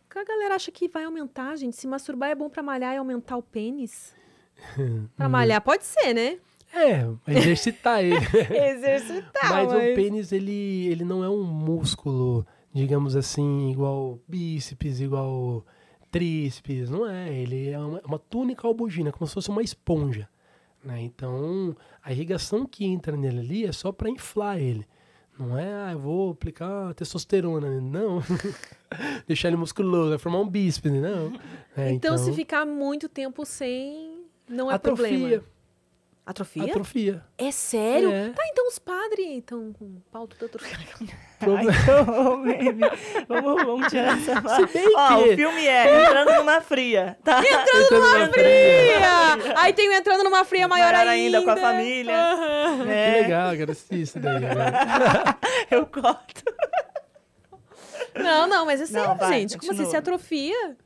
que 0.10 0.20
a 0.20 0.24
galera 0.24 0.54
acha 0.54 0.72
que 0.72 0.88
vai 0.88 1.06
aumentar, 1.06 1.56
gente? 1.56 1.76
Se 1.76 1.88
masturbar 1.88 2.30
é 2.30 2.36
bom 2.36 2.50
pra 2.50 2.62
malhar 2.62 2.94
e 2.94 2.98
aumentar 2.98 3.36
o 3.38 3.42
pênis? 3.42 4.14
Pra 5.18 5.26
Hum. 5.26 5.30
malhar 5.30 5.62
pode 5.62 5.86
ser, 5.86 6.14
né? 6.14 6.38
É, 6.72 7.08
exercitar 7.36 8.04
ele. 8.04 8.16
Exercitar, 8.16 9.50
mas, 9.52 9.74
o 9.74 9.96
pênis, 9.96 10.32
ele, 10.32 10.86
ele 10.88 11.04
não 11.04 11.24
é 11.24 11.30
um 11.30 11.44
músculo, 11.44 12.46
digamos 12.72 13.16
assim, 13.16 13.72
igual 13.72 14.20
bíceps, 14.28 15.00
igual 15.00 15.66
tríceps, 16.12 16.90
não 16.90 17.10
é. 17.10 17.34
Ele 17.34 17.70
é 17.70 17.80
uma, 17.80 18.02
uma 18.06 18.20
túnica 18.20 18.68
albugina, 18.68 19.12
como 19.12 19.28
se 19.28 19.34
fosse 19.34 19.50
uma 19.50 19.62
esponja. 19.62 20.28
Né? 20.84 21.02
Então, 21.02 21.76
a 22.04 22.12
irrigação 22.12 22.66
que 22.66 22.86
entra 22.86 23.16
nele 23.18 23.40
ali 23.40 23.66
é 23.66 23.72
só 23.72 23.92
para 23.92 24.10
inflar 24.10 24.60
ele. 24.60 24.86
Não 25.38 25.58
é, 25.58 25.72
ah, 25.74 25.92
eu 25.94 26.00
vou 26.00 26.32
aplicar 26.32 26.94
testosterona. 26.94 27.70
né? 27.70 27.80
Não. 27.82 28.22
Deixar 29.26 29.48
ele 29.48 29.58
musculoso, 29.58 30.10
vai 30.10 30.18
formar 30.18 30.40
um 30.40 30.48
bíspede. 30.50 31.00
Não. 31.00 31.32
É, 31.78 31.92
Então, 31.92 32.18
se 32.18 32.34
ficar 32.34 32.66
muito 32.66 33.08
tempo 33.08 33.46
sem, 33.46 34.26
não 34.48 34.70
é 34.70 34.74
atrofia. 34.76 35.06
problema. 35.08 35.44
Atrofia? 36.30 36.64
Atrofia. 36.66 37.24
É 37.40 37.50
sério? 37.52 38.12
É. 38.12 38.30
Tá, 38.30 38.44
então 38.52 38.68
os 38.68 38.78
padres 38.78 39.38
estão 39.40 39.74
com 39.74 39.86
o 39.86 40.04
pau 40.12 40.28
tudo 40.28 40.46
atrofiado. 40.46 40.84
Que 41.40 41.46
meme. 42.38 42.82
vamos, 43.28 43.64
vamos 43.66 43.88
tirar 43.88 44.16
essa 44.16 44.40
parte. 44.40 44.72
bem 44.72 44.94
Ó, 44.96 45.08
que- 45.08 45.30
o 45.30 45.36
filme 45.36 45.66
é 45.66 46.04
Entrando 46.06 46.34
numa 46.36 46.62
Fria, 46.62 47.18
tá? 47.24 47.40
Entrando 47.40 47.92
numa 48.00 48.28
Fria! 48.30 49.56
Aí 49.58 49.74
tem 49.74 49.90
o 49.90 49.94
entrando 49.94 50.24
numa 50.24 50.46
fria 50.46 50.68
maior, 50.68 50.94
Maior 50.94 51.08
ainda. 51.08 51.38
ainda, 51.40 51.42
com 51.42 51.50
a 51.50 51.58
família. 51.58 52.16
Que 52.84 52.92
É, 52.92 53.22
legal, 53.22 53.56
quero 53.58 53.72
assistir 53.72 54.02
isso 54.02 54.20
daí. 54.20 54.46
agora. 54.46 55.38
eu 55.72 55.86
corto. 55.88 56.44
Não, 58.16 58.46
não, 58.48 58.66
mas 58.68 58.82
é 58.82 58.86
sério, 58.86 59.18
gente. 59.30 59.58
Como 59.58 59.72
assim, 59.72 59.86
se 59.90 59.98
atrofia? 59.98 60.78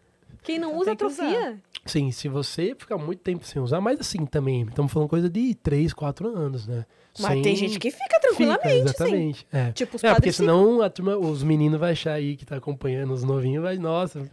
Quem 0.43 0.59
não 0.59 0.75
usa, 0.77 0.95
que 0.95 1.03
usar. 1.05 1.27
atrofia. 1.27 1.57
Sim, 1.85 2.11
se 2.11 2.27
você 2.29 2.73
ficar 2.77 2.97
muito 2.97 3.19
tempo 3.19 3.45
sem 3.45 3.61
usar, 3.61 3.81
mas 3.81 3.99
assim 3.99 4.25
também, 4.25 4.61
estamos 4.63 4.91
falando 4.91 5.09
coisa 5.09 5.29
de 5.29 5.53
3, 5.55 5.91
4 5.93 6.27
anos, 6.35 6.65
né? 6.67 6.85
Mas 7.19 7.33
Sem- 7.33 7.41
tem 7.41 7.55
gente 7.55 7.77
que 7.79 7.91
fica 7.91 8.03
Fica, 8.05 8.19
tranquilamente, 8.21 8.69
sim. 8.69 8.79
exatamente. 8.79 9.47
É. 9.51 9.71
Tipo, 9.73 9.97
os 9.97 10.03
É, 10.03 10.13
porque 10.15 10.31
senão 10.31 10.81
a 10.81 10.89
turma, 10.89 11.17
os 11.17 11.43
meninos 11.43 11.79
vão 11.79 11.89
achar 11.89 12.13
aí 12.13 12.35
que 12.37 12.45
tá 12.45 12.55
acompanhando 12.55 13.13
os 13.13 13.23
novinhos, 13.23 13.61
vai, 13.63 13.77
nossa, 13.77 14.19
o 14.19 14.29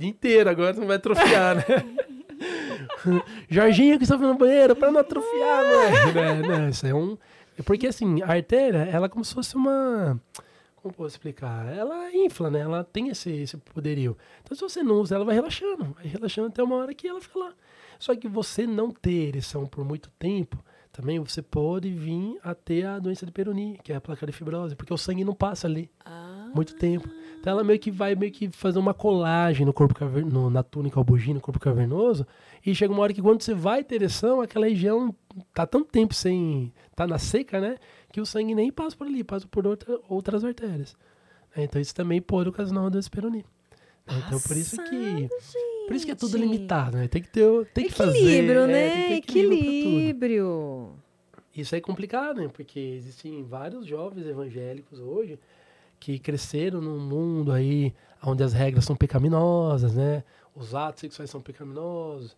dia 0.00 0.08
inteiro, 0.10 0.48
agora 0.50 0.72
não 0.72 0.86
vai 0.86 0.96
atrofiar, 0.96 1.56
né? 1.56 1.64
Jorginho 3.48 3.98
que 3.98 4.04
está 4.04 4.16
no 4.16 4.34
banheiro 4.36 4.74
pra 4.74 4.90
não 4.90 5.00
atrofiar, 5.00 5.62
né? 5.62 6.12
né? 6.42 6.48
Não, 6.48 6.68
isso 6.68 6.86
é 6.86 6.94
um. 6.94 7.16
é 7.58 7.62
Porque 7.62 7.86
assim, 7.86 8.22
a 8.22 8.32
artéria, 8.32 8.88
ela 8.90 9.06
é 9.06 9.08
como 9.08 9.24
se 9.24 9.34
fosse 9.34 9.54
uma. 9.56 10.18
Como 10.84 10.92
posso 10.92 11.14
explicar? 11.14 11.66
Ela 11.74 12.14
infla, 12.14 12.50
né? 12.50 12.60
Ela 12.60 12.84
tem 12.84 13.08
esse, 13.08 13.30
esse 13.30 13.56
poderio. 13.56 14.18
Então, 14.42 14.54
se 14.54 14.60
você 14.60 14.82
não 14.82 14.96
usa, 14.96 15.14
ela 15.14 15.24
vai 15.24 15.34
relaxando. 15.34 15.94
Vai 15.94 16.04
relaxando 16.06 16.48
até 16.48 16.62
uma 16.62 16.76
hora 16.76 16.92
que 16.92 17.08
ela 17.08 17.22
fica 17.22 17.38
lá. 17.38 17.54
Só 17.98 18.14
que 18.14 18.28
você 18.28 18.66
não 18.66 18.90
ter 18.90 19.28
ereção 19.28 19.64
por 19.64 19.82
muito 19.82 20.10
tempo, 20.18 20.62
também 20.92 21.18
você 21.18 21.40
pode 21.40 21.90
vir 21.90 22.38
a 22.42 22.54
ter 22.54 22.84
a 22.84 22.98
doença 22.98 23.24
de 23.24 23.32
Peyronie, 23.32 23.78
que 23.82 23.94
é 23.94 23.96
a 23.96 24.00
placa 24.00 24.26
de 24.26 24.32
fibrose, 24.32 24.76
porque 24.76 24.92
o 24.92 24.98
sangue 24.98 25.24
não 25.24 25.32
passa 25.34 25.66
ali 25.66 25.90
Ah, 26.04 26.50
muito 26.54 26.74
tempo. 26.76 27.08
Então 27.44 27.52
ela 27.52 27.62
meio 27.62 27.78
que 27.78 27.90
vai 27.90 28.14
meio 28.14 28.32
que 28.32 28.48
fazer 28.48 28.78
uma 28.78 28.94
colagem 28.94 29.66
no 29.66 29.72
corpo 29.74 29.94
na 30.50 30.62
túnica 30.62 30.98
albuginea, 30.98 31.34
no 31.34 31.42
corpo 31.42 31.60
cavernoso, 31.60 32.26
e 32.64 32.74
chega 32.74 32.90
uma 32.90 33.02
hora 33.02 33.12
que 33.12 33.20
quando 33.20 33.42
você 33.42 33.52
vai 33.52 33.84
ter 33.84 33.96
ereção, 33.96 34.40
aquela 34.40 34.66
região 34.66 35.14
tá 35.52 35.66
tanto 35.66 35.90
tempo 35.90 36.14
sem 36.14 36.72
tá 36.96 37.06
na 37.06 37.18
seca, 37.18 37.60
né, 37.60 37.76
que 38.10 38.18
o 38.18 38.24
sangue 38.24 38.54
nem 38.54 38.72
passa 38.72 38.96
por 38.96 39.06
ali, 39.06 39.22
passa 39.22 39.46
por 39.46 39.66
outra, 39.66 40.00
outras 40.08 40.42
artérias. 40.42 40.96
É, 41.54 41.64
Então 41.64 41.78
isso 41.78 41.94
também 41.94 42.22
pode 42.22 42.48
ocasionar 42.48 42.82
uma 42.82 42.90
doença 42.90 43.10
Peyronie. 43.10 43.44
É, 44.06 44.14
Então 44.26 44.40
por 44.40 44.56
isso 44.56 44.82
que 44.82 45.28
por 45.86 45.94
isso 45.96 46.06
que 46.06 46.12
é 46.12 46.14
tudo 46.14 46.38
gente. 46.38 46.46
limitado, 46.50 46.96
né? 46.96 47.08
Tem 47.08 47.20
que 47.20 47.28
ter, 47.28 47.66
tem 47.74 47.88
que 47.88 47.92
fazer, 47.92 48.16
Equilíbrio, 48.20 48.60
é, 48.62 48.66
né? 48.66 49.08
ter 49.08 49.14
equilíbrio. 49.16 49.58
Equilíbrio. 49.58 50.92
Isso 51.54 51.76
é 51.76 51.80
complicado, 51.82 52.40
né? 52.40 52.48
Porque 52.50 52.80
existem 52.80 53.42
vários 53.42 53.84
jovens 53.84 54.26
evangélicos 54.26 54.98
hoje 54.98 55.38
que 56.04 56.18
cresceram 56.18 56.82
num 56.82 56.98
mundo 57.00 57.50
aí 57.50 57.94
onde 58.22 58.42
as 58.42 58.52
regras 58.52 58.84
são 58.84 58.94
pecaminosas, 58.94 59.94
né? 59.94 60.22
Os 60.54 60.74
atos 60.74 61.00
sexuais 61.00 61.30
são 61.30 61.40
pecaminosos. 61.40 62.36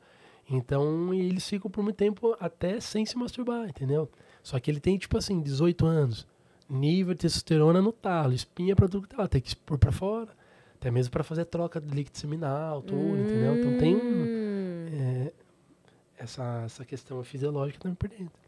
Então, 0.49 1.13
eles 1.13 1.49
ficam 1.49 1.69
por 1.69 1.83
muito 1.83 1.97
tempo 1.97 2.37
até 2.39 2.79
sem 2.79 3.05
se 3.05 3.19
masturbar, 3.19 3.69
entendeu? 3.69 4.09
Só 4.41 4.61
que 4.61 4.71
ele 4.71 4.79
tem, 4.79 4.97
tipo 4.97 5.19
assim, 5.19 5.41
18 5.41 5.85
anos. 5.85 6.27
Nível 6.71 7.13
de 7.15 7.21
testosterona 7.23 7.83
no 7.83 7.91
talo, 7.91 8.33
espinha 8.33 8.77
pra 8.77 8.87
tudo 8.87 9.09
que 9.09 9.17
tá 9.17 9.23
lá, 9.23 9.29
tem 9.29 9.41
que 9.41 9.49
expor 9.49 9.79
pra 9.79 9.91
fora. 9.91 10.31
Até 10.77 10.89
mesmo 10.89 11.11
pra 11.11 11.25
fazer 11.25 11.45
troca 11.47 11.81
de 11.81 11.93
líquido 11.93 12.17
seminal, 12.19 12.83
tudo, 12.83 13.19
entendeu? 13.19 13.57
Então 13.59 13.79
tem 13.79 13.97
um, 13.97 14.01
Hum. 14.01 14.87
é, 14.93 15.33
essa, 16.19 16.63
essa 16.65 16.85
questão 16.85 17.23
fisiológica 17.25 17.81
também 17.81 17.97
por 17.97 18.09
dentro. 18.09 18.46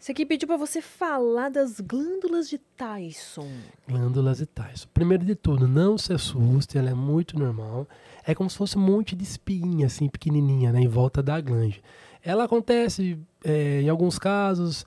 Isso 0.00 0.10
aqui 0.10 0.24
pediu 0.24 0.48
pra 0.48 0.56
você 0.56 0.80
falar 0.80 1.50
das 1.50 1.78
glândulas 1.80 2.48
de 2.48 2.58
Tyson. 2.58 3.48
Glândulas 3.86 4.40
e 4.40 4.46
tais. 4.46 4.84
Primeiro 4.86 5.24
de 5.24 5.34
tudo, 5.34 5.68
não 5.68 5.98
se 5.98 6.12
assuste, 6.12 6.78
ela 6.78 6.90
é 6.90 6.94
muito 6.94 7.38
normal. 7.38 7.86
É 8.26 8.34
como 8.34 8.48
se 8.48 8.56
fosse 8.56 8.78
um 8.78 8.80
monte 8.80 9.14
de 9.14 9.22
espinha, 9.22 9.86
assim, 9.86 10.08
pequenininha, 10.08 10.72
né, 10.72 10.80
em 10.80 10.88
volta 10.88 11.22
da 11.22 11.40
glande. 11.40 11.82
Ela 12.24 12.44
acontece 12.44 13.18
é, 13.44 13.82
em 13.82 13.88
alguns 13.88 14.18
casos, 14.18 14.86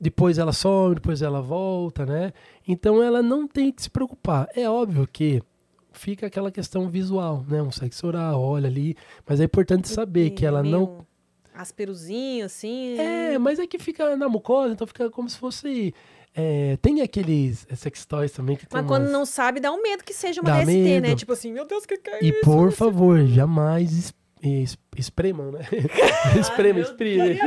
depois 0.00 0.38
ela 0.38 0.52
some, 0.52 0.94
depois 0.94 1.20
ela 1.20 1.42
volta, 1.42 2.06
né? 2.06 2.32
Então 2.66 3.02
ela 3.02 3.22
não 3.22 3.46
tem 3.46 3.72
que 3.72 3.82
se 3.82 3.90
preocupar. 3.90 4.48
É 4.54 4.68
óbvio 4.68 5.06
que 5.06 5.42
fica 5.92 6.26
aquela 6.26 6.50
questão 6.50 6.88
visual, 6.88 7.44
né? 7.48 7.62
Um 7.62 7.72
sexo 7.72 8.06
oral, 8.06 8.40
olha 8.40 8.68
ali, 8.68 8.96
mas 9.26 9.40
é 9.40 9.44
importante 9.44 9.88
saber 9.88 10.30
que 10.30 10.46
ela 10.46 10.62
não 10.62 11.06
Asperozinho, 11.56 12.44
assim. 12.46 12.98
é, 12.98 13.38
mas 13.38 13.58
é 13.58 13.66
que 13.66 13.78
fica 13.78 14.16
na 14.16 14.28
mucosa, 14.28 14.72
então 14.74 14.86
fica 14.86 15.10
como 15.10 15.28
se 15.28 15.38
fosse. 15.38 15.94
é, 16.34 16.76
tem 16.82 17.00
aqueles 17.00 17.66
sex 17.76 18.04
toys 18.04 18.30
também 18.32 18.56
que 18.56 18.66
tem 18.66 18.78
Mas 18.80 18.86
quando 18.86 19.02
umas- 19.04 19.12
não 19.12 19.24
sabe, 19.24 19.58
dá 19.58 19.72
um 19.72 19.80
medo 19.82 20.04
que 20.04 20.12
seja 20.12 20.40
uma 20.42 20.50
Dá 20.50 20.58
DST, 20.60 20.76
né? 20.76 21.00
medo. 21.00 21.16
Tipo 21.18 21.32
assim, 21.32 21.52
meu 21.52 21.64
Deus, 21.66 21.84
o 21.84 21.88
que, 21.88 21.96
que 21.96 22.10
é 22.10 22.24
E 22.24 22.28
isso? 22.28 22.40
por 22.42 22.70
favor, 22.72 23.24
jamais 23.26 24.12
es, 24.46 24.72
es, 24.72 24.78
espremam, 24.96 25.52
né? 25.52 25.60
Esprema, 26.38 26.80
espreme. 26.80 27.38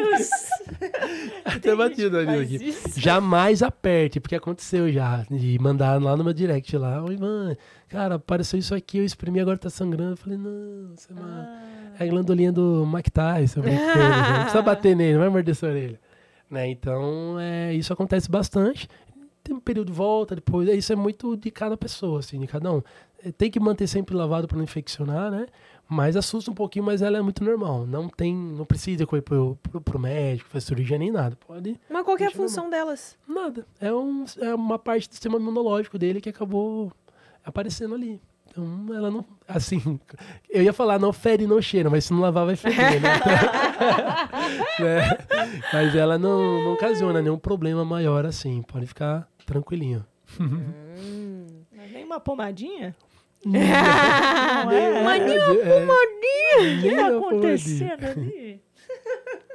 Até 1.46 1.74
batido 1.76 2.18
ali 2.18 2.40
aqui. 2.40 2.76
Jamais 2.98 3.62
aperte, 3.64 4.20
porque 4.20 4.36
aconteceu 4.36 4.92
já. 4.92 5.26
De 5.30 5.58
mandar 5.60 6.02
lá 6.02 6.16
no 6.16 6.24
meu 6.24 6.34
direct 6.34 6.76
lá, 6.78 7.04
oi, 7.04 7.14
Ivan, 7.14 7.56
cara, 7.88 8.16
apareceu 8.16 8.60
isso 8.60 8.74
aqui, 8.76 8.98
eu 9.00 9.06
espremi, 9.06 9.40
agora 9.40 9.58
tá 9.58 9.70
sangrando. 9.70 10.14
Eu 10.14 10.18
falei, 10.18 10.38
não, 10.38 10.96
você 10.96 11.12
é 11.12 12.04
é 12.04 12.08
a 12.08 12.08
glandulinha 12.08 12.52
do 12.52 12.88
Mike 12.92 13.12
Tyson. 13.12 13.60
ele, 13.62 13.72
né? 13.72 14.34
Não 14.34 14.42
precisa 14.42 14.62
bater 14.62 14.96
nele, 14.96 15.14
não 15.14 15.20
vai 15.20 15.30
morder 15.30 15.54
sua 15.54 15.70
orelha. 15.70 16.00
Né? 16.50 16.70
Então, 16.70 17.38
é, 17.40 17.74
isso 17.74 17.92
acontece 17.92 18.30
bastante. 18.30 18.88
Tem 19.44 19.56
um 19.56 19.60
período 19.60 19.92
de 19.92 19.94
volta, 19.94 20.36
depois. 20.36 20.68
Isso 20.70 20.94
é 20.94 20.96
muito 20.96 21.36
de 21.36 21.52
cada 21.52 21.76
pessoa, 21.76 22.20
assim, 22.20 22.40
de 22.40 22.48
cada 22.48 22.72
um. 22.72 22.82
É, 23.24 23.32
Tem 23.32 23.52
que 23.52 23.60
manter 23.60 23.88
sempre 23.88 24.16
lavado 24.16 24.48
para 24.48 24.58
não 24.58 24.64
infeccionar, 24.64 25.30
né? 25.30 25.48
Mas 25.90 26.16
assusta 26.16 26.52
um 26.52 26.54
pouquinho, 26.54 26.86
mas 26.86 27.02
ela 27.02 27.18
é 27.18 27.22
muito 27.22 27.44
normal. 27.44 27.88
Não 27.88 28.08
tem, 28.08 28.36
não 28.36 28.64
precisa 28.64 29.08
correr 29.08 29.24
pro, 29.24 29.58
pro, 29.64 29.82
pro 29.82 30.00
médico, 30.00 30.48
fazer 30.48 30.68
cirurgia 30.68 31.00
nem 31.00 31.10
nada. 31.10 31.36
Pode 31.48 31.80
Mas 31.90 32.06
qual 32.06 32.16
que 32.16 32.24
é 32.24 32.28
a 32.28 32.32
função 32.32 32.70
delas? 32.70 33.18
Nada. 33.28 33.66
É, 33.82 33.92
um, 33.92 34.24
é 34.40 34.54
uma 34.54 34.78
parte 34.78 35.10
do 35.10 35.14
sistema 35.14 35.38
imunológico 35.38 35.98
dele 35.98 36.22
que 36.22 36.30
acabou 36.30 36.92
aparecendo 37.44 37.96
ali. 37.96 38.22
Então, 38.48 38.86
ela 38.96 39.10
não. 39.10 39.26
Assim, 39.48 40.00
eu 40.48 40.62
ia 40.62 40.74
falar, 40.74 41.00
não 41.00 41.12
fere, 41.12 41.48
não 41.48 41.60
cheira, 41.60 41.90
mas 41.90 42.06
se 42.06 42.14
não 42.14 42.20
lavar, 42.20 42.46
vai 42.46 42.56
ferir, 42.56 43.02
né? 43.02 43.20
Né? 44.80 45.18
Mas 45.74 45.96
ela 45.96 46.18
não, 46.18 46.64
não 46.64 46.74
ocasiona 46.74 47.22
nenhum 47.22 47.38
problema 47.38 47.84
maior 47.84 48.26
assim. 48.26 48.62
Pode 48.62 48.86
ficar 48.86 49.28
tranquilinho. 49.46 50.06
Mas 51.76 51.92
Nem 51.92 52.06
uma 52.06 52.20
pomadinha? 52.20 52.96
Não 53.46 54.72
é? 54.72 55.04
Maninho, 55.04 55.40
é, 55.40 55.52
O 55.52 55.56
que 55.56 56.96
tá 56.96 57.06
pomadinha. 57.10 57.18
acontecendo 57.18 58.06
ali? 58.06 58.62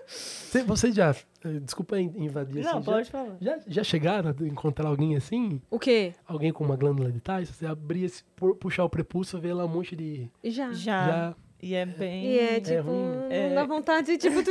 Cê- 0.06 0.62
Vocês 0.62 0.94
já. 0.94 1.10
eh, 1.44 1.58
Desculpa 1.60 1.98
in- 1.98 2.12
invadir 2.16 2.62
Não, 2.62 2.78
assim, 2.78 2.82
pode 2.84 3.10
falar. 3.10 3.36
já, 3.40 3.56
já, 3.58 3.62
já 3.66 3.84
chegaram 3.84 4.30
a 4.30 4.44
encontrar 4.46 4.88
alguém 4.88 5.16
assim? 5.16 5.60
O 5.70 5.78
quê? 5.78 6.12
Alguém 6.26 6.52
com 6.52 6.62
uma 6.64 6.76
glândula 6.76 7.10
de 7.10 7.20
tais? 7.20 7.48
Você 7.48 7.66
abrir, 7.66 8.10
puxar 8.60 8.84
o 8.84 8.88
prepulso, 8.88 9.40
ver 9.40 9.52
lá 9.54 9.64
um 9.64 9.68
monte 9.68 9.96
de. 9.96 10.30
Já. 10.44 10.72
Já. 10.72 11.06
Já. 11.06 11.34
E 11.62 11.74
é 11.74 11.86
bem. 11.86 12.26
E 12.26 12.38
é 12.38 12.60
tipo, 12.60 12.82
ruim. 12.82 13.26
É. 13.30 13.48
não 13.48 13.54
dá 13.56 13.64
vontade 13.64 14.06
de 14.06 14.18
tipo. 14.18 14.36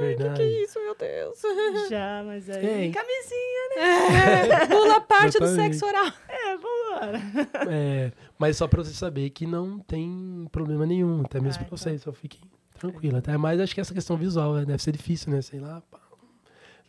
Ai, 0.00 0.14
que 0.14 0.16
Verdade. 0.22 0.34
que 0.36 0.42
é 0.42 0.62
isso, 0.62 0.78
meu 0.80 0.94
Deus? 0.94 1.38
Já, 1.90 2.22
mas 2.24 2.48
aí. 2.48 2.64
É, 2.66 2.84
e- 2.86 2.92
Camisinha, 2.92 3.68
né? 3.76 4.62
É, 4.62 4.66
pula 4.70 4.96
a 4.96 5.00
parte 5.00 5.38
do 5.40 5.46
sexo 5.48 5.84
oral. 5.86 6.06
É, 6.28 6.56
vambora. 6.56 7.20
É, 7.68 8.12
mas 8.38 8.56
só 8.56 8.66
pra 8.68 8.82
você 8.82 8.92
saber 8.92 9.30
que 9.30 9.46
não 9.46 9.78
tem 9.80 10.46
problema 10.52 10.86
nenhum, 10.86 11.22
até 11.22 11.40
mesmo 11.40 11.62
Ah, 11.62 11.66
pra 11.66 11.76
vocês, 11.76 12.02
só 12.02 12.12
fiquem 12.12 12.40
tranquilos. 12.78 13.18
Até 13.18 13.36
mais 13.36 13.60
acho 13.60 13.74
que 13.74 13.80
essa 13.80 13.92
questão 13.94 14.16
visual 14.16 14.54
né, 14.54 14.64
deve 14.64 14.82
ser 14.82 14.92
difícil, 14.92 15.32
né? 15.32 15.42
Sei 15.42 15.58
lá. 15.60 15.82
pá. 15.90 15.98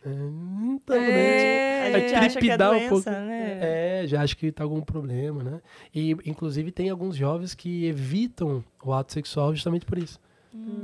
É, 0.02 0.08
então, 0.08 0.96
né? 0.96 1.10
É. 1.10 1.94
A 1.94 1.98
gente 1.98 2.14
acha 2.14 2.20
que 2.20 2.24
é 2.24 2.28
tripidar 2.40 2.70
um 2.70 2.78
doença, 2.78 2.88
pouco. 2.90 3.10
né? 3.10 3.58
É, 3.60 4.06
já 4.06 4.22
acho 4.22 4.36
que 4.36 4.50
tá 4.50 4.62
algum 4.64 4.80
problema, 4.80 5.42
né? 5.42 5.60
E, 5.94 6.12
inclusive, 6.24 6.70
tem 6.70 6.88
alguns 6.88 7.16
jovens 7.16 7.54
que 7.54 7.84
evitam 7.84 8.64
o 8.82 8.92
ato 8.94 9.12
sexual 9.12 9.54
justamente 9.54 9.84
por 9.84 9.98
isso. 9.98 10.18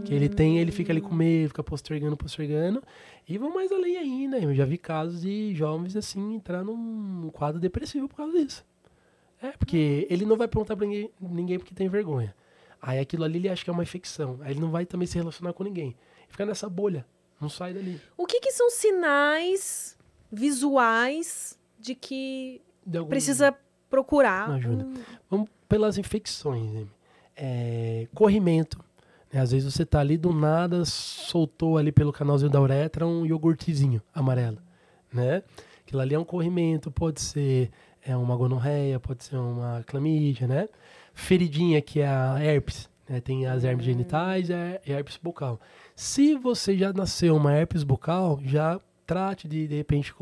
Que 0.05 0.14
ele 0.14 0.28
tem, 0.28 0.59
ele 0.59 0.70
fica 0.70 0.93
ali 0.93 1.01
com 1.01 1.12
medo, 1.12 1.48
fica 1.48 1.62
postergando, 1.62 2.16
postergando. 2.16 2.82
E 3.28 3.36
vão 3.36 3.52
mais 3.52 3.72
além 3.72 3.97
ainda. 3.97 4.38
Eu 4.38 4.55
já 4.55 4.64
vi 4.64 4.78
casos 4.78 5.22
de 5.22 5.52
jovens, 5.56 5.97
assim, 5.97 6.34
entrar 6.36 6.62
num 6.62 7.28
quadro 7.32 7.59
depressivo 7.60 8.06
por 8.09 8.16
causa 8.16 8.38
disso. 8.38 8.64
É, 9.42 9.50
porque 9.52 10.06
ele 10.10 10.24
não 10.24 10.36
vai 10.36 10.48
perguntar 10.48 10.76
pra 10.76 10.86
ninguém, 10.86 11.10
ninguém 11.20 11.58
porque 11.58 11.74
tem 11.74 11.88
vergonha. 11.88 12.34
Aí 12.80 12.98
aquilo 12.98 13.24
ali 13.24 13.38
ele 13.38 13.48
acha 13.48 13.62
que 13.64 13.70
é 13.70 13.72
uma 13.72 13.82
infecção. 13.82 14.38
Aí 14.42 14.52
ele 14.52 14.60
não 14.60 14.70
vai 14.70 14.86
também 14.86 15.06
se 15.06 15.16
relacionar 15.18 15.52
com 15.52 15.64
ninguém. 15.64 15.96
Fica 16.28 16.44
nessa 16.46 16.68
bolha. 16.68 17.06
Não 17.40 17.48
sai 17.48 17.72
dali. 17.74 18.00
O 18.16 18.26
que, 18.26 18.40
que 18.40 18.50
são 18.52 18.70
sinais 18.70 19.96
visuais 20.32 21.58
de 21.78 21.94
que 21.94 22.62
De 22.84 22.98
algum- 22.98 23.10
precisa 23.10 23.54
procurar. 23.90 24.50
Ajuda. 24.50 24.84
um- 24.84 24.94
Vamos 25.30 25.48
pelas 25.68 25.98
infecções. 25.98 26.72
né? 26.72 26.86
É, 27.36 28.08
corrimento. 28.14 28.82
né? 29.32 29.40
Às 29.40 29.50
vezes 29.52 29.72
você 29.72 29.84
tá 29.84 30.00
ali 30.00 30.16
do 30.16 30.32
nada, 30.32 30.84
soltou 30.86 31.76
ali 31.76 31.92
pelo 31.92 32.12
canalzinho 32.12 32.50
da 32.50 32.60
uretra 32.60 33.06
um 33.06 33.26
iogurtezinho 33.26 34.00
amarelo, 34.14 34.58
né? 35.12 35.42
Aquilo 35.86 36.00
ali 36.00 36.14
é 36.14 36.18
um 36.18 36.24
corrimento, 36.24 36.90
pode 36.90 37.20
ser 37.20 37.70
é 38.07 38.16
uma 38.16 38.37
gonorreia, 38.37 39.01
pode 39.01 39.24
ser 39.24 39.37
uma 39.37 39.83
clamídia, 39.87 40.47
né? 40.47 40.69
Feridinha, 41.12 41.83
que 41.83 42.01
é 42.01 42.09
a 42.09 42.39
herpes, 42.41 42.89
né? 43.09 43.20
Tem 43.20 43.47
as 43.47 43.65
herpes 43.65 43.85
genitais 43.85 44.49
e 44.49 44.55
a 44.55 44.81
herpes 44.87 45.19
bucal. 45.20 45.61
Se 45.95 46.37
você 46.37 46.77
já 46.77 46.93
nasceu 46.93 47.35
uma 47.37 47.53
herpes 47.53 47.83
bucal, 47.83 48.39
já 48.45 48.81
trate 49.07 49.49
de, 49.49 49.66
de 49.66 49.77
repente, 49.77 50.15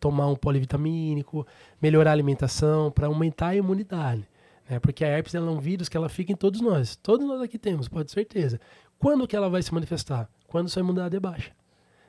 tomar 0.00 0.28
um 0.28 0.36
polivitamínico, 0.36 1.46
melhorar 1.80 2.10
a 2.10 2.12
alimentação 2.14 2.90
para 2.90 3.06
aumentar 3.06 3.48
a 3.48 3.56
imunidade. 3.56 4.28
Né? 4.68 4.78
Porque 4.78 5.04
a 5.04 5.08
herpes 5.08 5.34
ela 5.34 5.48
é 5.48 5.50
um 5.50 5.58
vírus 5.58 5.88
que 5.88 5.96
ela 5.96 6.08
fica 6.08 6.32
em 6.32 6.36
todos 6.36 6.60
nós. 6.60 6.96
Todos 6.96 7.26
nós 7.26 7.40
aqui 7.40 7.58
temos, 7.58 7.88
pode 7.88 8.08
ter 8.08 8.14
certeza. 8.14 8.60
Quando 8.98 9.26
que 9.26 9.36
ela 9.36 9.50
vai 9.50 9.62
se 9.62 9.72
manifestar? 9.74 10.28
Quando 10.46 10.68
sua 10.68 10.80
imunidade 10.80 11.16
é 11.16 11.20
baixa. 11.20 11.52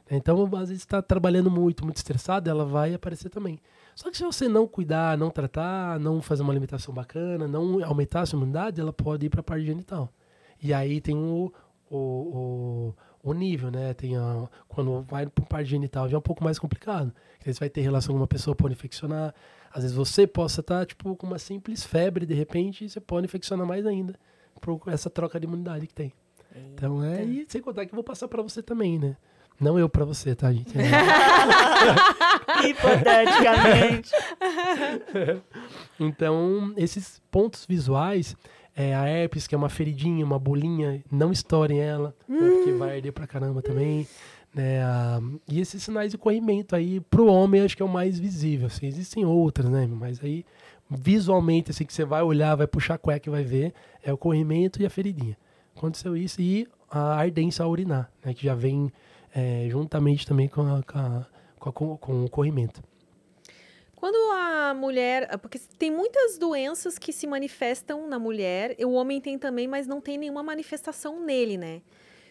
Então, 0.09 0.43
às 0.55 0.69
vezes, 0.69 0.83
está 0.83 1.01
trabalhando 1.01 1.51
muito, 1.51 1.83
muito 1.83 1.97
estressado, 1.97 2.49
ela 2.49 2.63
vai 2.65 2.93
aparecer 2.93 3.29
também. 3.29 3.59
Só 3.97 4.11
que 4.11 4.17
se 4.17 4.23
você 4.23 4.47
não 4.47 4.67
cuidar, 4.67 5.17
não 5.17 5.31
tratar, 5.31 5.99
não 5.99 6.21
fazer 6.21 6.43
uma 6.43 6.53
alimentação 6.53 6.93
bacana, 6.93 7.47
não 7.47 7.83
aumentar 7.83 8.21
a 8.21 8.25
sua 8.27 8.37
imunidade, 8.37 8.79
ela 8.79 8.93
pode 8.93 9.25
ir 9.25 9.29
para 9.31 9.39
a 9.39 9.43
parte 9.43 9.65
genital. 9.65 10.13
E 10.61 10.71
aí 10.71 11.01
tem 11.01 11.15
o, 11.15 11.51
o, 11.89 11.97
o, 11.97 12.95
o 13.23 13.33
nível, 13.33 13.71
né? 13.71 13.95
Tem 13.95 14.15
a, 14.15 14.47
quando 14.67 15.01
vai 15.01 15.25
para 15.25 15.43
a 15.43 15.47
parte 15.47 15.71
genital 15.71 16.07
já 16.07 16.15
é 16.15 16.19
um 16.19 16.21
pouco 16.21 16.43
mais 16.43 16.59
complicado. 16.59 17.11
Às 17.39 17.45
vezes 17.45 17.59
vai 17.59 17.71
ter 17.71 17.81
relação 17.81 18.13
com 18.13 18.19
uma 18.19 18.27
pessoa, 18.27 18.55
pode 18.55 18.75
infeccionar. 18.75 19.33
Às 19.73 19.81
vezes 19.81 19.97
você 19.97 20.27
possa 20.27 20.61
estar 20.61 20.85
tipo, 20.85 21.15
com 21.15 21.25
uma 21.25 21.39
simples 21.39 21.83
febre, 21.83 22.27
de 22.27 22.35
repente, 22.35 22.85
e 22.85 22.89
você 22.91 22.99
pode 22.99 23.25
infeccionar 23.25 23.65
mais 23.65 23.83
ainda 23.83 24.13
por 24.61 24.79
essa 24.89 25.09
troca 25.09 25.39
de 25.39 25.47
imunidade 25.47 25.87
que 25.87 25.95
tem. 25.95 26.13
Então 26.75 27.03
é, 27.03 27.23
e 27.23 27.47
sem 27.49 27.63
contar 27.63 27.87
que 27.87 27.93
eu 27.93 27.95
vou 27.95 28.03
passar 28.03 28.27
para 28.27 28.43
você 28.43 28.61
também, 28.61 28.99
né? 28.99 29.17
Não 29.59 29.77
eu 29.79 29.89
para 29.89 30.05
você, 30.05 30.35
tá, 30.35 30.51
gente? 30.53 30.71
É, 30.77 30.83
Hipoteticamente. 32.69 34.11
Então, 35.99 36.73
esses 36.77 37.19
pontos 37.31 37.65
visuais, 37.65 38.35
é, 38.75 38.93
a 38.95 39.07
herpes, 39.09 39.47
que 39.47 39.55
é 39.55 39.57
uma 39.57 39.67
feridinha, 39.69 40.23
uma 40.23 40.37
bolinha, 40.37 41.03
não 41.11 41.31
estourem 41.31 41.79
ela, 41.79 42.13
né, 42.29 42.51
porque 42.51 42.71
vai 42.73 42.97
arder 42.97 43.11
pra 43.11 43.25
caramba 43.25 43.63
também. 43.63 44.07
Né, 44.53 44.83
a- 44.83 45.19
e 45.47 45.59
esses 45.59 45.81
sinais 45.81 46.11
de 46.11 46.17
corrimento 46.19 46.75
aí, 46.75 46.99
pro 46.99 47.25
homem, 47.25 47.61
acho 47.61 47.75
que 47.75 47.81
é 47.81 47.85
o 47.85 47.89
mais 47.89 48.19
visível. 48.19 48.67
Assim, 48.67 48.85
existem 48.85 49.25
outras, 49.25 49.67
né? 49.69 49.87
Mas 49.87 50.23
aí, 50.23 50.45
visualmente, 50.87 51.71
assim, 51.71 51.83
que 51.83 51.93
você 51.93 52.05
vai 52.05 52.21
olhar, 52.21 52.53
vai 52.55 52.67
puxar 52.67 52.93
a 52.93 52.97
cueca 52.99 53.27
e 53.27 53.31
vai 53.31 53.43
ver, 53.43 53.73
é 54.03 54.13
o 54.13 54.17
corrimento 54.17 54.79
e 54.81 54.85
a 54.85 54.89
feridinha. 54.89 55.35
Aconteceu 55.75 56.15
isso 56.15 56.39
e 56.41 56.67
a 56.91 57.15
ardência 57.15 57.65
a 57.65 57.67
urinar, 57.67 58.11
né? 58.23 58.33
Que 58.35 58.45
já 58.45 58.53
vem 58.53 58.91
é, 59.37 59.67
juntamente 59.69 60.25
também 60.25 60.47
com, 60.47 60.61
a- 60.61 60.81
com, 60.83 60.97
a- 60.97 61.25
com, 61.59 61.69
a- 61.93 61.97
com- 61.97 62.25
o 62.25 62.29
corrimento. 62.29 62.81
Quando 63.95 64.15
a 64.33 64.73
mulher. 64.73 65.37
Porque 65.39 65.59
tem 65.77 65.89
muitas 65.91 66.37
doenças 66.37 66.97
que 66.99 67.11
se 67.11 67.25
manifestam 67.25 68.07
na 68.07 68.19
mulher, 68.19 68.75
o 68.85 68.91
homem 68.93 69.19
tem 69.19 69.37
também, 69.39 69.67
mas 69.67 69.87
não 69.87 69.99
tem 69.99 70.17
nenhuma 70.17 70.43
manifestação 70.43 71.23
nele, 71.23 71.57
né? 71.57 71.81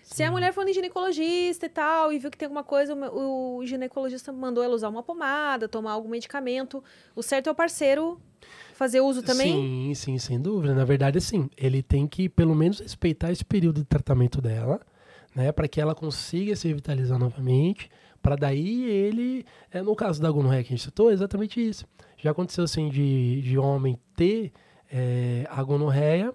Se 0.04 0.22
a 0.22 0.26
Sim. 0.26 0.32
mulher 0.32 0.52
for 0.52 0.64
no 0.64 0.72
ginecologista 0.72 1.66
e 1.66 1.68
tal, 1.68 2.12
e 2.12 2.18
viu 2.20 2.30
que 2.30 2.38
tem 2.38 2.46
alguma 2.46 2.62
coisa, 2.62 2.94
o, 2.94 3.56
o 3.56 3.66
ginecologista 3.66 4.32
mandou 4.32 4.62
ela 4.62 4.72
usar 4.76 4.88
uma 4.88 5.02
pomada, 5.02 5.68
tomar 5.68 5.90
algum 5.92 6.08
medicamento. 6.08 6.82
O 7.16 7.22
certo 7.24 7.48
é 7.48 7.50
o 7.50 7.54
parceiro 7.56 8.20
fazer 8.74 9.00
uso 9.00 9.20
também? 9.20 9.52
Sim, 9.52 9.94
sim, 9.94 10.18
sem 10.18 10.40
dúvida. 10.40 10.72
Na 10.76 10.84
verdade, 10.84 11.20
sim. 11.20 11.50
Ele 11.56 11.82
tem 11.82 12.06
que, 12.06 12.28
pelo 12.28 12.54
menos, 12.54 12.78
respeitar 12.78 13.32
esse 13.32 13.44
período 13.44 13.80
de 13.80 13.84
tratamento 13.86 14.40
dela, 14.40 14.80
né? 15.36 15.52
Para 15.52 15.68
que 15.68 15.80
ela 15.80 15.94
consiga 15.94 16.56
se 16.56 16.66
revitalizar 16.66 17.18
novamente. 17.18 17.90
Para 18.22 18.34
daí 18.34 18.84
ele. 18.90 19.44
É, 19.70 19.82
no 19.82 19.94
caso 19.94 20.20
da 20.20 20.30
gonorreia 20.30 20.64
que 20.64 20.72
a 20.72 20.76
gente 20.76 20.84
citou, 20.84 21.10
é 21.10 21.12
exatamente 21.12 21.60
isso. 21.60 21.86
Já 22.16 22.30
aconteceu, 22.30 22.64
assim, 22.64 22.88
de, 22.88 23.42
de 23.42 23.58
homem 23.58 23.98
ter 24.16 24.50
é, 24.90 25.46
a 25.50 25.62
gonorreia 25.62 26.32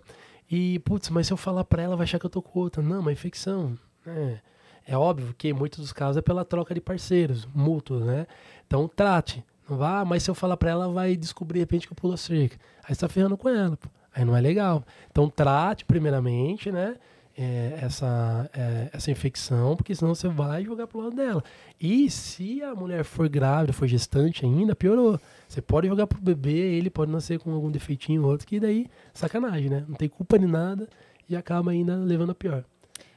e, 0.49 0.79
putz, 0.79 1.09
mas 1.09 1.27
se 1.27 1.33
eu 1.33 1.37
falar 1.37 1.63
para 1.63 1.81
ela, 1.81 1.95
vai 1.95 2.03
achar 2.03 2.19
que 2.19 2.25
eu 2.25 2.29
tô 2.29 2.41
com 2.41 2.59
outra. 2.59 2.83
Não, 2.83 2.99
uma 2.99 3.11
infecção. 3.11 3.77
né? 4.05 4.39
É 4.85 4.95
óbvio 4.97 5.33
que 5.37 5.51
muitos 5.53 5.79
dos 5.79 5.91
casos 5.91 6.17
é 6.17 6.21
pela 6.21 6.45
troca 6.45 6.73
de 6.73 6.81
parceiros, 6.81 7.47
mútuos, 7.53 8.03
né? 8.05 8.27
Então 8.67 8.87
trate. 8.87 9.43
Não 9.69 9.77
vá, 9.77 10.03
mas 10.05 10.23
se 10.23 10.29
eu 10.29 10.35
falar 10.35 10.57
pra 10.57 10.71
ela, 10.71 10.85
ela 10.85 10.93
vai 10.93 11.15
descobrir 11.15 11.59
de 11.59 11.61
repente 11.61 11.87
que 11.87 11.93
eu 11.93 11.95
pulo 11.95 12.13
a 12.13 12.17
cerca. 12.17 12.57
Aí 12.83 12.93
você 12.93 13.01
tá 13.01 13.09
ferrando 13.09 13.37
com 13.37 13.49
ela, 13.49 13.77
pô. 13.77 13.89
Aí 14.13 14.25
não 14.25 14.35
é 14.35 14.41
legal. 14.41 14.83
Então 15.09 15.29
trate 15.29 15.85
primeiramente, 15.85 16.71
né? 16.71 16.97
É, 17.37 17.79
essa, 17.81 18.49
é, 18.53 18.89
essa 18.93 19.11
infecção, 19.11 19.75
porque 19.75 19.95
senão 19.95 20.13
você 20.13 20.27
vai 20.27 20.63
jogar 20.63 20.87
pro 20.87 20.99
lado 21.01 21.15
dela. 21.15 21.43
E 21.79 22.09
se 22.09 22.61
a 22.61 22.75
mulher 22.75 23.03
for 23.03 23.27
grávida, 23.29 23.73
for 23.73 23.87
gestante 23.87 24.45
ainda, 24.45 24.75
piorou. 24.75 25.19
Você 25.47 25.61
pode 25.61 25.87
jogar 25.87 26.07
pro 26.07 26.21
bebê, 26.21 26.75
ele 26.75 26.89
pode 26.89 27.11
nascer 27.11 27.39
com 27.39 27.53
algum 27.53 27.71
defeitinho 27.71 28.23
ou 28.23 28.29
outro, 28.29 28.47
que 28.47 28.59
daí, 28.59 28.87
sacanagem, 29.13 29.69
né? 29.69 29.83
Não 29.87 29.95
tem 29.95 30.07
culpa 30.07 30.37
de 30.37 30.45
nada 30.45 30.87
e 31.27 31.35
acaba 31.35 31.71
ainda 31.71 31.95
levando 31.95 32.31
a 32.31 32.35
pior. 32.35 32.63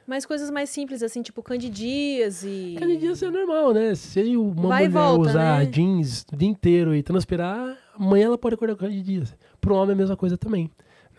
Mas 0.07 0.25
coisas 0.25 0.51
mais 0.51 0.69
simples, 0.69 1.01
assim, 1.01 1.23
tipo 1.23 1.41
candidíase. 1.41 2.75
Candidíase 2.77 3.25
é 3.25 3.31
normal, 3.31 3.73
né? 3.73 3.95
Se 3.95 4.37
uma 4.37 4.67
Vai 4.67 4.87
mulher 4.87 4.89
volta, 4.89 5.29
usar 5.31 5.59
né? 5.59 5.65
jeans 5.65 6.25
o 6.31 6.35
dia 6.35 6.47
inteiro 6.47 6.95
e 6.95 7.01
transpirar, 7.01 7.75
amanhã 7.95 8.25
ela 8.25 8.37
pode 8.37 8.53
acordar 8.53 8.75
com 8.75 8.85
candidíase. 8.85 9.33
Pro 9.59 9.73
homem 9.75 9.91
é 9.91 9.93
a 9.93 9.97
mesma 9.97 10.15
coisa 10.15 10.37
também. 10.37 10.69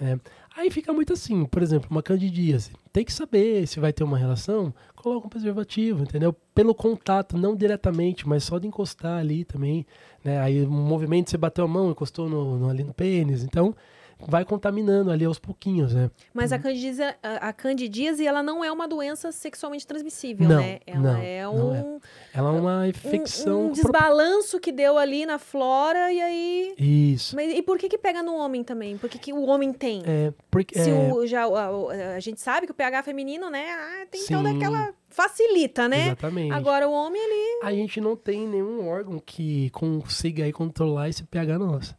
Né? 0.01 0.21
Aí 0.57 0.71
fica 0.71 0.91
muito 0.93 1.13
assim, 1.13 1.45
por 1.45 1.63
exemplo, 1.63 1.89
uma 1.91 2.03
candidíase. 2.03 2.73
Tem 2.91 3.05
que 3.05 3.13
saber 3.13 3.67
se 3.67 3.79
vai 3.79 3.93
ter 3.93 4.05
uma 4.05 4.17
relação, 4.17 4.73
coloca 4.95 5.27
um 5.27 5.29
preservativo, 5.31 6.03
entendeu? 6.03 6.33
Pelo 6.55 6.75
contato, 6.75 7.37
não 7.37 7.55
diretamente, 7.55 8.27
mas 8.27 8.43
só 8.45 8.59
de 8.59 8.67
encostar 8.67 9.19
ali 9.19 9.45
também. 9.45 9.87
Né? 10.25 10.41
Aí 10.41 10.65
o 10.65 10.71
movimento, 10.71 11.29
você 11.31 11.37
bateu 11.37 11.65
a 11.67 11.69
mão, 11.69 11.91
encostou 11.91 12.27
no, 12.29 12.59
no- 12.59 12.71
ali 12.71 12.83
no 12.83 12.95
pênis. 12.95 13.45
Então, 13.45 13.75
vai 14.19 14.45
contaminando 14.45 15.11
ali 15.11 15.25
aos 15.25 15.39
pouquinhos, 15.39 15.95
né? 15.95 16.11
Mas 16.33 16.53
a 16.53 16.59
candidíase, 16.59 17.03
a, 17.03 17.49
a 17.49 17.53
candidíase, 17.53 18.27
ela 18.27 18.43
não 18.43 18.65
é 18.65 18.73
uma 18.73 18.89
doença 18.89 19.31
sexualmente 19.31 19.87
transmissível, 19.87 20.49
Não, 20.49 20.61
né? 20.61 20.81
Ela 20.87 21.01
não, 21.01 21.17
é 21.21 21.43
não 21.43 21.75
é. 21.75 21.83
um, 21.83 22.01
Ela 22.33 22.49
é 22.49 22.61
uma 22.61 22.79
um- 22.81 22.87
infecção... 22.87 23.61
um 23.67 23.73
pro- 23.73 23.75
desbalanço 23.75 24.59
que 24.59 24.73
deu 24.73 24.97
ali 24.99 25.27
na 25.27 25.39
flora 25.39 26.13
e 26.13 26.21
aí... 26.21 26.75
Isso. 26.79 27.37
Mas 27.37 27.53
e 27.53 27.63
por 27.63 27.79
que 27.79 27.89
que 27.89 27.99
pega 27.99 28.23
no 28.23 28.35
homem 28.37 28.65
também? 28.65 28.97
Por 28.97 29.09
que, 29.11 29.19
que 29.19 29.33
o 29.33 29.43
homem 29.47 29.73
tem? 29.73 30.03
É, 30.07 30.33
porque... 30.51 30.79
Se 30.79 30.91
é, 30.91 31.13
o, 31.13 31.27
já, 31.27 31.45
a, 31.45 32.15
a 32.17 32.21
gente 32.21 32.41
sabe 32.41 32.67
que 32.67 32.73
o 32.73 32.75
pH 32.75 33.03
feminino, 33.03 33.51
né? 33.51 33.67
Ah, 33.73 34.07
tem 34.11 34.25
toda 34.27 34.51
Sim. 34.51 34.57
aquela... 34.57 34.95
Facilita, 35.09 35.89
né? 35.89 36.07
Exatamente. 36.09 36.53
Agora 36.53 36.87
o 36.87 36.93
homem, 36.93 37.21
ele... 37.23 37.65
a 37.65 37.73
gente 37.73 38.01
não 38.03 38.15
tem 38.17 38.47
nenhum 38.47 38.87
órgão 38.87 39.19
que 39.19 39.71
consiga 39.71 40.45
aí 40.45 40.53
controlar 40.53 41.09
esse 41.09 41.25
pH 41.25 41.59
nosso. 41.59 41.97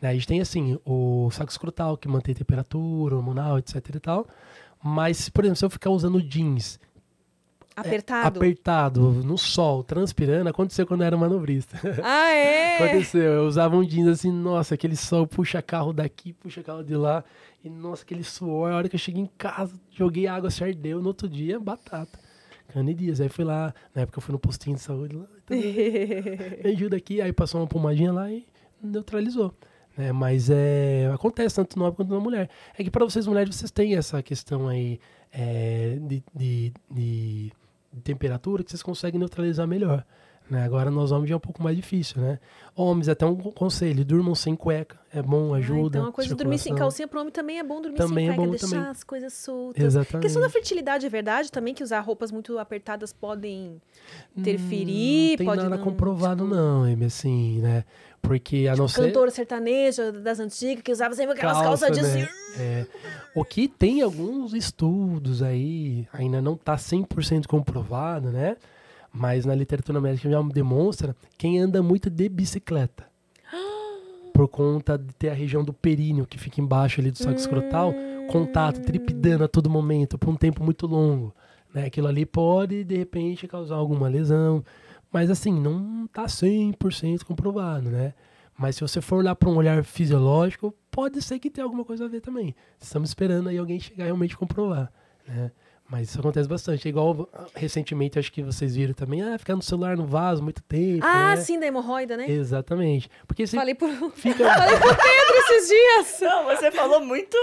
Né, 0.00 0.10
A 0.10 0.14
gente 0.14 0.26
tem, 0.26 0.40
assim, 0.40 0.78
o 0.84 1.30
saco 1.30 1.50
escrotal, 1.50 1.96
que 1.96 2.08
mantém 2.08 2.34
temperatura, 2.34 3.16
hormonal, 3.16 3.58
etc 3.58 3.76
e 3.94 4.00
tal. 4.00 4.26
Mas, 4.82 5.28
por 5.28 5.44
exemplo, 5.44 5.58
se 5.58 5.64
eu 5.64 5.70
ficar 5.70 5.90
usando 5.90 6.22
jeans 6.22 6.78
Apertado. 7.76 8.38
apertado, 8.38 9.00
no 9.22 9.36
sol, 9.36 9.84
transpirando, 9.84 10.48
aconteceu 10.48 10.86
quando 10.86 11.02
eu 11.02 11.06
era 11.08 11.16
manobrista. 11.16 11.78
Ah, 12.02 12.30
é? 12.32 12.76
Aconteceu, 12.80 13.22
eu 13.22 13.46
usava 13.46 13.76
um 13.76 13.84
jeans 13.84 14.08
assim, 14.08 14.32
nossa, 14.32 14.74
aquele 14.74 14.96
sol 14.96 15.26
puxa 15.26 15.60
carro 15.60 15.92
daqui, 15.92 16.32
puxa 16.32 16.62
carro 16.62 16.82
de 16.82 16.96
lá. 16.96 17.22
E, 17.62 17.68
nossa, 17.68 18.02
aquele 18.02 18.24
suor. 18.24 18.72
A 18.72 18.76
hora 18.76 18.88
que 18.88 18.94
eu 18.94 18.98
cheguei 19.00 19.22
em 19.22 19.30
casa, 19.36 19.74
joguei 19.90 20.26
água, 20.26 20.50
se 20.50 20.64
ardeu. 20.64 21.02
No 21.02 21.08
outro 21.08 21.28
dia, 21.28 21.60
batata. 21.60 22.18
Candidíase. 22.72 23.22
Aí 23.22 23.28
fui 23.28 23.44
lá, 23.44 23.74
na 23.94 24.02
época 24.02 24.18
eu 24.18 24.22
fui 24.22 24.32
no 24.32 24.38
postinho 24.38 24.76
de 24.76 24.82
saúde 24.82 25.16
lá. 25.16 25.26
então, 25.44 26.70
ajuda 26.72 26.96
aqui. 26.96 27.20
Aí 27.20 27.32
passou 27.32 27.60
uma 27.60 27.66
pomadinha 27.66 28.12
lá 28.12 28.30
e 28.30 28.46
neutralizou. 28.82 29.52
Né? 29.96 30.12
mas 30.12 30.48
é, 30.50 31.10
acontece 31.14 31.56
tanto 31.56 31.78
no 31.78 31.84
homem 31.84 31.94
quanto 31.96 32.12
na 32.12 32.20
mulher. 32.20 32.48
É 32.76 32.84
que 32.84 32.90
para 32.90 33.04
vocês 33.04 33.26
mulheres, 33.26 33.54
vocês 33.56 33.70
têm 33.70 33.94
essa 33.96 34.22
questão 34.22 34.68
aí 34.68 34.98
é, 35.32 35.98
de, 36.00 36.22
de, 36.34 36.72
de- 36.90 37.52
de 37.92 38.00
temperatura 38.02 38.62
que 38.62 38.70
vocês 38.70 38.82
conseguem 38.82 39.18
neutralizar 39.18 39.66
melhor. 39.66 40.04
Né? 40.48 40.62
Agora 40.64 40.90
nós 40.92 41.10
homens 41.10 41.28
já 41.28 41.34
é 41.34 41.36
um 41.36 41.40
pouco 41.40 41.60
mais 41.60 41.74
difícil, 41.74 42.22
né? 42.22 42.38
Homens, 42.74 43.08
até 43.08 43.26
um 43.26 43.34
conselho, 43.36 44.04
durmam 44.04 44.34
sem 44.34 44.54
cueca. 44.54 44.96
É 45.12 45.20
bom, 45.20 45.52
Ah, 45.52 45.56
ajuda. 45.56 45.98
então 45.98 46.08
a 46.08 46.12
coisa 46.12 46.28
de 46.28 46.36
dormir 46.36 46.58
sem 46.58 46.72
calcinha 46.74 47.08
pro 47.08 47.18
homem 47.20 47.32
também 47.32 47.58
é 47.58 47.64
bom 47.64 47.80
dormir 47.80 47.96
Também 47.96 48.26
é 48.26 48.30
sem 48.30 48.36
cueca, 48.36 48.46
bom 48.46 48.50
deixar 48.56 48.68
também. 48.76 48.90
as 48.90 49.02
coisas 49.02 49.32
soltas. 49.32 49.82
Exatamente. 49.82 50.16
A 50.16 50.20
questão 50.20 50.40
da 50.42 50.48
fertilidade 50.50 51.04
é 51.04 51.08
verdade 51.08 51.50
também, 51.50 51.74
que 51.74 51.82
usar 51.82 51.98
roupas 52.00 52.30
muito 52.30 52.58
apertadas 52.58 53.12
podem 53.12 53.80
interferir, 54.36 55.28
Hum, 55.28 55.30
Não 55.30 55.36
tem 55.38 55.46
pode 55.46 55.62
nada 55.62 55.76
não, 55.76 55.82
comprovado, 55.84 56.44
tipo, 56.44 56.54
não, 56.56 56.82
Amy, 56.84 57.04
assim, 57.06 57.60
né? 57.60 57.84
Porque 58.22 58.66
a 58.70 58.76
não 58.76 58.88
ser. 58.88 59.06
Cantora 59.06 59.30
sertaneja 59.30 60.10
das 60.12 60.40
antigas 60.40 60.82
que 60.82 60.90
usava 60.92 61.14
sempre 61.14 61.34
aquelas 61.34 61.58
calças 61.58 61.90
de 61.96 62.02
né? 62.02 62.28
É. 62.58 62.86
O 63.34 63.44
que 63.44 63.68
tem 63.68 64.02
alguns 64.02 64.52
estudos 64.52 65.42
aí, 65.42 66.08
ainda 66.12 66.40
não 66.42 66.54
está 66.54 66.76
100% 66.76 67.46
comprovado, 67.46 68.30
né? 68.30 68.56
Mas 69.18 69.46
na 69.46 69.54
literatura 69.54 69.98
médica 69.98 70.28
já 70.28 70.42
demonstra 70.42 71.16
quem 71.38 71.58
anda 71.58 71.82
muito 71.82 72.10
de 72.10 72.28
bicicleta. 72.28 73.06
por 74.34 74.46
conta 74.46 74.98
de 74.98 75.14
ter 75.14 75.30
a 75.30 75.34
região 75.34 75.64
do 75.64 75.72
períneo 75.72 76.26
que 76.26 76.36
fica 76.36 76.60
embaixo 76.60 77.00
ali 77.00 77.10
do 77.10 77.16
saco 77.16 77.38
escrotal, 77.38 77.94
contato, 78.30 78.82
tripidando 78.82 79.44
a 79.44 79.48
todo 79.48 79.70
momento 79.70 80.18
por 80.18 80.28
um 80.28 80.36
tempo 80.36 80.62
muito 80.62 80.86
longo. 80.86 81.34
Né? 81.72 81.86
Aquilo 81.86 82.06
ali 82.06 82.26
pode, 82.26 82.84
de 82.84 82.94
repente, 82.94 83.48
causar 83.48 83.76
alguma 83.76 84.06
lesão. 84.08 84.62
Mas 85.10 85.30
assim, 85.30 85.58
não 85.58 86.06
tá 86.08 86.26
100% 86.26 87.24
comprovado, 87.24 87.88
né? 87.88 88.12
Mas 88.58 88.76
se 88.76 88.82
você 88.82 89.00
for 89.00 89.16
olhar 89.16 89.34
para 89.34 89.48
um 89.48 89.56
olhar 89.56 89.82
fisiológico, 89.82 90.74
pode 90.90 91.22
ser 91.22 91.38
que 91.38 91.48
tenha 91.48 91.64
alguma 91.64 91.84
coisa 91.84 92.04
a 92.04 92.08
ver 92.08 92.20
também. 92.20 92.54
Estamos 92.78 93.08
esperando 93.08 93.48
aí 93.48 93.56
alguém 93.56 93.80
chegar 93.80 94.04
realmente 94.04 94.36
comprovar, 94.36 94.92
né? 95.26 95.50
Mas 95.88 96.08
isso 96.10 96.18
acontece 96.18 96.48
bastante. 96.48 96.86
É 96.86 96.88
igual 96.88 97.28
ah, 97.32 97.44
recentemente, 97.54 98.18
acho 98.18 98.32
que 98.32 98.42
vocês 98.42 98.74
viram 98.74 98.92
também, 98.92 99.22
ah, 99.22 99.38
ficar 99.38 99.54
no 99.54 99.62
celular 99.62 99.96
no 99.96 100.04
vaso 100.04 100.42
muito 100.42 100.60
tempo. 100.62 101.04
Ah, 101.04 101.36
né? 101.36 101.36
sim, 101.36 101.60
da 101.60 101.66
hemorroida, 101.66 102.16
né? 102.16 102.28
Exatamente. 102.28 103.08
Porque 103.26 103.46
você 103.46 103.56
Falei 103.56 103.74
por, 103.74 103.88
fica. 104.12 104.44
falei 104.52 104.76
pro 104.78 104.88
Pedro 104.88 105.36
esses 105.38 105.68
dias. 105.68 106.20
Não, 106.22 106.44
você 106.44 106.70
falou 106.72 107.00
muito, 107.00 107.36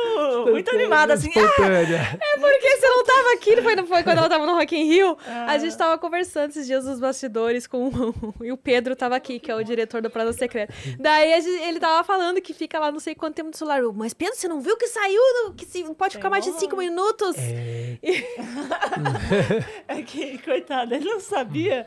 muito 0.51 0.69
animada, 0.71 1.13
assim. 1.13 1.29
Ah, 1.35 1.39
Espontânea. 1.39 2.19
É 2.21 2.37
porque 2.37 2.77
você 2.77 2.87
não 2.89 3.03
tava 3.05 3.33
aqui, 3.33 3.55
não 3.55 3.63
foi, 3.63 3.75
não 3.75 3.87
foi 3.87 4.03
quando 4.03 4.17
ela 4.17 4.29
tava 4.29 4.45
no 4.45 4.55
Rock 4.55 4.75
in 4.75 4.83
Rio? 4.85 5.17
Ah. 5.25 5.51
A 5.51 5.57
gente 5.57 5.77
tava 5.77 5.97
conversando 5.97 6.49
esses 6.49 6.67
dias 6.67 6.85
nos 6.85 6.99
bastidores 6.99 7.65
com 7.65 7.87
o- 7.87 8.33
e 8.43 8.51
o 8.51 8.57
Pedro 8.57 8.93
tava 8.95 9.15
aqui, 9.15 9.39
que 9.39 9.49
é 9.49 9.55
o 9.55 9.63
diretor 9.63 10.01
do 10.01 10.09
Praza 10.09 10.33
Secreta. 10.33 10.73
Daí 10.99 11.41
gente- 11.41 11.63
ele 11.63 11.79
tava 11.79 12.03
falando 12.03 12.41
que 12.41 12.53
fica 12.53 12.77
lá 12.77 12.91
não 12.91 12.99
sei 12.99 13.15
quanto 13.15 13.35
tempo 13.35 13.49
no 13.51 13.55
celular. 13.55 13.81
Mas 13.93 14.13
Pedro, 14.13 14.35
você 14.35 14.47
não 14.49 14.59
viu 14.59 14.75
que 14.77 14.87
saiu, 14.87 15.21
que 15.55 15.65
se, 15.65 15.83
pode 15.95 16.17
ficar 16.17 16.29
mais 16.29 16.43
de 16.43 16.51
cinco 16.59 16.75
minutos? 16.75 17.35
É, 17.37 17.97
é 19.87 20.01
que, 20.01 20.37
coitado, 20.39 20.93
ele 20.93 21.05
não 21.05 21.19
sabia. 21.19 21.85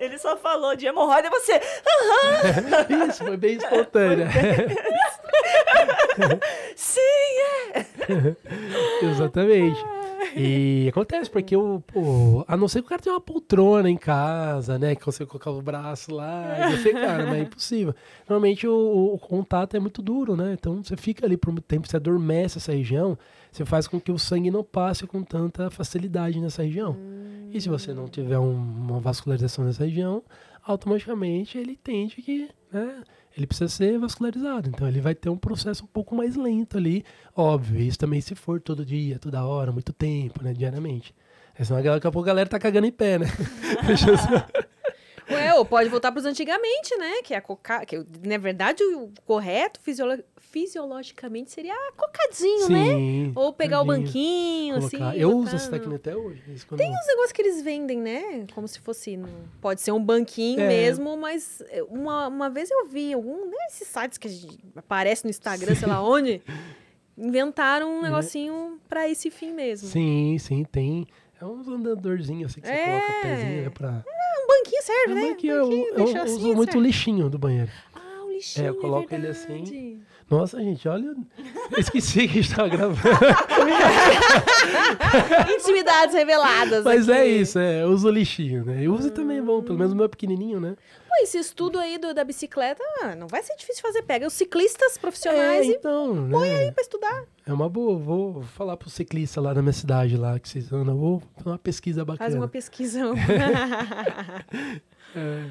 Ele 0.00 0.18
só 0.18 0.36
falou 0.36 0.74
de 0.76 0.86
hemorroida 0.86 1.28
e 1.28 1.30
você. 1.30 1.60
isso, 3.08 3.24
foi 3.24 3.36
bem 3.36 3.56
espontânea. 3.56 4.28
Sim, 6.76 7.00
é! 7.74 7.86
Exatamente. 9.02 9.82
E 10.36 10.86
acontece, 10.92 11.28
porque 11.30 11.56
o, 11.56 11.80
pô, 11.80 12.44
a 12.48 12.56
não 12.56 12.68
ser 12.68 12.80
que 12.80 12.86
o 12.86 12.88
cara 12.88 13.02
tenha 13.02 13.14
uma 13.14 13.20
poltrona 13.20 13.90
em 13.90 13.96
casa, 13.96 14.78
né? 14.78 14.94
Que 14.94 15.04
você 15.04 15.26
colocar 15.26 15.50
o 15.50 15.60
braço 15.62 16.14
lá, 16.14 16.70
e 16.70 16.76
você, 16.76 16.92
cara, 16.92 17.26
mas 17.26 17.34
é 17.34 17.40
impossível. 17.40 17.94
Normalmente 18.28 18.66
o, 18.66 19.14
o 19.14 19.18
contato 19.18 19.76
é 19.76 19.80
muito 19.80 20.00
duro, 20.02 20.36
né? 20.36 20.52
Então 20.52 20.82
você 20.82 20.96
fica 20.96 21.26
ali 21.26 21.36
por 21.36 21.52
muito 21.52 21.64
tempo, 21.64 21.86
você 21.88 21.96
adormece 21.96 22.58
essa 22.58 22.72
região, 22.72 23.18
você 23.50 23.64
faz 23.64 23.86
com 23.86 24.00
que 24.00 24.10
o 24.12 24.18
sangue 24.18 24.50
não 24.50 24.64
passe 24.64 25.06
com 25.06 25.22
tanta 25.22 25.70
facilidade 25.70 26.40
nessa 26.40 26.62
região. 26.62 26.96
E 27.52 27.60
se 27.60 27.68
você 27.68 27.92
não 27.92 28.08
tiver 28.08 28.38
um- 28.38 28.54
uma 28.54 28.98
vascularização 29.00 29.64
nessa 29.64 29.84
região, 29.84 30.22
automaticamente 30.64 31.58
ele 31.58 31.72
entende 31.72 32.16
que, 32.22 32.48
né? 32.72 33.02
Ele 33.36 33.46
precisa 33.46 33.68
ser 33.68 33.98
vascularizado, 33.98 34.68
então 34.68 34.86
ele 34.86 35.00
vai 35.00 35.14
ter 35.14 35.30
um 35.30 35.36
processo 35.36 35.84
um 35.84 35.86
pouco 35.86 36.14
mais 36.14 36.36
lento 36.36 36.76
ali, 36.76 37.04
óbvio. 37.34 37.80
Isso 37.80 37.98
também 37.98 38.20
se 38.20 38.34
for 38.34 38.60
todo 38.60 38.84
dia, 38.84 39.18
toda 39.18 39.44
hora, 39.44 39.72
muito 39.72 39.92
tempo, 39.92 40.44
né, 40.44 40.52
diariamente. 40.52 41.14
É 41.58 41.64
senão 41.64 41.82
daqui 41.82 42.06
a 42.06 42.10
pouco 42.10 42.26
a 42.26 42.32
galera 42.32 42.48
tá 42.48 42.58
cagando 42.58 42.86
em 42.86 42.92
pé, 42.92 43.18
né? 43.18 43.26
Ué, 45.30 45.54
ou 45.54 45.64
pode 45.64 45.88
voltar 45.88 46.12
pros 46.12 46.24
antigamente, 46.24 46.96
né? 46.96 47.22
Que 47.22 47.34
é 47.34 47.38
a 47.38 47.40
coca... 47.40 47.84
que 47.86 48.04
na 48.26 48.38
verdade 48.38 48.82
o 48.82 49.10
correto 49.24 49.80
fisiolo- 49.80 50.22
fisiologicamente 50.52 51.50
seria 51.50 51.74
cocadinho, 51.96 52.68
né? 52.68 52.84
Sim. 52.84 53.32
Ou 53.34 53.52
pegar 53.52 53.80
o 53.80 53.84
banquinho, 53.86 54.74
colocar. 54.78 55.08
assim. 55.08 55.18
Eu 55.20 55.30
botar 55.30 55.42
uso 55.46 55.56
essa 55.56 55.70
técnica 55.70 55.96
até 55.96 56.14
hoje. 56.16 56.42
Quando- 56.68 56.78
Tem 56.78 56.90
uns 56.90 57.06
negócios 57.06 57.32
que 57.32 57.40
eles 57.42 57.62
vendem, 57.62 57.98
né? 57.98 58.46
Como 58.54 58.68
se 58.68 58.78
fosse. 58.78 59.18
Pode 59.60 59.80
ser 59.80 59.92
um 59.92 60.04
banquinho 60.04 60.60
É. 60.60 60.68
mesmo, 60.68 61.16
mas 61.16 61.62
é, 61.70 61.82
uma, 61.84 62.28
uma 62.28 62.50
vez 62.50 62.70
eu 62.70 62.86
vi 62.86 63.12
algum 63.14 63.50
desses 63.50 63.88
sites 63.88 64.18
que 64.18 64.28
a 64.76 64.78
aparece 64.80 65.24
no 65.24 65.30
Instagram, 65.30 65.74
sei 65.74 65.88
lá 65.88 66.02
onde, 66.06 66.42
inventaram 67.16 67.98
um 67.98 68.02
negocinho 68.02 68.78
pra 68.88 69.08
esse 69.08 69.30
fim 69.30 69.52
mesmo. 69.52 69.88
É. 69.88 69.90
Sim, 69.92 70.36
sim, 70.38 70.64
tem. 70.64 71.06
É 71.40 71.44
uns 71.44 71.66
andadorzinhos 71.66 72.52
assim 72.52 72.60
que 72.60 72.66
você 72.68 72.72
É. 72.72 72.84
coloca 72.86 73.18
o 73.18 73.22
pezinho, 73.22 73.62
né? 73.64 73.70
Pra... 73.70 74.04
Um 74.44 74.46
banquinho 74.46 74.82
serve, 74.82 75.12
É, 75.12 75.14
né? 75.14 75.22
mas 75.30 75.36
que 75.36 75.46
eu, 75.46 75.64
banquinho, 75.64 75.88
eu 75.88 75.94
deixa 76.04 76.24
uso 76.24 76.36
assim, 76.36 76.54
muito 76.54 76.68
o 76.68 76.72
serve. 76.72 76.86
lixinho 76.86 77.30
do 77.30 77.38
banheiro. 77.38 77.70
Ah, 77.94 78.24
o 78.24 78.30
lixinho. 78.30 78.66
É, 78.66 78.68
eu 78.68 78.74
coloco 78.76 79.12
é 79.14 79.16
ele 79.16 79.26
assim. 79.28 80.02
Nossa, 80.32 80.58
gente, 80.62 80.88
olha. 80.88 81.14
Eu 81.70 81.78
esqueci 81.78 82.26
que 82.26 82.38
a 82.38 82.42
gente 82.42 82.56
tava 82.56 82.68
gravando. 82.70 82.98
Intimidades 85.60 86.14
reveladas. 86.14 86.84
Mas 86.84 87.06
é 87.08 87.20
aqui. 87.20 87.28
isso, 87.28 87.58
é, 87.58 87.84
uso 87.84 88.08
o 88.08 88.10
lixinho, 88.10 88.64
né? 88.64 88.78
Eu 88.82 88.94
uso 88.94 89.10
também 89.10 89.36
é 89.38 89.42
bom, 89.42 89.62
pelo 89.62 89.76
menos 89.76 89.92
o 89.92 89.96
meu 89.96 90.06
é 90.06 90.08
pequenininho, 90.08 90.58
né? 90.58 90.74
Pô, 91.06 91.14
esse 91.22 91.36
estudo 91.38 91.78
aí 91.78 91.98
do- 91.98 92.14
da 92.14 92.24
bicicleta 92.24 92.82
ah, 93.02 93.14
não 93.14 93.26
vai 93.28 93.42
ser 93.42 93.54
difícil 93.56 93.82
fazer. 93.82 94.00
Pega 94.02 94.26
os 94.26 94.32
ciclistas 94.32 94.96
É, 94.96 95.00
profissionais 95.00 95.66
e 95.66 95.72
então, 95.72 96.26
põe 96.30 96.48
né? 96.48 96.56
aí 96.60 96.72
pra 96.72 96.82
estudar. 96.82 97.24
É 97.46 97.52
uma 97.52 97.68
boa, 97.68 97.98
vou 97.98 98.42
falar 98.42 98.76
pro 98.78 98.88
ciclista 98.88 99.38
lá 99.40 99.52
na 99.52 99.60
minha 99.60 99.72
cidade 99.74 100.16
lá, 100.16 100.38
que 100.38 100.48
vocês 100.48 100.72
andam, 100.72 100.96
vou 100.96 101.22
fazer 101.36 101.50
uma 101.50 101.58
pesquisa 101.58 102.04
bacana. 102.06 102.18
Faz 102.30 102.34
uma 102.34 102.48
pesquisa. 102.48 103.00
É. 105.14 105.44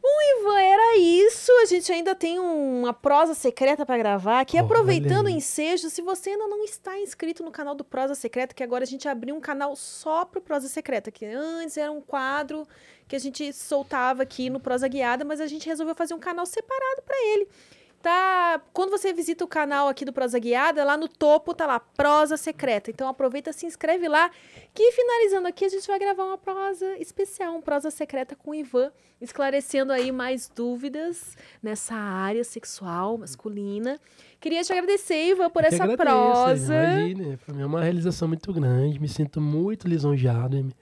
Bom, 0.00 0.08
Ivan, 0.40 0.60
era 0.60 0.96
isso. 0.96 1.50
A 1.60 1.66
gente 1.66 1.90
ainda 1.92 2.14
tem 2.14 2.38
um- 2.38 2.80
uma 2.82 2.92
prosa 2.94 3.34
secreta 3.34 3.84
para 3.84 3.98
gravar 3.98 4.40
aqui. 4.40 4.56
Olha 4.56 4.64
Aproveitando 4.64 5.26
o 5.26 5.28
ensejo, 5.28 5.90
se 5.90 6.00
você 6.00 6.30
ainda 6.30 6.46
não 6.46 6.64
está 6.64 6.98
inscrito 6.98 7.42
no 7.42 7.50
canal 7.50 7.74
do 7.74 7.84
Prosa 7.84 8.14
Secreta, 8.14 8.54
que 8.54 8.62
agora 8.62 8.84
a 8.84 8.86
gente 8.86 9.08
abriu 9.08 9.34
um 9.34 9.40
canal 9.40 9.74
só 9.74 10.24
pro 10.24 10.40
Prosa 10.40 10.68
Secreta, 10.68 11.10
que 11.10 11.26
antes 11.26 11.76
era 11.76 11.90
um 11.90 12.00
quadro 12.00 12.66
que 13.08 13.16
a 13.16 13.18
gente 13.18 13.52
soltava 13.52 14.22
aqui 14.22 14.48
no 14.48 14.60
Prosa 14.60 14.86
Guiada, 14.86 15.24
mas 15.24 15.40
a 15.40 15.46
gente 15.46 15.66
resolveu 15.66 15.94
fazer 15.94 16.14
um 16.14 16.18
canal 16.20 16.46
separado 16.46 17.02
para 17.04 17.16
ele. 17.26 17.48
Tá, 18.00 18.62
quando 18.72 18.90
você 18.90 19.12
visita 19.12 19.44
o 19.44 19.48
canal 19.48 19.88
aqui 19.88 20.04
do 20.04 20.12
Prosa 20.12 20.38
Guiada, 20.38 20.84
lá 20.84 20.96
no 20.96 21.08
topo 21.08 21.52
tá 21.52 21.66
lá 21.66 21.80
Prosa 21.80 22.36
Secreta. 22.36 22.90
Então 22.92 23.08
aproveita, 23.08 23.52
se 23.52 23.66
inscreve 23.66 24.06
lá, 24.06 24.30
que 24.72 24.92
finalizando 24.92 25.48
aqui 25.48 25.64
a 25.64 25.68
gente 25.68 25.84
vai 25.86 25.98
gravar 25.98 26.24
uma 26.24 26.38
prosa 26.38 26.96
especial, 26.98 27.56
um 27.56 27.60
Prosa 27.60 27.90
Secreta 27.90 28.36
com 28.36 28.52
o 28.52 28.54
Ivan, 28.54 28.92
esclarecendo 29.20 29.92
aí 29.92 30.12
mais 30.12 30.48
dúvidas 30.48 31.36
nessa 31.60 31.96
área 31.96 32.44
sexual 32.44 33.18
masculina. 33.18 33.98
Queria 34.38 34.62
te 34.62 34.72
agradecer, 34.72 35.30
Ivan, 35.30 35.50
por 35.50 35.64
Eu 35.64 35.68
essa 35.68 35.82
agradeço, 35.82 36.06
prosa. 36.06 36.74
Imagine, 36.74 37.36
pra 37.38 37.52
mim 37.52 37.62
é 37.62 37.66
uma 37.66 37.82
realização 37.82 38.28
muito 38.28 38.52
grande, 38.52 39.00
me 39.00 39.08
sinto 39.08 39.40
muito 39.40 39.88
lisonjeado, 39.88 40.72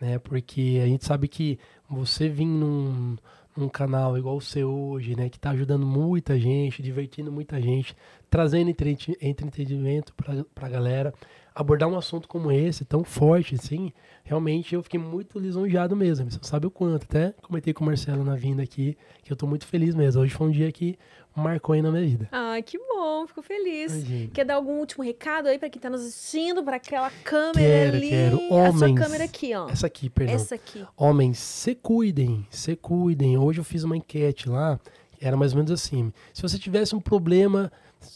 né? 0.00 0.18
Porque 0.18 0.80
a 0.82 0.86
gente 0.86 1.04
sabe 1.04 1.28
que 1.28 1.60
você 1.88 2.28
vir 2.28 2.44
num, 2.44 3.16
num 3.56 3.68
canal 3.68 4.16
igual 4.18 4.36
o 4.36 4.40
seu 4.40 4.70
hoje, 4.72 5.16
né? 5.16 5.28
Que 5.28 5.38
tá 5.38 5.50
ajudando 5.50 5.86
muita 5.86 6.38
gente, 6.38 6.82
divertindo 6.82 7.32
muita 7.32 7.60
gente, 7.60 7.96
trazendo 8.30 8.70
entrete- 8.70 9.16
entretenimento 9.20 10.14
pra, 10.14 10.44
pra 10.54 10.68
galera, 10.68 11.14
abordar 11.54 11.88
um 11.88 11.96
assunto 11.96 12.28
como 12.28 12.52
esse, 12.52 12.84
tão 12.84 13.02
forte 13.02 13.54
assim, 13.54 13.90
realmente 14.22 14.74
eu 14.74 14.82
fiquei 14.82 15.00
muito 15.00 15.38
lisonjeado 15.38 15.96
mesmo. 15.96 16.30
Você 16.30 16.38
sabe 16.42 16.66
o 16.66 16.70
quanto, 16.70 17.04
até 17.04 17.32
comentei 17.42 17.72
com 17.72 17.82
o 17.82 17.86
Marcelo 17.86 18.22
na 18.22 18.36
vinda 18.36 18.62
aqui, 18.62 18.96
que 19.22 19.32
eu 19.32 19.36
tô 19.36 19.46
muito 19.46 19.66
feliz 19.66 19.94
mesmo. 19.94 20.20
Hoje 20.20 20.34
foi 20.34 20.48
um 20.48 20.50
dia 20.50 20.70
que 20.70 20.98
marcou 21.36 21.74
aí 21.74 21.82
na 21.82 21.90
minha 21.90 22.04
vida. 22.04 22.28
Ai, 22.32 22.62
que 22.62 22.78
bom, 22.78 23.26
fico 23.26 23.42
feliz. 23.42 23.92
Imagina. 23.92 24.30
Quer 24.32 24.44
dar 24.44 24.54
algum 24.54 24.78
último 24.78 25.04
recado 25.04 25.48
aí 25.48 25.58
pra 25.58 25.68
quem 25.68 25.80
tá 25.80 25.90
nos 25.90 26.00
assistindo, 26.00 26.64
pra 26.64 26.76
aquela 26.76 27.10
câmera 27.22 27.52
Quero, 27.92 27.96
ali? 27.96 28.08
quero. 28.08 28.36
A 28.36 28.72
sua 28.72 28.86
Homens. 28.88 28.98
câmera 29.00 29.24
aqui, 29.24 29.54
ó. 29.54 29.68
Essa 29.68 29.86
aqui, 29.86 30.08
perdão. 30.08 30.34
Essa 30.34 30.54
aqui. 30.54 30.84
Homens, 30.96 31.38
se 31.38 31.74
cuidem, 31.74 32.46
se 32.50 32.74
cuidem. 32.74 33.36
Hoje 33.36 33.60
eu 33.60 33.64
fiz 33.64 33.84
uma 33.84 33.96
enquete 33.96 34.48
lá, 34.48 34.80
era 35.20 35.36
mais 35.36 35.52
ou 35.52 35.58
menos 35.58 35.70
assim. 35.70 36.12
Se 36.32 36.42
você 36.42 36.58
tivesse 36.58 36.94
um 36.96 37.00
problema 37.00 37.70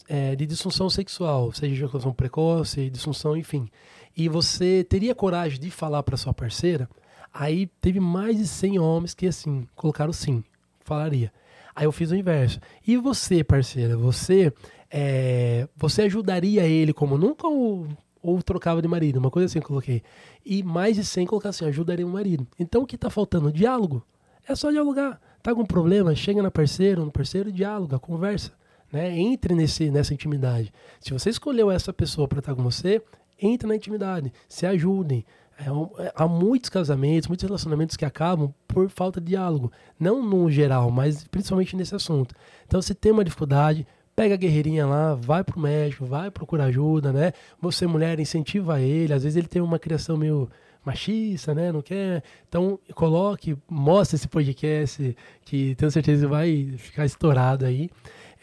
é, 0.07 0.35
de 0.35 0.45
disfunção 0.45 0.89
sexual, 0.89 1.51
seja 1.53 1.73
ejaculação 1.73 2.13
precoce, 2.13 2.89
disfunção, 2.89 3.35
enfim, 3.37 3.69
e 4.15 4.27
você 4.27 4.83
teria 4.83 5.15
coragem 5.15 5.59
de 5.59 5.69
falar 5.71 6.03
para 6.03 6.17
sua 6.17 6.33
parceira, 6.33 6.89
aí 7.33 7.67
teve 7.79 7.99
mais 7.99 8.37
de 8.37 8.47
100 8.47 8.79
homens 8.79 9.13
que 9.13 9.27
assim, 9.27 9.67
colocaram 9.75 10.11
sim, 10.13 10.43
falaria. 10.81 11.31
Aí 11.75 11.85
eu 11.85 11.91
fiz 11.91 12.11
o 12.11 12.15
inverso. 12.15 12.59
E 12.85 12.97
você, 12.97 13.43
parceira, 13.43 13.95
você 13.97 14.53
é, 14.91 15.67
você 15.75 16.03
ajudaria 16.03 16.63
ele 16.67 16.93
como 16.93 17.17
nunca 17.17 17.47
ou, 17.47 17.87
ou 18.21 18.43
trocava 18.43 18.81
de 18.81 18.87
marido? 18.87 19.17
Uma 19.17 19.31
coisa 19.31 19.45
assim 19.45 19.59
eu 19.59 19.63
coloquei. 19.63 20.03
E 20.45 20.61
mais 20.61 20.97
de 20.97 21.05
100 21.05 21.25
colocar 21.27 21.49
assim, 21.49 21.65
ajudaria 21.65 22.05
o 22.05 22.09
marido. 22.09 22.45
Então 22.59 22.83
o 22.83 22.85
que 22.85 22.97
tá 22.97 23.09
faltando? 23.09 23.51
Diálogo. 23.51 24.05
É 24.47 24.53
só 24.53 24.69
dialogar. 24.69 25.19
Tá 25.41 25.55
com 25.55 25.65
problema? 25.65 26.13
Chega 26.13 26.41
na 26.43 26.51
parceira, 26.51 27.01
no 27.01 27.11
parceiro, 27.11 27.51
diáloga, 27.51 27.97
conversa. 27.97 28.51
Né? 28.91 29.17
Entre 29.17 29.55
nesse, 29.55 29.89
nessa 29.89 30.13
intimidade. 30.13 30.73
Se 30.99 31.13
você 31.13 31.29
escolheu 31.29 31.71
essa 31.71 31.93
pessoa 31.93 32.27
para 32.27 32.39
estar 32.39 32.53
com 32.53 32.61
você, 32.61 33.01
entre 33.41 33.67
na 33.67 33.75
intimidade, 33.75 34.33
se 34.49 34.65
ajudem. 34.65 35.25
É 35.57 36.03
é- 36.03 36.13
há 36.15 36.27
muitos 36.27 36.69
casamentos, 36.69 37.27
muitos 37.27 37.43
relacionamentos 37.43 37.95
que 37.95 38.05
acabam 38.05 38.53
por 38.67 38.89
falta 38.89 39.21
de 39.21 39.27
diálogo. 39.27 39.71
Não 39.99 40.23
no 40.23 40.49
geral, 40.49 40.89
mas 40.89 41.23
principalmente 41.25 41.75
nesse 41.75 41.93
assunto. 41.95 42.33
Então, 42.65 42.81
se 42.81 42.93
tem 42.95 43.11
uma 43.11 43.23
dificuldade, 43.23 43.85
pega 44.15 44.33
a 44.33 44.37
guerreirinha 44.37 44.85
lá, 44.85 45.13
vai 45.15 45.43
pro 45.43 45.59
médico, 45.59 46.05
vai 46.05 46.31
procurar 46.31 46.65
ajuda, 46.65 47.13
né? 47.13 47.31
Você, 47.61 47.85
mulher, 47.85 48.19
incentiva 48.19 48.79
ele. 48.81 49.13
Às 49.13 49.23
vezes 49.23 49.37
ele 49.37 49.47
tem 49.47 49.61
uma 49.61 49.77
criação 49.79 50.17
meio 50.17 50.49
machista, 50.83 51.53
né? 51.53 51.71
Não 51.71 51.81
quer. 51.81 52.23
Então, 52.49 52.79
coloque, 52.95 53.55
mostre 53.69 54.15
esse 54.15 54.27
podcast, 54.27 55.15
que 55.45 55.75
tenho 55.75 55.91
certeza 55.91 56.27
vai 56.27 56.73
ficar 56.77 57.05
estourado 57.05 57.65
aí. 57.65 57.89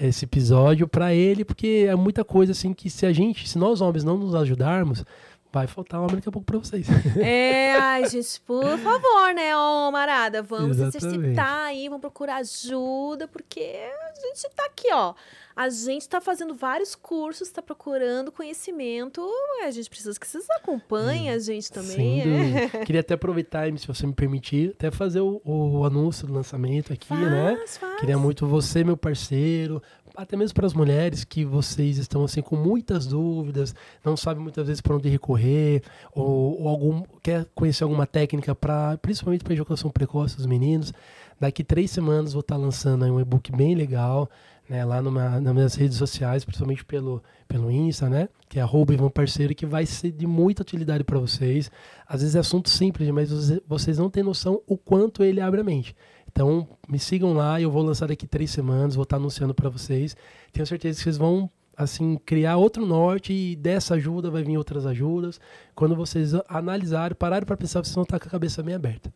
esse 0.01 0.25
episódio 0.25 0.87
para 0.87 1.13
ele, 1.13 1.45
porque 1.45 1.87
é 1.89 1.95
muita 1.97 2.25
coisa 2.25 2.53
assim 2.53 2.73
que 2.73 2.89
se 2.89 3.05
a 3.05 3.13
gente, 3.13 3.49
se 3.49 3.59
nós 3.59 3.81
homens 3.81 4.05
não 4.05 4.17
nos 4.17 4.33
ajudarmos, 4.33 5.05
vai 5.53 5.67
faltar 5.67 6.01
homem 6.01 6.17
daqui 6.17 6.29
a 6.29 6.33
pouco 6.33 6.47
para 6.47 6.59
vocês. 6.59 6.87
É, 7.19 7.73
ai, 7.75 8.09
gente, 8.09 8.41
por 8.43 8.79
favor, 8.79 9.35
né, 9.35 9.57
ô 9.57 9.91
Marada, 9.91 10.43
vamos 10.43 10.79
exercitar 10.79 11.67
aí, 11.67 11.89
vamos 11.89 12.01
procurar 12.01 12.37
ajuda, 12.37 13.27
porque 13.27 13.61
a 13.61 14.27
gente 14.27 14.55
tá 14.55 14.65
aqui, 14.67 14.89
ó. 14.93 15.15
A 15.59 15.69
gente 15.71 16.09
tá 16.09 16.21
fazendo 16.21 16.55
vários 16.55 16.95
cursos, 16.95 17.51
tá 17.51 17.61
procurando 17.61 18.31
conhecimento, 18.31 19.29
a 19.65 19.71
gente 19.73 19.91
precisa 19.91 20.17
que 20.19 20.25
vocês 20.25 20.49
acompanhem 20.51 21.31
a 21.31 21.39
gente 21.41 21.73
também. 21.73 22.23
É. 22.57 22.69
Queria 22.87 23.01
até 23.01 23.15
aproveitar, 23.15 23.67
se 23.77 23.85
você 23.85 24.07
me 24.07 24.13
permitir, 24.13 24.71
até 24.71 24.89
fazer 24.93 25.21
o, 25.21 25.43
o 25.45 25.85
anúncio 25.85 26.29
do 26.29 26.33
lançamento 26.33 26.93
aqui, 26.93 27.13
né? 27.13 27.57
Faz, 27.57 27.77
faz. 27.77 27.99
Queria 27.99 28.17
muito 28.17 28.47
você, 28.47 28.85
meu 28.85 28.97
parceiro, 28.97 29.83
até 30.19 30.37
mesmo 30.37 30.57
para 30.57 30.67
as 30.67 30.75
mulheres 30.75 31.23
que 31.23 31.45
vocês 31.45 31.97
estão 31.97 32.25
assim 32.25 32.43
com 32.43 32.57
muitas 32.57 33.07
dúvidas, 33.07 33.73
não 34.05 34.17
sabem 34.17 34.43
muitas 34.43 34.67
vezes 34.67 34.81
para 34.81 34.97
onde 34.97 35.09
recorrer, 35.09 35.81
ou, 36.13 36.61
ou 36.61 36.69
algum 36.69 37.05
quer 37.23 37.47
conhecer 37.55 37.85
alguma 37.85 38.05
técnica 38.05 38.53
para, 38.53 38.99
principalmente 38.99 39.45
para 39.45 39.53
ejaculação 39.55 39.91
precoce 39.91 40.37
dos 40.37 40.45
meninos. 40.45 40.93
Daqui 41.39 41.63
três 41.63 41.93
semanas 41.93 42.33
vou 42.33 42.41
estar 42.41 42.57
lançando 42.57 43.05
aí 43.05 43.11
um 43.13 43.21
e-book 43.21 43.53
bem 43.53 43.77
legal, 43.77 44.29
né, 44.69 44.85
lá 44.85 45.01
numa, 45.01 45.41
nas 45.41 45.55
minhas 45.55 45.75
redes 45.77 45.97
sociais, 45.97 46.45
principalmente 46.45 46.85
pelo, 46.85 47.23
pelo 47.47 47.71
Insta, 47.71 48.09
né, 48.09 48.29
que 48.49 48.59
é 48.59 48.63
arroba 48.63 48.93
Ivan 48.93 49.11
Parceiro, 49.11 49.55
que 49.55 49.65
vai 49.65 49.87
ser 49.87 50.11
de 50.11 50.27
muita 50.27 50.63
utilidade 50.63 51.05
para 51.05 51.19
vocês. 51.21 51.71
Às 52.09 52.23
vezes 52.23 52.35
é 52.35 52.41
assunto 52.41 52.69
simples, 52.69 53.09
mas 53.11 53.31
você- 53.31 53.63
vocês 53.69 53.99
não 53.99 54.11
têm 54.11 54.25
noção 54.25 54.61
o 54.67 54.77
quanto 54.77 55.23
ele 55.23 55.41
abre 55.41 55.61
a 55.61 55.65
mente. 55.65 55.95
Então, 56.31 56.69
me 56.89 56.99
sigam 56.99 57.33
lá, 57.33 57.61
eu 57.61 57.71
vou 57.71 57.83
lançar 57.83 58.07
daqui 58.07 58.27
três 58.27 58.51
semanas, 58.51 58.95
vou 58.95 59.03
estar 59.03 59.17
anunciando 59.17 59.55
para 59.55 59.69
vocês. 59.69 60.17
Tenho 60.53 60.67
certeza 60.67 60.99
que 60.99 61.03
vocês 61.03 61.17
vão, 61.17 61.51
assim, 61.77 62.17
criar 62.25 62.57
outro 62.57 62.87
norte 62.87 63.33
e 63.33 63.57
dessa 63.57 63.95
ajuda 63.95 64.31
vai 64.31 64.43
vir 64.43 64.57
outras 64.57 64.87
ajudas. 64.87 65.41
Quando 65.75 65.97
vocês 65.97 66.33
analisarem, 66.49 67.17
pararem 67.17 67.47
para 67.47 67.57
pensar, 67.57 67.83
vocês 67.83 67.95
vão 67.95 68.05
estar 68.05 68.21
com 68.21 68.29
a 68.29 68.31
cabeça 68.31 68.63
bem 68.63 68.75
aberta. 68.75 69.13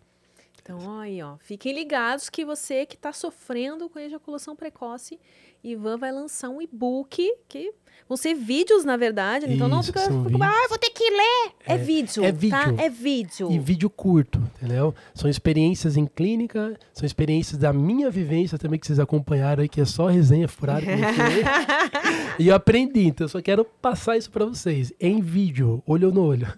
Então, 0.62 0.98
aí, 1.00 1.20
ó, 1.20 1.36
fiquem 1.38 1.74
ligados 1.74 2.30
que 2.30 2.44
você 2.44 2.86
que 2.86 2.94
está 2.94 3.12
sofrendo 3.12 3.88
com 3.88 3.98
ejaculação 3.98 4.54
precoce, 4.54 5.18
Ivan 5.64 5.96
vai 5.96 6.10
lançar 6.10 6.48
um 6.48 6.60
e-book 6.60 7.36
que 7.48 7.72
vão 8.08 8.16
ser 8.16 8.34
vídeos, 8.34 8.84
na 8.84 8.96
verdade. 8.96 9.46
Então 9.48 9.68
não 9.68 9.80
Isso, 9.80 9.92
fica, 9.92 10.00
fica 10.00 10.44
ah, 10.44 10.66
vou 10.68 10.76
ter 10.78 10.90
que 10.90 11.08
ler. 11.08 11.52
É, 11.66 11.74
É, 11.74 11.78
vídeo, 11.78 12.24
é 12.24 12.32
tá? 12.32 12.38
vídeo. 12.38 12.74
É 12.78 12.88
vídeo. 12.88 13.52
E 13.52 13.58
vídeo 13.58 13.88
curto, 13.88 14.42
entendeu? 14.56 14.94
São 15.14 15.30
experiências 15.30 15.96
em 15.96 16.04
clínica, 16.04 16.76
são 16.92 17.06
experiências 17.06 17.58
da 17.58 17.72
minha 17.72 18.10
vivência 18.10 18.58
também 18.58 18.78
que 18.78 18.86
vocês 18.86 18.98
acompanharam 18.98 19.62
aí, 19.62 19.68
que 19.68 19.80
é 19.80 19.84
só 19.84 20.08
resenha 20.08 20.48
furada. 20.48 20.82
falei. 20.82 21.44
e 22.38 22.48
eu 22.48 22.54
aprendi, 22.54 23.06
então 23.06 23.24
eu 23.24 23.28
só 23.28 23.40
quero 23.40 23.64
passar 23.64 24.16
isso 24.16 24.30
para 24.30 24.44
vocês, 24.44 24.92
em 25.00 25.20
vídeo, 25.20 25.82
olho 25.86 26.10
no 26.10 26.24
olho. 26.24 26.52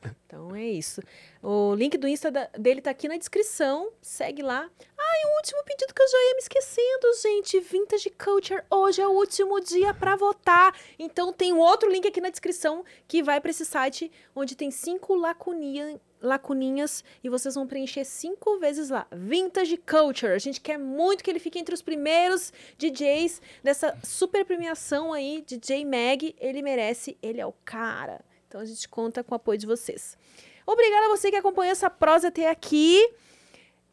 Então 0.55 0.57
é 0.57 0.67
isso. 0.67 1.03
O 1.43 1.75
link 1.75 1.99
do 1.99 2.07
Insta 2.07 2.31
dele 2.57 2.81
tá 2.81 2.91
aqui 2.91 3.09
na 3.09 3.17
descrição. 3.17 3.91
Segue 4.01 4.41
lá. 4.41 4.71
Ai, 4.97 5.25
o 5.27 5.37
último 5.37 5.65
pedido 5.65 5.93
que 5.93 6.01
eu 6.01 6.09
já 6.09 6.17
ia 6.17 6.35
me 6.35 6.39
esquecendo, 6.39 7.23
gente. 7.23 7.61
Vintage 7.61 8.11
Culture. 8.11 8.63
Hoje 8.71 9.03
é 9.03 9.07
o 9.07 9.11
último 9.11 9.61
dia 9.61 9.93
para 9.93 10.15
votar. 10.15 10.73
Então 10.97 11.33
tem 11.33 11.53
um 11.53 11.59
outro 11.59 11.91
link 11.91 12.07
aqui 12.07 12.21
na 12.21 12.31
descrição 12.31 12.85
que 13.09 13.21
vai 13.21 13.41
para 13.41 13.51
esse 13.51 13.65
site 13.65 14.13
onde 14.35 14.55
tem 14.55 14.71
cinco 14.71 15.15
lacuninha, 15.17 16.01
lacuninhas 16.23 17.03
e 17.23 17.29
vocês 17.29 17.57
vão 17.57 17.67
preencher 17.67 18.05
cinco 18.05 18.59
vezes 18.59 18.91
lá. 18.91 19.09
Vintage 19.13 19.77
Culture. 19.79 20.33
A 20.33 20.39
gente 20.39 20.61
quer 20.61 20.79
muito 20.79 21.25
que 21.25 21.31
ele 21.31 21.41
fique 21.41 21.59
entre 21.59 21.75
os 21.75 21.83
primeiros 21.83 22.53
DJs 22.79 23.43
dessa 23.63 23.99
super 24.05 24.45
premiação 24.45 25.13
aí, 25.13 25.43
DJ 25.45 25.85
Mag. 25.85 26.35
Ele 26.39 26.63
merece, 26.63 27.19
ele 27.21 27.41
é 27.41 27.47
o 27.47 27.55
cara. 27.65 28.25
Então 28.55 28.63
a 28.63 28.67
gente 28.67 28.89
conta 28.89 29.25
com 29.25 29.35
o 29.35 29.35
apoio 29.35 29.59
de 29.59 29.67
vocês. 29.67 30.17
Obrigada 30.65 31.07
a 31.07 31.09
você 31.09 31.29
que 31.29 31.35
acompanhou 31.35 31.73
essa 31.73 31.91
prosa 31.91 32.29
até 32.29 32.49
aqui. 32.49 33.05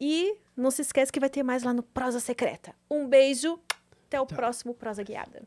E 0.00 0.36
não 0.56 0.70
se 0.70 0.82
esquece 0.82 1.10
que 1.10 1.18
vai 1.18 1.28
ter 1.28 1.42
mais 1.42 1.64
lá 1.64 1.74
no 1.74 1.82
Prosa 1.82 2.20
Secreta. 2.20 2.72
Um 2.88 3.08
beijo. 3.08 3.58
Até 4.06 4.20
o 4.20 4.26
próximo 4.26 4.72
Prosa 4.72 5.02
Guiada. 5.02 5.42